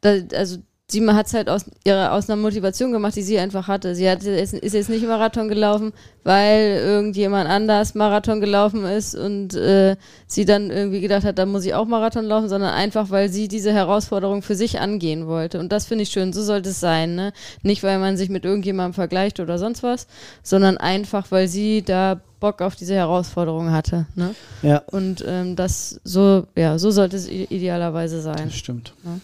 da, 0.00 0.16
also 0.34 0.58
sie 0.86 1.06
hat 1.06 1.26
es 1.26 1.34
halt 1.34 1.48
aus 1.48 1.64
ihrer 1.84 2.12
aus 2.12 2.28
einer 2.28 2.40
Motivation 2.40 2.92
gemacht, 2.92 3.16
die 3.16 3.22
sie 3.22 3.38
einfach 3.38 3.68
hatte. 3.68 3.94
Sie 3.94 4.08
hat, 4.08 4.22
ist 4.22 4.52
jetzt 4.52 4.90
nicht 4.90 5.06
Marathon 5.06 5.48
gelaufen, 5.48 5.92
weil 6.24 6.78
irgendjemand 6.84 7.48
anders 7.48 7.94
Marathon 7.94 8.40
gelaufen 8.40 8.84
ist 8.84 9.14
und 9.14 9.54
äh, 9.54 9.96
sie 10.26 10.44
dann 10.44 10.70
irgendwie 10.70 11.00
gedacht 11.00 11.24
hat, 11.24 11.38
da 11.38 11.46
muss 11.46 11.64
ich 11.64 11.74
auch 11.74 11.86
Marathon 11.86 12.26
laufen, 12.26 12.50
sondern 12.50 12.74
einfach, 12.74 13.10
weil 13.10 13.30
sie 13.30 13.48
diese 13.48 13.72
Herausforderung 13.72 14.42
für 14.42 14.54
sich 14.54 14.78
angehen 14.78 15.26
wollte. 15.26 15.58
Und 15.58 15.72
das 15.72 15.86
finde 15.86 16.02
ich 16.02 16.10
schön. 16.10 16.34
So 16.34 16.42
sollte 16.42 16.68
es 16.68 16.80
sein. 16.80 17.14
Ne? 17.14 17.32
Nicht, 17.62 17.82
weil 17.82 17.98
man 17.98 18.18
sich 18.18 18.28
mit 18.28 18.44
irgendjemandem 18.44 18.92
vergleicht 18.92 19.40
oder 19.40 19.58
sonst 19.58 19.82
was, 19.82 20.06
sondern 20.42 20.76
einfach, 20.76 21.30
weil 21.30 21.48
sie 21.48 21.82
da 21.82 22.20
Bock 22.40 22.60
auf 22.60 22.76
diese 22.76 22.94
Herausforderung 22.94 23.70
hatte. 23.70 24.04
Ne? 24.16 24.34
Ja. 24.60 24.82
Und 24.90 25.24
ähm, 25.26 25.56
das 25.56 25.98
so, 26.04 26.46
ja, 26.54 26.78
so 26.78 26.90
sollte 26.90 27.16
es 27.16 27.26
idealerweise 27.26 28.20
sein. 28.20 28.44
Das 28.44 28.54
stimmt. 28.54 28.92
Ne? 29.02 29.20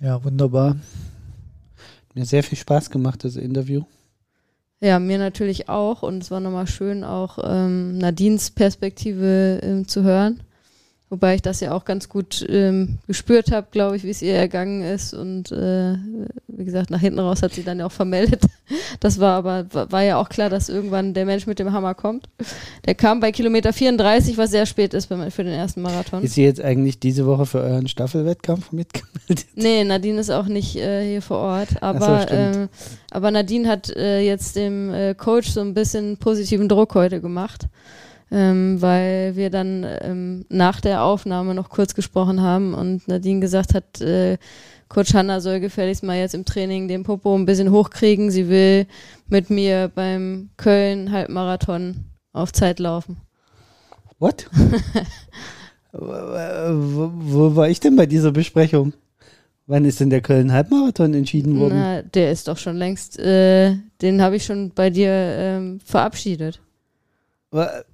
Ja, 0.00 0.24
wunderbar. 0.24 0.76
Mir 2.14 2.24
sehr 2.24 2.42
viel 2.42 2.56
Spaß 2.56 2.90
gemacht, 2.90 3.22
das 3.22 3.36
Interview. 3.36 3.84
Ja, 4.80 4.98
mir 4.98 5.18
natürlich 5.18 5.68
auch. 5.68 6.02
Und 6.02 6.22
es 6.22 6.30
war 6.30 6.40
nochmal 6.40 6.66
schön, 6.66 7.04
auch 7.04 7.38
ähm, 7.42 7.98
Nadines 7.98 8.50
Perspektive 8.50 9.60
ähm, 9.62 9.86
zu 9.86 10.02
hören. 10.02 10.42
Wobei 11.10 11.34
ich 11.34 11.42
das 11.42 11.58
ja 11.58 11.72
auch 11.72 11.84
ganz 11.84 12.08
gut 12.08 12.46
ähm, 12.48 12.98
gespürt 13.08 13.50
habe, 13.50 13.66
glaube 13.72 13.96
ich, 13.96 14.04
wie 14.04 14.10
es 14.10 14.22
ihr 14.22 14.34
ergangen 14.34 14.82
ist. 14.82 15.12
Und 15.12 15.50
äh, 15.50 15.96
wie 16.46 16.64
gesagt, 16.64 16.90
nach 16.90 17.00
hinten 17.00 17.18
raus 17.18 17.42
hat 17.42 17.52
sie 17.52 17.64
dann 17.64 17.80
ja 17.80 17.86
auch 17.86 17.92
vermeldet. 17.92 18.42
Das 19.00 19.18
war 19.18 19.34
aber, 19.34 19.66
war 19.72 20.02
ja 20.04 20.16
auch 20.16 20.28
klar, 20.28 20.48
dass 20.48 20.68
irgendwann 20.68 21.12
der 21.12 21.24
Mensch 21.24 21.44
mit 21.48 21.58
dem 21.58 21.72
Hammer 21.72 21.94
kommt. 21.94 22.28
Der 22.84 22.94
kam 22.94 23.18
bei 23.18 23.32
Kilometer 23.32 23.72
34, 23.72 24.38
was 24.38 24.52
sehr 24.52 24.64
spät 24.64 24.94
ist 24.94 25.06
für 25.06 25.44
den 25.44 25.52
ersten 25.52 25.82
Marathon. 25.82 26.22
Ist 26.22 26.34
sie 26.34 26.44
jetzt 26.44 26.60
eigentlich 26.60 27.00
diese 27.00 27.26
Woche 27.26 27.46
für 27.46 27.58
euren 27.58 27.88
Staffelwettkampf 27.88 28.70
mitgemeldet? 28.70 29.46
Nee, 29.56 29.82
Nadine 29.82 30.20
ist 30.20 30.30
auch 30.30 30.46
nicht 30.46 30.76
äh, 30.76 31.04
hier 31.04 31.22
vor 31.22 31.38
Ort. 31.38 31.82
Aber, 31.82 32.26
so, 32.28 32.34
äh, 32.34 32.68
aber 33.10 33.32
Nadine 33.32 33.68
hat 33.68 33.90
äh, 33.96 34.20
jetzt 34.20 34.54
dem 34.54 34.94
äh, 34.94 35.14
Coach 35.14 35.50
so 35.50 35.60
ein 35.60 35.74
bisschen 35.74 36.16
positiven 36.18 36.68
Druck 36.68 36.94
heute 36.94 37.20
gemacht 37.20 37.66
ähm, 38.30 38.80
weil 38.80 39.36
wir 39.36 39.50
dann 39.50 39.86
ähm, 40.02 40.44
nach 40.48 40.80
der 40.80 41.02
Aufnahme 41.02 41.54
noch 41.54 41.68
kurz 41.68 41.94
gesprochen 41.94 42.40
haben 42.40 42.74
und 42.74 43.08
Nadine 43.08 43.40
gesagt 43.40 43.74
hat, 43.74 44.00
äh, 44.00 44.38
Coach 44.88 45.14
Hanna 45.14 45.40
soll 45.40 45.60
gefälligst 45.60 46.02
mal 46.02 46.18
jetzt 46.18 46.34
im 46.34 46.44
Training 46.44 46.88
den 46.88 47.04
Popo 47.04 47.36
ein 47.36 47.46
bisschen 47.46 47.70
hochkriegen. 47.70 48.30
Sie 48.30 48.48
will 48.48 48.86
mit 49.28 49.48
mir 49.48 49.90
beim 49.94 50.50
Köln-Halbmarathon 50.56 52.06
auf 52.32 52.52
Zeit 52.52 52.80
laufen. 52.80 53.16
What? 54.18 54.46
wo, 55.92 57.10
wo 57.14 57.56
war 57.56 57.68
ich 57.68 57.78
denn 57.78 57.94
bei 57.96 58.06
dieser 58.06 58.32
Besprechung? 58.32 58.92
Wann 59.66 59.84
ist 59.84 60.00
denn 60.00 60.10
der 60.10 60.20
Köln-Halbmarathon 60.20 61.14
entschieden 61.14 61.58
worden? 61.60 61.78
Na, 61.78 62.02
der 62.02 62.32
ist 62.32 62.48
doch 62.48 62.58
schon 62.58 62.76
längst, 62.76 63.18
äh, 63.20 63.76
den 64.02 64.20
habe 64.20 64.34
ich 64.34 64.44
schon 64.44 64.72
bei 64.74 64.90
dir 64.90 65.10
ähm, 65.10 65.78
verabschiedet. 65.84 66.60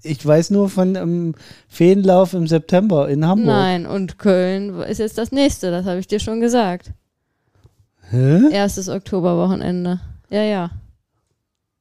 Ich 0.02 0.24
weiß 0.24 0.50
nur 0.50 0.68
von 0.68 0.96
einem 0.96 1.34
Feenlauf 1.68 2.34
im 2.34 2.46
September 2.46 3.09
in 3.09 3.26
Hamburg. 3.26 3.46
Nein, 3.46 3.86
und 3.86 4.18
Köln 4.18 4.80
ist 4.82 4.98
jetzt 4.98 5.16
das 5.16 5.32
nächste, 5.32 5.70
das 5.70 5.86
habe 5.86 5.98
ich 5.98 6.07
dir 6.07 6.20
schon 6.20 6.40
gesagt. 6.40 6.92
Hä? 8.11 8.50
Erstes 8.50 8.88
Oktoberwochenende. 8.88 10.00
Ja, 10.28 10.42
ja. 10.42 10.70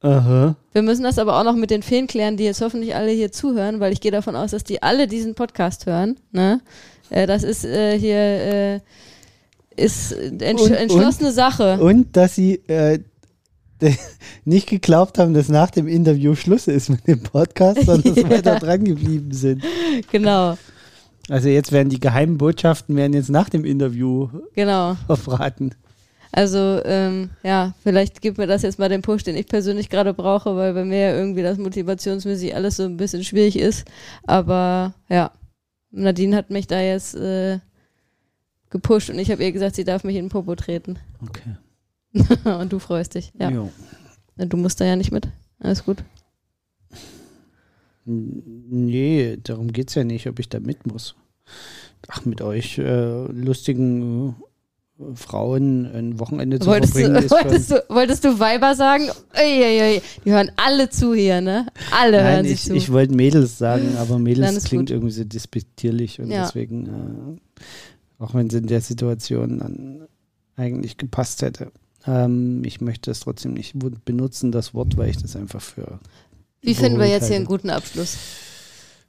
Aha. 0.02 0.56
Wir 0.72 0.82
müssen 0.82 1.04
das 1.04 1.20
aber 1.20 1.40
auch 1.40 1.44
noch 1.44 1.56
mit 1.56 1.70
den 1.70 1.84
Feen 1.84 2.08
klären, 2.08 2.38
die 2.38 2.46
jetzt 2.46 2.62
hoffentlich 2.62 2.96
alle 2.96 3.12
hier 3.12 3.32
zuhören, 3.32 3.80
weil 3.80 3.92
ich 3.92 4.02
gehe 4.02 4.12
davon 4.12 4.36
aus, 4.36 4.52
dass 4.52 4.64
die 4.64 4.82
alle 4.82 5.08
diesen 5.08 5.36
Podcast 5.36 5.86
hören. 5.86 6.18
Ne? 6.32 6.62
Äh, 7.10 7.28
das 7.28 7.44
ist 7.44 7.66
äh, 7.66 7.98
hier 7.98 8.16
äh, 8.16 8.80
ist 9.76 10.14
entsch 10.14 10.62
und, 10.62 10.72
entschlossene 10.72 11.30
und, 11.30 11.36
Sache. 11.36 11.80
Und 11.80 12.16
dass 12.16 12.36
sie 12.36 12.56
äh, 12.68 13.00
nicht 14.46 14.68
geglaubt 14.68 15.18
haben, 15.18 15.34
dass 15.34 15.50
nach 15.50 15.72
dem 15.72 15.88
Interview 15.88 16.36
Schluss 16.36 16.68
ist 16.68 16.90
mit 16.90 17.08
dem 17.08 17.22
Podcast, 17.22 17.86
sondern 17.86 18.16
ja. 18.16 18.30
weiter 18.30 18.60
dran 18.60 18.84
geblieben 18.84 19.32
sind. 19.32 19.64
Genau. 20.12 20.58
Also 21.30 21.50
jetzt 21.50 21.72
werden 21.72 21.90
die 21.90 22.00
geheimen 22.00 22.38
Botschaften 22.38 22.96
werden 22.96 23.14
jetzt 23.14 23.30
nach 23.30 23.50
dem 23.50 23.66
Interview 23.66 24.30
genau. 24.54 24.96
verbraten. 25.08 25.74
Also 26.32 26.82
ähm, 26.84 27.30
ja, 27.44 27.74
vielleicht 27.82 28.22
gibt 28.22 28.38
mir 28.38 28.46
das 28.46 28.62
jetzt 28.62 28.78
mal 28.78 28.90
den 28.90 29.02
Push, 29.02 29.24
den 29.24 29.38
ich 29.38 29.48
persönlich 29.48 29.90
gerade 29.90 30.14
brauche, 30.14 30.56
weil 30.56 30.74
bei 30.74 30.84
mir 30.84 31.00
ja 31.00 31.16
irgendwie 31.16 31.42
das 31.42 31.58
motivationsmäßig 31.58 32.54
alles 32.54 32.76
so 32.76 32.84
ein 32.84 32.98
bisschen 32.98 33.24
schwierig 33.24 33.58
ist. 33.58 33.88
Aber 34.24 34.94
ja, 35.08 35.32
Nadine 35.92 36.36
hat 36.36 36.50
mich 36.50 36.68
da 36.68 36.82
jetzt 36.82 37.16
äh, 37.16 37.60
gepusht 38.70 39.10
und 39.10 39.18
ich 39.18 39.32
habe 39.32 39.44
ihr 39.44 39.52
gesagt, 39.54 39.76
sie 39.76 39.86
darf 39.86 40.04
mich 40.04 40.18
in 40.18 40.26
den 40.26 40.30
Popo 40.30 40.56
treten. 40.56 41.00
Okay. 41.26 41.56
Und 42.60 42.72
du 42.72 42.80
freust 42.80 43.16
dich, 43.16 43.32
ja. 43.40 43.50
Jo. 43.50 43.72
Du 44.38 44.58
musst 44.58 44.82
da 44.82 44.86
ja 44.86 44.96
nicht 44.96 45.12
mit. 45.12 45.28
Alles 45.60 45.86
gut. 45.86 46.04
Nee, 48.06 49.38
darum 49.42 49.72
geht 49.72 49.90
es 49.90 49.96
ja 49.96 50.04
nicht, 50.04 50.28
ob 50.28 50.40
ich 50.40 50.50
da 50.50 50.60
mit 50.60 50.86
muss. 50.86 51.16
Ach, 52.08 52.24
mit 52.26 52.42
euch 52.42 52.78
äh, 52.78 53.26
lustigen 53.32 54.36
äh, 55.00 55.16
Frauen 55.16 55.86
ein 55.88 56.20
Wochenende 56.20 56.60
zu 56.60 56.68
wolltest 56.68 56.94
verbringen. 56.94 57.24
Du, 57.24 57.32
wolltest, 57.32 57.72
du, 57.72 57.84
wolltest 57.90 58.24
du 58.26 58.40
Weiber 58.40 58.76
sagen? 58.76 59.10
Uiuiui. 59.36 60.02
Die 60.24 60.32
hören 60.32 60.52
alle 60.56 60.90
zu 60.90 61.16
hier, 61.16 61.42
ne? 61.42 61.66
Alle 61.92 62.18
Nein, 62.18 62.36
hören 62.36 62.46
ich, 62.46 62.64
zu. 62.64 62.76
Ich 62.76 62.92
wollte 62.92 63.16
Mädels 63.16 63.58
sagen, 63.58 63.98
aber 63.98 64.20
Mädels 64.20 64.66
klingt 64.66 64.90
gut. 64.90 64.92
irgendwie 64.92 65.14
so 65.14 65.24
despektierlich 65.24 66.20
und 66.20 66.30
ja. 66.30 66.44
deswegen, 66.44 67.40
äh, 67.40 68.24
auch 68.24 68.36
wenn 68.36 68.48
es 68.48 68.54
in 68.54 68.68
der 68.68 68.82
Situation 68.82 69.60
dann 69.60 70.08
eigentlich 70.56 70.98
gepasst 70.98 71.42
hätte. 71.42 71.72
Ähm, 72.08 72.64
ich 72.64 72.82
möchte 72.82 73.12
es 73.12 73.20
trotzdem 73.20 73.54
nicht 73.54 73.76
benutzen, 74.06 74.52
das 74.52 74.74
Wort, 74.74 74.98
weil 74.98 75.10
ich 75.10 75.18
das 75.18 75.36
einfach 75.36 75.62
für. 75.62 76.00
Wie 76.62 76.76
finden 76.76 77.00
wir 77.00 77.08
jetzt 77.08 77.28
hier 77.28 77.36
einen 77.36 77.46
guten 77.46 77.70
Abschluss? 77.70 78.18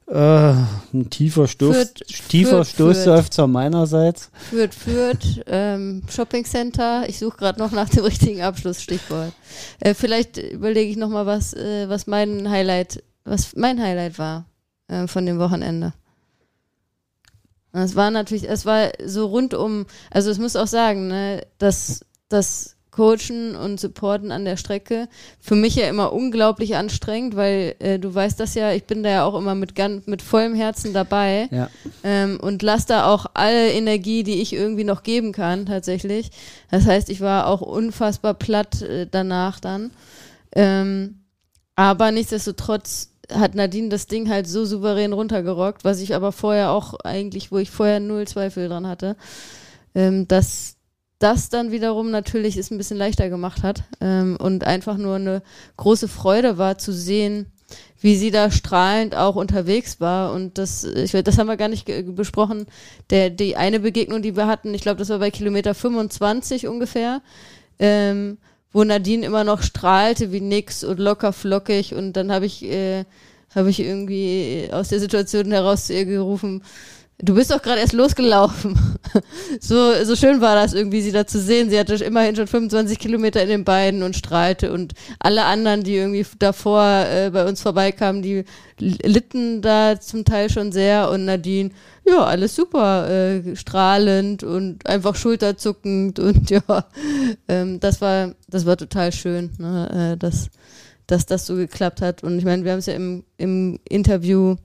Äh, 0.07 0.53
ein 0.93 1.09
tiefer, 1.09 1.47
Stoß, 1.47 1.75
führt, 1.75 2.07
tiefer 2.29 2.63
Stoßseufzer 2.63 3.45
meinerseits. 3.45 4.29
Führt, 4.49 4.73
führt, 4.73 5.43
ähm, 5.47 6.01
Shopping 6.09 6.45
Center. 6.45 7.09
Ich 7.09 7.19
suche 7.19 7.37
gerade 7.37 7.59
noch 7.59 7.71
nach 7.71 7.89
dem 7.89 8.05
richtigen 8.05 8.41
Abschlussstichwort. 8.41 9.33
Äh, 9.81 9.93
vielleicht 9.93 10.37
überlege 10.37 10.89
ich 10.89 10.95
nochmal, 10.95 11.25
was, 11.25 11.53
äh, 11.53 11.89
was 11.89 12.07
mein 12.07 12.49
Highlight, 12.49 13.03
was 13.25 13.53
mein 13.57 13.81
Highlight 13.81 14.17
war 14.17 14.45
äh, 14.87 15.07
von 15.07 15.25
dem 15.25 15.39
Wochenende. 15.39 15.93
Es 17.73 17.95
war 17.95 18.09
natürlich, 18.09 18.49
es 18.49 18.65
war 18.65 18.91
so 19.05 19.25
rundum, 19.25 19.87
also 20.09 20.31
es 20.31 20.39
muss 20.39 20.55
auch 20.55 20.67
sagen, 20.67 21.09
ne, 21.09 21.45
dass 21.57 22.05
das 22.29 22.76
Coachen 22.97 23.55
und 23.55 23.79
Supporten 23.79 24.31
an 24.31 24.43
der 24.43 24.57
Strecke. 24.57 25.07
Für 25.39 25.53
mich 25.53 25.75
ja 25.75 25.87
immer 25.87 26.13
unglaublich 26.13 26.75
anstrengend, 26.75 27.35
weil 27.35 27.75
äh, 27.77 27.99
du 27.99 28.13
weißt 28.13 28.39
das 28.39 28.55
ja, 28.55 28.71
ich 28.71 28.85
bin 28.85 29.03
da 29.03 29.09
ja 29.09 29.23
auch 29.23 29.37
immer 29.37 29.53
mit, 29.53 29.75
ganz, 29.75 30.07
mit 30.07 30.23
vollem 30.23 30.55
Herzen 30.55 30.93
dabei 30.93 31.47
ja. 31.51 31.69
ähm, 32.03 32.39
und 32.41 32.63
lasse 32.63 32.87
da 32.87 33.05
auch 33.05 33.27
alle 33.35 33.71
Energie, 33.71 34.23
die 34.23 34.41
ich 34.41 34.51
irgendwie 34.51 34.83
noch 34.83 35.03
geben 35.03 35.31
kann, 35.31 35.67
tatsächlich. 35.67 36.31
Das 36.71 36.87
heißt, 36.87 37.11
ich 37.11 37.21
war 37.21 37.45
auch 37.45 37.61
unfassbar 37.61 38.33
platt 38.33 38.81
äh, 38.81 39.05
danach 39.09 39.59
dann. 39.59 39.91
Ähm, 40.55 41.19
aber 41.75 42.11
nichtsdestotrotz 42.11 43.11
hat 43.31 43.53
Nadine 43.53 43.89
das 43.89 44.07
Ding 44.07 44.27
halt 44.27 44.47
so 44.47 44.65
souverän 44.65 45.13
runtergerockt, 45.13 45.85
was 45.85 46.01
ich 46.01 46.15
aber 46.15 46.31
vorher 46.31 46.71
auch 46.71 46.95
eigentlich, 47.01 47.51
wo 47.51 47.59
ich 47.59 47.69
vorher 47.69 47.99
null 47.99 48.25
Zweifel 48.27 48.69
dran 48.69 48.87
hatte, 48.87 49.17
ähm, 49.93 50.27
dass 50.27 50.76
das 51.19 51.49
dann 51.49 51.71
wiederum 51.71 52.11
natürlich 52.11 52.57
es 52.57 52.71
ein 52.71 52.77
bisschen 52.77 52.97
leichter 52.97 53.29
gemacht 53.29 53.63
hat 53.63 53.83
ähm, 54.01 54.37
und 54.39 54.63
einfach 54.63 54.97
nur 54.97 55.15
eine 55.15 55.41
große 55.77 56.07
Freude 56.07 56.57
war 56.57 56.77
zu 56.77 56.93
sehen, 56.93 57.47
wie 57.99 58.15
sie 58.15 58.31
da 58.31 58.51
strahlend 58.51 59.15
auch 59.15 59.35
unterwegs 59.35 59.99
war. 59.99 60.31
Und 60.33 60.57
das 60.57 60.83
ich 60.83 61.11
das 61.11 61.37
haben 61.37 61.47
wir 61.47 61.57
gar 61.57 61.69
nicht 61.69 61.85
besprochen. 62.15 62.67
Der 63.09 63.29
die 63.29 63.55
eine 63.55 63.79
Begegnung 63.79 64.21
die 64.21 64.35
wir 64.35 64.47
hatten 64.47 64.73
ich 64.73 64.81
glaube 64.81 64.99
das 64.99 65.09
war 65.09 65.19
bei 65.19 65.31
Kilometer 65.31 65.73
25 65.73 66.67
ungefähr 66.67 67.21
ähm, 67.79 68.37
wo 68.71 68.83
Nadine 68.83 69.25
immer 69.25 69.43
noch 69.43 69.61
strahlte 69.61 70.31
wie 70.31 70.41
nix 70.41 70.83
und 70.83 70.99
locker 70.99 71.33
flockig. 71.33 71.93
Und 71.93 72.13
dann 72.13 72.31
habe 72.31 72.45
ich 72.45 72.63
äh, 72.63 73.05
habe 73.55 73.69
ich 73.69 73.79
irgendwie 73.79 74.69
aus 74.71 74.89
der 74.89 74.99
Situation 74.99 75.51
heraus 75.51 75.87
zu 75.87 75.93
ihr 75.93 76.05
gerufen 76.05 76.63
Du 77.19 77.33
bist 77.33 77.49
doch 77.49 77.63
gerade 77.63 77.79
erst 77.79 77.93
losgelaufen. 77.93 78.77
so, 79.59 80.03
so 80.03 80.15
schön 80.15 80.39
war 80.39 80.53
das 80.53 80.75
irgendwie, 80.75 81.01
sie 81.01 81.11
da 81.11 81.25
zu 81.25 81.39
sehen. 81.39 81.71
Sie 81.71 81.79
hatte 81.79 81.95
immerhin 81.95 82.35
schon 82.35 82.45
25 82.45 82.99
Kilometer 82.99 83.41
in 83.41 83.49
den 83.49 83.63
Beinen 83.63 84.03
und 84.03 84.15
strahlte. 84.15 84.71
Und 84.71 84.93
alle 85.17 85.45
anderen, 85.45 85.81
die 85.81 85.95
irgendwie 85.95 86.27
davor 86.37 86.83
äh, 86.83 87.31
bei 87.31 87.47
uns 87.47 87.59
vorbeikamen, 87.63 88.21
die 88.21 88.43
litten 88.79 89.63
da 89.63 89.99
zum 89.99 90.25
Teil 90.25 90.51
schon 90.51 90.71
sehr. 90.71 91.09
Und 91.09 91.25
Nadine, 91.25 91.71
ja, 92.05 92.23
alles 92.23 92.55
super, 92.55 93.09
äh, 93.09 93.55
strahlend 93.55 94.43
und 94.43 94.85
einfach 94.85 95.15
schulterzuckend. 95.15 96.19
Und 96.27 96.51
ja, 96.51 96.85
ähm, 97.47 97.79
das 97.79 97.99
war, 97.99 98.35
das 98.47 98.67
war 98.67 98.77
total 98.77 99.11
schön, 99.11 99.49
ne, 99.57 100.13
äh, 100.13 100.17
dass, 100.17 100.51
dass 101.07 101.25
das 101.25 101.47
so 101.47 101.55
geklappt 101.55 101.99
hat. 101.99 102.23
Und 102.23 102.37
ich 102.37 102.45
meine, 102.45 102.63
wir 102.63 102.73
haben 102.73 102.79
es 102.79 102.85
ja 102.85 102.93
im, 102.93 103.23
im 103.37 103.79
Interview 103.89 104.57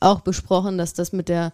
auch 0.00 0.20
besprochen, 0.20 0.78
dass 0.78 0.94
das 0.94 1.12
mit 1.12 1.28
der 1.28 1.52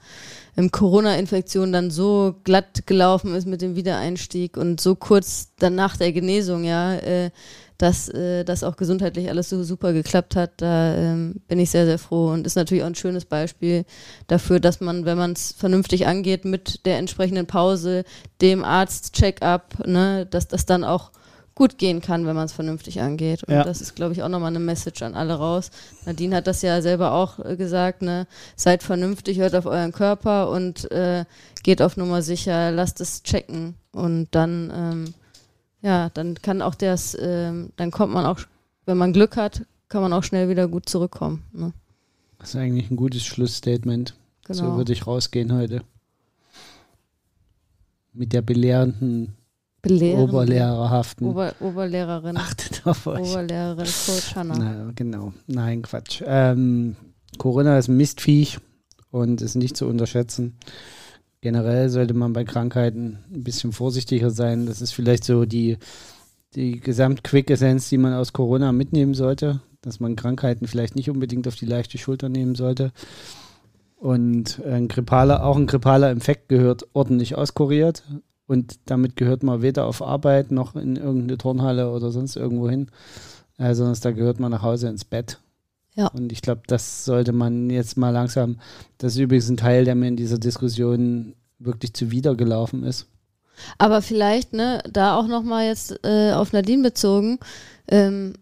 ähm, 0.56 0.70
Corona-Infektion 0.70 1.72
dann 1.72 1.90
so 1.90 2.34
glatt 2.44 2.86
gelaufen 2.86 3.34
ist 3.34 3.46
mit 3.46 3.62
dem 3.62 3.76
Wiedereinstieg 3.76 4.56
und 4.56 4.80
so 4.80 4.94
kurz 4.94 5.52
danach 5.58 5.96
der 5.96 6.12
Genesung, 6.12 6.64
ja, 6.64 6.94
äh, 6.94 7.30
dass 7.78 8.08
äh, 8.08 8.44
das 8.44 8.62
auch 8.62 8.76
gesundheitlich 8.76 9.28
alles 9.28 9.48
so 9.48 9.64
super 9.64 9.92
geklappt 9.92 10.36
hat. 10.36 10.52
Da 10.58 10.94
ähm, 10.94 11.40
bin 11.48 11.58
ich 11.58 11.70
sehr, 11.70 11.84
sehr 11.84 11.98
froh 11.98 12.30
und 12.30 12.46
ist 12.46 12.54
natürlich 12.56 12.84
auch 12.84 12.88
ein 12.88 12.94
schönes 12.94 13.24
Beispiel 13.24 13.84
dafür, 14.28 14.60
dass 14.60 14.80
man, 14.80 15.04
wenn 15.04 15.18
man 15.18 15.32
es 15.32 15.52
vernünftig 15.52 16.06
angeht 16.06 16.44
mit 16.44 16.86
der 16.86 16.98
entsprechenden 16.98 17.46
Pause, 17.46 18.04
dem 18.40 18.64
Arzt-Check-up, 18.64 19.86
ne, 19.86 20.26
dass 20.26 20.48
das 20.48 20.66
dann 20.66 20.84
auch 20.84 21.10
gut 21.54 21.78
gehen 21.78 22.00
kann, 22.00 22.26
wenn 22.26 22.34
man 22.34 22.46
es 22.46 22.52
vernünftig 22.52 23.00
angeht. 23.00 23.44
Und 23.44 23.54
ja. 23.54 23.64
das 23.64 23.80
ist, 23.80 23.94
glaube 23.94 24.12
ich, 24.12 24.22
auch 24.22 24.28
nochmal 24.28 24.48
eine 24.48 24.58
Message 24.58 25.02
an 25.02 25.14
alle 25.14 25.34
raus. 25.34 25.70
Nadine 26.06 26.36
hat 26.36 26.46
das 26.46 26.62
ja 26.62 26.80
selber 26.80 27.12
auch 27.12 27.38
äh, 27.44 27.56
gesagt, 27.56 28.02
ne? 28.02 28.26
Seid 28.56 28.82
vernünftig, 28.82 29.38
hört 29.38 29.54
auf 29.54 29.66
euren 29.66 29.92
Körper 29.92 30.50
und 30.50 30.90
äh, 30.90 31.24
geht 31.62 31.82
auf 31.82 31.96
Nummer 31.96 32.22
sicher, 32.22 32.70
lasst 32.70 33.00
es 33.00 33.22
checken. 33.22 33.74
Und 33.92 34.28
dann, 34.30 34.72
ähm, 34.74 35.14
ja, 35.82 36.10
dann 36.10 36.34
kann 36.36 36.62
auch 36.62 36.74
das, 36.74 37.16
ähm, 37.20 37.70
dann 37.76 37.90
kommt 37.90 38.12
man 38.12 38.24
auch, 38.24 38.40
wenn 38.86 38.96
man 38.96 39.12
Glück 39.12 39.36
hat, 39.36 39.62
kann 39.88 40.02
man 40.02 40.12
auch 40.12 40.24
schnell 40.24 40.48
wieder 40.48 40.68
gut 40.68 40.88
zurückkommen. 40.88 41.42
Ne? 41.52 41.72
Das 42.38 42.50
ist 42.50 42.56
eigentlich 42.56 42.90
ein 42.90 42.96
gutes 42.96 43.24
Schlussstatement. 43.24 44.14
genau. 44.44 44.58
So 44.58 44.76
würde 44.76 44.92
ich 44.92 45.06
rausgehen 45.06 45.52
heute. 45.52 45.82
Mit 48.14 48.32
der 48.32 48.42
belehrenden, 48.42 49.34
Belehren. 49.82 50.20
oberlehrerhaften. 50.20 51.26
Ober, 51.26 51.54
Oberlehrerin. 51.58 52.36
Achtet 52.36 52.86
auf 52.86 53.06
euch. 53.08 53.30
Oberlehrerin 53.30 53.84
Coach 53.84 54.36
Hanna. 54.36 54.54
Na, 54.56 54.92
genau. 54.94 55.32
Nein, 55.48 55.82
Quatsch. 55.82 56.22
Ähm, 56.24 56.94
Corona 57.38 57.78
ist 57.78 57.88
ein 57.88 57.96
Mistviech 57.96 58.58
und 59.10 59.42
ist 59.42 59.56
nicht 59.56 59.76
zu 59.76 59.86
unterschätzen. 59.86 60.56
Generell 61.40 61.88
sollte 61.88 62.14
man 62.14 62.32
bei 62.32 62.44
Krankheiten 62.44 63.18
ein 63.34 63.42
bisschen 63.42 63.72
vorsichtiger 63.72 64.30
sein. 64.30 64.66
Das 64.66 64.80
ist 64.80 64.92
vielleicht 64.92 65.24
so 65.24 65.44
die, 65.44 65.78
die 66.54 66.78
Gesamt-Quick-Essenz, 66.78 67.88
die 67.88 67.98
man 67.98 68.14
aus 68.14 68.32
Corona 68.32 68.70
mitnehmen 68.70 69.14
sollte, 69.14 69.60
dass 69.80 69.98
man 69.98 70.14
Krankheiten 70.14 70.68
vielleicht 70.68 70.94
nicht 70.94 71.10
unbedingt 71.10 71.48
auf 71.48 71.56
die 71.56 71.66
leichte 71.66 71.98
Schulter 71.98 72.28
nehmen 72.28 72.54
sollte. 72.54 72.92
Und 73.96 74.62
ein 74.64 74.86
grippaler, 74.86 75.44
auch 75.44 75.56
ein 75.56 75.66
grippaler 75.66 76.12
Infekt 76.12 76.48
gehört 76.48 76.86
ordentlich 76.92 77.36
auskuriert. 77.36 78.04
Und 78.52 78.78
damit 78.84 79.16
gehört 79.16 79.42
man 79.42 79.62
weder 79.62 79.86
auf 79.86 80.02
Arbeit 80.02 80.50
noch 80.50 80.76
in 80.76 80.96
irgendeine 80.96 81.38
Turnhalle 81.38 81.90
oder 81.90 82.10
sonst 82.10 82.36
irgendwo 82.36 82.68
hin, 82.68 82.88
äh, 83.56 83.74
sondern 83.74 83.96
da 83.98 84.10
gehört 84.10 84.40
man 84.40 84.50
nach 84.50 84.60
Hause 84.60 84.88
ins 84.88 85.06
Bett. 85.06 85.38
Ja. 85.94 86.08
Und 86.08 86.32
ich 86.32 86.42
glaube, 86.42 86.60
das 86.66 87.06
sollte 87.06 87.32
man 87.32 87.70
jetzt 87.70 87.96
mal 87.96 88.10
langsam, 88.10 88.58
das 88.98 89.14
ist 89.14 89.20
übrigens 89.20 89.48
ein 89.48 89.56
Teil, 89.56 89.86
der 89.86 89.94
mir 89.94 90.08
in 90.08 90.16
dieser 90.16 90.36
Diskussion 90.36 91.34
wirklich 91.58 91.94
zuwidergelaufen 91.94 92.84
ist. 92.84 93.06
Aber 93.78 94.02
vielleicht, 94.02 94.52
ne, 94.52 94.82
da 94.90 95.16
auch 95.16 95.28
nochmal 95.28 95.68
jetzt 95.68 95.98
äh, 96.04 96.32
auf 96.32 96.52
Nadine 96.52 96.82
bezogen, 96.82 97.38
ähm, 97.88 98.34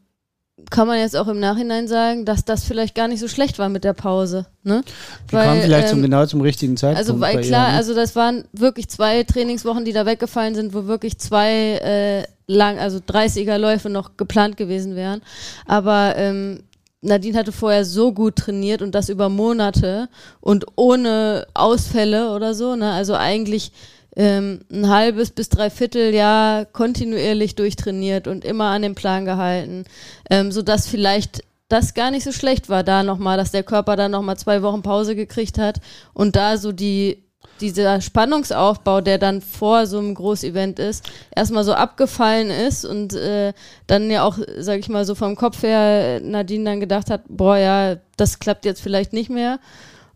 kann 0.71 0.87
man 0.87 0.99
jetzt 0.99 1.17
auch 1.17 1.29
im 1.29 1.41
Nachhinein 1.41 1.89
sagen, 1.89 2.25
dass 2.25 2.45
das 2.45 2.65
vielleicht 2.65 2.95
gar 2.95 3.09
nicht 3.09 3.21
so 3.21 3.29
schlecht 3.29 3.59
war 3.59 3.69
mit 3.69 3.85
der 3.85 3.93
Pause. 3.93 4.47
Ne? 4.63 4.83
Die 5.31 5.37
kam 5.37 5.61
vielleicht 5.61 5.89
zum, 5.89 6.03
genau 6.03 6.27
zum 6.27 6.41
richtigen 6.41 6.77
Zeitpunkt. 6.77 6.99
Also 6.99 7.21
weil 7.21 7.41
klar, 7.41 7.69
ihr, 7.69 7.73
ne? 7.73 7.79
also 7.79 7.95
das 7.95 8.15
waren 8.17 8.45
wirklich 8.53 8.89
zwei 8.89 9.23
Trainingswochen, 9.25 9.85
die 9.85 9.93
da 9.93 10.07
weggefallen 10.07 10.55
sind, 10.55 10.75
wo 10.75 10.87
wirklich 10.87 11.19
zwei 11.19 11.79
äh, 11.79 12.25
lang, 12.47 12.79
also 12.79 12.99
30er 12.99 13.59
Läufe 13.59 13.91
noch 13.91 14.17
geplant 14.17 14.57
gewesen 14.57 14.97
wären. 14.97 15.23
Aber 15.67 16.15
ähm, 16.17 16.61
Nadine 17.03 17.39
hatte 17.39 17.53
vorher 17.53 17.85
so 17.85 18.13
gut 18.13 18.37
trainiert 18.37 18.83
und 18.83 18.95
das 18.95 19.09
über 19.09 19.29
Monate 19.29 20.09
und 20.41 20.67
ohne 20.77 21.47
Ausfälle 21.55 22.33
oder 22.33 22.55
so. 22.55 22.77
Ne? 22.77 22.91
Also 22.93 23.15
eigentlich 23.15 23.73
ähm, 24.17 24.61
ein 24.71 24.89
halbes 24.89 25.31
bis 25.31 25.49
dreiviertel 25.49 26.15
Jahr 26.15 26.65
kontinuierlich 26.65 27.55
durchtrainiert 27.55 28.27
und 28.27 28.45
immer 28.45 28.67
an 28.67 28.83
den 28.83 28.95
Plan 28.95 29.25
gehalten, 29.25 29.85
ähm, 30.29 30.53
sodass 30.53 30.87
vielleicht 30.87 31.43
das 31.69 31.95
gar 31.95 32.11
nicht 32.11 32.25
so 32.25 32.33
schlecht 32.33 32.69
war, 32.69 32.83
da 32.83 33.03
nochmal, 33.03 33.37
dass 33.37 33.53
der 33.53 33.63
Körper 33.63 33.95
dann 33.97 34.11
nochmal 34.11 34.37
zwei 34.37 34.63
Wochen 34.63 34.83
Pause 34.83 35.15
gekriegt 35.15 35.57
hat 35.59 35.81
und 36.13 36.35
da 36.37 36.57
so 36.57 36.73
die 36.73 37.25
dieser 37.61 38.01
Spannungsaufbau, 38.01 39.01
der 39.01 39.19
dann 39.19 39.41
vor 39.43 39.87
so 39.87 39.99
einem 39.99 40.15
Großevent 40.15 40.79
ist, 40.79 41.05
erstmal 41.35 41.65
so 41.65 41.75
abgefallen 41.75 42.51
ist 42.51 42.85
und 42.85 43.15
äh, 43.15 43.53
dann 43.87 44.11
ja 44.11 44.25
auch, 44.25 44.39
sag 44.59 44.79
ich 44.79 44.89
mal, 44.89 45.05
so 45.05 45.15
vom 45.15 45.37
Kopf 45.37 45.63
her 45.63 46.21
Nadine 46.23 46.65
dann 46.65 46.81
gedacht 46.81 47.11
hat, 47.11 47.23
boah, 47.29 47.57
ja, 47.57 47.97
das 48.17 48.39
klappt 48.39 48.65
jetzt 48.65 48.81
vielleicht 48.81 49.13
nicht 49.13 49.31
mehr. 49.31 49.59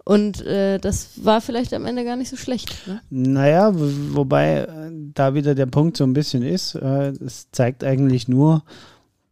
Und 0.05 0.43
äh, 0.43 0.79
das 0.79 1.11
war 1.25 1.41
vielleicht 1.41 1.73
am 1.73 1.87
Ende 1.87 2.05
gar 2.05 2.17
nicht 2.17 2.29
so 2.29 2.37
schlecht. 2.37 2.87
Ne? 2.87 3.01
Naja, 3.09 3.75
wo- 3.75 4.17
wobei 4.17 4.59
äh, 4.59 4.91
da 5.15 5.35
wieder 5.35 5.55
der 5.55 5.67
Punkt 5.67 5.97
so 5.97 6.05
ein 6.05 6.13
bisschen 6.13 6.43
ist, 6.43 6.75
äh, 6.75 7.09
es 7.25 7.51
zeigt 7.53 7.83
eigentlich 7.85 8.29
nur, 8.29 8.65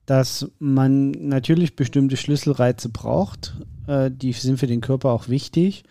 dass 0.07 0.51
man 0.59 1.11
natürlich 1.11 1.77
bestimmte 1.77 2.17
Schlüsselreize 2.17 2.89
braucht. 2.89 3.55
Äh, 3.87 4.11
die 4.11 4.33
sind 4.33 4.59
für 4.59 4.67
den 4.67 4.81
Körper 4.81 5.11
auch 5.11 5.29
wichtig. 5.29 5.85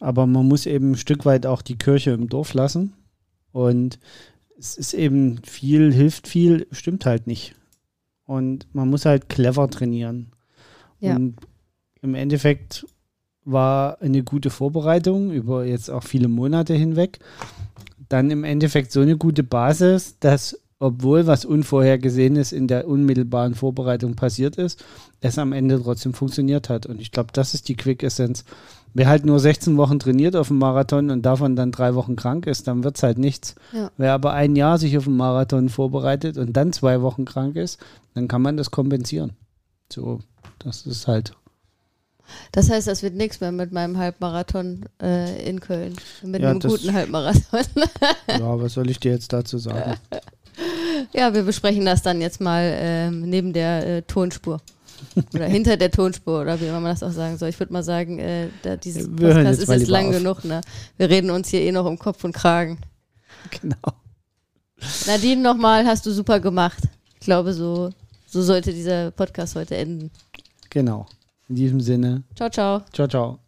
Aber 0.00 0.26
man 0.26 0.48
muss 0.48 0.64
eben 0.66 0.92
ein 0.92 0.96
Stück 0.96 1.24
weit 1.26 1.46
auch 1.46 1.60
die 1.62 1.76
Kirche 1.78 2.12
im 2.12 2.28
Dorf 2.28 2.54
lassen. 2.54 2.94
Und 3.52 3.98
es 4.58 4.76
ist 4.78 4.94
eben 4.94 5.42
viel, 5.42 5.92
hilft 5.92 6.26
viel, 6.26 6.66
stimmt 6.72 7.04
halt 7.04 7.26
nicht. 7.26 7.54
Und 8.24 8.66
man 8.74 8.88
muss 8.88 9.04
halt 9.04 9.28
clever 9.28 9.68
trainieren. 9.68 10.32
Ja. 11.00 11.16
Und 11.16 11.36
im 12.00 12.14
Endeffekt 12.14 12.86
war 13.46 14.02
eine 14.02 14.22
gute 14.22 14.50
Vorbereitung 14.50 15.30
über 15.30 15.64
jetzt 15.64 15.90
auch 15.90 16.02
viele 16.02 16.28
Monate 16.28 16.74
hinweg. 16.74 17.20
Dann 18.08 18.30
im 18.30 18.44
Endeffekt 18.44 18.92
so 18.92 19.00
eine 19.00 19.16
gute 19.16 19.42
Basis, 19.42 20.18
dass 20.20 20.58
obwohl 20.78 21.26
was 21.26 21.46
Unvorhergesehenes 21.46 22.52
in 22.52 22.68
der 22.68 22.86
unmittelbaren 22.86 23.54
Vorbereitung 23.54 24.14
passiert 24.14 24.56
ist, 24.56 24.84
es 25.20 25.38
am 25.38 25.52
Ende 25.52 25.82
trotzdem 25.82 26.12
funktioniert 26.12 26.68
hat. 26.68 26.84
Und 26.84 27.00
ich 27.00 27.12
glaube, 27.12 27.30
das 27.32 27.54
ist 27.54 27.68
die 27.68 27.76
Quick 27.76 28.02
Essenz. 28.02 28.44
Wer 28.92 29.08
halt 29.08 29.24
nur 29.24 29.40
16 29.40 29.76
Wochen 29.78 29.98
trainiert 29.98 30.36
auf 30.36 30.48
dem 30.48 30.58
Marathon 30.58 31.10
und 31.10 31.22
davon 31.22 31.56
dann 31.56 31.72
drei 31.72 31.94
Wochen 31.94 32.16
krank 32.16 32.46
ist, 32.46 32.68
dann 32.68 32.84
wird 32.84 32.96
es 32.96 33.02
halt 33.02 33.16
nichts. 33.16 33.54
Ja. 33.72 33.90
Wer 33.96 34.12
aber 34.12 34.32
ein 34.34 34.54
Jahr 34.54 34.78
sich 34.78 34.98
auf 34.98 35.04
den 35.04 35.16
Marathon 35.16 35.70
vorbereitet 35.70 36.36
und 36.36 36.54
dann 36.54 36.72
zwei 36.72 37.00
Wochen 37.00 37.24
krank 37.24 37.56
ist, 37.56 37.78
dann 38.14 38.28
kann 38.28 38.42
man 38.42 38.56
das 38.56 38.70
kompensieren. 38.70 39.32
So, 39.90 40.20
das 40.58 40.86
ist 40.86 41.06
halt. 41.06 41.32
Das 42.52 42.70
heißt, 42.70 42.86
das 42.86 43.02
wird 43.02 43.14
nichts 43.14 43.40
mehr 43.40 43.52
mit 43.52 43.72
meinem 43.72 43.98
Halbmarathon 43.98 44.86
äh, 45.02 45.48
in 45.48 45.60
Köln. 45.60 45.94
Mit 46.22 46.42
Ja, 46.42 46.50
einem 46.50 46.60
guten 46.60 46.92
Halbmarathon. 46.92 47.60
Ja, 48.28 48.60
was 48.60 48.74
soll 48.74 48.90
ich 48.90 48.98
dir 49.00 49.12
jetzt 49.12 49.32
dazu 49.32 49.58
sagen? 49.58 49.94
ja, 51.12 51.32
wir 51.34 51.42
besprechen 51.42 51.84
das 51.86 52.02
dann 52.02 52.20
jetzt 52.20 52.40
mal 52.40 52.62
ähm, 52.78 53.22
neben 53.28 53.52
der 53.52 53.86
äh, 53.86 54.02
Tonspur. 54.02 54.60
Oder 55.34 55.46
hinter 55.46 55.76
der 55.76 55.90
Tonspur, 55.90 56.40
oder 56.40 56.58
wie 56.60 56.66
immer 56.66 56.80
man 56.80 56.92
das 56.92 57.02
auch 57.02 57.12
sagen 57.12 57.36
soll. 57.36 57.50
Ich 57.50 57.58
würde 57.60 57.72
mal 57.72 57.82
sagen, 57.82 58.18
äh, 58.18 58.48
da, 58.62 58.76
dieses 58.76 59.06
Wir 59.10 59.28
Podcast 59.28 59.60
jetzt 59.60 59.68
ist 59.68 59.80
jetzt 59.80 59.88
lang 59.88 60.08
auf. 60.08 60.12
genug. 60.16 60.44
Ne? 60.44 60.60
Wir 60.96 61.10
reden 61.10 61.30
uns 61.30 61.48
hier 61.48 61.60
eh 61.60 61.72
noch 61.72 61.84
um 61.84 61.98
Kopf 61.98 62.24
und 62.24 62.32
Kragen. 62.32 62.78
genau. 63.50 63.76
Nadine, 65.06 65.40
nochmal, 65.42 65.86
hast 65.86 66.04
du 66.06 66.10
super 66.12 66.40
gemacht. 66.40 66.82
Ich 67.14 67.20
glaube, 67.20 67.52
so, 67.52 67.90
so 68.26 68.42
sollte 68.42 68.72
dieser 68.72 69.10
Podcast 69.10 69.54
heute 69.54 69.76
enden. 69.76 70.10
Genau. 70.70 71.06
In 71.48 71.54
diesem 71.54 71.80
Sinne. 71.80 72.24
Ciao, 72.34 72.48
ciao. 72.48 72.82
Ciao, 72.92 73.06
ciao. 73.06 73.40